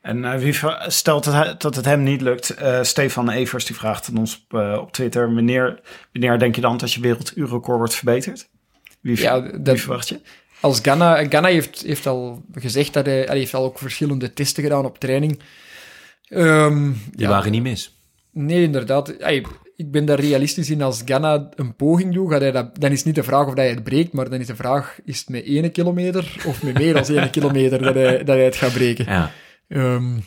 En 0.01 0.25
eh, 0.25 0.39
wie 0.39 0.55
ver- 0.55 0.85
stelt 0.87 1.25
het, 1.25 1.35
he- 1.35 1.57
dat 1.57 1.77
het 1.77 1.85
hem 1.85 2.03
niet 2.03 2.21
lukt? 2.21 2.51
Eh, 2.51 2.83
Stefan 2.83 3.31
Evers 3.31 3.65
die 3.65 3.77
vraagt 3.77 4.09
aan 4.09 4.17
ons 4.19 4.47
op, 4.49 4.59
op 4.79 4.93
Twitter: 4.93 5.35
wanneer, 5.35 5.81
wanneer 6.13 6.39
denk 6.39 6.55
je 6.55 6.61
dan 6.61 6.77
dat 6.77 6.93
je 6.93 7.01
werelduurrecord 7.01 7.79
wordt 7.79 7.95
verbeterd? 7.95 8.49
Wie, 9.01 9.21
Ja, 9.21 9.43
wie 9.43 9.63
dat- 9.63 9.79
verwacht 9.81 10.09
je? 10.09 10.21
Als 10.61 10.79
Ghana, 10.83 11.25
Ghana 11.25 11.49
heeft, 11.49 11.83
heeft 11.87 12.07
al 12.07 12.43
gezegd 12.53 12.93
dat 12.93 13.07
hij, 13.07 13.23
hij 13.23 13.39
heeft 13.39 13.55
al 13.55 13.65
ook 13.65 13.79
verschillende 13.79 14.33
testen 14.33 14.63
gedaan 14.63 14.85
op 14.85 14.99
training. 14.99 15.39
Ehm, 16.29 16.85
Die 16.93 17.21
ja, 17.21 17.29
waren 17.29 17.51
niet 17.53 17.63
mis. 17.63 17.99
Nee, 18.33 18.63
inderdaad. 18.63 19.15
Ik 19.77 19.91
ben 19.91 20.05
daar 20.05 20.21
realistisch 20.21 20.71
in. 20.71 20.83
Als 20.83 21.03
Ghana 21.05 21.49
een 21.55 21.77
poging 21.77 22.15
doet, 22.15 22.31
gaat 22.31 22.41
hij 22.41 22.51
dat, 22.51 22.81
dan 22.81 22.91
is 22.91 23.05
niet 23.05 23.15
de 23.15 23.23
vraag 23.23 23.43
of 23.43 23.49
dat 23.49 23.57
hij 23.57 23.69
het 23.71 23.83
breekt, 23.85 24.13
maar 24.13 24.31
dan 24.31 24.41
is 24.41 24.47
de 24.47 24.57
vraag, 24.57 24.99
is 25.05 25.19
het 25.19 25.29
met 25.29 25.45
één 25.45 25.73
kilometer 25.73 26.37
of 26.47 26.63
met 26.63 26.75
meer 26.79 26.95
dan 26.95 27.05
één 27.05 27.31
kilometer 27.31 27.83
dat 27.83 27.95
hij, 27.95 28.17
dat 28.19 28.27
hij 28.37 28.45
het 28.45 28.57
gaat 28.57 28.73
breken? 28.73 29.05
Ja. 29.05 29.31
Ehm, 29.69 30.19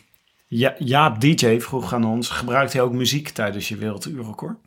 Ja, 0.47 0.75
Jaap 0.77 1.21
DJ 1.21 1.59
vroeg 1.59 1.93
aan 1.93 2.05
ons: 2.05 2.29
gebruikt 2.29 2.73
hij 2.73 2.81
ook 2.81 2.93
muziek 2.93 3.29
tijdens 3.29 3.67
je 3.69 3.75
werelduurrecord? 3.75 4.57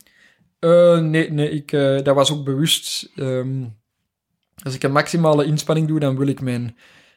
eh, 0.59 0.99
nee, 0.99 1.33
nee 1.33 1.51
ik, 1.51 1.73
eh, 1.73 2.03
dat 2.03 2.15
was 2.15 2.33
ook 2.33 2.45
bewust. 2.45 3.11
Ehm, 3.17 3.65
als 4.63 4.75
ik 4.75 4.83
een 4.83 4.93
maximale 4.93 5.45
inspanning 5.45 5.89
doe, 5.89 6.01
dan 6.01 6.17
wil 6.17 6.27
ik 6.27 6.41
mijn, 6.41 6.77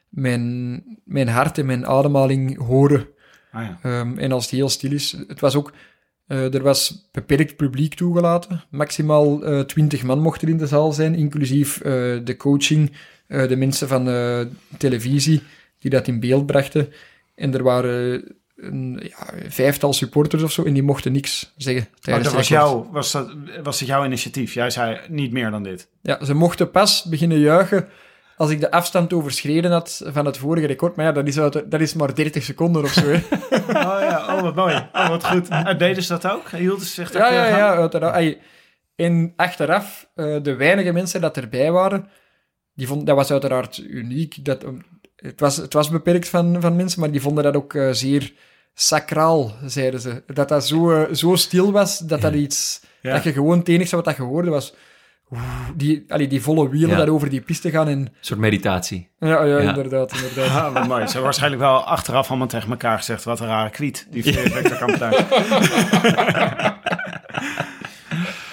mijn, 0.09 0.83
mijn 1.03 1.27
hart 1.27 1.57
en 1.57 1.65
mijn 1.65 1.87
ademhaling 1.87 2.57
horen. 2.57 3.07
Ah, 3.51 3.63
ja. 3.63 3.79
Ehm, 3.81 4.17
en 4.17 4.31
als 4.31 4.43
het 4.43 4.53
heel 4.53 4.69
stil 4.69 4.91
is, 4.91 5.17
het 5.27 5.39
was 5.39 5.55
ook, 5.55 5.73
eh, 6.27 6.53
er 6.53 6.63
was 6.63 7.09
beperkt 7.11 7.55
publiek 7.55 7.93
toegelaten. 7.93 8.63
Maximaal 8.69 9.43
eh 9.43 9.59
20 9.59 10.03
man 10.03 10.19
mocht 10.19 10.41
er 10.41 10.49
in 10.49 10.57
de 10.57 10.67
zaal 10.67 10.91
zijn, 10.91 11.15
inclusief 11.15 11.81
eh, 11.81 11.91
de 12.23 12.35
coaching, 12.37 12.91
de 13.27 13.55
mensen 13.55 13.87
van 13.87 14.05
de 14.05 14.49
televisie 14.77 15.41
die 15.79 15.91
dat 15.91 16.07
in 16.07 16.19
beeld 16.19 16.45
brachten. 16.45 16.93
En 17.35 17.53
er 17.53 17.63
waren 17.63 18.23
een 18.61 18.99
ja, 19.03 19.49
vijftal 19.49 19.93
supporters 19.93 20.43
of 20.43 20.51
zo 20.51 20.63
en 20.63 20.73
die 20.73 20.83
mochten 20.83 21.11
niks 21.11 21.53
zeggen. 21.57 21.87
Tijdens 21.99 22.25
dat 22.27 22.35
was, 22.35 22.49
record. 22.49 22.69
jou, 22.69 22.87
was, 22.91 23.11
dat, 23.11 23.33
was 23.63 23.79
het 23.79 23.87
jouw 23.87 24.05
initiatief? 24.05 24.53
Jij 24.53 24.69
zei 24.69 24.99
niet 25.07 25.31
meer 25.31 25.51
dan 25.51 25.63
dit. 25.63 25.89
Ja, 26.01 26.25
ze 26.25 26.33
mochten 26.33 26.71
pas 26.71 27.03
beginnen 27.03 27.39
juichen 27.39 27.87
als 28.39 28.49
ik 28.49 28.59
de 28.59 28.71
afstand 28.71 29.13
overschreden 29.13 29.71
had 29.71 30.01
van 30.05 30.25
het 30.25 30.37
vorige 30.37 30.67
record. 30.67 30.95
Maar 30.95 31.05
ja, 31.05 31.11
dat 31.11 31.27
is, 31.27 31.35
dat 31.65 31.81
is 31.81 31.93
maar 31.93 32.15
30 32.15 32.43
seconden 32.43 32.83
of 32.83 32.91
zo. 32.91 33.05
Hè. 33.05 33.21
Oh 33.69 33.99
ja, 34.01 34.35
oh 34.35 34.41
wat 34.41 34.55
mooi. 34.55 34.89
Oh 34.93 35.09
wat 35.09 35.25
goed. 35.25 35.47
En 35.47 35.77
deden 35.77 36.03
ze 36.03 36.17
dat 36.17 36.31
ook? 36.31 36.49
Hielden 36.49 36.85
ze 36.85 36.93
zich 36.93 37.11
daar 37.11 37.33
Ja, 37.33 37.45
ja, 37.47 37.57
ja, 37.57 37.75
uiteraard. 37.75 38.37
En 38.95 39.33
achteraf, 39.35 40.09
eh, 40.15 40.35
de 40.41 40.55
weinige 40.55 40.91
mensen 40.91 41.21
dat 41.21 41.37
erbij 41.37 41.71
waren, 41.71 42.09
die 42.73 42.87
vonden, 42.87 43.05
dat 43.05 43.15
was 43.15 43.31
uiteraard 43.31 43.77
uniek. 43.77 44.45
Dat, 44.45 44.65
het, 45.15 45.39
was, 45.39 45.57
het 45.57 45.73
was 45.73 45.89
beperkt 45.89 46.29
van, 46.29 46.61
van 46.61 46.75
mensen, 46.75 46.99
maar 46.99 47.11
die 47.11 47.21
vonden 47.21 47.43
dat 47.43 47.55
ook 47.55 47.73
eh, 47.73 47.89
zeer 47.91 48.33
sacraal, 48.81 49.51
zeiden 49.65 49.99
ze. 49.99 50.23
Dat 50.33 50.49
dat 50.49 50.67
zo, 50.67 50.91
eh, 50.91 51.13
zo 51.13 51.35
stil 51.35 51.71
was, 51.71 51.97
dat 51.99 52.21
dat 52.21 52.33
iets... 52.33 52.81
Ja. 53.01 53.13
Dat 53.13 53.23
je 53.23 53.33
gewoon 53.33 53.57
het 53.57 53.67
enigste 53.67 53.95
wat 53.95 54.05
dat 54.05 54.15
je 54.15 54.21
hoorde 54.21 54.49
was... 54.49 54.73
Die, 55.75 56.05
allee, 56.07 56.27
die 56.27 56.41
volle 56.41 56.69
wielen 56.69 56.89
Ja. 56.89 56.95
daar 56.97 57.09
over 57.09 57.29
die 57.29 57.41
piste 57.41 57.69
gaan 57.69 57.87
en... 57.87 57.97
Een 57.99 58.09
soort 58.21 58.39
meditatie. 58.39 59.09
Ja, 59.19 59.43
ja, 59.43 59.43
Ja. 59.43 59.69
inderdaad, 59.69 60.11
inderdaad. 60.13 60.61
Ah, 60.61 60.73
wat 60.73 60.87
mooi. 60.87 60.99
Ze 60.99 61.05
hebben 61.05 61.23
waarschijnlijk 61.23 61.61
wel 61.61 61.83
achteraf 61.83 62.29
allemaal 62.29 62.47
tegen 62.47 62.69
elkaar 62.69 62.97
gezegd... 62.97 63.23
wat 63.23 63.39
een 63.39 63.47
rare 63.47 63.69
kwiet, 63.69 64.07
die 64.09 64.23
Victor 64.23 64.77
Kampenaar. 64.77 65.25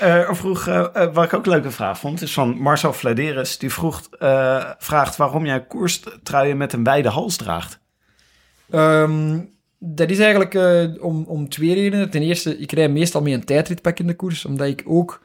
Eh, 0.01 0.33
vroeg, 0.33 0.67
eh, 0.67 0.85
wat 1.13 1.25
ik 1.25 1.35
ook 1.35 1.45
een 1.47 1.53
leuke 1.53 1.71
vraag 1.71 1.99
vond, 1.99 2.23
is 2.23 2.33
van 2.33 2.59
Marcel 2.59 2.93
Vladeres. 2.93 3.59
Die 3.59 3.73
vroeg, 3.73 4.03
eh, 4.19 4.65
vraagt 4.79 5.17
waarom 5.17 5.47
jij 5.47 5.65
koerstruien 5.67 6.57
met 6.57 6.73
een 6.73 6.85
wijde 6.85 7.09
hals 7.09 7.37
draagt. 7.37 7.79
Ehm, 8.71 9.39
dat 9.79 10.11
is 10.11 10.19
eigenlijk 10.19 10.55
eh, 10.55 11.05
om, 11.05 11.25
om 11.25 11.49
twee 11.49 11.75
redenen. 11.75 12.11
Ten 12.11 12.23
eerste, 12.23 12.59
ik 12.59 12.73
rij 12.73 12.89
meestal 12.89 13.23
met 13.23 13.33
een 13.33 13.45
tijdritpak 13.45 13.99
in 13.99 14.07
de 14.07 14.15
koers, 14.17 14.45
omdat 14.45 14.67
ik 14.67 14.83
ook 14.87 15.23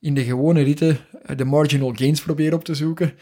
in 0.00 0.14
de 0.14 0.24
gewone 0.24 0.62
ritten 0.62 0.98
eh, 1.22 1.36
de 1.36 1.44
marginal 1.44 1.92
gains 1.94 2.22
probeer 2.22 2.54
op 2.54 2.64
te 2.64 2.74
zoeken. 2.74 3.12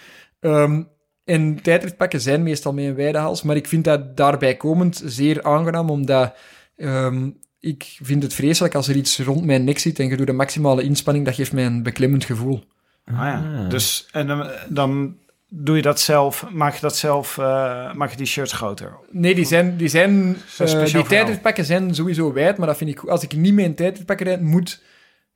Ehm, 0.40 0.82
en 1.24 1.62
tijdritpakken 1.62 2.20
zijn 2.20 2.42
meestal 2.42 2.72
met 2.72 2.84
een 2.84 2.94
wijde 2.94 3.18
hals, 3.18 3.42
maar 3.42 3.56
ik 3.56 3.66
vind 3.66 3.84
dat 3.84 4.16
daarbij 4.16 4.56
komend 4.56 5.02
zeer 5.05 5.42
aangenaam, 5.42 5.90
omdat 5.90 6.34
ehm, 6.76 7.30
ik 7.60 7.98
vind 8.02 8.22
het 8.22 8.34
vreselijk 8.34 8.74
als 8.74 8.88
er 8.88 8.96
iets 8.96 9.18
rond 9.18 9.44
mijn 9.44 9.64
nek 9.64 9.78
zit 9.78 9.98
en 9.98 10.09
je 10.09 10.16
doet 10.16 10.26
de 10.26 10.32
maximale 10.32 10.82
inspanning, 10.82 11.24
dat 11.24 11.34
geeft 11.34 11.52
mij 11.52 11.66
een 11.66 11.82
beklemmend 11.82 12.24
gevoel. 12.24 12.64
Ah 13.05 13.14
ja, 13.14 13.62
Ah. 13.64 13.70
dus 13.70 14.09
en 14.12 14.26
dan, 14.26 14.51
dan 14.68 15.16
doe 15.56 15.76
je 15.76 15.82
dat 15.82 16.01
zelf, 16.01 16.51
maak 16.51 16.74
je 16.74 16.81
dat 16.81 16.97
zelf, 16.97 17.39
eh, 17.39 17.93
maak 17.93 18.10
je 18.10 18.16
die 18.16 18.26
shirts 18.26 18.52
groter. 18.52 18.98
Nee, 19.10 19.35
die 19.35 19.44
zijn... 19.44 19.76
Die, 19.76 19.89
zijn 19.89 20.36
eh, 20.59 20.85
die 20.85 21.06
tijdritpakken 21.06 21.64
zijn 21.64 21.94
sowieso 21.94 22.32
wijd, 22.32 22.59
maar 22.59 22.66
dat 22.66 22.76
vind 22.76 22.90
ik. 22.90 23.05
Als 23.05 23.22
ik 23.22 23.36
niet 23.36 23.55
met 23.55 23.64
een 23.64 23.74
tijdritpak 23.74 24.20
rijd, 24.20 24.40
moet 24.40 24.82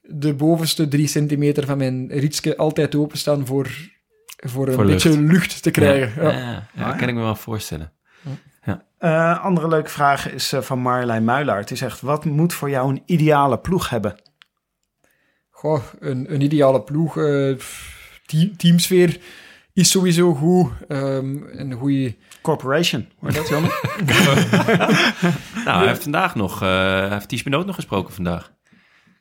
de 0.00 0.34
bovenste 0.34 0.88
drie 0.88 1.06
centimeter 1.06 1.66
van 1.66 1.78
mijn 1.78 2.08
rietske 2.08 2.56
altijd 2.56 2.94
openstaan 2.94 3.46
voor, 3.46 3.70
voor 4.36 4.68
een 4.68 4.74
Voor 4.74 4.84
beetje 4.84 5.20
lucht 5.20 5.62
te 5.62 5.70
krijgen. 5.70 6.22
Ja. 6.22 6.30
Ja, 6.30 6.38
ja, 6.38 6.68
ja, 6.74 6.86
dat 6.86 6.96
kan 6.96 7.08
ik 7.08 7.14
me 7.14 7.20
wel 7.20 7.34
voorstellen. 7.34 7.92
Eh, 8.98 9.44
andere 9.44 9.68
leuke 9.68 9.90
vraag 9.90 10.32
is 10.32 10.52
eh, 10.52 10.60
van 10.60 10.78
Marjolein 10.78 11.24
Muilaert. 11.24 11.68
Die 11.68 11.76
zegt, 11.76 12.00
wat 12.00 12.24
moet 12.24 12.54
voor 12.54 12.70
jou 12.70 12.90
een 12.90 13.02
ideale 13.06 13.58
ploeg 13.58 13.90
hebben? 13.90 14.20
Goh, 15.50 15.82
een, 15.98 16.32
een 16.32 16.40
ideale 16.40 16.82
ploeg. 16.82 17.16
eh, 17.18 17.54
team, 18.26 18.56
teamsfeer 18.56 19.20
is 19.78 19.90
sowieso 19.90 20.34
goed. 20.34 20.70
Ehm, 20.88 21.36
een 21.52 21.72
goede... 21.72 22.16
Corporation, 22.42 23.08
hoor 23.20 23.32
dat? 23.32 23.50
Nou, 25.64 25.78
hij 25.78 25.86
heeft 25.86 26.02
vandaag 26.02 26.34
nog, 26.34 26.62
eh 26.62 26.68
hij 26.68 27.08
heeft 27.08 27.28
Ties 27.28 27.42
Benoot 27.42 27.66
nog 27.66 27.74
gesproken 27.74 28.14
vandaag. 28.14 28.50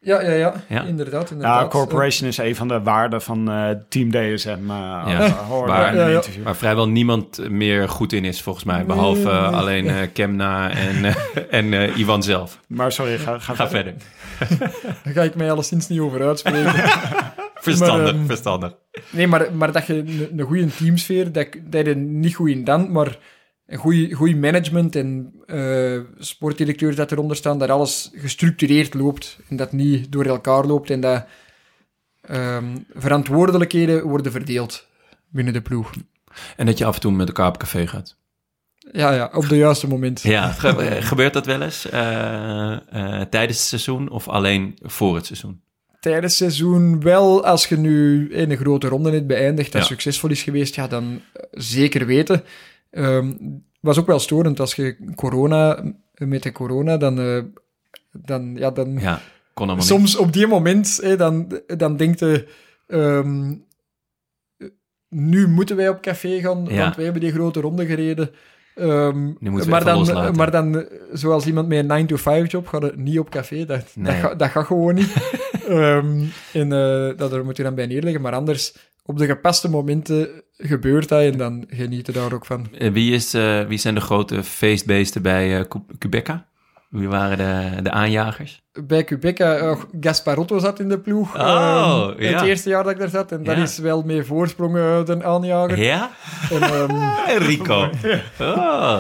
Ja, 0.01 0.21
ja, 0.21 0.31
ja, 0.31 0.53
Ja. 0.69 0.83
Inderdaad, 0.83 1.31
inderdaad. 1.31 1.61
Ja, 1.61 1.67
corporation 1.67 2.27
is 2.29 2.37
een 2.37 2.55
van 2.55 2.67
de 2.67 2.81
waarden 2.81 3.21
van 3.21 3.51
eh, 3.51 3.69
Team 3.89 4.11
DSM. 4.11 4.57
Ja. 4.67 5.29
hoorde 5.29 5.71
Waar- 5.71 5.95
Ja, 5.95 6.07
ja. 6.07 6.15
interview. 6.15 6.43
Waar 6.43 6.55
vrijwel 6.55 6.87
niemand 6.89 7.49
meer 7.49 7.89
goed 7.89 8.13
in 8.13 8.25
is, 8.25 8.41
volgens 8.41 8.65
mij. 8.65 8.85
Behalve 8.85 9.21
Nee, 9.23 9.31
eh, 9.31 9.49
nee. 9.49 9.59
alleen 9.59 9.87
eh, 9.87 9.95
Kemna 10.13 10.69
en, 10.71 11.05
eh, 11.05 11.15
en 11.59 11.73
eh, 11.73 11.97
Ivan 11.97 12.23
zelf. 12.23 12.59
Maar 12.67 12.91
sorry, 12.91 13.17
ga, 13.17 13.39
ga, 13.39 13.53
Ga 13.55 13.69
verder. 13.69 13.93
Daar 15.03 15.13
ga 15.13 15.21
ik 15.21 15.35
mij 15.35 15.51
alleszins 15.51 15.87
niet 15.87 15.99
over 15.99 16.27
uitspreken. 16.27 16.73
Verstandig, 17.55 18.13
ehm, 18.13 18.25
verstandig. 18.25 18.73
Nee, 19.09 19.27
maar, 19.27 19.53
maar 19.55 19.71
dat 19.71 19.85
je 19.87 19.93
een, 20.31 20.41
goede 20.41 20.67
teamsfeer, 20.67 21.31
dat, 21.31 21.47
dat 21.63 21.85
je 21.85 21.95
niet 21.95 22.35
goed 22.35 22.49
in 22.49 22.63
dan, 22.63 22.91
maar 22.91 23.19
een 23.67 23.77
goede 24.13 24.35
management 24.35 24.95
en 24.95 25.33
eh 25.45 25.99
sportdirecteurs 26.19 26.95
dat 26.95 27.11
eronder 27.11 27.37
staan, 27.37 27.59
dat 27.59 27.69
alles 27.69 28.11
gestructureerd 28.13 28.93
loopt 28.93 29.39
en 29.49 29.55
dat 29.55 29.71
niet 29.71 30.11
door 30.11 30.25
elkaar 30.25 30.65
loopt 30.65 30.89
en 30.89 30.99
dat 31.01 31.25
ehm, 32.21 32.77
verantwoordelijkheden 32.95 34.03
worden 34.03 34.31
verdeeld 34.31 34.87
binnen 35.29 35.53
de 35.53 35.61
ploeg. 35.61 35.91
En 36.55 36.65
dat 36.65 36.77
je 36.77 36.85
af 36.85 36.95
en 36.95 37.01
toe 37.01 37.11
met 37.11 37.27
elkaar 37.27 37.47
op 37.47 37.57
café 37.57 37.87
gaat. 37.87 38.15
Ja, 38.91 39.11
ja, 39.13 39.29
op 39.33 39.49
de 39.49 39.57
juiste 39.57 39.87
moment. 39.87 40.21
Ja, 40.21 40.51
ge- 40.51 40.97
gebeurt 41.01 41.33
dat 41.33 41.45
wel 41.45 41.61
eens 41.61 41.89
eh, 41.89 42.71
eh, 42.71 43.21
tijdens 43.29 43.57
het 43.57 43.67
seizoen 43.67 44.09
of 44.09 44.27
alleen 44.27 44.77
voor 44.81 45.15
het 45.15 45.25
seizoen? 45.25 45.61
Tijdens 45.99 46.39
het 46.39 46.51
seizoen 46.51 47.01
wel, 47.01 47.45
als 47.45 47.67
je 47.67 47.77
nu 47.77 48.27
in 48.33 48.51
een 48.51 48.57
grote 48.57 48.87
ronde 48.87 49.11
net 49.11 49.27
beëindigt 49.27 49.71
dat 49.71 49.81
Ja. 49.81 49.87
succesvol 49.87 50.29
is 50.29 50.43
geweest, 50.43 50.75
ja, 50.75 50.87
dan 50.87 51.21
eh, 51.33 51.43
zeker 51.51 52.05
weten. 52.05 52.43
Ehm 52.91 53.31
was 53.79 53.99
ook 53.99 54.07
wel 54.07 54.19
storend 54.19 54.59
als 54.59 54.75
je 54.75 55.11
corona, 55.15 55.83
met 56.13 56.43
de 56.43 56.51
corona, 56.51 56.97
dan, 56.97 57.19
eh, 57.19 57.43
dan, 58.11 58.55
ja, 58.55 58.71
dan 58.71 58.99
Ja, 58.99 59.21
kon 59.53 59.81
soms 59.81 60.15
op 60.15 60.33
die 60.33 60.47
moment, 60.47 61.17
dan, 61.17 61.59
dan 61.77 61.97
denkt 61.97 62.19
je, 62.19 62.47
ehm, 62.87 63.53
nu 65.09 65.47
moeten 65.47 65.75
wij 65.75 65.89
op 65.89 66.01
café 66.01 66.39
gaan, 66.39 66.65
Ja. 66.69 66.77
want 66.83 66.95
wij 66.95 67.03
hebben 67.03 67.21
die 67.23 67.31
grote 67.31 67.59
ronde 67.59 67.85
gereden. 67.85 68.31
Ehm, 68.77 69.25
maar, 69.69 69.83
dan, 69.83 70.35
maar 70.35 70.51
dan, 70.51 70.85
zoals 71.13 71.45
iemand 71.45 71.67
met 71.67 71.89
een 71.89 72.07
9-to-5-job, 72.07 72.67
gaat 72.67 72.81
het 72.81 72.97
niet 72.97 73.19
op 73.19 73.29
café. 73.29 73.65
Dat, 73.65 73.85
dat, 73.95 74.13
gaat, 74.13 74.39
dat 74.39 74.49
gaat 74.49 74.65
gewoon 74.65 74.95
niet. 74.95 75.13
Ehm, 75.67 76.23
en 76.53 76.71
eh, 76.71 77.17
dat 77.17 77.31
er 77.33 77.45
moet 77.45 77.57
je 77.57 77.63
dan 77.63 77.75
bij 77.75 77.85
neerleggen. 77.85 78.21
Maar 78.21 78.33
anders, 78.33 78.75
op 79.05 79.17
de 79.17 79.25
gepaste 79.25 79.69
momenten 79.69 80.29
gebeurt 80.57 81.09
dat 81.09 81.21
en 81.21 81.37
dan 81.37 81.65
genieten 81.69 82.13
daar 82.13 82.33
ook 82.33 82.45
van. 82.45 82.67
Eh, 82.77 82.91
wie, 82.91 83.13
is, 83.13 83.33
eh, 83.33 83.61
wie 83.65 83.77
zijn 83.77 83.95
de 83.95 84.01
grote 84.01 84.43
feestbeesten 84.43 85.21
bij 85.21 85.67
Cu- 85.67 85.83
Quebeca? 85.97 86.47
Wie 86.89 87.07
waren 87.07 87.37
de, 87.37 87.81
de 87.81 87.91
aanjagers? 87.91 88.61
Bij 88.85 89.03
Quebeca, 89.03 89.71
oh, 89.71 89.81
Gasparotto 89.99 90.59
zat 90.59 90.79
in 90.79 90.89
de 90.89 90.99
ploeg. 90.99 91.35
Oh, 91.35 91.41
ehm, 91.41 92.23
ja. 92.23 92.31
Het 92.31 92.41
eerste 92.41 92.69
jaar 92.69 92.83
dat 92.83 92.91
ik 92.91 92.99
daar 92.99 93.09
zat. 93.09 93.31
En 93.31 93.43
dat 93.43 93.57
is 93.57 93.77
wel 93.77 94.01
meer 94.01 94.25
voorsprong 94.25 94.77
eh, 94.77 95.05
de 95.05 95.23
aanjager. 95.23 95.79
Ja? 95.79 96.09
En, 96.51 96.61
ehm, 96.61 97.37
Rico. 97.47 97.89
Oh, 98.39 98.99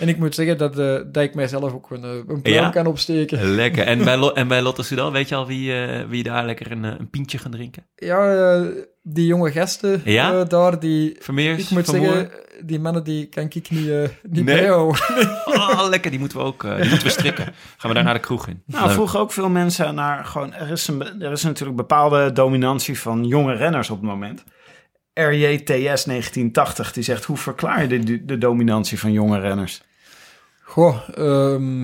en 0.00 0.08
ik 0.08 0.18
moet 0.18 0.34
zeggen 0.34 0.58
dat, 0.58 0.78
eh, 0.78 0.94
dat 1.12 1.22
ik 1.22 1.34
mijzelf 1.34 1.72
ook 1.72 1.90
een, 1.90 2.04
eh, 2.04 2.10
een 2.10 2.42
pluim 2.42 2.62
Ja? 2.62 2.70
kan 2.70 2.86
opsteken. 2.86 3.50
lekker. 3.50 3.84
En 3.86 4.04
bij, 4.04 4.16
Lo- 4.22 4.32
en 4.32 4.48
bij 4.48 4.62
Lotte 4.62 4.82
Soudal, 4.82 5.12
weet 5.12 5.28
je 5.28 5.34
al 5.34 5.46
wie, 5.46 5.82
eh, 5.84 6.04
wie 6.08 6.22
daar 6.22 6.44
lekker 6.46 6.70
een, 6.72 6.82
een 6.84 7.10
pintje 7.10 7.38
gaan 7.38 7.50
drinken? 7.50 7.86
Ja, 7.96 8.64
die 9.02 9.26
jonge 9.26 9.52
gasten 9.52 10.00
Ja? 10.04 10.32
eh, 10.40 10.48
daar, 10.48 10.80
die... 10.80 11.16
Vermeers, 11.18 11.62
Ik 11.62 11.70
moet 11.70 11.86
zeggen, 11.86 12.30
die 12.64 12.80
mannen 12.80 13.04
die 13.04 13.26
kan 13.26 13.42
ik 13.42 13.54
niet, 13.54 13.70
niet 13.70 14.44
Nee? 14.44 14.44
bijhouden. 14.44 15.00
Oh, 15.44 15.86
lekker. 15.90 16.10
Die 16.10 16.20
moeten 16.20 16.38
we 16.38 16.44
ook 16.44 16.64
eh, 16.64 16.76
die 16.76 16.88
moeten 16.88 17.06
we 17.06 17.12
strikken. 17.12 17.44
Gaan 17.76 17.88
we 17.90 17.94
daar 17.96 18.04
naar 18.04 18.14
de 18.14 18.20
kroeg 18.20 18.48
in. 18.48 18.62
Nou, 18.66 18.90
vroegen 18.90 19.20
ook 19.20 19.32
veel 19.32 19.48
mensen 19.48 19.94
naar 19.94 20.24
gewoon... 20.24 20.54
Er 20.54 20.70
is, 20.70 20.88
een, 20.88 21.22
er 21.22 21.32
is 21.32 21.42
natuurlijk 21.42 21.76
bepaalde 21.76 22.32
dominantie 22.32 22.98
van 22.98 23.24
jonge 23.24 23.54
renners 23.54 23.90
op 23.90 24.00
het 24.00 24.08
moment. 24.10 24.44
RJTS 25.20 26.04
1980, 26.04 26.92
die 26.92 27.02
zegt... 27.02 27.24
Hoe 27.24 27.36
verklaar 27.36 27.82
je 27.92 27.98
de, 27.98 28.24
de 28.24 28.38
dominantie 28.38 28.98
van 28.98 29.12
jonge 29.12 29.40
renners? 29.40 29.82
Goh, 30.62 31.08
ehm, 31.14 31.82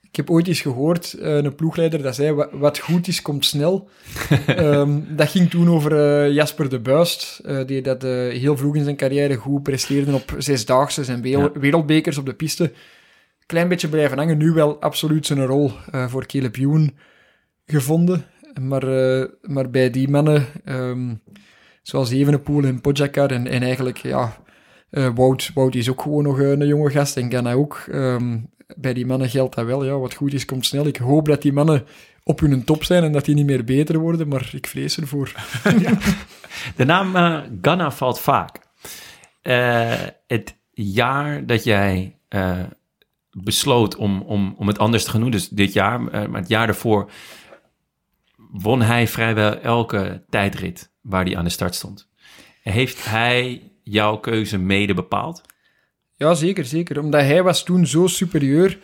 ik 0.00 0.16
heb 0.16 0.30
ooit 0.30 0.46
eens 0.46 0.60
gehoord, 0.60 1.12
eh, 1.12 1.36
een 1.36 1.54
ploegleider, 1.54 2.02
dat 2.02 2.14
zei, 2.14 2.32
"Wa- 2.32 2.48
wat 2.52 2.78
goed 2.78 3.08
is, 3.08 3.22
komt 3.22 3.44
snel. 3.44 3.88
Ehm, 4.46 5.00
dat 5.08 5.28
ging 5.28 5.50
toen 5.50 5.68
over 5.68 5.92
eh, 6.24 6.32
Jasper 6.32 6.68
de 6.68 6.80
Buist, 6.80 7.40
eh, 7.44 7.66
die 7.66 7.82
dat 7.82 8.02
heel 8.02 8.56
vroeg 8.56 8.76
in 8.76 8.84
zijn 8.84 8.96
carrière 8.96 9.34
goed 9.34 9.62
presteerde 9.62 10.14
op 10.14 10.34
zesdaagse 10.38 11.04
en 11.12 11.22
Ja. 11.22 11.50
wereldbekers 11.52 12.18
op 12.18 12.26
de 12.26 12.34
piste. 12.34 12.72
Klein 13.46 13.68
beetje 13.68 13.88
blijven 13.88 14.18
hangen, 14.18 14.38
nu 14.38 14.50
wel 14.50 14.80
absoluut 14.80 15.26
zijn 15.26 15.46
rol 15.46 15.72
voor 16.08 16.26
Caleb 16.26 16.56
Ewan 16.56 16.90
gevonden. 17.66 18.24
Maar, 18.60 18.84
maar 19.42 19.70
bij 19.70 19.90
die 19.90 20.08
mannen, 20.08 20.46
ehm, 20.64 21.14
zoals 21.84 22.10
Evenepoel 22.10 22.64
en 22.64 22.80
Pogacar 22.80 23.30
en, 23.30 23.46
en 23.46 23.62
eigenlijk, 23.62 23.96
ja, 23.98 24.36
eh, 24.90 25.08
Wout, 25.14 25.50
Wout 25.54 25.74
is 25.74 25.90
ook 25.90 26.02
gewoon 26.02 26.22
nog 26.22 26.38
een, 26.38 26.60
een 26.60 26.66
jonge 26.66 26.90
gast 26.90 27.16
en 27.16 27.30
Ganna 27.30 27.52
ook. 27.52 27.84
Ehm, 27.90 28.38
bij 28.76 28.94
die 28.94 29.06
mannen 29.06 29.28
geldt 29.28 29.54
dat 29.54 29.66
wel. 29.66 29.84
Ja, 29.84 29.98
wat 29.98 30.14
goed 30.14 30.32
is, 30.32 30.44
komt 30.44 30.66
snel. 30.66 30.86
Ik 30.86 30.96
hoop 30.96 31.26
dat 31.26 31.42
die 31.42 31.52
mannen 31.52 31.84
op 32.22 32.40
hun 32.40 32.64
top 32.64 32.84
zijn 32.84 33.02
en 33.04 33.12
dat 33.12 33.24
die 33.24 33.34
niet 33.34 33.46
meer 33.46 33.64
beter 33.64 33.98
worden, 33.98 34.28
maar 34.28 34.50
ik 34.52 34.66
vrees 34.66 35.00
ervoor. 35.00 35.32
De 36.76 36.84
naam 36.84 37.16
eh 37.16 37.40
Ghana 37.62 37.90
valt 37.90 38.20
vaak. 38.20 38.58
Eh, 39.42 40.02
het 40.26 40.56
jaar 40.70 41.46
dat 41.46 41.64
jij 41.64 42.18
eh, 42.28 42.62
besloot 43.30 43.96
om, 43.96 44.22
om, 44.22 44.54
om 44.58 44.66
het 44.66 44.78
anders 44.78 45.04
te 45.04 45.10
gaan 45.10 45.20
doen, 45.20 45.30
dus 45.30 45.48
dit 45.48 45.72
jaar, 45.72 46.08
eh, 46.08 46.26
maar 46.26 46.40
het 46.40 46.48
jaar 46.48 46.66
daarvoor, 46.66 47.10
won 48.36 48.82
hij 48.82 49.08
vrijwel 49.08 49.60
elke 49.60 50.24
tijdrit 50.28 50.92
waar 51.04 51.24
hij 51.24 51.36
aan 51.36 51.44
de 51.44 51.50
start 51.50 51.74
stond. 51.74 52.08
Heeft 52.62 53.04
hij 53.04 53.62
jouw 53.82 54.16
keuze 54.16 54.58
mede 54.58 54.94
bepaald? 54.94 55.42
Ja, 56.16 56.34
zeker, 56.34 56.64
zeker. 56.64 57.00
Omdat 57.00 57.20
hij 57.20 57.42
was 57.42 57.64
toen 57.64 57.86
zo 57.86 58.06
superieur 58.06 58.78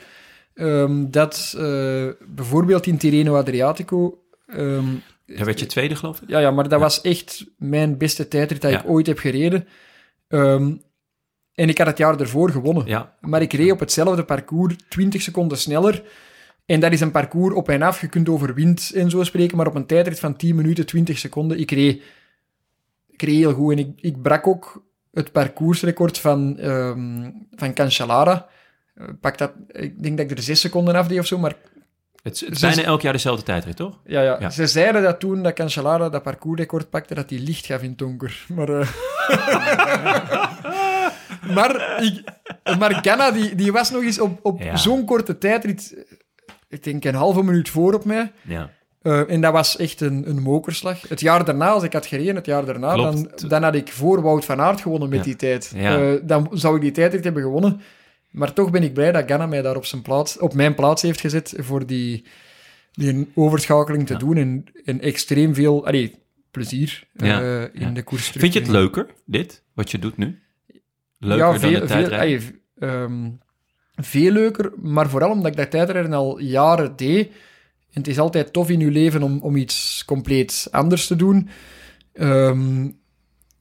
ehm, 0.55 1.11
dat 1.11 1.55
eh, 1.59 2.07
bijvoorbeeld 2.27 2.87
in 2.87 2.99
Tirreno 2.99 3.37
Adriatico... 3.37 4.23
ehm, 4.47 4.85
Daar 5.27 5.45
werd 5.45 5.61
je 5.61 5.67
tweede, 5.67 5.97
geloof 5.97 6.21
ik? 6.21 6.29
Ja, 6.29 6.39
ja 6.39 6.51
maar 6.51 6.69
dat 6.69 6.81
was 6.81 7.01
echt 7.01 7.45
mijn 7.59 7.99
beste 7.99 8.29
tijdrit 8.29 8.61
dat 8.63 8.71
Ja. 8.71 8.79
ik 8.83 8.89
ooit 8.89 9.07
heb 9.07 9.19
gereden. 9.19 9.67
Ehm, 10.29 10.73
en 11.55 11.69
ik 11.69 11.79
had 11.79 11.87
het 11.87 11.99
jaar 11.99 12.21
ervoor 12.21 12.51
gewonnen. 12.51 12.87
Ja. 12.87 13.17
Maar 13.21 13.43
ik 13.43 13.53
reed 13.53 13.71
op 13.73 13.81
hetzelfde 13.81 14.25
parcours 14.25 14.75
20 14.89 15.23
seconden 15.23 15.59
sneller. 15.59 16.03
En 16.71 16.81
dat 16.81 16.93
is 16.93 17.01
een 17.01 17.11
parcours 17.11 17.55
op 17.55 17.69
en 17.69 17.83
af. 17.83 18.01
Je 18.01 18.07
kunt 18.09 18.29
over 18.29 18.55
wind 18.55 18.91
en 18.95 19.11
zo 19.11 19.25
spreken, 19.25 19.57
maar 19.57 19.67
op 19.67 19.75
een 19.75 19.87
tijdrit 19.87 20.21
van 20.21 20.37
10 20.37 20.55
minuten, 20.57 20.87
20 20.87 21.19
seconden. 21.19 21.59
Ik 21.61 21.71
reed, 21.71 22.03
ik 23.09 23.23
reed 23.23 23.37
heel 23.37 23.53
goed. 23.53 23.73
En 23.73 23.79
ik, 23.79 23.89
ik 23.97 24.23
brak 24.23 24.47
ook 24.47 24.85
het 25.13 25.33
parcoursrecord 25.33 26.19
van, 26.19 26.59
ehm 26.59 27.31
van 27.55 27.75
Cancellara. 27.75 28.47
Eh, 28.95 29.07
Pak 29.21 29.39
dat, 29.39 29.53
ik 29.69 30.03
denk 30.03 30.17
dat 30.17 30.31
ik 30.31 30.37
er 30.37 30.43
6 30.43 30.61
seconden 30.61 30.95
af 30.95 31.07
deed 31.09 31.19
of 31.19 31.27
zo, 31.27 31.39
maar 31.39 31.55
Het 32.23 32.35
is, 32.35 32.41
het 32.41 32.51
is 32.51 32.59
Zes- 32.59 32.75
bijna 32.75 32.89
elk 32.91 33.01
jaar 33.03 33.13
dezelfde 33.13 33.45
tijdrit, 33.45 33.77
toch? 33.77 34.01
ja, 34.05 34.23
ja. 34.23 34.37
Ja. 34.41 34.51
Ze 34.51 34.67
zeiden 34.67 35.03
dat 35.03 35.21
toen 35.21 35.43
dat 35.43 35.53
Cancellara 35.55 36.09
dat 36.09 36.23
parcoursrecord 36.23 36.91
pakte, 36.91 37.15
dat 37.15 37.31
hij 37.31 37.39
licht 37.39 37.67
gaf 37.67 37.83
in 37.83 37.89
het 37.89 37.99
donker. 37.99 38.45
Maar, 38.49 38.69
eh, 38.69 38.89
maar, 41.57 42.03
ik, 42.03 42.23
maar 42.79 42.95
Ganna, 43.03 43.31
die, 43.31 43.55
die 43.55 43.73
was 43.73 43.91
nog 43.91 44.03
eens 44.03 44.21
op, 44.21 44.39
op 44.43 44.61
Ja. 44.63 44.77
zo'n 44.77 45.05
korte 45.05 45.39
tijdrit, 45.39 46.05
ik 46.71 46.85
denk 46.85 47.05
een 47.05 47.15
halve 47.15 47.43
minuut 47.43 47.69
voor 47.69 47.95
op 47.95 48.05
mij. 48.05 48.33
Ja. 48.43 48.71
Eh, 49.03 49.31
en 49.31 49.41
dat 49.41 49.53
was 49.53 49.77
echt 49.77 50.01
een, 50.01 50.29
een 50.29 50.43
mokerslag. 50.43 51.09
Het 51.09 51.21
jaar 51.21 51.45
daarna, 51.45 51.69
als 51.69 51.83
ik 51.83 51.93
had 51.93 52.07
gereden, 52.07 52.35
het 52.35 52.47
jaar 52.47 52.65
daarna, 52.65 52.97
dan, 52.97 53.15
Klopt. 53.15 53.51
dan 53.51 53.63
had 53.63 53.75
ik 53.75 53.89
voor 53.93 54.23
Wout 54.23 54.45
van 54.45 54.61
Aert 54.61 54.81
gewonnen 54.81 55.09
met 55.09 55.19
Ja. 55.19 55.25
die 55.25 55.37
tijd. 55.37 55.73
Ja. 55.75 55.99
Eh, 56.01 56.21
dan 56.23 56.49
zou 56.53 56.75
ik 56.77 56.81
die 56.81 56.91
tijdrit 56.91 57.25
hebben 57.25 57.43
gewonnen. 57.43 57.81
Maar 58.31 58.53
toch 58.53 58.71
ben 58.71 58.83
ik 58.83 58.95
blij 58.95 59.13
dat 59.13 59.25
Ganna 59.27 59.47
mij 59.47 59.63
daar 59.63 59.77
op, 59.77 59.85
zijn 59.85 60.03
plaats, 60.03 60.39
op 60.39 60.55
mijn 60.55 60.75
plaats 60.75 61.03
heeft 61.03 61.21
gezet 61.21 61.55
voor 61.57 61.87
die, 61.87 62.25
die 62.93 63.31
overschakeling 63.35 64.07
te 64.07 64.17
doen. 64.17 64.37
En, 64.37 64.65
en 64.85 65.01
extreem 65.01 65.55
veel 65.55 65.87
allee, 65.87 66.15
plezier 66.51 67.07
eh, 67.17 67.63
in 67.75 67.95
de 67.95 68.03
koers 68.03 68.27
terug 68.27 68.41
Vind 68.41 68.53
je 68.53 68.61
het 68.61 68.69
leuker, 68.69 69.07
dit, 69.25 69.63
wat 69.75 69.91
je 69.91 69.99
doet 69.99 70.17
nu? 70.17 70.39
Leuker 71.19 71.47
ja, 71.47 71.51
dan 71.51 71.61
veel, 71.61 71.81
de 71.81 71.89
veel, 71.89 72.13
allee, 72.13 72.41
veel 74.05 74.33
leuker, 74.33 74.73
maar 74.83 75.09
vooral 75.09 75.31
omdat 75.31 75.51
ik 75.51 75.57
dat 75.57 75.71
tijdrijden 75.71 76.13
al 76.13 76.39
jaren 76.41 76.97
deed. 76.97 77.27
En 77.93 78.01
het 78.01 78.09
is 78.09 78.19
altijd 78.19 78.53
tof 78.53 78.71
in 78.71 78.81
je 78.81 78.91
leven 78.91 79.23
om, 79.23 79.39
om 79.43 79.57
iets 79.57 80.05
compleet 80.07 80.69
anders 80.71 81.07
te 81.07 81.17
doen. 81.17 81.49
Ehm, 82.13 82.89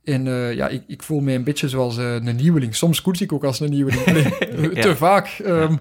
En 0.03 0.28
eh, 0.28 0.53
ja, 0.53 0.68
ik, 0.68 0.84
ik 0.88 1.03
voel 1.03 1.20
me 1.20 1.34
een 1.34 1.44
beetje 1.44 1.70
zoals 1.70 1.98
eh, 1.98 2.14
een 2.14 2.36
nieuweling. 2.36 2.76
Soms 2.76 3.02
koers 3.02 3.22
ik 3.22 3.32
ook 3.34 3.44
als 3.44 3.60
een 3.60 3.70
nieuweling. 3.70 4.06
Nee, 4.06 4.34
Ja. 4.76 4.82
Te 4.82 4.95
vaak. 4.95 5.28
Ehm, 5.28 5.76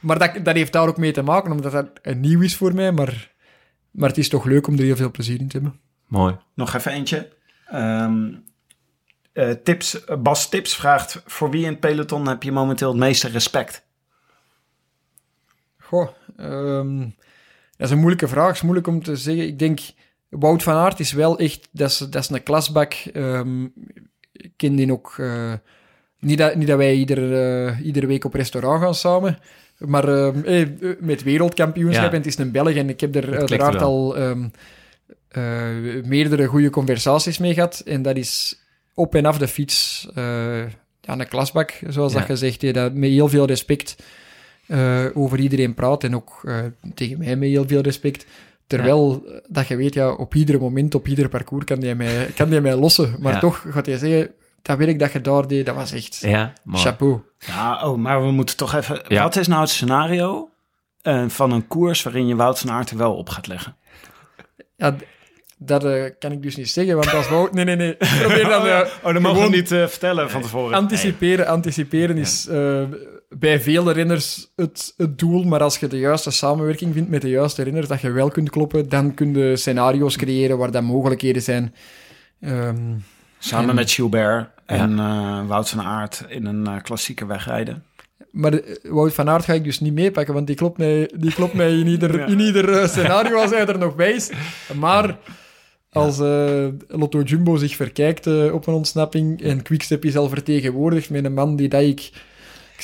Maar 0.00 0.18
dat, 0.18 0.44
dat 0.44 0.54
heeft 0.54 0.72
daar 0.72 0.88
ook 0.88 0.96
mee 0.96 1.12
te 1.12 1.22
maken, 1.22 1.52
omdat 1.52 1.72
dat 1.72 1.88
een 2.02 2.20
nieuw 2.20 2.40
is 2.40 2.56
voor 2.56 2.74
mij. 2.74 2.92
Maar, 2.92 3.32
maar 3.90 4.08
het 4.08 4.18
is 4.18 4.28
toch 4.28 4.44
leuk 4.44 4.66
om 4.66 4.74
er 4.74 4.84
heel 4.84 4.96
veel 4.96 5.10
plezier 5.10 5.40
in 5.40 5.48
te 5.48 5.56
hebben. 5.56 5.80
Mooi. 6.06 6.36
Nog 6.54 6.74
even 6.74 6.92
eentje. 6.92 7.28
Ehm, 7.66 8.32
eh, 9.32 9.50
tips, 9.50 10.04
Bas 10.22 10.48
Tips 10.48 10.76
vraagt: 10.76 11.22
voor 11.26 11.50
wie 11.50 11.62
in 11.64 11.70
het 11.70 11.80
peloton 11.80 12.28
heb 12.28 12.42
je 12.42 12.52
momenteel 12.52 12.88
het 12.88 12.98
meeste 12.98 13.28
respect? 13.28 13.86
Goh, 15.88 16.08
ehm, 16.36 16.98
dat 17.76 17.86
is 17.86 17.90
een 17.90 17.98
moeilijke 17.98 18.28
vraag. 18.28 18.46
Het 18.46 18.56
is 18.56 18.62
moeilijk 18.62 18.86
om 18.86 19.02
te 19.02 19.16
zeggen. 19.16 19.46
Ik 19.46 19.58
denk, 19.58 19.80
Wout 20.28 20.62
van 20.62 20.74
Aert 20.74 21.00
is 21.00 21.12
wel 21.12 21.38
echt... 21.38 21.68
Dat 21.72 21.90
is, 21.90 21.98
dat 21.98 22.14
is 22.22 22.28
een 22.30 22.42
klasbak. 22.42 22.94
Ehm, 23.12 23.64
ik 24.32 24.52
ken 24.56 24.74
die 24.76 24.92
ook... 24.92 25.14
eh, 25.18 25.52
niet, 26.18 26.38
dat, 26.38 26.54
niet 26.54 26.66
dat 26.66 26.76
wij 26.76 26.94
ieder, 26.94 27.32
eh, 27.66 27.80
iedere 27.86 28.06
week 28.06 28.24
op 28.24 28.34
restaurant 28.34 28.82
gaan 28.82 28.94
samen. 28.94 29.38
Maar 29.78 30.08
ehm, 30.08 30.44
eh, 30.44 30.66
met 31.00 31.22
wereldkampioenschap. 31.22 32.04
Ja. 32.04 32.10
En 32.10 32.16
het 32.16 32.26
is 32.26 32.38
een 32.38 32.52
Belg. 32.52 32.74
En 32.74 32.88
ik 32.88 33.00
heb 33.00 33.14
er 33.14 33.22
klikt 33.22 33.38
uiteraard 33.38 33.82
al 33.82 34.16
meerdere 36.04 36.46
goede 36.46 36.70
conversaties 36.70 37.38
mee 37.38 37.54
gehad. 37.54 37.82
En 37.84 38.02
dat 38.02 38.16
is 38.16 38.62
op 38.94 39.14
en 39.14 39.24
af 39.24 39.38
de 39.38 39.48
fiets... 39.48 40.08
ja, 40.14 41.18
een 41.18 41.28
klasbak, 41.28 41.80
zoals 41.88 42.12
Ja. 42.12 42.18
dat 42.18 42.26
gezegd. 42.26 42.74
Dat 42.74 42.94
met 42.94 43.10
heel 43.10 43.28
veel 43.28 43.46
respect 43.46 43.96
eh, 44.66 45.04
over 45.14 45.38
iedereen 45.38 45.74
praat 45.74 46.04
en 46.04 46.14
ook 46.14 46.40
eh, 46.44 46.58
tegen 46.94 47.18
mij 47.18 47.36
met 47.36 47.48
heel 47.48 47.66
veel 47.66 47.80
respect. 47.80 48.26
Terwijl 48.66 49.22
eh, 49.26 49.36
dat 49.48 49.66
je 49.66 49.76
weet, 49.76 49.94
ja, 49.94 50.12
op 50.12 50.34
ieder 50.34 50.60
moment, 50.60 50.94
op 50.94 51.08
ieder 51.08 51.28
parcours 51.28 51.64
kan 51.64 51.80
die 51.80 51.94
mij, 51.94 52.26
kan 52.34 52.48
die 52.50 52.60
mij 52.60 52.74
lossen. 52.76 53.16
Maar 53.20 53.32
Ja. 53.32 53.38
toch 53.38 53.64
gaat 53.70 53.86
hij 53.86 53.96
zeggen, 53.98 54.30
dat 54.62 54.78
werk 54.78 54.98
dat 54.98 55.12
je 55.12 55.20
daar 55.20 55.46
deed, 55.48 55.66
dat 55.66 55.74
was 55.74 55.92
echt 55.92 56.16
Ja, 56.16 56.52
chapeau. 56.72 57.20
Ja, 57.38 57.88
oh, 57.90 57.98
maar 57.98 58.22
we 58.24 58.30
moeten 58.30 58.56
toch 58.56 58.74
even. 58.74 59.00
Ja. 59.08 59.22
Wat 59.22 59.36
is 59.36 59.46
nou 59.46 59.60
het 59.60 59.70
scenario 59.70 60.50
eh, 61.02 61.24
van 61.28 61.52
een 61.52 61.66
koers 61.66 62.02
waarin 62.02 62.26
je 62.26 62.34
Wout 62.36 62.58
van 62.58 62.70
Aert 62.70 62.90
er 62.90 62.96
wel 62.96 63.14
op 63.14 63.28
gaat 63.28 63.46
leggen? 63.46 63.76
Ja, 64.76 64.96
dat 65.58 65.84
eh, 65.84 66.04
kan 66.18 66.32
ik 66.32 66.42
dus 66.42 66.56
niet 66.56 66.70
zeggen, 66.70 66.94
want 66.94 67.12
als 67.14 67.28
Wout... 67.28 67.52
Nee, 67.52 67.64
nee, 67.64 67.76
nee. 67.76 67.96
Probeer 67.96 68.48
dan... 68.48 68.66
eh, 68.66 68.80
Oh, 69.02 69.12
dat 69.12 69.22
mogen 69.22 69.22
we 69.22 69.28
gewoon 69.28 69.50
niet 69.50 69.72
eh, 69.72 69.86
vertellen 69.86 70.30
van 70.30 70.42
tevoren. 70.42 70.74
Anticiperen, 70.76 71.46
anticiperen 71.46 72.16
is 72.16 72.46
eh, 72.46 72.82
bij 73.28 73.60
vele 73.60 73.92
renners 73.92 74.52
het, 74.56 74.94
het 74.96 75.18
doel, 75.18 75.42
maar 75.44 75.60
als 75.62 75.78
je 75.78 75.86
de 75.86 75.98
juiste 75.98 76.30
samenwerking 76.30 76.94
vindt 76.94 77.10
met 77.10 77.22
de 77.22 77.28
juiste 77.28 77.62
renners, 77.62 77.88
dat 77.88 78.00
je 78.00 78.10
wel 78.10 78.28
kunt 78.30 78.50
kloppen, 78.50 78.88
dan 78.88 79.14
kun 79.14 79.34
je 79.34 79.56
scenario's 79.56 80.16
creëren 80.16 80.58
waar 80.58 80.70
dat 80.70 80.82
mogelijkheden 80.82 81.42
zijn. 81.42 81.74
Ehm, 82.40 82.76
Samen 83.38 83.68
En- 83.68 83.74
met 83.74 83.90
Gilbert 83.90 84.48
en 84.66 84.98
eh, 84.98 85.46
Wout 85.46 85.68
van 85.68 85.80
Aert 85.84 86.24
in 86.28 86.46
een 86.46 86.66
eh, 86.66 86.82
klassieke 86.82 87.26
wegrijden. 87.26 87.84
Maar 88.30 88.52
eh, 88.52 88.60
Wout 88.82 89.14
van 89.14 89.28
Aert 89.28 89.44
ga 89.44 89.52
ik 89.52 89.64
dus 89.64 89.80
niet 89.80 89.92
meepakken, 89.94 90.34
want 90.34 90.46
die 90.46 90.56
klopt 90.56 90.78
mij, 90.78 91.10
die 91.16 91.32
klopt 91.34 91.54
mij 91.54 91.78
in 91.78 91.86
ieder, 91.86 92.16
Ja. 92.18 92.26
in 92.26 92.40
ieder 92.40 92.88
scenario 92.88 93.36
als 93.36 93.50
hij 93.50 93.66
er 93.66 93.78
nog 93.78 93.96
bij 93.96 94.12
is. 94.12 94.30
Maar 94.74 95.18
als 95.90 96.18
Lotto 96.88 97.20
Jumbo 97.22 97.56
zich 97.56 97.76
verkijkt 97.76 98.26
op 98.52 98.66
een 98.66 98.74
ontsnapping 98.74 99.42
en 99.42 99.62
Quickstep 99.62 100.04
is 100.04 100.16
al 100.16 100.28
vertegenwoordigd 100.28 101.10
met 101.10 101.24
een 101.24 101.34
man 101.34 101.56
die 101.56 101.68
dat 101.68 101.82
ik 101.82 102.10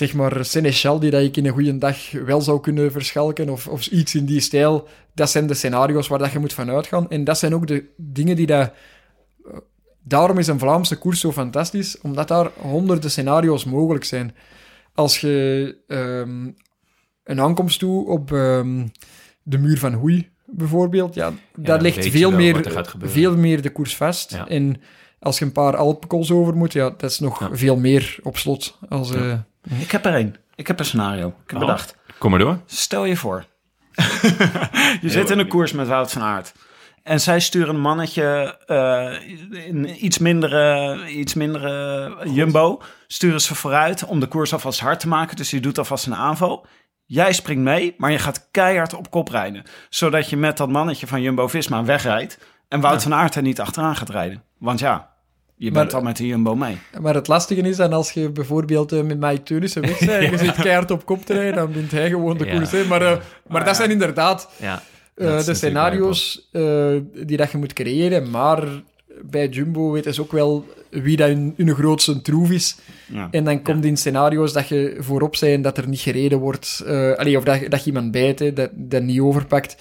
zeg 0.01 0.15
maar, 0.15 0.45
Seneschal, 0.45 0.99
die 1.01 1.11
dat 1.11 1.23
ik 1.23 1.37
in 1.37 1.47
een 1.47 1.53
goede 1.53 1.79
dag 1.79 2.11
wel 2.11 2.41
zou 2.41 2.61
kunnen 2.61 2.93
verschalken 2.93 3.49
of, 3.49 3.67
of 3.67 3.87
iets 3.87 4.15
in 4.15 4.25
die 4.25 4.41
stijl, 4.41 4.89
dat 5.15 5.31
zijn 5.31 5.47
de 5.47 5.55
scenario's 5.55 6.09
waar 6.09 6.19
dat 6.19 6.33
je 6.33 6.39
moet 6.39 6.53
van 6.53 6.71
uitgaan. 6.71 7.11
En 7.11 7.25
dat 7.25 7.39
zijn 7.39 7.55
ook 7.55 7.67
de 7.67 7.85
dingen 7.97 8.37
die 8.37 8.47
dat... 8.47 8.73
eh, 9.45 9.57
Daarom 10.03 10.39
is 10.39 10.47
een 10.47 10.59
Vlaamse 10.59 10.97
koers 10.99 11.21
zo 11.21 11.33
fantastisch, 11.33 12.01
omdat 12.01 12.29
daar 12.29 12.51
honderden 12.59 13.11
scenario's 13.11 13.65
mogelijk 13.65 14.05
zijn 14.05 14.35
als 14.95 15.21
je 15.21 15.77
ehm, 15.87 16.51
een 17.25 17.41
aankomst 17.41 17.79
toe 17.79 18.07
op 18.09 18.33
ehm, 18.33 18.87
de 19.43 19.59
muur 19.59 19.79
van 19.79 19.93
Hoei 19.93 20.29
bijvoorbeeld, 20.47 21.15
ja, 21.15 21.33
daar 21.55 21.79
dan 21.79 21.83
ligt 21.83 22.09
veel 22.09 22.31
meer, 22.31 22.67
er 22.77 22.95
veel 22.99 23.37
meer 23.37 23.63
de 23.63 23.71
koers 23.71 23.97
vast. 23.97 24.31
Ja. 24.31 24.49
En 24.49 24.81
als 25.21 25.39
je 25.39 25.45
een 25.45 25.53
paar 25.53 25.77
Alpenkools 25.77 26.31
over 26.31 26.57
moet, 26.57 26.73
ja, 26.73 26.91
dat 26.97 27.11
is 27.11 27.19
nog 27.19 27.41
Ja. 27.41 27.49
veel 27.53 27.77
meer 27.77 28.17
op 28.23 28.37
slot. 28.39 28.79
Als, 28.89 29.15
eh, 29.15 29.33
Ik 29.79 29.91
heb 29.91 30.05
er 30.05 30.15
één. 30.15 30.37
Ik 30.55 30.67
heb 30.67 30.79
een 30.79 30.85
scenario. 30.85 31.27
Ik 31.29 31.35
heb 31.51 31.55
Oh. 31.55 31.67
bedacht. 31.67 31.97
Kom 32.19 32.31
maar 32.31 32.39
door. 32.39 32.59
Stel 32.67 33.05
je 33.05 33.17
voor. 33.17 33.45
je 35.01 35.11
zit 35.11 35.31
in 35.31 35.39
een 35.39 35.49
koers 35.49 35.73
met 35.73 35.87
Wout 35.89 36.13
van 36.13 36.23
Aert. 36.23 36.53
En 37.03 37.21
zij 37.21 37.41
sturen 37.41 37.75
een 37.75 37.81
mannetje 37.81 38.59
eh, 38.67 39.67
in 39.67 40.05
iets 40.05 40.19
mindere, 40.19 41.07
iets 41.09 41.35
mindere 41.35 42.17
jumbo. 42.33 42.83
Sturen 43.07 43.41
ze 43.41 43.55
vooruit 43.55 44.05
om 44.05 44.21
de 44.21 44.27
koers 44.27 44.53
alvast 44.53 44.81
hard 44.81 45.01
te 45.01 45.09
maken. 45.09 45.37
Dus 45.37 45.51
je 45.51 45.61
doet 45.61 45.79
alvast 45.79 46.07
een 46.07 46.15
aanval. 46.15 46.67
Jij 47.05 47.33
springt 47.33 47.63
mee, 47.63 47.95
maar 47.99 48.11
je 48.11 48.19
gaat 48.19 48.49
keihard 48.51 48.95
op 48.95 49.11
kop 49.11 49.29
rijden. 49.29 49.63
Zodat 49.89 50.31
je 50.31 50.37
met 50.37 50.57
dat 50.57 50.69
mannetje 50.69 51.07
van 51.07 51.23
Jumbo-Visma 51.23 51.85
wegrijdt. 51.85 52.39
En 52.69 52.81
Wout 52.81 53.03
van 53.03 53.15
Aert 53.15 53.35
er 53.35 53.43
niet 53.43 53.61
achteraan 53.61 53.97
gaat 53.97 54.09
rijden. 54.11 54.43
Want 54.59 54.79
ja, 54.79 55.10
je 55.61 55.71
bent 55.71 55.87
Maar- 55.93 55.95
al 56.01 56.07
met 56.07 56.17
de 56.17 56.27
Jumbo 56.27 56.55
mee. 56.57 56.77
maar 57.01 57.15
het 57.15 57.29
lastige 57.29 57.61
is 57.61 57.77
dan 57.77 57.93
als 57.93 58.11
je 58.13 58.29
bijvoorbeeld 58.31 58.93
eh, 58.93 59.03
met 59.03 59.21
Mike 59.21 59.43
Teunissen 59.43 59.83
weg 59.83 59.99
bent 59.99 60.11
en 60.11 60.31
je 60.31 60.39
zit 60.39 60.55
keihard 60.55 60.91
op 60.91 61.05
kop 61.07 61.25
te 61.25 61.33
rijden, 61.33 61.55
dan 61.55 61.73
wint 61.73 61.91
hij 61.91 62.09
gewoon 62.09 62.39
de 62.39 62.47
koers. 62.51 62.71
Hè. 62.71 62.85
Maar, 62.85 63.03
eh, 63.03 63.17
maar 63.49 63.65
dat 63.65 63.77
zijn 63.77 63.91
inderdaad 63.91 64.49
Ja. 64.57 64.83
Eh, 65.15 65.27
Dat 65.27 65.45
de 65.45 65.55
scenario's 65.55 66.49
eh, 66.53 66.93
die 67.25 67.37
dat 67.37 67.51
je 67.51 67.59
moet 67.59 67.73
creëren, 67.73 68.31
maar 68.31 68.65
bij 69.23 69.49
Jumbo 69.49 69.91
weten 69.91 70.15
ze 70.15 70.21
ook 70.21 70.33
wel 70.33 70.67
wie 70.91 71.17
dat 71.17 71.29
hun, 71.29 71.55
hun 71.57 71.75
grootste 71.75 72.23
troef 72.23 72.51
is. 72.51 72.77
Ja. 73.13 73.29
En 73.31 73.45
dan 73.45 73.63
komt 73.63 73.85
in 73.85 73.97
scenario's 73.97 74.53
dat 74.53 74.69
je 74.69 74.97
voorop 74.99 75.37
zijn 75.37 75.63
dat 75.63 75.79
er 75.79 75.89
niet 75.89 76.01
gereden 76.01 76.39
wordt, 76.39 76.83
eh, 76.87 77.13
allee, 77.13 77.37
of 77.37 77.45
dat, 77.45 77.61
dat 77.69 77.81
je 77.81 77.87
iemand 77.87 78.11
bijt, 78.11 78.39
hè, 78.39 78.53
dat, 78.53 78.71
dat 78.75 79.03
niet 79.03 79.21
overpakt. 79.21 79.77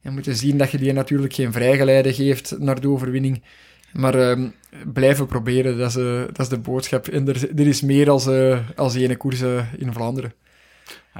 Je 0.00 0.10
moet 0.10 0.26
zien 0.30 0.58
dat 0.58 0.70
je 0.70 0.78
die 0.78 0.92
natuurlijk 0.92 1.32
geen 1.34 1.52
vrijgeleide 1.52 2.12
geeft 2.14 2.54
naar 2.58 2.80
de 2.80 2.88
overwinning. 2.88 3.42
Maar 3.94 4.14
ehm, 4.14 4.48
blijven 4.92 5.26
proberen, 5.26 5.78
dat 5.78 5.88
is, 5.88 5.96
eh, 5.96 6.20
dat 6.26 6.38
is 6.38 6.48
de 6.48 6.58
boodschap. 6.58 7.08
En 7.08 7.28
er, 7.28 7.58
er 7.58 7.66
is 7.66 7.82
meer 7.82 8.10
als, 8.10 8.26
eh, 8.26 8.58
als 8.76 8.94
ene 8.94 9.16
koers 9.16 9.40
eh, 9.40 9.72
in 9.76 9.92
Vlaanderen. 9.92 10.34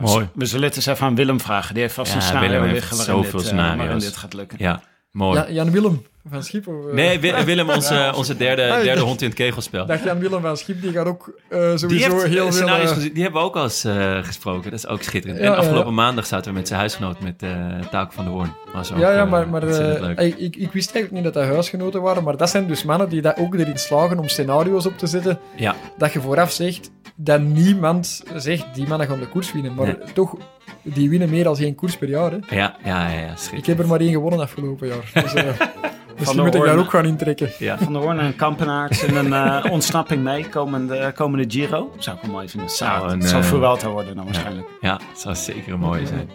Mooi. 0.01 0.29
We 0.35 0.47
zullen 0.47 0.67
het 0.67 0.77
eens 0.77 0.87
even 0.87 1.07
aan 1.07 1.15
Willem 1.15 1.41
vragen. 1.41 1.75
Die 1.75 1.83
heeft 1.83 1.95
vast 1.95 2.11
Ja, 2.11 2.17
een 2.17 2.23
scenario 2.23 2.65
liggen 2.65 2.97
waarin, 2.97 3.15
zoveel 3.15 3.43
dit, 3.43 3.53
waarin 3.53 3.99
dit 3.99 4.17
gaat 4.17 4.35
lukken. 4.35 4.59
Ja, 4.61 4.83
mooi. 5.15 5.39
Ja, 5.39 5.47
Jan 5.51 5.71
Willem 5.71 6.03
van 6.31 6.43
Schip? 6.43 6.67
Of, 6.69 6.87
eh? 6.89 6.93
Nee, 6.95 7.19
Wi- 7.21 7.45
Willem, 7.51 7.71
onze, 7.71 8.13
onze 8.17 8.37
derde, 8.37 8.73
Ah, 8.73 8.83
derde 8.83 9.01
hond 9.01 9.21
in 9.23 9.27
het 9.29 9.37
kegelspel. 9.37 9.87
Dat 9.87 10.03
Jan 10.03 10.19
Willem 10.19 10.41
van 10.41 10.57
Schip, 10.57 10.83
die 10.83 10.93
gaat 10.93 11.07
ook 11.07 11.33
eh, 11.49 11.59
sowieso 11.59 11.87
Die, 11.89 11.99
heeft, 12.03 12.23
heel 12.27 12.47
eh, 12.47 12.53
veel... 12.53 12.67
eh, 12.69 12.89
gezien. 12.89 13.13
die 13.13 13.23
hebben 13.23 13.41
we 13.41 13.47
ook 13.47 13.57
al 13.57 13.63
eens 13.63 13.85
eh, 13.85 14.19
gesproken. 14.23 14.71
Dat 14.71 14.79
is 14.79 14.87
ook 14.87 15.03
schitterend. 15.03 15.41
Ja, 15.41 15.47
en 15.53 15.57
afgelopen 15.59 15.95
maandag 15.95 16.27
zaten 16.27 16.53
we 16.53 16.59
met 16.59 16.67
zijn 16.69 16.79
huisgenoot, 16.81 17.21
met 17.21 17.43
eh 17.43 17.51
Taak 17.91 18.13
van 18.13 18.25
der 18.25 18.33
Hoorn. 18.33 18.53
Was 18.73 18.93
ook, 18.93 18.99
ja, 18.99 19.13
ja, 19.13 19.23
eh, 19.25 19.31
maar, 19.31 19.49
maar 19.49 19.63
eh, 19.63 20.27
ik, 20.27 20.39
ik, 20.39 20.57
ik 20.57 20.73
wist 20.73 20.93
eigenlijk 20.95 21.11
niet 21.25 21.35
dat 21.35 21.43
dat 21.45 21.53
huisgenoten 21.53 22.03
waren, 22.03 22.25
maar 22.25 22.37
dat 22.37 22.51
zijn 22.51 22.67
dus 22.67 22.85
mannen 22.85 23.09
die 23.09 23.23
dat 23.23 23.37
ook 23.37 23.55
erin 23.55 23.79
slagen 23.79 24.19
om 24.19 24.29
scenario's 24.29 24.87
op 24.87 24.99
te 24.99 25.07
zetten, 25.07 25.39
Ja, 25.57 25.75
dat 25.99 26.13
je 26.13 26.21
vooraf 26.21 26.53
zegt 26.53 26.91
dat 27.17 27.41
niemand 27.41 28.23
zegt, 28.37 28.65
die 28.75 28.87
mannen 28.89 29.07
gaan 29.07 29.21
de 29.21 29.29
koers 29.29 29.53
winnen. 29.53 29.75
Maar 29.75 29.87
Nee. 29.87 30.13
toch, 30.15 30.37
die 30.83 31.11
winnen 31.11 31.31
meer 31.31 31.45
dan 31.45 31.57
één 31.59 31.75
koers 31.75 31.97
per 31.97 32.09
jaar. 32.09 32.31
Hè. 32.31 32.57
ja, 32.57 32.77
ja, 32.85 33.09
ja, 33.09 33.19
ja, 33.21 33.35
Ik 33.53 33.67
heb 33.67 33.79
er 33.79 33.87
maar 33.87 34.01
één 34.01 34.13
gewonnen 34.13 34.41
afgelopen 34.41 34.89
jaar. 34.89 35.23
Dus, 35.23 35.35
eh, 35.35 35.45
misschien 36.19 36.37
de 36.37 36.45
moet 36.45 36.55
ik 36.55 36.65
daar 36.65 36.79
ook 36.79 36.91
gaan 36.91 37.05
intrekken. 37.07 37.51
Ja. 37.59 37.79
Van 37.79 37.93
der 37.93 38.03
Hoorn 38.03 38.19
en 38.19 38.37
Kampenaerts 38.37 39.05
in 39.05 39.17
een 39.17 39.33
eh, 39.33 39.73
ontsnapping 39.73 40.23
mee 40.23 40.49
komende, 40.49 41.13
komende 41.15 41.45
Giro. 41.51 41.93
Zou 41.99 42.17
ik 42.17 42.23
wel 42.23 42.33
mooi 42.33 42.49
vinden. 42.49 42.71
Zou, 42.71 42.99
Zou 42.99 43.13
een, 43.13 43.19
het 43.19 43.29
zou 43.29 43.43
eh, 43.43 43.49
Vuelta 43.49 43.89
worden 43.89 44.17
dan 44.17 44.25
waarschijnlijk. 44.25 44.67
ja, 44.81 45.01
het 45.11 45.21
zou 45.21 45.35
zeker 45.35 45.73
een 45.73 45.79
mooie 45.81 46.07
zijn. 46.07 46.31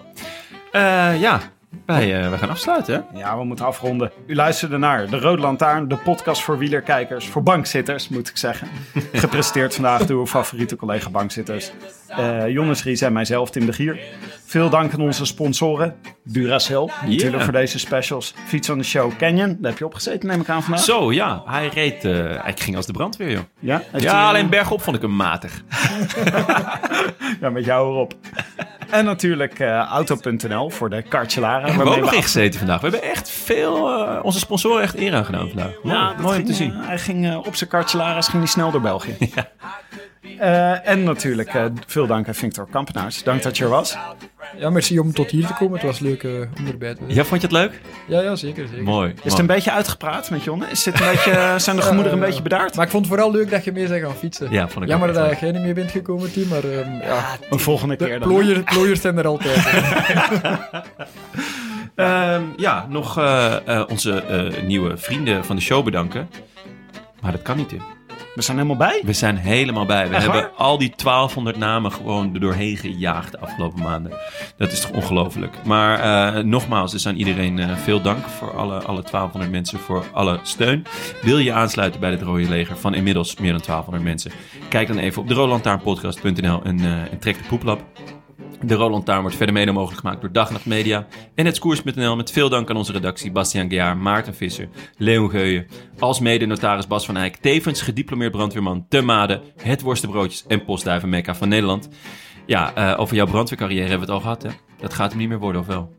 Eh, 0.71 1.21
ja, 1.21 1.39
wij, 1.85 2.21
eh, 2.23 2.29
wij 2.29 2.37
gaan 2.37 2.49
afsluiten, 2.49 3.05
hè? 3.11 3.19
Ja, 3.19 3.37
we 3.37 3.43
moeten 3.43 3.65
afronden. 3.65 4.11
U 4.27 4.35
luisterde 4.35 4.77
naar 4.77 5.09
De 5.09 5.19
Rode 5.19 5.41
Lantaarn, 5.41 5.87
de 5.87 5.97
podcast 5.97 6.41
voor 6.41 6.57
wielerkijkers, 6.57 7.27
voor 7.27 7.43
bankzitters 7.43 8.09
moet 8.09 8.29
ik 8.29 8.37
zeggen. 8.37 8.67
Gepresenteerd 9.13 9.73
vandaag 9.75 10.05
door 10.05 10.19
uw 10.19 10.27
favoriete 10.27 10.75
collega 10.75 11.09
bankzitters. 11.09 11.71
eh 12.07 12.47
Jonas 12.47 12.83
Ries 12.83 13.01
en 13.01 13.13
mijzelf, 13.13 13.49
Tim 13.49 13.65
de 13.65 13.73
Gier. 13.73 13.99
Veel 14.45 14.69
dank 14.69 14.93
aan 14.93 15.01
onze 15.01 15.25
sponsoren. 15.25 15.95
Duracell, 16.23 16.89
natuurlijk 17.05 17.43
voor 17.43 17.53
deze 17.53 17.79
specials. 17.79 18.33
Fiets 18.45 18.69
on 18.69 18.77
the 18.77 18.83
Show 18.83 19.11
Canyon, 19.17 19.57
daar 19.59 19.69
heb 19.71 19.79
je 19.79 19.85
opgezeten 19.85 20.27
neem 20.29 20.41
ik 20.41 20.49
aan 20.49 20.63
vandaag. 20.63 20.83
Zo, 20.83 21.11
ja, 21.13 21.41
hij 21.45 21.67
reed... 21.67 22.05
eh, 22.05 22.43
hij 22.43 22.53
ging 22.55 22.75
als 22.75 22.85
de 22.85 22.91
brandweer, 22.93 23.31
joh. 23.31 23.41
Ja, 23.59 23.81
Ja, 23.97 24.27
alleen 24.27 24.49
bergop 24.49 24.81
vond 24.81 24.95
ik 24.95 25.01
hem 25.01 25.15
matig. 25.15 25.61
Ja, 27.41 27.49
met 27.49 27.65
jou 27.65 27.91
erop. 27.91 28.13
En 28.89 29.05
natuurlijk 29.05 29.59
eh, 29.59 29.69
Auto.nl 29.85 30.69
voor 30.69 30.89
de 30.89 31.03
Cartelara. 31.09 31.61
We 31.61 31.67
hebben 31.67 31.77
waarmee 31.77 31.95
ook 31.95 32.01
nog 32.01 32.09
we 32.09 32.15
in 32.15 32.23
gezeten 32.23 32.59
vandaag. 32.59 32.81
We 32.81 32.89
hebben 32.89 33.09
echt 33.09 33.29
veel... 33.29 33.87
eh, 34.07 34.19
onze 34.23 34.39
sponsoren 34.39 34.81
echt 34.83 34.95
eer 34.97 35.13
aangedaan 35.13 35.47
vandaag. 35.47 35.71
Mooi, 35.83 35.95
Ja, 35.97 36.13
mooi 36.19 36.39
om 36.39 36.45
te 36.45 36.53
zien. 36.53 36.73
eh, 36.73 36.87
hij 36.87 36.97
ging 36.97 37.35
op 37.35 37.55
zijn 37.55 37.69
Cartelaris 37.69 38.27
ging 38.27 38.37
hij 38.43 38.51
snel 38.51 38.71
door 38.71 38.81
België. 38.81 39.15
Eh, 40.39 40.87
en 40.87 41.03
natuurlijk 41.03 41.53
eh, 41.53 41.65
veel 41.87 42.07
dank 42.07 42.27
aan 42.27 42.35
Victor 42.35 42.67
Kampenaars. 42.71 43.23
Dank 43.23 43.43
dat 43.43 43.57
je 43.57 43.63
er 43.63 43.69
was. 43.69 43.97
Ja, 44.57 44.69
merci 44.69 44.99
om 44.99 45.13
tot 45.13 45.29
hier 45.29 45.45
te 45.45 45.53
komen. 45.53 45.73
Het 45.73 45.85
was 45.85 45.99
leuk 45.99 46.23
eh, 46.23 46.31
om 46.31 46.67
erbij 46.67 46.93
te 46.93 46.99
zijn. 47.05 47.15
Ja, 47.15 47.23
vond 47.23 47.41
je 47.41 47.47
het 47.47 47.55
leuk? 47.55 47.81
Ja, 48.07 48.21
ja, 48.21 48.35
zeker. 48.35 48.67
zeker. 48.67 48.83
Mooi. 48.83 49.13
Is 49.23 49.31
het 49.31 49.39
een 49.39 49.45
beetje 49.45 49.71
uitgepraat 49.71 50.29
met 50.29 50.43
Jonne? 50.43 50.65
Is 50.69 50.83
dit 50.83 50.99
een 50.99 51.05
beetje, 51.05 51.53
zijn 51.57 51.75
de 51.75 51.81
gemoederen 51.81 52.17
een 52.19 52.25
beetje 52.25 52.41
bedaard? 52.41 52.75
Maar 52.75 52.85
ik 52.85 52.91
vond 52.91 53.05
het 53.05 53.13
vooral 53.13 53.31
leuk 53.31 53.49
dat 53.49 53.63
je 53.63 53.71
mee 53.71 53.87
bent 53.87 54.03
gaan 54.03 54.15
fietsen. 54.15 54.51
Ja, 54.51 54.67
vond 54.67 54.83
ik 54.83 54.89
Jammer 54.89 55.13
dat 55.13 55.29
echt 55.29 55.39
jij 55.39 55.51
niet 55.51 55.61
mee 55.61 55.73
bent 55.73 55.91
gekomen, 55.91 56.31
Tim, 56.31 56.47
maar 56.47 56.63
ehm, 56.63 56.91
ja, 57.01 57.37
Een 57.49 57.59
volgende 57.59 57.95
de 57.95 58.05
keer 58.05 58.19
dan. 58.19 58.27
plooier, 58.27 58.63
plooiers 58.63 59.01
zijn 59.01 59.17
er 59.17 59.27
altijd. 59.27 59.67
Ehm, 61.99 62.43
ja, 62.57 62.85
nog 62.89 63.17
eh, 63.17 63.67
eh, 63.67 63.85
onze 63.89 64.21
eh, 64.21 64.63
nieuwe 64.63 64.97
vrienden 64.97 65.45
van 65.45 65.55
de 65.55 65.61
show 65.61 65.83
bedanken. 65.83 66.29
Maar 67.21 67.31
dat 67.31 67.41
kan 67.41 67.57
niet, 67.57 67.69
Tim. 67.69 67.81
We 68.39 68.45
zijn 68.45 68.57
helemaal 68.57 68.77
bij. 68.77 69.01
We 69.05 69.13
zijn 69.13 69.37
helemaal 69.37 69.85
bij. 69.85 70.09
We 70.09 70.15
Echt 70.15 70.23
hebben 70.23 70.41
waar? 70.41 70.51
al 70.51 70.77
die 70.77 70.93
1200 70.95 71.57
namen 71.57 71.91
gewoon 71.91 72.33
er 72.33 72.39
doorheen 72.39 72.77
gejaagd 72.77 73.31
de 73.31 73.39
afgelopen 73.39 73.83
maanden. 73.83 74.11
Dat 74.57 74.71
is 74.71 74.81
toch 74.81 74.91
ongelooflijk. 74.91 75.55
Maar 75.65 75.99
eh, 75.99 76.43
nogmaals, 76.43 76.91
dus 76.91 77.07
aan 77.07 77.15
iedereen 77.15 77.59
eh, 77.59 77.77
veel 77.77 78.01
dank 78.01 78.25
voor 78.27 78.57
alle, 78.57 78.75
alle 78.75 79.01
1200 79.01 79.51
mensen, 79.51 79.79
voor 79.79 80.05
alle 80.13 80.39
steun. 80.43 80.85
Wil 81.21 81.37
je 81.37 81.53
aansluiten 81.53 81.99
bij 81.99 82.11
het 82.11 82.21
Rode 82.21 82.49
Leger 82.49 82.77
van 82.77 82.93
inmiddels 82.93 83.35
meer 83.35 83.51
dan 83.51 83.61
1200 83.65 84.03
mensen? 84.03 84.31
Kijk 84.69 84.87
dan 84.87 84.97
even 84.97 85.21
op 85.21 85.27
de 85.27 85.33
en, 86.63 86.79
eh, 86.79 87.11
en 87.11 87.19
trek 87.19 87.37
de 87.37 87.47
poeplap. 87.47 87.81
De 88.61 88.75
Roland 88.75 89.05
Taarn 89.05 89.21
wordt 89.21 89.35
verder 89.35 89.55
mede 89.55 89.71
mogelijk 89.71 89.99
gemaakt 89.99 90.21
door 90.21 90.31
Dag 90.31 90.51
Nacht 90.51 90.65
Media 90.65 91.07
en 91.35 91.45
het 91.45 91.59
Koers.nl. 91.59 92.15
Met 92.15 92.31
veel 92.31 92.49
dank 92.49 92.69
aan 92.69 92.75
onze 92.75 92.91
redactie 92.91 93.31
Bastiaan 93.31 93.69
Gejaar, 93.69 93.97
Maarten 93.97 94.35
Visser, 94.35 94.69
Leon 94.97 95.29
Geuyen. 95.29 95.67
Als 95.99 96.19
mede 96.19 96.45
notaris 96.45 96.87
Bas 96.87 97.05
van 97.05 97.17
Eyck, 97.17 97.35
tevens 97.35 97.81
gediplomeerd 97.81 98.31
brandweerman 98.31 98.85
te 98.89 99.01
Made, 99.01 99.41
het 99.61 99.81
Worstenbroodjes 99.81 100.45
en 100.47 100.65
Postduiven 100.65 101.09
Mekka 101.09 101.35
van 101.35 101.49
Nederland. 101.49 101.89
Ja, 102.45 102.73
eh, 102.73 102.99
over 102.99 103.15
jouw 103.15 103.25
brandweercarrière 103.25 103.89
hebben 103.89 104.07
we 104.07 104.13
het 104.13 104.23
al 104.23 104.35
gehad, 104.35 104.43
hè? 104.43 104.49
Dat 104.77 104.93
gaat 104.93 105.09
hem 105.09 105.19
niet 105.19 105.29
meer 105.29 105.39
worden, 105.39 105.61
of 105.61 105.67
wel? 105.67 105.98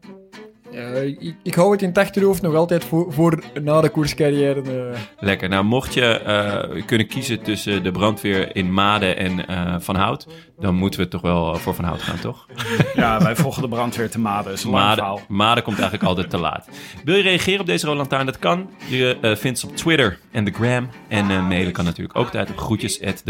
Ik, 1.04 1.34
ik 1.42 1.54
hou 1.54 1.72
het 1.72 1.82
in 1.82 1.88
het 1.88 1.98
achterhoofd 1.98 2.42
nog 2.42 2.54
altijd 2.54 2.84
voor, 2.84 3.12
voor 3.12 3.42
na 3.62 3.80
de 3.80 3.88
koerscarrière. 3.88 4.62
eh. 4.62 4.98
Lekker. 5.18 5.48
Nou, 5.48 5.64
mocht 5.64 5.94
je 5.94 6.04
eh, 6.04 6.84
kunnen 6.86 7.06
kiezen 7.06 7.42
tussen 7.42 7.82
de 7.82 7.90
brandweer 7.90 8.56
in 8.56 8.72
Made 8.72 9.14
en 9.14 9.46
eh, 9.46 9.74
Van 9.78 9.96
Hout, 9.96 10.26
dan 10.58 10.74
moeten 10.74 11.00
we 11.00 11.08
toch 11.08 11.20
wel 11.20 11.54
voor 11.56 11.74
Van 11.74 11.84
Hout 11.84 12.02
gaan, 12.02 12.18
toch? 12.18 12.46
Ja, 12.94 13.22
wij 13.22 13.36
volgen 13.36 13.62
de 13.62 13.68
brandweer 13.68 14.10
te 14.10 14.18
Maden. 14.18 14.52
is 14.52 14.64
een 14.64 14.70
lang 14.70 14.82
Made, 14.84 14.96
verhaal. 14.96 15.20
Made 15.28 15.62
komt 15.62 15.78
eigenlijk 15.78 16.08
altijd 16.08 16.30
te 16.30 16.38
laat. 16.38 16.68
Wil 17.04 17.14
je 17.16 17.22
reageren 17.22 17.60
op 17.60 17.66
deze 17.66 17.86
Roland 17.86 18.08
Taarn? 18.08 18.26
Dat 18.26 18.38
kan. 18.38 18.70
Je 18.88 19.18
eh, 19.20 19.36
vindt 19.36 19.58
ze 19.58 19.66
op 19.66 19.76
Twitter 19.76 20.18
en 20.30 20.44
de 20.44 20.50
Gram. 20.50 20.88
En 21.08 21.30
eh, 21.30 21.48
mailen 21.48 21.72
kan 21.72 21.84
natuurlijk 21.84 22.18
ook 22.18 22.30
tijd 22.30 22.50
op 22.50 22.58
groetjes 22.58 23.02
at 23.02 23.22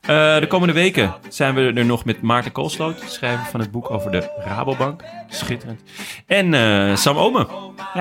de 0.00 0.46
komende 0.48 0.74
weken 0.74 1.14
zijn 1.28 1.54
we 1.54 1.72
er 1.74 1.84
nog 1.84 2.04
met 2.04 2.22
Maarten 2.22 2.52
Koolsloot, 2.52 3.02
schrijver 3.06 3.46
van 3.46 3.60
het 3.60 3.70
boek 3.70 3.90
over 3.90 4.10
de 4.10 4.30
Rabobank. 4.44 5.02
Schitterend. 5.28 5.82
En 6.26 6.54
eh, 6.54 6.96
Sam 6.96 7.16
Omen. 7.16 7.46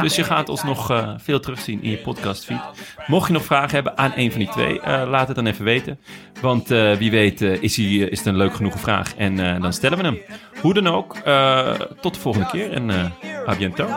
Dus 0.02 0.16
je 0.16 0.24
gaat 0.24 0.50
ons 0.50 0.64
nog 0.64 0.92
eh, 0.92 1.10
veel 1.18 1.40
terugzien 1.40 1.84
in 1.84 1.90
je 1.90 1.98
podcastfeed. 1.98 2.60
Mocht 3.08 3.28
je 3.28 3.34
nog 3.34 3.46
vragen 3.46 3.72
hebben 3.72 3.98
aan 3.98 4.12
een 4.16 4.32
van 4.32 4.40
die 4.40 4.50
twee, 4.50 4.82
eh, 4.82 5.10
laat 5.10 5.28
het 5.28 5.36
dan 5.36 5.46
even 5.46 5.66
weten. 5.66 6.00
Want 6.42 6.72
eh, 6.72 6.94
wie 6.94 7.12
weet 7.12 7.42
eh, 7.42 7.62
is, 7.62 7.76
hij, 7.76 7.86
is 7.86 8.18
het 8.18 8.28
een 8.28 8.38
leuk 8.38 8.56
genoeg 8.56 8.80
vraag 8.80 9.16
en 9.16 9.40
eh, 9.56 9.62
dan 9.62 9.74
stellen 9.74 9.98
we 9.98 10.04
hem. 10.04 10.20
Hoe 10.62 10.74
dan 10.74 10.88
ook, 10.88 11.16
eh, 11.16 11.72
tot 12.02 12.14
de 12.14 12.20
volgende 12.20 12.48
keer 12.48 12.72
en 12.74 12.90
eh 12.90 13.06
à 13.48 13.56
bientôt. 13.56 13.90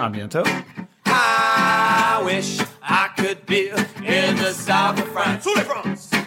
A 0.00 0.10
bientôt. 0.10 0.48
I 1.06 2.24
wish 2.24 2.60
I 2.82 3.06
could 3.14 3.44
be 3.44 3.72
in 4.02 4.34
the 4.36 4.62
south 4.66 5.02
of 5.02 5.08
France. 5.12 6.26